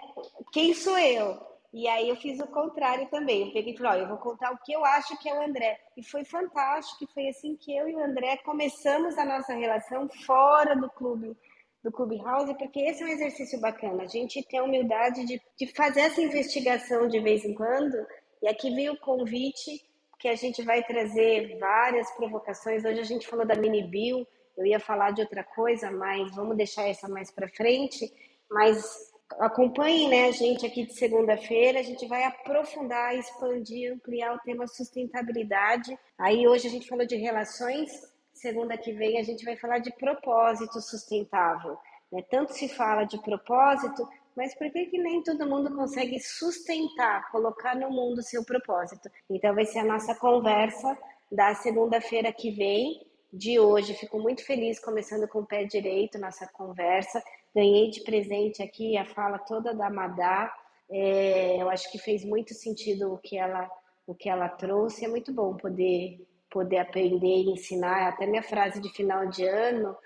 quem 0.53 0.75
sou 0.75 0.97
eu. 0.97 1.50
E 1.73 1.87
aí 1.87 2.09
eu 2.09 2.17
fiz 2.17 2.41
o 2.41 2.47
contrário 2.49 3.09
também. 3.09 3.47
Eu 3.47 3.53
peguei 3.53 3.75
e 3.75 3.77
falei, 3.77 4.01
ó, 4.01 4.03
eu 4.03 4.09
vou 4.09 4.19
contar 4.19 4.53
o 4.53 4.59
que 4.59 4.73
eu 4.73 4.85
acho 4.85 5.17
que 5.19 5.29
é 5.29 5.39
o 5.39 5.43
André. 5.43 5.79
E 5.97 6.03
foi 6.03 6.25
fantástico, 6.25 7.07
foi 7.13 7.29
assim 7.29 7.57
que 7.57 7.77
eu 7.77 7.89
e 7.89 7.95
o 7.95 8.05
André 8.05 8.39
começamos 8.39 9.17
a 9.17 9.25
nossa 9.25 9.55
relação 9.55 10.09
fora 10.27 10.75
do 10.75 10.91
clube 10.91 11.37
do 11.83 11.91
Clubhouse, 11.91 12.55
porque 12.59 12.81
esse 12.81 13.03
é 13.03 13.07
um 13.07 13.09
exercício 13.09 13.61
bacana. 13.61 14.03
A 14.03 14.07
gente 14.07 14.43
tem 14.47 14.61
a 14.61 14.65
humildade 14.65 15.25
de, 15.25 15.41
de 15.57 15.67
fazer 15.75 16.01
essa 16.01 16.21
investigação 16.21 17.09
de 17.09 17.21
vez 17.21 17.45
em 17.45 17.55
quando. 17.55 17.97
E 18.43 18.49
aqui 18.49 18.75
veio 18.75 18.95
o 18.95 19.01
convite 19.01 19.83
que 20.19 20.29
a 20.29 20.35
gente 20.35 20.63
vai 20.63 20.83
trazer 20.83 21.59
várias 21.59 22.11
provocações. 22.13 22.85
Hoje 22.85 23.01
a 23.01 23.05
gente 23.05 23.27
falou 23.27 23.47
da 23.47 23.55
mini 23.55 23.83
bio, 23.83 24.27
eu 24.59 24.67
ia 24.67 24.79
falar 24.79 25.13
de 25.13 25.23
outra 25.23 25.43
coisa, 25.43 25.91
mas 25.91 26.35
vamos 26.35 26.57
deixar 26.57 26.87
essa 26.87 27.09
mais 27.09 27.31
para 27.31 27.49
frente. 27.49 28.13
Mas 28.51 29.11
acompanhem 29.39 30.09
né, 30.09 30.29
a 30.29 30.33
gente 30.33 30.67
aqui 30.67 30.87
de 30.87 30.95
segunda-feira, 30.95 31.81
a 31.81 31.83
gente 31.83 32.07
vai 32.07 32.25
aprofundar, 32.25 33.17
expandir, 33.17 33.93
ampliar 33.93 34.35
o 34.35 34.41
tema 34.41 34.67
sustentabilidade. 34.67 35.97
Aí 36.19 36.47
hoje 36.47 36.69
a 36.69 36.71
gente 36.71 36.89
falou 36.89 37.07
de 37.07 37.17
relações, 37.17 37.91
segunda 38.33 38.77
que 38.77 38.93
vem 38.93 39.19
a 39.19 39.23
gente 39.23 39.45
vai 39.45 39.57
falar 39.57 39.79
de 39.79 39.93
propósito 39.93 40.81
sustentável. 40.81 41.79
Né? 42.11 42.23
Tanto 42.31 42.53
se 42.53 42.69
fala 42.69 43.05
de 43.05 43.19
propósito, 43.23 44.09
mas 44.37 44.55
por 44.55 44.71
que, 44.71 44.87
que 44.87 44.99
nem 44.99 45.23
todo 45.23 45.49
mundo 45.49 45.75
consegue 45.75 46.19
sustentar, 46.21 47.31
colocar 47.31 47.77
no 47.77 47.91
mundo 47.91 48.23
seu 48.23 48.45
propósito? 48.45 49.11
Então 49.29 49.55
vai 49.55 49.65
ser 49.65 49.81
a 49.81 49.85
nossa 49.85 50.15
conversa 50.15 50.97
da 51.31 51.55
segunda-feira 51.55 52.33
que 52.33 52.51
vem, 52.51 53.07
de 53.33 53.61
hoje. 53.61 53.95
Fico 53.95 54.19
muito 54.19 54.45
feliz 54.45 54.81
começando 54.81 55.29
com 55.29 55.41
o 55.41 55.47
pé 55.47 55.65
direito 55.65 56.19
nossa 56.19 56.47
conversa. 56.49 57.23
Ganhei 57.55 57.91
de 57.91 58.03
presente 58.03 58.63
aqui 58.63 58.97
a 58.97 59.05
fala 59.05 59.39
toda 59.39 59.75
da 59.75 59.91
Madá. 59.91 60.53
É, 60.91 61.61
eu 61.61 61.71
acho 61.71 61.91
que 61.91 61.99
fez 61.99 62.25
muito 62.25 62.55
sentido 62.55 63.13
o 63.13 63.19
que 63.19 63.37
ela 63.37 63.69
o 64.07 64.15
que 64.15 64.29
ela 64.29 64.49
trouxe. 64.49 65.05
É 65.05 65.09
muito 65.09 65.33
bom 65.33 65.57
poder 65.57 66.27
poder 66.51 66.79
aprender 66.79 67.45
e 67.45 67.51
ensinar. 67.51 68.09
Até 68.09 68.27
minha 68.27 68.43
frase 68.43 68.81
de 68.81 68.91
final 68.91 69.27
de 69.27 69.45
ano 69.45 69.97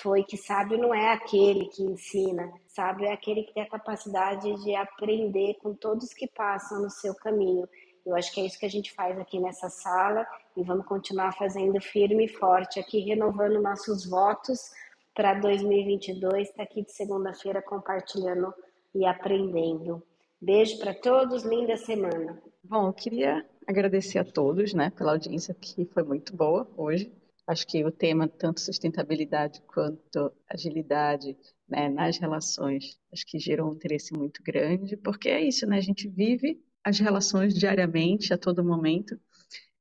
foi 0.00 0.24
que 0.24 0.36
sábio 0.36 0.78
não 0.78 0.94
é 0.94 1.12
aquele 1.12 1.66
que 1.66 1.82
ensina, 1.82 2.50
sábio 2.66 3.06
é 3.06 3.12
aquele 3.12 3.42
que 3.42 3.52
tem 3.52 3.62
a 3.62 3.68
capacidade 3.68 4.52
de 4.64 4.74
aprender 4.74 5.54
com 5.62 5.74
todos 5.74 6.14
que 6.14 6.26
passam 6.26 6.82
no 6.82 6.90
seu 6.90 7.14
caminho. 7.14 7.68
Eu 8.04 8.16
acho 8.16 8.32
que 8.32 8.40
é 8.40 8.46
isso 8.46 8.58
que 8.58 8.66
a 8.66 8.70
gente 8.70 8.92
faz 8.92 9.18
aqui 9.18 9.38
nessa 9.38 9.68
sala 9.68 10.26
e 10.56 10.62
vamos 10.62 10.86
continuar 10.86 11.32
fazendo 11.32 11.80
firme 11.80 12.24
e 12.24 12.28
forte 12.28 12.80
aqui, 12.80 13.00
renovando 13.00 13.62
nossos 13.62 14.08
votos 14.08 14.72
para 15.14 15.34
2022. 15.34 16.48
Está 16.48 16.62
aqui 16.62 16.84
de 16.84 16.92
segunda-feira 16.92 17.62
compartilhando 17.62 18.52
e 18.94 19.04
aprendendo. 19.06 20.02
Beijo 20.40 20.78
para 20.78 20.94
todos, 20.94 21.44
linda 21.44 21.76
semana. 21.76 22.42
Bom, 22.64 22.88
eu 22.88 22.92
queria 22.92 23.46
agradecer 23.66 24.18
a 24.18 24.24
todos, 24.24 24.74
né, 24.74 24.90
pela 24.90 25.12
audiência 25.12 25.54
que 25.54 25.84
foi 25.86 26.02
muito 26.02 26.34
boa 26.34 26.68
hoje. 26.76 27.12
Acho 27.46 27.66
que 27.66 27.84
o 27.84 27.90
tema 27.90 28.28
tanto 28.28 28.60
sustentabilidade 28.60 29.60
quanto 29.62 30.32
agilidade, 30.48 31.36
né, 31.68 31.88
nas 31.88 32.18
relações, 32.18 32.98
acho 33.12 33.26
que 33.26 33.38
gerou 33.38 33.70
um 33.70 33.74
interesse 33.74 34.12
muito 34.12 34.42
grande, 34.42 34.96
porque 34.96 35.28
é 35.28 35.40
isso, 35.40 35.66
né? 35.66 35.76
A 35.76 35.80
gente 35.80 36.08
vive 36.08 36.62
as 36.84 36.98
relações 36.98 37.54
diariamente, 37.54 38.32
a 38.32 38.38
todo 38.38 38.64
momento, 38.64 39.18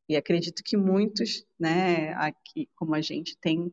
e 0.08 0.16
acredito 0.16 0.64
que 0.64 0.76
muitos, 0.76 1.46
né, 1.60 2.14
aqui 2.14 2.68
como 2.76 2.96
a 2.96 3.02
gente 3.02 3.38
tem 3.38 3.72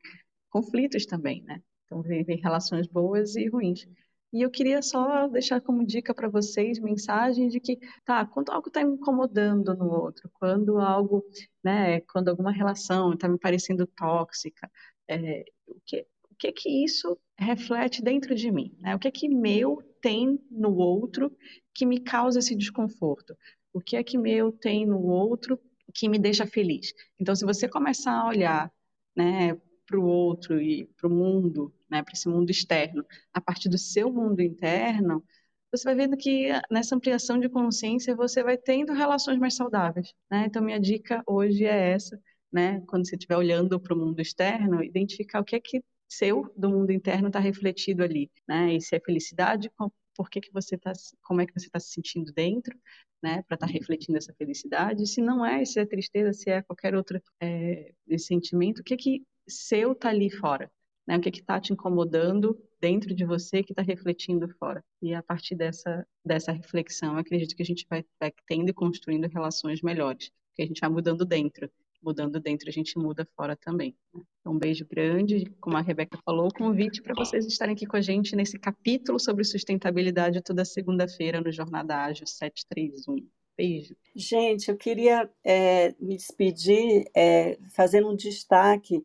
conflitos 0.51 1.07
também, 1.07 1.42
né? 1.42 1.62
Então 1.84 2.03
vivem 2.03 2.40
relações 2.40 2.86
boas 2.86 3.36
e 3.36 3.49
ruins. 3.49 3.86
E 4.32 4.42
eu 4.42 4.51
queria 4.51 4.82
só 4.82 5.26
deixar 5.26 5.61
como 5.61 5.86
dica 5.86 6.14
para 6.14 6.28
vocês, 6.28 6.78
mensagem 6.78 7.49
de 7.49 7.59
que, 7.61 7.78
tá, 8.05 8.26
quando 8.26 8.51
algo 8.51 8.68
está 8.68 8.84
me 8.84 8.92
incomodando 8.92 9.74
no 9.74 9.90
outro, 9.90 10.30
quando 10.34 10.78
algo, 10.78 11.24
né, 11.64 12.01
quando 12.03 12.28
alguma 12.28 12.53
relação 12.53 13.14
está 13.14 13.26
me 13.26 13.38
parecendo 13.38 13.86
tóxica, 13.86 14.70
é, 15.09 15.44
o, 15.66 15.80
que, 15.86 16.07
o 16.30 16.34
que 16.38 16.53
que 16.53 16.84
isso 16.84 17.18
reflete 17.38 18.03
dentro 18.03 18.34
de 18.34 18.51
mim? 18.51 18.76
Né? 18.80 18.94
O 18.94 18.99
que 18.99 19.09
é 19.09 19.11
que 19.11 19.28
meu 19.28 19.82
tem 20.03 20.38
no 20.51 20.76
outro 20.76 21.34
que 21.74 21.86
me 21.86 21.99
causa 21.99 22.38
esse 22.38 22.55
desconforto? 22.55 23.34
O 23.72 23.80
que 23.80 23.96
é 23.96 24.03
que 24.03 24.18
meu 24.18 24.53
tem 24.53 24.84
no 24.84 25.01
outro 25.07 25.59
que 25.94 26.07
me 26.07 26.18
deixa 26.18 26.46
feliz? 26.46 26.92
Então, 27.18 27.34
se 27.34 27.46
você 27.46 27.66
começar 27.66 28.12
a 28.12 28.28
olhar, 28.28 28.72
né, 29.16 29.59
para 29.89 29.99
o 29.99 30.05
outro 30.05 30.61
e 30.61 30.84
para 30.97 31.09
o 31.09 31.11
mundo 31.11 31.72
né, 31.91 32.03
para 32.03 32.12
esse 32.12 32.28
mundo 32.28 32.51
externo, 32.51 33.05
a 33.32 33.41
partir 33.41 33.68
do 33.68 33.78
seu 33.78 34.12
mundo 34.12 34.41
interno, 34.41 35.24
você 35.70 35.84
vai 35.84 35.95
vendo 35.95 36.16
que 36.16 36.49
nessa 36.70 36.95
ampliação 36.95 37.39
de 37.39 37.49
consciência 37.49 38.14
você 38.14 38.43
vai 38.43 38.57
tendo 38.57 38.93
relações 38.93 39.39
mais 39.39 39.55
saudáveis. 39.55 40.12
Né? 40.30 40.45
Então, 40.47 40.62
minha 40.62 40.80
dica 40.80 41.22
hoje 41.26 41.64
é 41.64 41.93
essa, 41.93 42.20
né? 42.53 42.80
quando 42.86 43.07
você 43.07 43.16
estiver 43.16 43.36
olhando 43.36 43.78
para 43.80 43.95
o 43.95 43.99
mundo 43.99 44.20
externo, 44.20 44.82
identificar 44.82 45.41
o 45.41 45.45
que 45.45 45.57
é 45.57 45.61
que 45.61 45.82
seu 46.09 46.51
do 46.57 46.70
mundo 46.70 46.91
interno 46.91 47.28
está 47.28 47.39
refletido 47.39 48.03
ali, 48.03 48.30
né? 48.49 48.74
E 48.74 48.80
se 48.80 48.97
é 48.97 49.01
felicidade, 49.01 49.70
por 50.16 50.30
que, 50.30 50.41
que 50.41 50.51
você 50.51 50.74
está, 50.74 50.91
como 51.20 51.43
é 51.43 51.47
que 51.47 51.53
você 51.53 51.66
está 51.66 51.78
se 51.78 51.91
sentindo 51.91 52.32
dentro, 52.32 52.74
né? 53.22 53.43
Para 53.43 53.57
estar 53.57 53.66
tá 53.66 53.72
refletindo 53.72 54.16
essa 54.16 54.32
felicidade. 54.32 55.07
Se 55.07 55.20
não 55.20 55.45
é, 55.45 55.62
se 55.66 55.78
é 55.78 55.84
tristeza, 55.84 56.32
se 56.32 56.49
é 56.49 56.62
qualquer 56.62 56.95
outro 56.95 57.20
é, 57.43 57.93
sentimento, 58.16 58.78
o 58.78 58.82
que 58.82 58.97
que 58.97 59.22
seu 59.49 59.92
está 59.92 60.11
ali 60.11 60.30
fora, 60.30 60.70
né? 61.07 61.16
O 61.16 61.20
que 61.20 61.30
está 61.30 61.61
te 61.61 61.72
incomodando 61.72 62.59
dentro 62.80 63.14
de 63.14 63.24
você 63.24 63.62
que 63.62 63.72
está 63.72 63.82
refletindo 63.82 64.49
fora. 64.59 64.84
E 65.03 65.14
a 65.14 65.22
partir 65.22 65.55
dessa, 65.55 66.07
dessa 66.24 66.53
reflexão, 66.53 67.16
acredito 67.16 67.57
que 67.57 67.62
a 67.62 67.66
gente 67.66 67.86
vai, 67.88 68.05
vai 68.20 68.32
tendo 68.46 68.70
e 68.70 68.74
construindo 68.74 69.26
relações 69.26 69.82
melhores, 69.82 70.30
porque 70.49 70.62
a 70.62 70.66
gente 70.66 70.80
vai 70.80 70.90
mudando 70.90 71.24
dentro. 71.24 71.70
Mudando 72.01 72.38
dentro, 72.38 72.68
a 72.68 72.72
gente 72.72 72.96
muda 72.96 73.26
fora 73.34 73.57
também. 73.57 73.92
Né? 74.14 74.22
Então, 74.40 74.53
um 74.53 74.59
beijo 74.59 74.86
grande, 74.88 75.44
como 75.61 75.76
a 75.76 75.80
Rebeca 75.80 76.16
falou, 76.24 76.49
convite 76.53 77.03
para 77.03 77.12
vocês 77.12 77.44
estarem 77.44 77.74
aqui 77.74 77.86
com 77.86 77.96
a 77.96 78.01
gente 78.01 78.36
nesse 78.36 78.57
capítulo 78.57 79.18
sobre 79.18 79.42
sustentabilidade 79.42 80.40
toda 80.40 80.64
segunda-feira 80.64 81.40
no 81.40 81.51
Jornada 81.51 82.05
Ágil 82.05 82.24
731. 82.24 83.26
Beijo. 83.57 83.96
Gente, 84.14 84.70
eu 84.70 84.76
queria 84.76 85.28
é, 85.42 85.92
me 85.99 86.16
despedir 86.16 87.11
é, 87.16 87.59
fazendo 87.74 88.09
um 88.09 88.14
destaque 88.14 89.05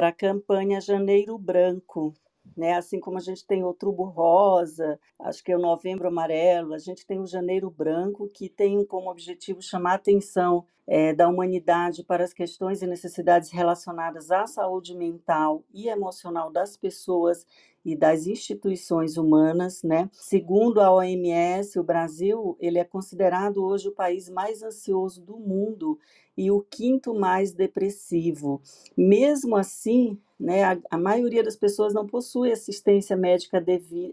para 0.00 0.08
a 0.08 0.12
campanha 0.12 0.80
Janeiro 0.80 1.36
Branco. 1.36 2.14
Né? 2.56 2.72
Assim 2.72 2.98
como 2.98 3.18
a 3.18 3.20
gente 3.20 3.46
tem 3.46 3.62
Outubro 3.62 4.04
Rosa, 4.04 4.98
acho 5.18 5.44
que 5.44 5.52
é 5.52 5.56
o 5.56 5.60
Novembro 5.60 6.08
Amarelo, 6.08 6.72
a 6.72 6.78
gente 6.78 7.04
tem 7.04 7.20
o 7.20 7.26
Janeiro 7.26 7.70
Branco, 7.70 8.26
que 8.26 8.48
tem 8.48 8.82
como 8.86 9.10
objetivo 9.10 9.60
chamar 9.60 9.92
a 9.92 9.94
atenção 9.96 10.64
é, 10.86 11.12
da 11.12 11.28
humanidade 11.28 12.02
para 12.02 12.24
as 12.24 12.32
questões 12.32 12.80
e 12.80 12.86
necessidades 12.86 13.50
relacionadas 13.50 14.30
à 14.30 14.46
saúde 14.46 14.96
mental 14.96 15.62
e 15.70 15.86
emocional 15.88 16.50
das 16.50 16.78
pessoas 16.78 17.44
e 17.84 17.94
das 17.94 18.26
instituições 18.26 19.18
humanas, 19.18 19.82
né? 19.82 20.08
Segundo 20.12 20.80
a 20.80 20.92
OMS, 20.92 21.78
o 21.78 21.84
Brasil 21.84 22.56
ele 22.58 22.78
é 22.78 22.84
considerado 22.84 23.62
hoje 23.62 23.88
o 23.88 23.94
país 23.94 24.30
mais 24.30 24.62
ansioso 24.62 25.22
do 25.22 25.38
mundo 25.38 25.98
e 26.40 26.50
o 26.50 26.62
quinto 26.62 27.12
mais 27.12 27.52
depressivo. 27.52 28.62
Mesmo 28.96 29.56
assim, 29.56 30.18
né, 30.38 30.64
a, 30.64 30.78
a 30.90 30.96
maioria 30.96 31.42
das 31.42 31.54
pessoas 31.54 31.92
não 31.92 32.06
possui 32.06 32.50
assistência 32.50 33.14
médica 33.14 33.62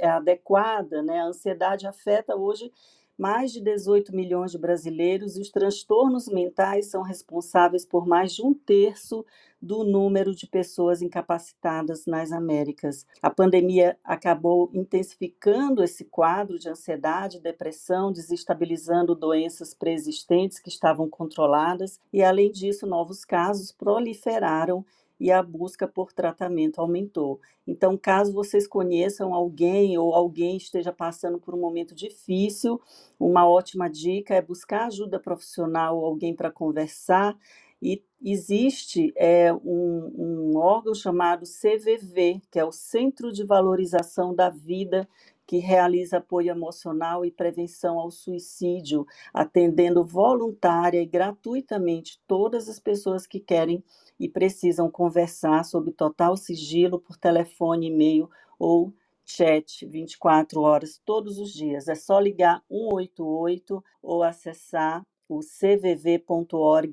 adequada, 0.02 1.02
né? 1.02 1.20
A 1.20 1.28
ansiedade 1.28 1.88
afeta 1.88 2.36
hoje 2.36 2.70
mais 3.18 3.52
de 3.52 3.60
18 3.60 4.16
milhões 4.16 4.52
de 4.52 4.58
brasileiros 4.58 5.36
e 5.36 5.42
os 5.42 5.50
transtornos 5.50 6.28
mentais 6.28 6.88
são 6.88 7.02
responsáveis 7.02 7.86
por 7.86 8.06
mais 8.06 8.34
de 8.34 8.44
um 8.44 8.54
terço 8.54 9.26
do 9.60 9.84
número 9.84 10.36
de 10.36 10.46
pessoas 10.46 11.02
incapacitadas 11.02 12.06
nas 12.06 12.32
Américas. 12.32 13.08
A 13.22 13.30
pandemia 13.30 13.98
acabou 14.04 14.70
intensificando 14.72 15.84
esse 15.84 16.06
quadro 16.06 16.60
de 16.60 16.70
ansiedade, 16.70 17.40
depressão, 17.40 18.12
desestabilizando 18.12 19.16
doenças 19.16 19.74
preexistentes 19.74 20.60
que 20.60 20.70
estavam 20.70 21.10
controladas 21.10 22.00
e, 22.14 22.24
além 22.24 22.52
disso, 22.52 22.86
novos 22.86 23.26
casos 23.26 23.72
proliferaram 23.72 24.86
e 25.20 25.32
a 25.32 25.42
busca 25.42 25.88
por 25.88 26.14
tratamento 26.14 26.80
aumentou. 26.80 27.40
Então, 27.66 27.98
caso 27.98 28.34
vocês 28.34 28.68
conheçam 28.68 29.34
alguém 29.34 29.98
ou 29.98 30.14
alguém 30.14 30.58
esteja 30.58 30.92
passando 30.92 31.40
por 31.40 31.56
um 31.56 31.60
momento 31.60 31.96
difícil, 31.96 32.80
uma 33.20 33.48
ótima 33.48 33.90
dica 33.90 34.36
é 34.36 34.42
buscar 34.42 34.88
ajuda 34.88 35.20
profissional 35.20 35.98
ou 35.98 36.06
alguém 36.06 36.36
para 36.36 36.52
conversar. 36.52 37.38
E 37.82 38.04
existe 38.24 39.14
é, 39.16 39.54
um, 39.54 40.12
um 40.54 40.58
órgão 40.58 40.96
chamado 40.96 41.44
CVV, 41.46 42.42
que 42.50 42.60
é 42.60 42.66
o 42.66 42.72
Centro 42.72 43.32
de 43.32 43.44
Valorização 43.44 44.34
da 44.34 44.50
Vida, 44.50 45.08
que 45.48 45.60
realiza 45.60 46.18
apoio 46.18 46.52
emocional 46.52 47.26
e 47.26 47.32
prevenção 47.32 47.98
ao 47.98 48.12
suicídio, 48.12 49.08
atendendo 49.34 50.04
voluntária 50.04 51.02
e 51.02 51.06
gratuitamente 51.06 52.22
todas 52.28 52.68
as 52.68 52.80
pessoas 52.80 53.26
que 53.26 53.40
querem 53.40 53.82
e 54.20 54.28
precisam 54.28 54.92
conversar 54.92 55.64
sob 55.64 55.92
total 55.94 56.36
sigilo 56.36 57.00
por 57.00 57.16
telefone, 57.16 57.88
e-mail 57.88 58.30
ou 58.60 58.94
chat 59.24 59.86
24 59.86 60.60
horas 60.60 61.02
todos 61.06 61.40
os 61.40 61.54
dias. 61.54 61.88
É 61.88 61.96
só 61.96 62.20
ligar 62.20 62.62
188 62.70 63.82
ou 64.02 64.24
acessar 64.24 65.02
o 65.28 65.40
cvv.org.br. 65.42 66.88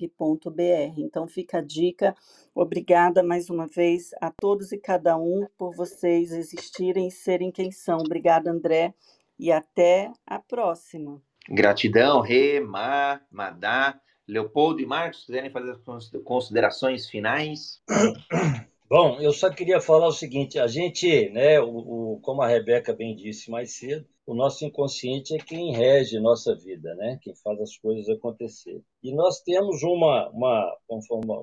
Então 0.98 1.27
fica 1.27 1.59
a 1.59 1.62
dica. 1.62 2.15
Obrigada 2.55 3.23
mais 3.23 3.51
uma 3.51 3.66
vez 3.66 4.11
a 4.20 4.31
todos 4.31 4.73
e 4.73 4.78
cada 4.78 5.16
um 5.16 5.47
por 5.56 5.74
vocês 5.74 6.32
existirem 6.32 7.09
e 7.09 7.11
serem 7.11 7.51
quem 7.51 7.70
são. 7.70 7.98
Obrigada, 7.98 8.51
André, 8.51 8.94
e 9.39 9.51
até 9.52 10.11
a 10.27 10.39
próxima. 10.39 11.20
Gratidão, 11.48 12.20
Rê, 12.20 12.61
Má, 12.61 13.20
Madá. 13.31 14.01
Leopoldo 14.27 14.81
e 14.81 14.86
Marcos, 14.86 15.27
quiserem 15.27 15.51
fazer 15.51 15.70
as 15.70 16.11
considerações 16.24 17.06
finais? 17.09 17.82
Bom, 18.86 19.19
eu 19.19 19.32
só 19.32 19.51
queria 19.51 19.81
falar 19.81 20.06
o 20.06 20.12
seguinte: 20.12 20.59
a 20.59 20.66
gente, 20.66 21.31
né, 21.31 21.59
o, 21.61 22.15
o, 22.15 22.20
como 22.20 22.43
a 22.43 22.48
Rebeca 22.48 22.93
bem 22.93 23.16
disse 23.16 23.51
mais 23.51 23.77
cedo, 23.77 24.06
o 24.27 24.35
nosso 24.35 24.65
inconsciente 24.65 25.35
é 25.35 25.39
quem 25.39 25.73
rege 25.73 26.20
nossa 26.20 26.55
vida, 26.55 26.94
né? 26.94 27.19
Quem 27.23 27.35
faz 27.36 27.61
as 27.61 27.77
coisas 27.78 28.09
acontecer. 28.09 28.82
E 29.02 29.15
nós 29.15 29.40
temos 29.40 29.82
uma, 29.82 30.28
uma, 30.31 30.77
uma, 31.11 31.40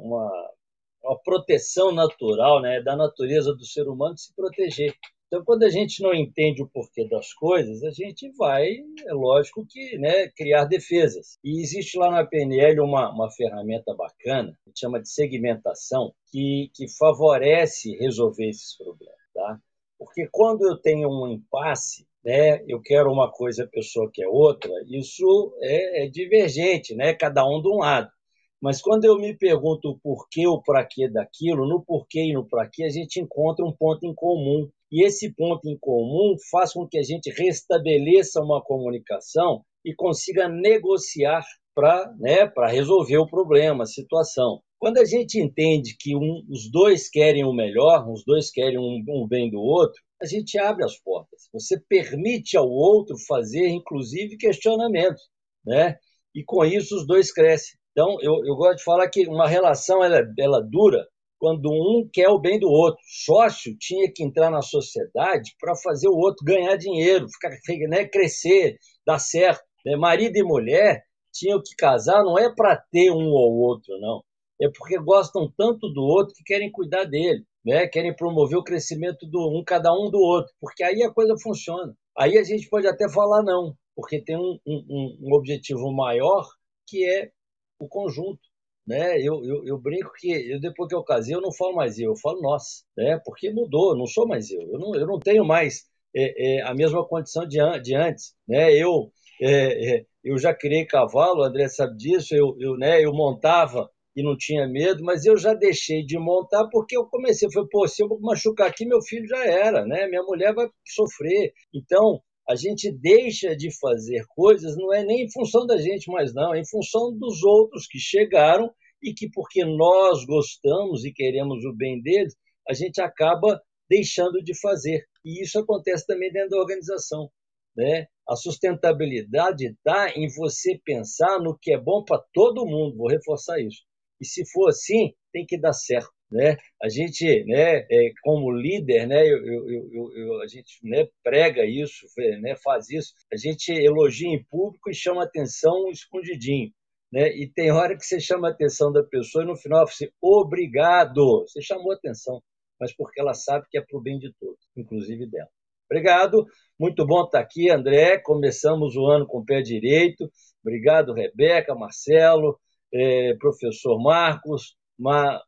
uma, 1.04 1.20
proteção 1.24 1.92
natural, 1.92 2.62
né, 2.62 2.82
da 2.82 2.96
natureza 2.96 3.54
do 3.54 3.66
ser 3.66 3.88
humano 3.88 4.16
de 4.16 4.22
se 4.22 4.36
proteger. 4.36 4.96
Então, 5.32 5.46
quando 5.46 5.64
a 5.64 5.70
gente 5.70 6.04
não 6.04 6.14
entende 6.14 6.62
o 6.62 6.68
porquê 6.68 7.08
das 7.08 7.32
coisas, 7.32 7.82
a 7.84 7.92
gente 7.92 8.30
vai, 8.38 8.68
é 9.08 9.14
lógico 9.14 9.66
que, 9.66 9.98
né, 9.98 10.28
criar 10.28 10.66
defesas. 10.66 11.40
E 11.42 11.62
existe 11.62 11.98
lá 11.98 12.12
na 12.12 12.26
PNL 12.26 12.82
uma, 12.82 13.10
uma 13.10 13.32
ferramenta 13.32 13.96
bacana, 13.96 14.54
que 14.66 14.78
chama 14.78 15.02
de 15.02 15.10
segmentação, 15.10 16.14
que, 16.30 16.70
que 16.76 16.86
favorece 16.98 17.96
resolver 17.96 18.50
esses 18.50 18.76
problemas. 18.76 19.16
Tá? 19.34 19.58
Porque 19.98 20.28
quando 20.30 20.68
eu 20.68 20.76
tenho 20.78 21.08
um 21.08 21.26
impasse, 21.30 22.06
né, 22.26 22.62
eu 22.68 22.82
quero 22.82 23.10
uma 23.10 23.32
coisa, 23.32 23.64
a 23.64 23.68
pessoa 23.68 24.12
quer 24.14 24.28
outra, 24.28 24.70
isso 24.90 25.56
é, 25.62 26.04
é 26.04 26.10
divergente, 26.10 26.94
né, 26.94 27.14
cada 27.14 27.48
um 27.48 27.62
de 27.62 27.70
um 27.70 27.78
lado. 27.78 28.12
Mas 28.60 28.82
quando 28.82 29.06
eu 29.06 29.18
me 29.18 29.34
pergunto 29.34 29.92
o 29.92 29.98
porquê, 29.98 30.46
o 30.46 30.62
para 30.62 30.86
quê 30.86 31.08
daquilo, 31.08 31.66
no 31.66 31.82
porquê 31.82 32.20
e 32.26 32.34
no 32.34 32.46
para 32.46 32.68
quê, 32.68 32.84
a 32.84 32.90
gente 32.90 33.22
encontra 33.22 33.66
um 33.66 33.72
ponto 33.72 34.06
em 34.06 34.14
comum 34.14 34.70
e 34.92 35.06
esse 35.06 35.34
ponto 35.34 35.70
em 35.70 35.78
comum 35.80 36.36
faz 36.52 36.74
com 36.74 36.88
que 36.88 36.98
a 36.98 37.04
gente 37.04 37.32
restabeleça 37.32 38.42
uma 38.42 38.62
comunicação 38.62 39.64
e 39.86 39.96
consiga 39.96 40.50
negociar 40.50 41.44
para 41.74 42.14
né, 42.20 42.52
resolver 42.70 43.18
o 43.18 43.28
problema, 43.28 43.84
a 43.84 43.88
situação. 43.88 44.62
Quando 44.78 44.98
a 44.98 45.06
gente 45.06 45.40
entende 45.40 45.96
que 45.98 46.16
um, 46.16 46.44
os 46.50 46.70
dois 46.70 47.10
querem 47.10 47.46
o 47.46 47.54
melhor, 47.54 48.10
os 48.10 48.24
dois 48.26 48.52
querem 48.52 48.78
um, 48.78 49.04
um 49.08 49.28
bem 49.28 49.50
do 49.50 49.60
outro, 49.60 50.02
a 50.22 50.26
gente 50.26 50.58
abre 50.58 50.84
as 50.84 51.00
portas. 51.00 51.48
Você 51.54 51.80
permite 51.88 52.58
ao 52.58 52.68
outro 52.68 53.16
fazer, 53.28 53.68
inclusive, 53.70 54.38
questionamentos. 54.38 55.22
Né? 55.66 55.98
E 56.36 56.44
com 56.44 56.66
isso 56.66 56.96
os 56.96 57.08
dois 57.08 57.32
crescem. 57.32 57.80
Então, 57.92 58.18
eu, 58.22 58.46
eu 58.46 58.56
gosto 58.56 58.78
de 58.78 58.84
falar 58.84 59.10
que 59.10 59.28
uma 59.28 59.48
relação 59.48 60.04
ela, 60.04 60.22
ela 60.38 60.62
dura 60.62 61.06
quando 61.42 61.72
um 61.72 62.08
quer 62.14 62.30
o 62.30 62.38
bem 62.38 62.60
do 62.60 62.70
outro. 62.70 63.02
Sócio 63.26 63.76
tinha 63.80 64.12
que 64.14 64.24
entrar 64.24 64.52
na 64.52 64.62
sociedade 64.62 65.56
para 65.60 65.76
fazer 65.76 66.08
o 66.08 66.16
outro 66.16 66.46
ganhar 66.46 66.76
dinheiro, 66.76 67.26
ficar, 67.28 67.50
né, 67.90 68.08
crescer, 68.08 68.78
dar 69.04 69.18
certo. 69.18 69.64
Né? 69.84 69.96
Marido 69.96 70.38
e 70.38 70.44
mulher 70.44 71.04
tinham 71.34 71.60
que 71.60 71.76
casar 71.76 72.24
não 72.24 72.38
é 72.38 72.54
para 72.54 72.78
ter 72.92 73.10
um 73.10 73.32
ou 73.32 73.58
outro, 73.58 74.00
não. 74.00 74.24
É 74.62 74.70
porque 74.70 75.00
gostam 75.00 75.52
tanto 75.58 75.92
do 75.92 76.04
outro 76.04 76.36
que 76.36 76.44
querem 76.44 76.72
cuidar 76.72 77.06
dele, 77.06 77.44
né? 77.66 77.88
querem 77.88 78.16
promover 78.16 78.60
o 78.60 78.64
crescimento 78.64 79.26
do 79.26 79.50
um, 79.50 79.64
cada 79.64 79.92
um 79.92 80.12
do 80.12 80.20
outro, 80.20 80.54
porque 80.62 80.84
aí 80.84 81.02
a 81.02 81.12
coisa 81.12 81.34
funciona. 81.42 81.96
Aí 82.16 82.38
a 82.38 82.44
gente 82.44 82.70
pode 82.70 82.86
até 82.86 83.10
falar 83.10 83.42
não, 83.42 83.76
porque 83.96 84.22
tem 84.22 84.38
um, 84.38 84.60
um, 84.68 85.18
um 85.24 85.34
objetivo 85.34 85.92
maior 85.92 86.48
que 86.86 87.04
é 87.04 87.32
o 87.80 87.88
conjunto 87.88 88.51
né? 88.88 89.20
Eu, 89.20 89.44
eu, 89.46 89.66
eu, 89.66 89.78
brinco 89.80 90.12
que 90.18 90.32
eu, 90.32 90.60
depois 90.60 90.90
que 90.90 90.96
eu 90.96 91.04
casei, 91.04 91.36
eu 91.36 91.42
não 91.42 91.52
falo 91.54 91.76
mais 91.76 92.00
eu, 92.00 92.12
eu 92.12 92.18
falo 92.18 92.42
nós, 92.42 92.84
né? 92.98 93.20
Porque 93.26 93.52
mudou, 93.52 93.96
não 93.98 94.06
sou 94.06 94.28
mais 94.28 94.50
eu. 94.52 94.62
Eu 94.62 94.80
não, 94.80 94.96
eu 94.96 95.08
não 95.08 95.20
tenho 95.20 95.46
mais 95.46 95.86
é, 96.16 96.60
é, 96.60 96.62
a 96.64 96.74
mesma 96.74 97.06
condição 97.08 97.48
de, 97.48 97.58
de 97.82 97.96
antes, 97.96 98.34
né? 98.48 98.74
Eu, 98.76 99.12
é, 99.42 99.98
é, 99.98 100.06
eu 100.24 100.38
já 100.38 100.54
criei 100.54 100.86
cavalo, 100.86 101.42
o 101.42 101.44
André 101.44 101.68
sabe 101.70 101.98
disso, 101.98 102.36
eu, 102.36 102.56
eu, 102.60 102.78
né, 102.78 103.04
eu 103.04 103.14
montava 103.14 103.90
e 104.16 104.24
não 104.24 104.36
tinha 104.38 104.68
medo, 104.68 105.04
mas 105.04 105.26
eu 105.26 105.38
já 105.38 105.54
deixei 105.54 106.06
de 106.06 106.18
montar 106.20 106.68
porque 106.70 106.98
eu 106.98 107.06
comecei, 107.06 107.50
foi, 107.52 107.66
pô, 107.70 107.88
se 107.88 108.04
eu 108.04 108.10
machucar 108.20 108.68
aqui, 108.68 108.86
meu 108.86 109.02
filho 109.02 109.28
já 109.28 109.46
era, 109.46 109.86
né? 109.86 110.08
Minha 110.08 110.24
mulher 110.24 110.54
vai 110.54 110.68
sofrer. 110.86 111.54
Então, 111.74 112.22
a 112.52 112.56
gente 112.56 112.92
deixa 112.92 113.56
de 113.56 113.72
fazer 113.80 114.26
coisas, 114.28 114.76
não 114.76 114.94
é 114.94 115.06
nem 115.06 115.24
em 115.24 115.32
função 115.32 115.66
da 115.66 115.78
gente 115.78 116.12
mais, 116.12 116.34
não, 116.34 116.54
é 116.54 116.60
em 116.60 116.68
função 116.68 117.18
dos 117.18 117.42
outros 117.44 117.88
que 117.88 117.98
chegaram 117.98 118.70
e 119.02 119.14
que, 119.14 119.30
porque 119.30 119.64
nós 119.64 120.26
gostamos 120.26 121.06
e 121.06 121.14
queremos 121.14 121.64
o 121.64 121.74
bem 121.74 122.02
deles, 122.02 122.36
a 122.68 122.74
gente 122.74 123.02
acaba 123.02 123.62
deixando 123.90 124.44
de 124.44 124.54
fazer. 124.60 125.06
E 125.24 125.42
isso 125.42 125.60
acontece 125.60 126.06
também 126.06 126.32
dentro 126.32 126.50
da 126.50 126.58
organização. 126.58 127.32
Né? 127.76 128.08
A 128.28 128.36
sustentabilidade 128.36 129.68
está 129.68 130.12
em 130.14 130.28
você 130.36 130.78
pensar 130.84 131.40
no 131.40 131.58
que 131.58 131.74
é 131.74 131.80
bom 131.80 132.04
para 132.04 132.22
todo 132.34 132.66
mundo, 132.66 132.98
vou 132.98 133.08
reforçar 133.08 133.62
isso. 133.62 133.82
E 134.20 134.26
se 134.26 134.44
for 134.52 134.68
assim, 134.68 135.14
tem 135.32 135.46
que 135.46 135.58
dar 135.58 135.74
certo 135.74 136.12
né? 136.32 136.58
A 136.82 136.88
gente, 136.88 137.44
né, 137.46 137.86
é, 137.92 138.12
como 138.24 138.52
líder, 138.52 139.08
né, 139.08 139.22
eu, 139.28 139.46
eu, 139.46 140.12
eu, 140.16 140.42
a 140.42 140.48
gente 140.48 140.80
né, 140.84 141.08
prega 141.24 141.66
isso, 141.66 142.06
né, 142.42 142.56
faz 142.56 142.90
isso, 142.90 143.14
a 143.32 143.36
gente 143.36 143.72
elogia 143.72 144.30
em 144.30 144.44
público 144.46 144.90
e 144.90 144.96
chama 144.96 145.24
atenção 145.24 145.90
escondidinho. 145.90 146.72
Né? 147.12 147.28
E 147.36 147.52
tem 147.52 147.72
hora 147.72 147.98
que 147.98 148.06
você 148.06 148.20
chama 148.22 148.48
a 148.48 148.52
atenção 148.52 148.92
da 148.92 149.04
pessoa 149.04 149.44
e 149.44 149.48
no 149.48 149.58
final 149.58 149.86
você 149.86 150.10
obrigado, 150.22 151.42
você 151.42 151.62
chamou 151.62 151.92
a 151.92 151.96
atenção, 151.96 152.42
mas 152.80 152.96
porque 152.96 153.20
ela 153.20 153.34
sabe 153.34 153.66
que 153.70 153.78
é 153.78 153.82
para 153.82 153.98
o 153.98 154.02
bem 154.02 154.18
de 154.18 154.34
todos, 154.40 154.66
inclusive 154.78 155.30
dela. 155.30 155.50
Obrigado, 155.90 156.46
muito 156.80 157.06
bom 157.06 157.26
estar 157.26 157.42
aqui, 157.42 157.70
André. 157.70 158.18
Começamos 158.18 158.96
o 158.96 159.06
ano 159.08 159.28
com 159.28 159.40
o 159.40 159.46
pé 159.46 159.62
direito. 159.62 160.32
Obrigado, 160.64 161.14
Rebeca, 161.14 161.76
Marcelo, 161.76 162.58
eh, 162.94 163.36
professor 163.38 164.02
Marcos, 164.02 164.74
Ma, 164.74 164.81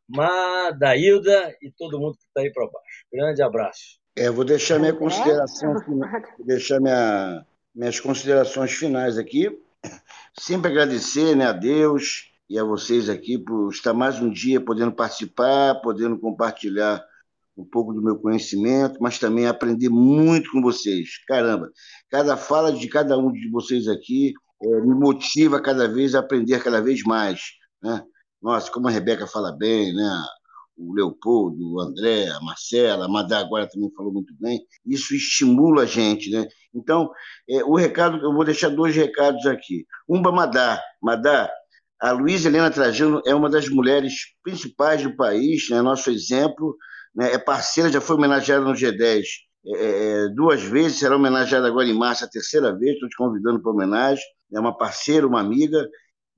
Madailda 0.08 1.54
e 1.62 1.70
todo 1.70 2.00
mundo 2.00 2.16
que 2.16 2.24
está 2.26 2.40
aí 2.40 2.52
para 2.52 2.66
baixo. 2.66 3.06
Grande 3.12 3.42
abraço. 3.42 3.98
É, 4.16 4.30
vou 4.30 4.44
deixar 4.44 4.78
minha 4.78 4.92
consideração, 4.92 5.74
vou 5.86 6.46
deixar 6.46 6.80
minha, 6.80 7.44
minhas 7.74 8.00
considerações 8.00 8.72
finais 8.72 9.16
aqui. 9.16 9.48
Sempre 10.38 10.70
agradecer 10.70 11.36
né, 11.36 11.46
a 11.46 11.52
Deus 11.52 12.32
e 12.48 12.58
a 12.58 12.64
vocês 12.64 13.08
aqui 13.08 13.38
por 13.38 13.70
estar 13.70 13.92
mais 13.92 14.20
um 14.20 14.30
dia 14.30 14.60
podendo 14.60 14.92
participar, 14.92 15.76
podendo 15.82 16.18
compartilhar 16.18 17.04
um 17.56 17.64
pouco 17.64 17.92
do 17.92 18.02
meu 18.02 18.16
conhecimento, 18.18 18.98
mas 19.00 19.18
também 19.18 19.46
aprender 19.46 19.88
muito 19.88 20.50
com 20.50 20.60
vocês. 20.60 21.24
Caramba, 21.26 21.70
cada 22.10 22.36
fala 22.36 22.72
de 22.72 22.88
cada 22.88 23.16
um 23.16 23.30
de 23.30 23.48
vocês 23.50 23.86
aqui 23.86 24.34
é, 24.62 24.80
me 24.80 24.94
motiva 24.94 25.60
cada 25.60 25.86
vez 25.86 26.14
a 26.14 26.20
aprender 26.20 26.62
cada 26.62 26.80
vez 26.80 27.02
mais. 27.04 27.40
Né? 27.82 28.02
Nossa, 28.44 28.70
como 28.70 28.88
a 28.88 28.90
Rebeca 28.90 29.26
fala 29.26 29.50
bem, 29.50 29.94
né? 29.94 30.22
o 30.76 30.92
Leopoldo, 30.92 31.74
o 31.74 31.80
André, 31.80 32.28
a 32.28 32.40
Marcela, 32.40 33.06
a 33.06 33.08
Madá 33.08 33.38
agora 33.38 33.66
também 33.66 33.90
falou 33.96 34.12
muito 34.12 34.34
bem. 34.38 34.60
Isso 34.84 35.14
estimula 35.14 35.84
a 35.84 35.86
gente, 35.86 36.30
né? 36.30 36.46
Então, 36.74 37.10
é, 37.48 37.64
o 37.64 37.74
recado, 37.74 38.18
eu 38.18 38.34
vou 38.34 38.44
deixar 38.44 38.68
dois 38.68 38.94
recados 38.94 39.46
aqui. 39.46 39.86
Um 40.06 40.20
para 40.20 40.32
Madá. 40.32 40.82
Madá, 41.02 41.50
a 42.00 42.10
Luísa 42.12 42.48
Helena 42.48 42.70
Trajano 42.70 43.22
é 43.24 43.34
uma 43.34 43.48
das 43.48 43.68
mulheres 43.68 44.12
principais 44.42 45.02
do 45.02 45.16
país, 45.16 45.70
né? 45.70 45.80
nosso 45.80 46.10
exemplo, 46.10 46.76
né? 47.14 47.32
é 47.32 47.38
parceira, 47.38 47.90
já 47.90 48.00
foi 48.00 48.16
homenageada 48.16 48.64
no 48.64 48.72
G10 48.72 49.22
é, 49.66 49.70
é, 50.24 50.28
duas 50.28 50.62
vezes, 50.62 50.98
será 50.98 51.16
homenageada 51.16 51.66
agora 51.66 51.88
em 51.88 51.96
março, 51.96 52.24
a 52.24 52.28
terceira 52.28 52.76
vez, 52.76 52.94
estou 52.94 53.08
te 53.08 53.16
convidando 53.16 53.62
para 53.62 53.72
homenagem. 53.72 54.22
É 54.52 54.60
uma 54.60 54.76
parceira, 54.76 55.26
uma 55.26 55.40
amiga. 55.40 55.88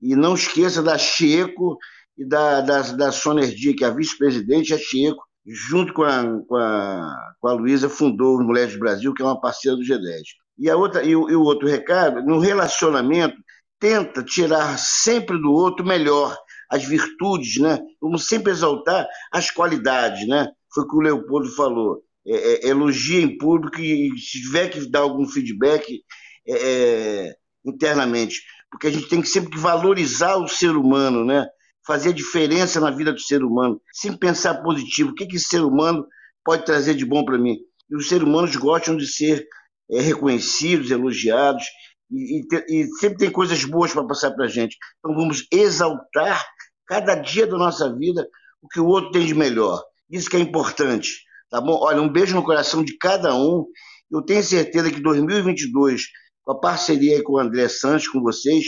E 0.01 0.15
não 0.15 0.35
esqueça 0.35 0.81
da 0.81 0.97
Checo 0.97 1.77
e 2.17 2.25
da, 2.25 2.61
da, 2.61 2.81
da 2.81 3.11
Sonerdi, 3.11 3.73
que 3.73 3.83
é 3.83 3.87
a 3.87 3.91
vice-presidente, 3.91 4.73
a 4.73 4.77
Checo, 4.77 5.23
junto 5.45 5.93
com 5.93 6.03
a, 6.03 6.23
com 6.47 6.55
a, 6.55 7.33
com 7.39 7.47
a 7.47 7.53
Luísa, 7.53 7.89
fundou 7.89 8.37
o 8.37 8.43
Mulheres 8.43 8.73
do 8.73 8.79
Brasil, 8.79 9.13
que 9.13 9.21
é 9.21 9.25
uma 9.25 9.39
parceira 9.39 9.77
do 9.77 9.83
G10. 9.83 10.21
E, 10.57 10.69
a 10.69 10.75
outra, 10.75 11.03
e, 11.03 11.15
o, 11.15 11.29
e 11.29 11.35
o 11.35 11.43
outro 11.43 11.67
recado, 11.67 12.21
no 12.23 12.39
relacionamento, 12.39 13.37
tenta 13.79 14.23
tirar 14.23 14.77
sempre 14.77 15.39
do 15.39 15.51
outro 15.51 15.85
melhor, 15.85 16.35
as 16.69 16.83
virtudes, 16.83 17.61
né? 17.61 17.79
Vamos 18.01 18.27
sempre 18.27 18.51
exaltar 18.51 19.07
as 19.31 19.51
qualidades, 19.51 20.27
né? 20.27 20.49
Foi 20.73 20.83
o 20.83 20.87
que 20.87 20.95
o 20.95 21.01
Leopoldo 21.01 21.49
falou 21.55 22.03
é, 22.25 22.67
é, 22.67 22.69
elogia 22.69 23.21
em 23.21 23.37
público 23.37 23.79
e 23.79 24.09
se 24.17 24.41
tiver 24.41 24.69
que 24.69 24.89
dar 24.89 24.99
algum 24.99 25.25
feedback 25.25 26.03
é, 26.45 26.53
é, 26.53 27.35
internamente, 27.65 28.41
porque 28.69 28.87
a 28.87 28.91
gente 28.91 29.07
tem 29.07 29.21
que 29.21 29.29
sempre 29.29 29.57
valorizar 29.57 30.35
o 30.35 30.47
ser 30.47 30.75
humano, 30.75 31.23
né? 31.23 31.47
Fazer 31.87 32.09
a 32.09 32.13
diferença 32.13 32.81
na 32.81 32.91
vida 32.91 33.13
do 33.13 33.19
ser 33.19 33.41
humano, 33.41 33.81
sempre 33.93 34.19
pensar 34.19 34.61
positivo, 34.61 35.11
o 35.11 35.15
que, 35.15 35.25
que 35.25 35.37
esse 35.37 35.47
ser 35.47 35.61
humano 35.61 36.05
pode 36.43 36.65
trazer 36.65 36.93
de 36.93 37.05
bom 37.05 37.23
para 37.23 37.37
mim. 37.37 37.57
E 37.89 37.95
os 37.95 38.09
seres 38.09 38.27
humanos 38.27 38.55
gostam 38.57 38.97
de 38.97 39.07
ser 39.07 39.47
é, 39.89 40.01
reconhecidos, 40.01 40.91
elogiados, 40.91 41.63
e, 42.11 42.41
e, 42.41 42.81
e, 42.83 42.87
sempre 42.99 43.17
tem 43.17 43.31
coisas 43.31 43.63
boas 43.63 43.93
para 43.93 44.05
passar 44.05 44.31
para 44.31 44.45
a 44.45 44.49
gente. 44.49 44.77
Então 44.99 45.15
vamos 45.15 45.47
exaltar 45.51 46.45
cada 46.85 47.15
dia 47.15 47.47
da 47.47 47.57
nossa 47.57 47.93
vida 47.97 48.27
o 48.61 48.67
que 48.67 48.79
o 48.79 48.85
outro 48.85 49.11
tem 49.11 49.25
de 49.25 49.33
melhor. 49.33 49.81
Isso 50.09 50.29
que 50.29 50.37
é 50.37 50.39
importante. 50.39 51.09
Tá 51.49 51.61
bom? 51.61 51.77
Olha, 51.81 52.01
um 52.01 52.11
beijo 52.11 52.35
no 52.35 52.43
coração 52.43 52.83
de 52.83 52.97
cada 52.97 53.33
um. 53.35 53.65
Eu 54.11 54.21
tenho 54.21 54.43
certeza 54.43 54.91
que 54.91 55.01
2022, 55.01 56.03
com 56.43 56.51
a 56.53 56.59
parceria 56.59 57.23
com 57.23 57.33
o 57.33 57.39
André 57.39 57.67
Santos, 57.67 58.07
com 58.07 58.21
vocês, 58.21 58.65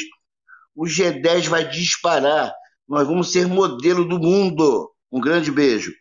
o 0.76 0.86
G10 0.86 1.48
vai 1.48 1.68
disparar. 1.68 2.54
Nós 2.90 3.08
vamos 3.08 3.32
ser 3.32 3.46
modelo 3.46 4.04
do 4.04 4.18
mundo. 4.18 4.92
Um 5.12 5.22
grande 5.22 5.52
beijo. 5.52 5.94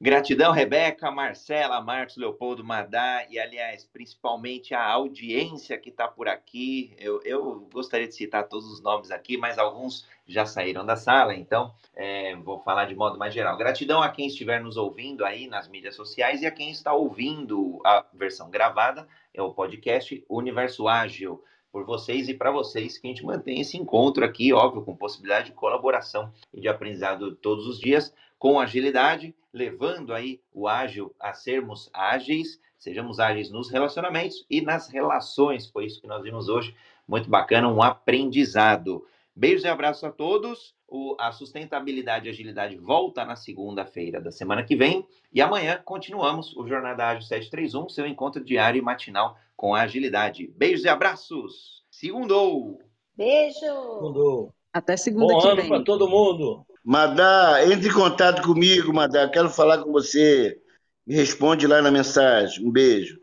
Gratidão, 0.00 0.52
Rebeca, 0.52 1.10
Marcela, 1.10 1.80
Marcos, 1.80 2.16
Leopoldo, 2.16 2.62
Madá 2.62 3.26
e, 3.28 3.40
aliás, 3.40 3.84
principalmente 3.84 4.72
a 4.72 4.84
audiência 4.84 5.76
que 5.76 5.90
está 5.90 6.06
por 6.06 6.28
aqui. 6.28 6.94
Eu, 6.96 7.20
eu, 7.24 7.68
gostaria 7.72 8.06
de 8.06 8.14
citar 8.14 8.48
todos 8.48 8.70
os 8.70 8.80
nomes 8.80 9.10
aqui, 9.10 9.36
mas 9.36 9.58
alguns 9.58 10.06
já 10.24 10.46
saíram 10.46 10.86
da 10.86 10.94
sala, 10.94 11.34
então 11.34 11.74
é, 11.92 12.36
vou 12.36 12.60
falar 12.60 12.84
de 12.84 12.94
modo 12.94 13.18
mais 13.18 13.34
geral. 13.34 13.56
Gratidão 13.56 14.00
a 14.00 14.08
quem 14.08 14.28
estiver 14.28 14.60
nos 14.60 14.76
ouvindo 14.76 15.24
aí 15.24 15.48
nas 15.48 15.66
mídias 15.66 15.96
sociais 15.96 16.40
e 16.40 16.46
a 16.46 16.52
quem 16.52 16.70
está 16.70 16.92
ouvindo 16.92 17.80
a 17.84 18.06
versão 18.12 18.48
gravada, 18.48 19.08
é 19.34 19.42
o 19.42 19.52
podcast 19.52 20.24
Universo 20.28 20.86
Ágil 20.86 21.42
por 21.72 21.86
vocês 21.86 22.28
e 22.28 22.34
para 22.34 22.50
vocês 22.50 22.98
que 22.98 23.06
a 23.06 23.10
gente 23.10 23.24
mantém 23.24 23.60
esse 23.60 23.78
encontro 23.78 24.24
aqui, 24.24 24.52
óbvio, 24.52 24.84
com 24.84 24.94
possibilidade 24.94 25.46
de 25.46 25.52
colaboração 25.52 26.30
e 26.52 26.60
de 26.60 26.68
aprendizado 26.68 27.34
todos 27.34 27.66
os 27.66 27.80
dias 27.80 28.14
com 28.38 28.60
agilidade, 28.60 29.34
levando 29.52 30.12
aí 30.12 30.40
o 30.52 30.68
ágil 30.68 31.14
a 31.18 31.32
sermos 31.32 31.88
ágeis, 31.94 32.60
sejamos 32.76 33.18
ágeis 33.18 33.50
nos 33.50 33.70
relacionamentos 33.70 34.44
e 34.50 34.60
nas 34.60 34.88
relações. 34.88 35.70
Foi 35.70 35.86
isso 35.86 36.00
que 36.00 36.06
nós 36.06 36.22
vimos 36.22 36.48
hoje. 36.48 36.74
Muito 37.08 37.30
bacana, 37.30 37.68
um 37.68 37.82
aprendizado. 37.82 39.06
Beijos 39.34 39.64
e 39.64 39.68
abraços 39.68 40.04
a 40.04 40.10
todos. 40.10 40.74
O, 40.94 41.16
a 41.18 41.32
sustentabilidade 41.32 42.26
e 42.26 42.30
agilidade 42.30 42.76
volta 42.76 43.24
na 43.24 43.34
segunda-feira 43.34 44.20
da 44.20 44.30
semana 44.30 44.62
que 44.62 44.76
vem. 44.76 45.08
E 45.32 45.40
amanhã 45.40 45.80
continuamos 45.82 46.54
o 46.54 46.68
Jornada 46.68 47.06
Ágil 47.06 47.22
731, 47.22 47.88
seu 47.88 48.06
encontro 48.06 48.44
diário 48.44 48.78
e 48.78 48.82
matinal 48.82 49.38
com 49.56 49.74
a 49.74 49.80
agilidade. 49.80 50.52
Beijos 50.54 50.84
e 50.84 50.90
abraços. 50.90 51.82
Segundou! 51.90 52.78
Beijo! 53.16 53.54
Segundou. 53.58 54.54
Até 54.70 54.94
segunda 54.98 55.32
Bom 55.32 55.40
que 55.40 55.48
ano 55.48 55.56
vem. 55.62 55.68
para 55.70 55.82
todo 55.82 56.10
mundo. 56.10 56.66
Madá, 56.84 57.64
entre 57.64 57.88
em 57.88 57.92
contato 57.92 58.42
comigo, 58.42 58.92
Madá. 58.92 59.26
Quero 59.30 59.48
falar 59.48 59.78
com 59.78 59.90
você. 59.90 60.60
Me 61.06 61.14
responde 61.14 61.66
lá 61.66 61.80
na 61.80 61.90
mensagem. 61.90 62.66
Um 62.66 62.70
beijo. 62.70 63.18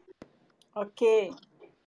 Ok. 0.73 1.31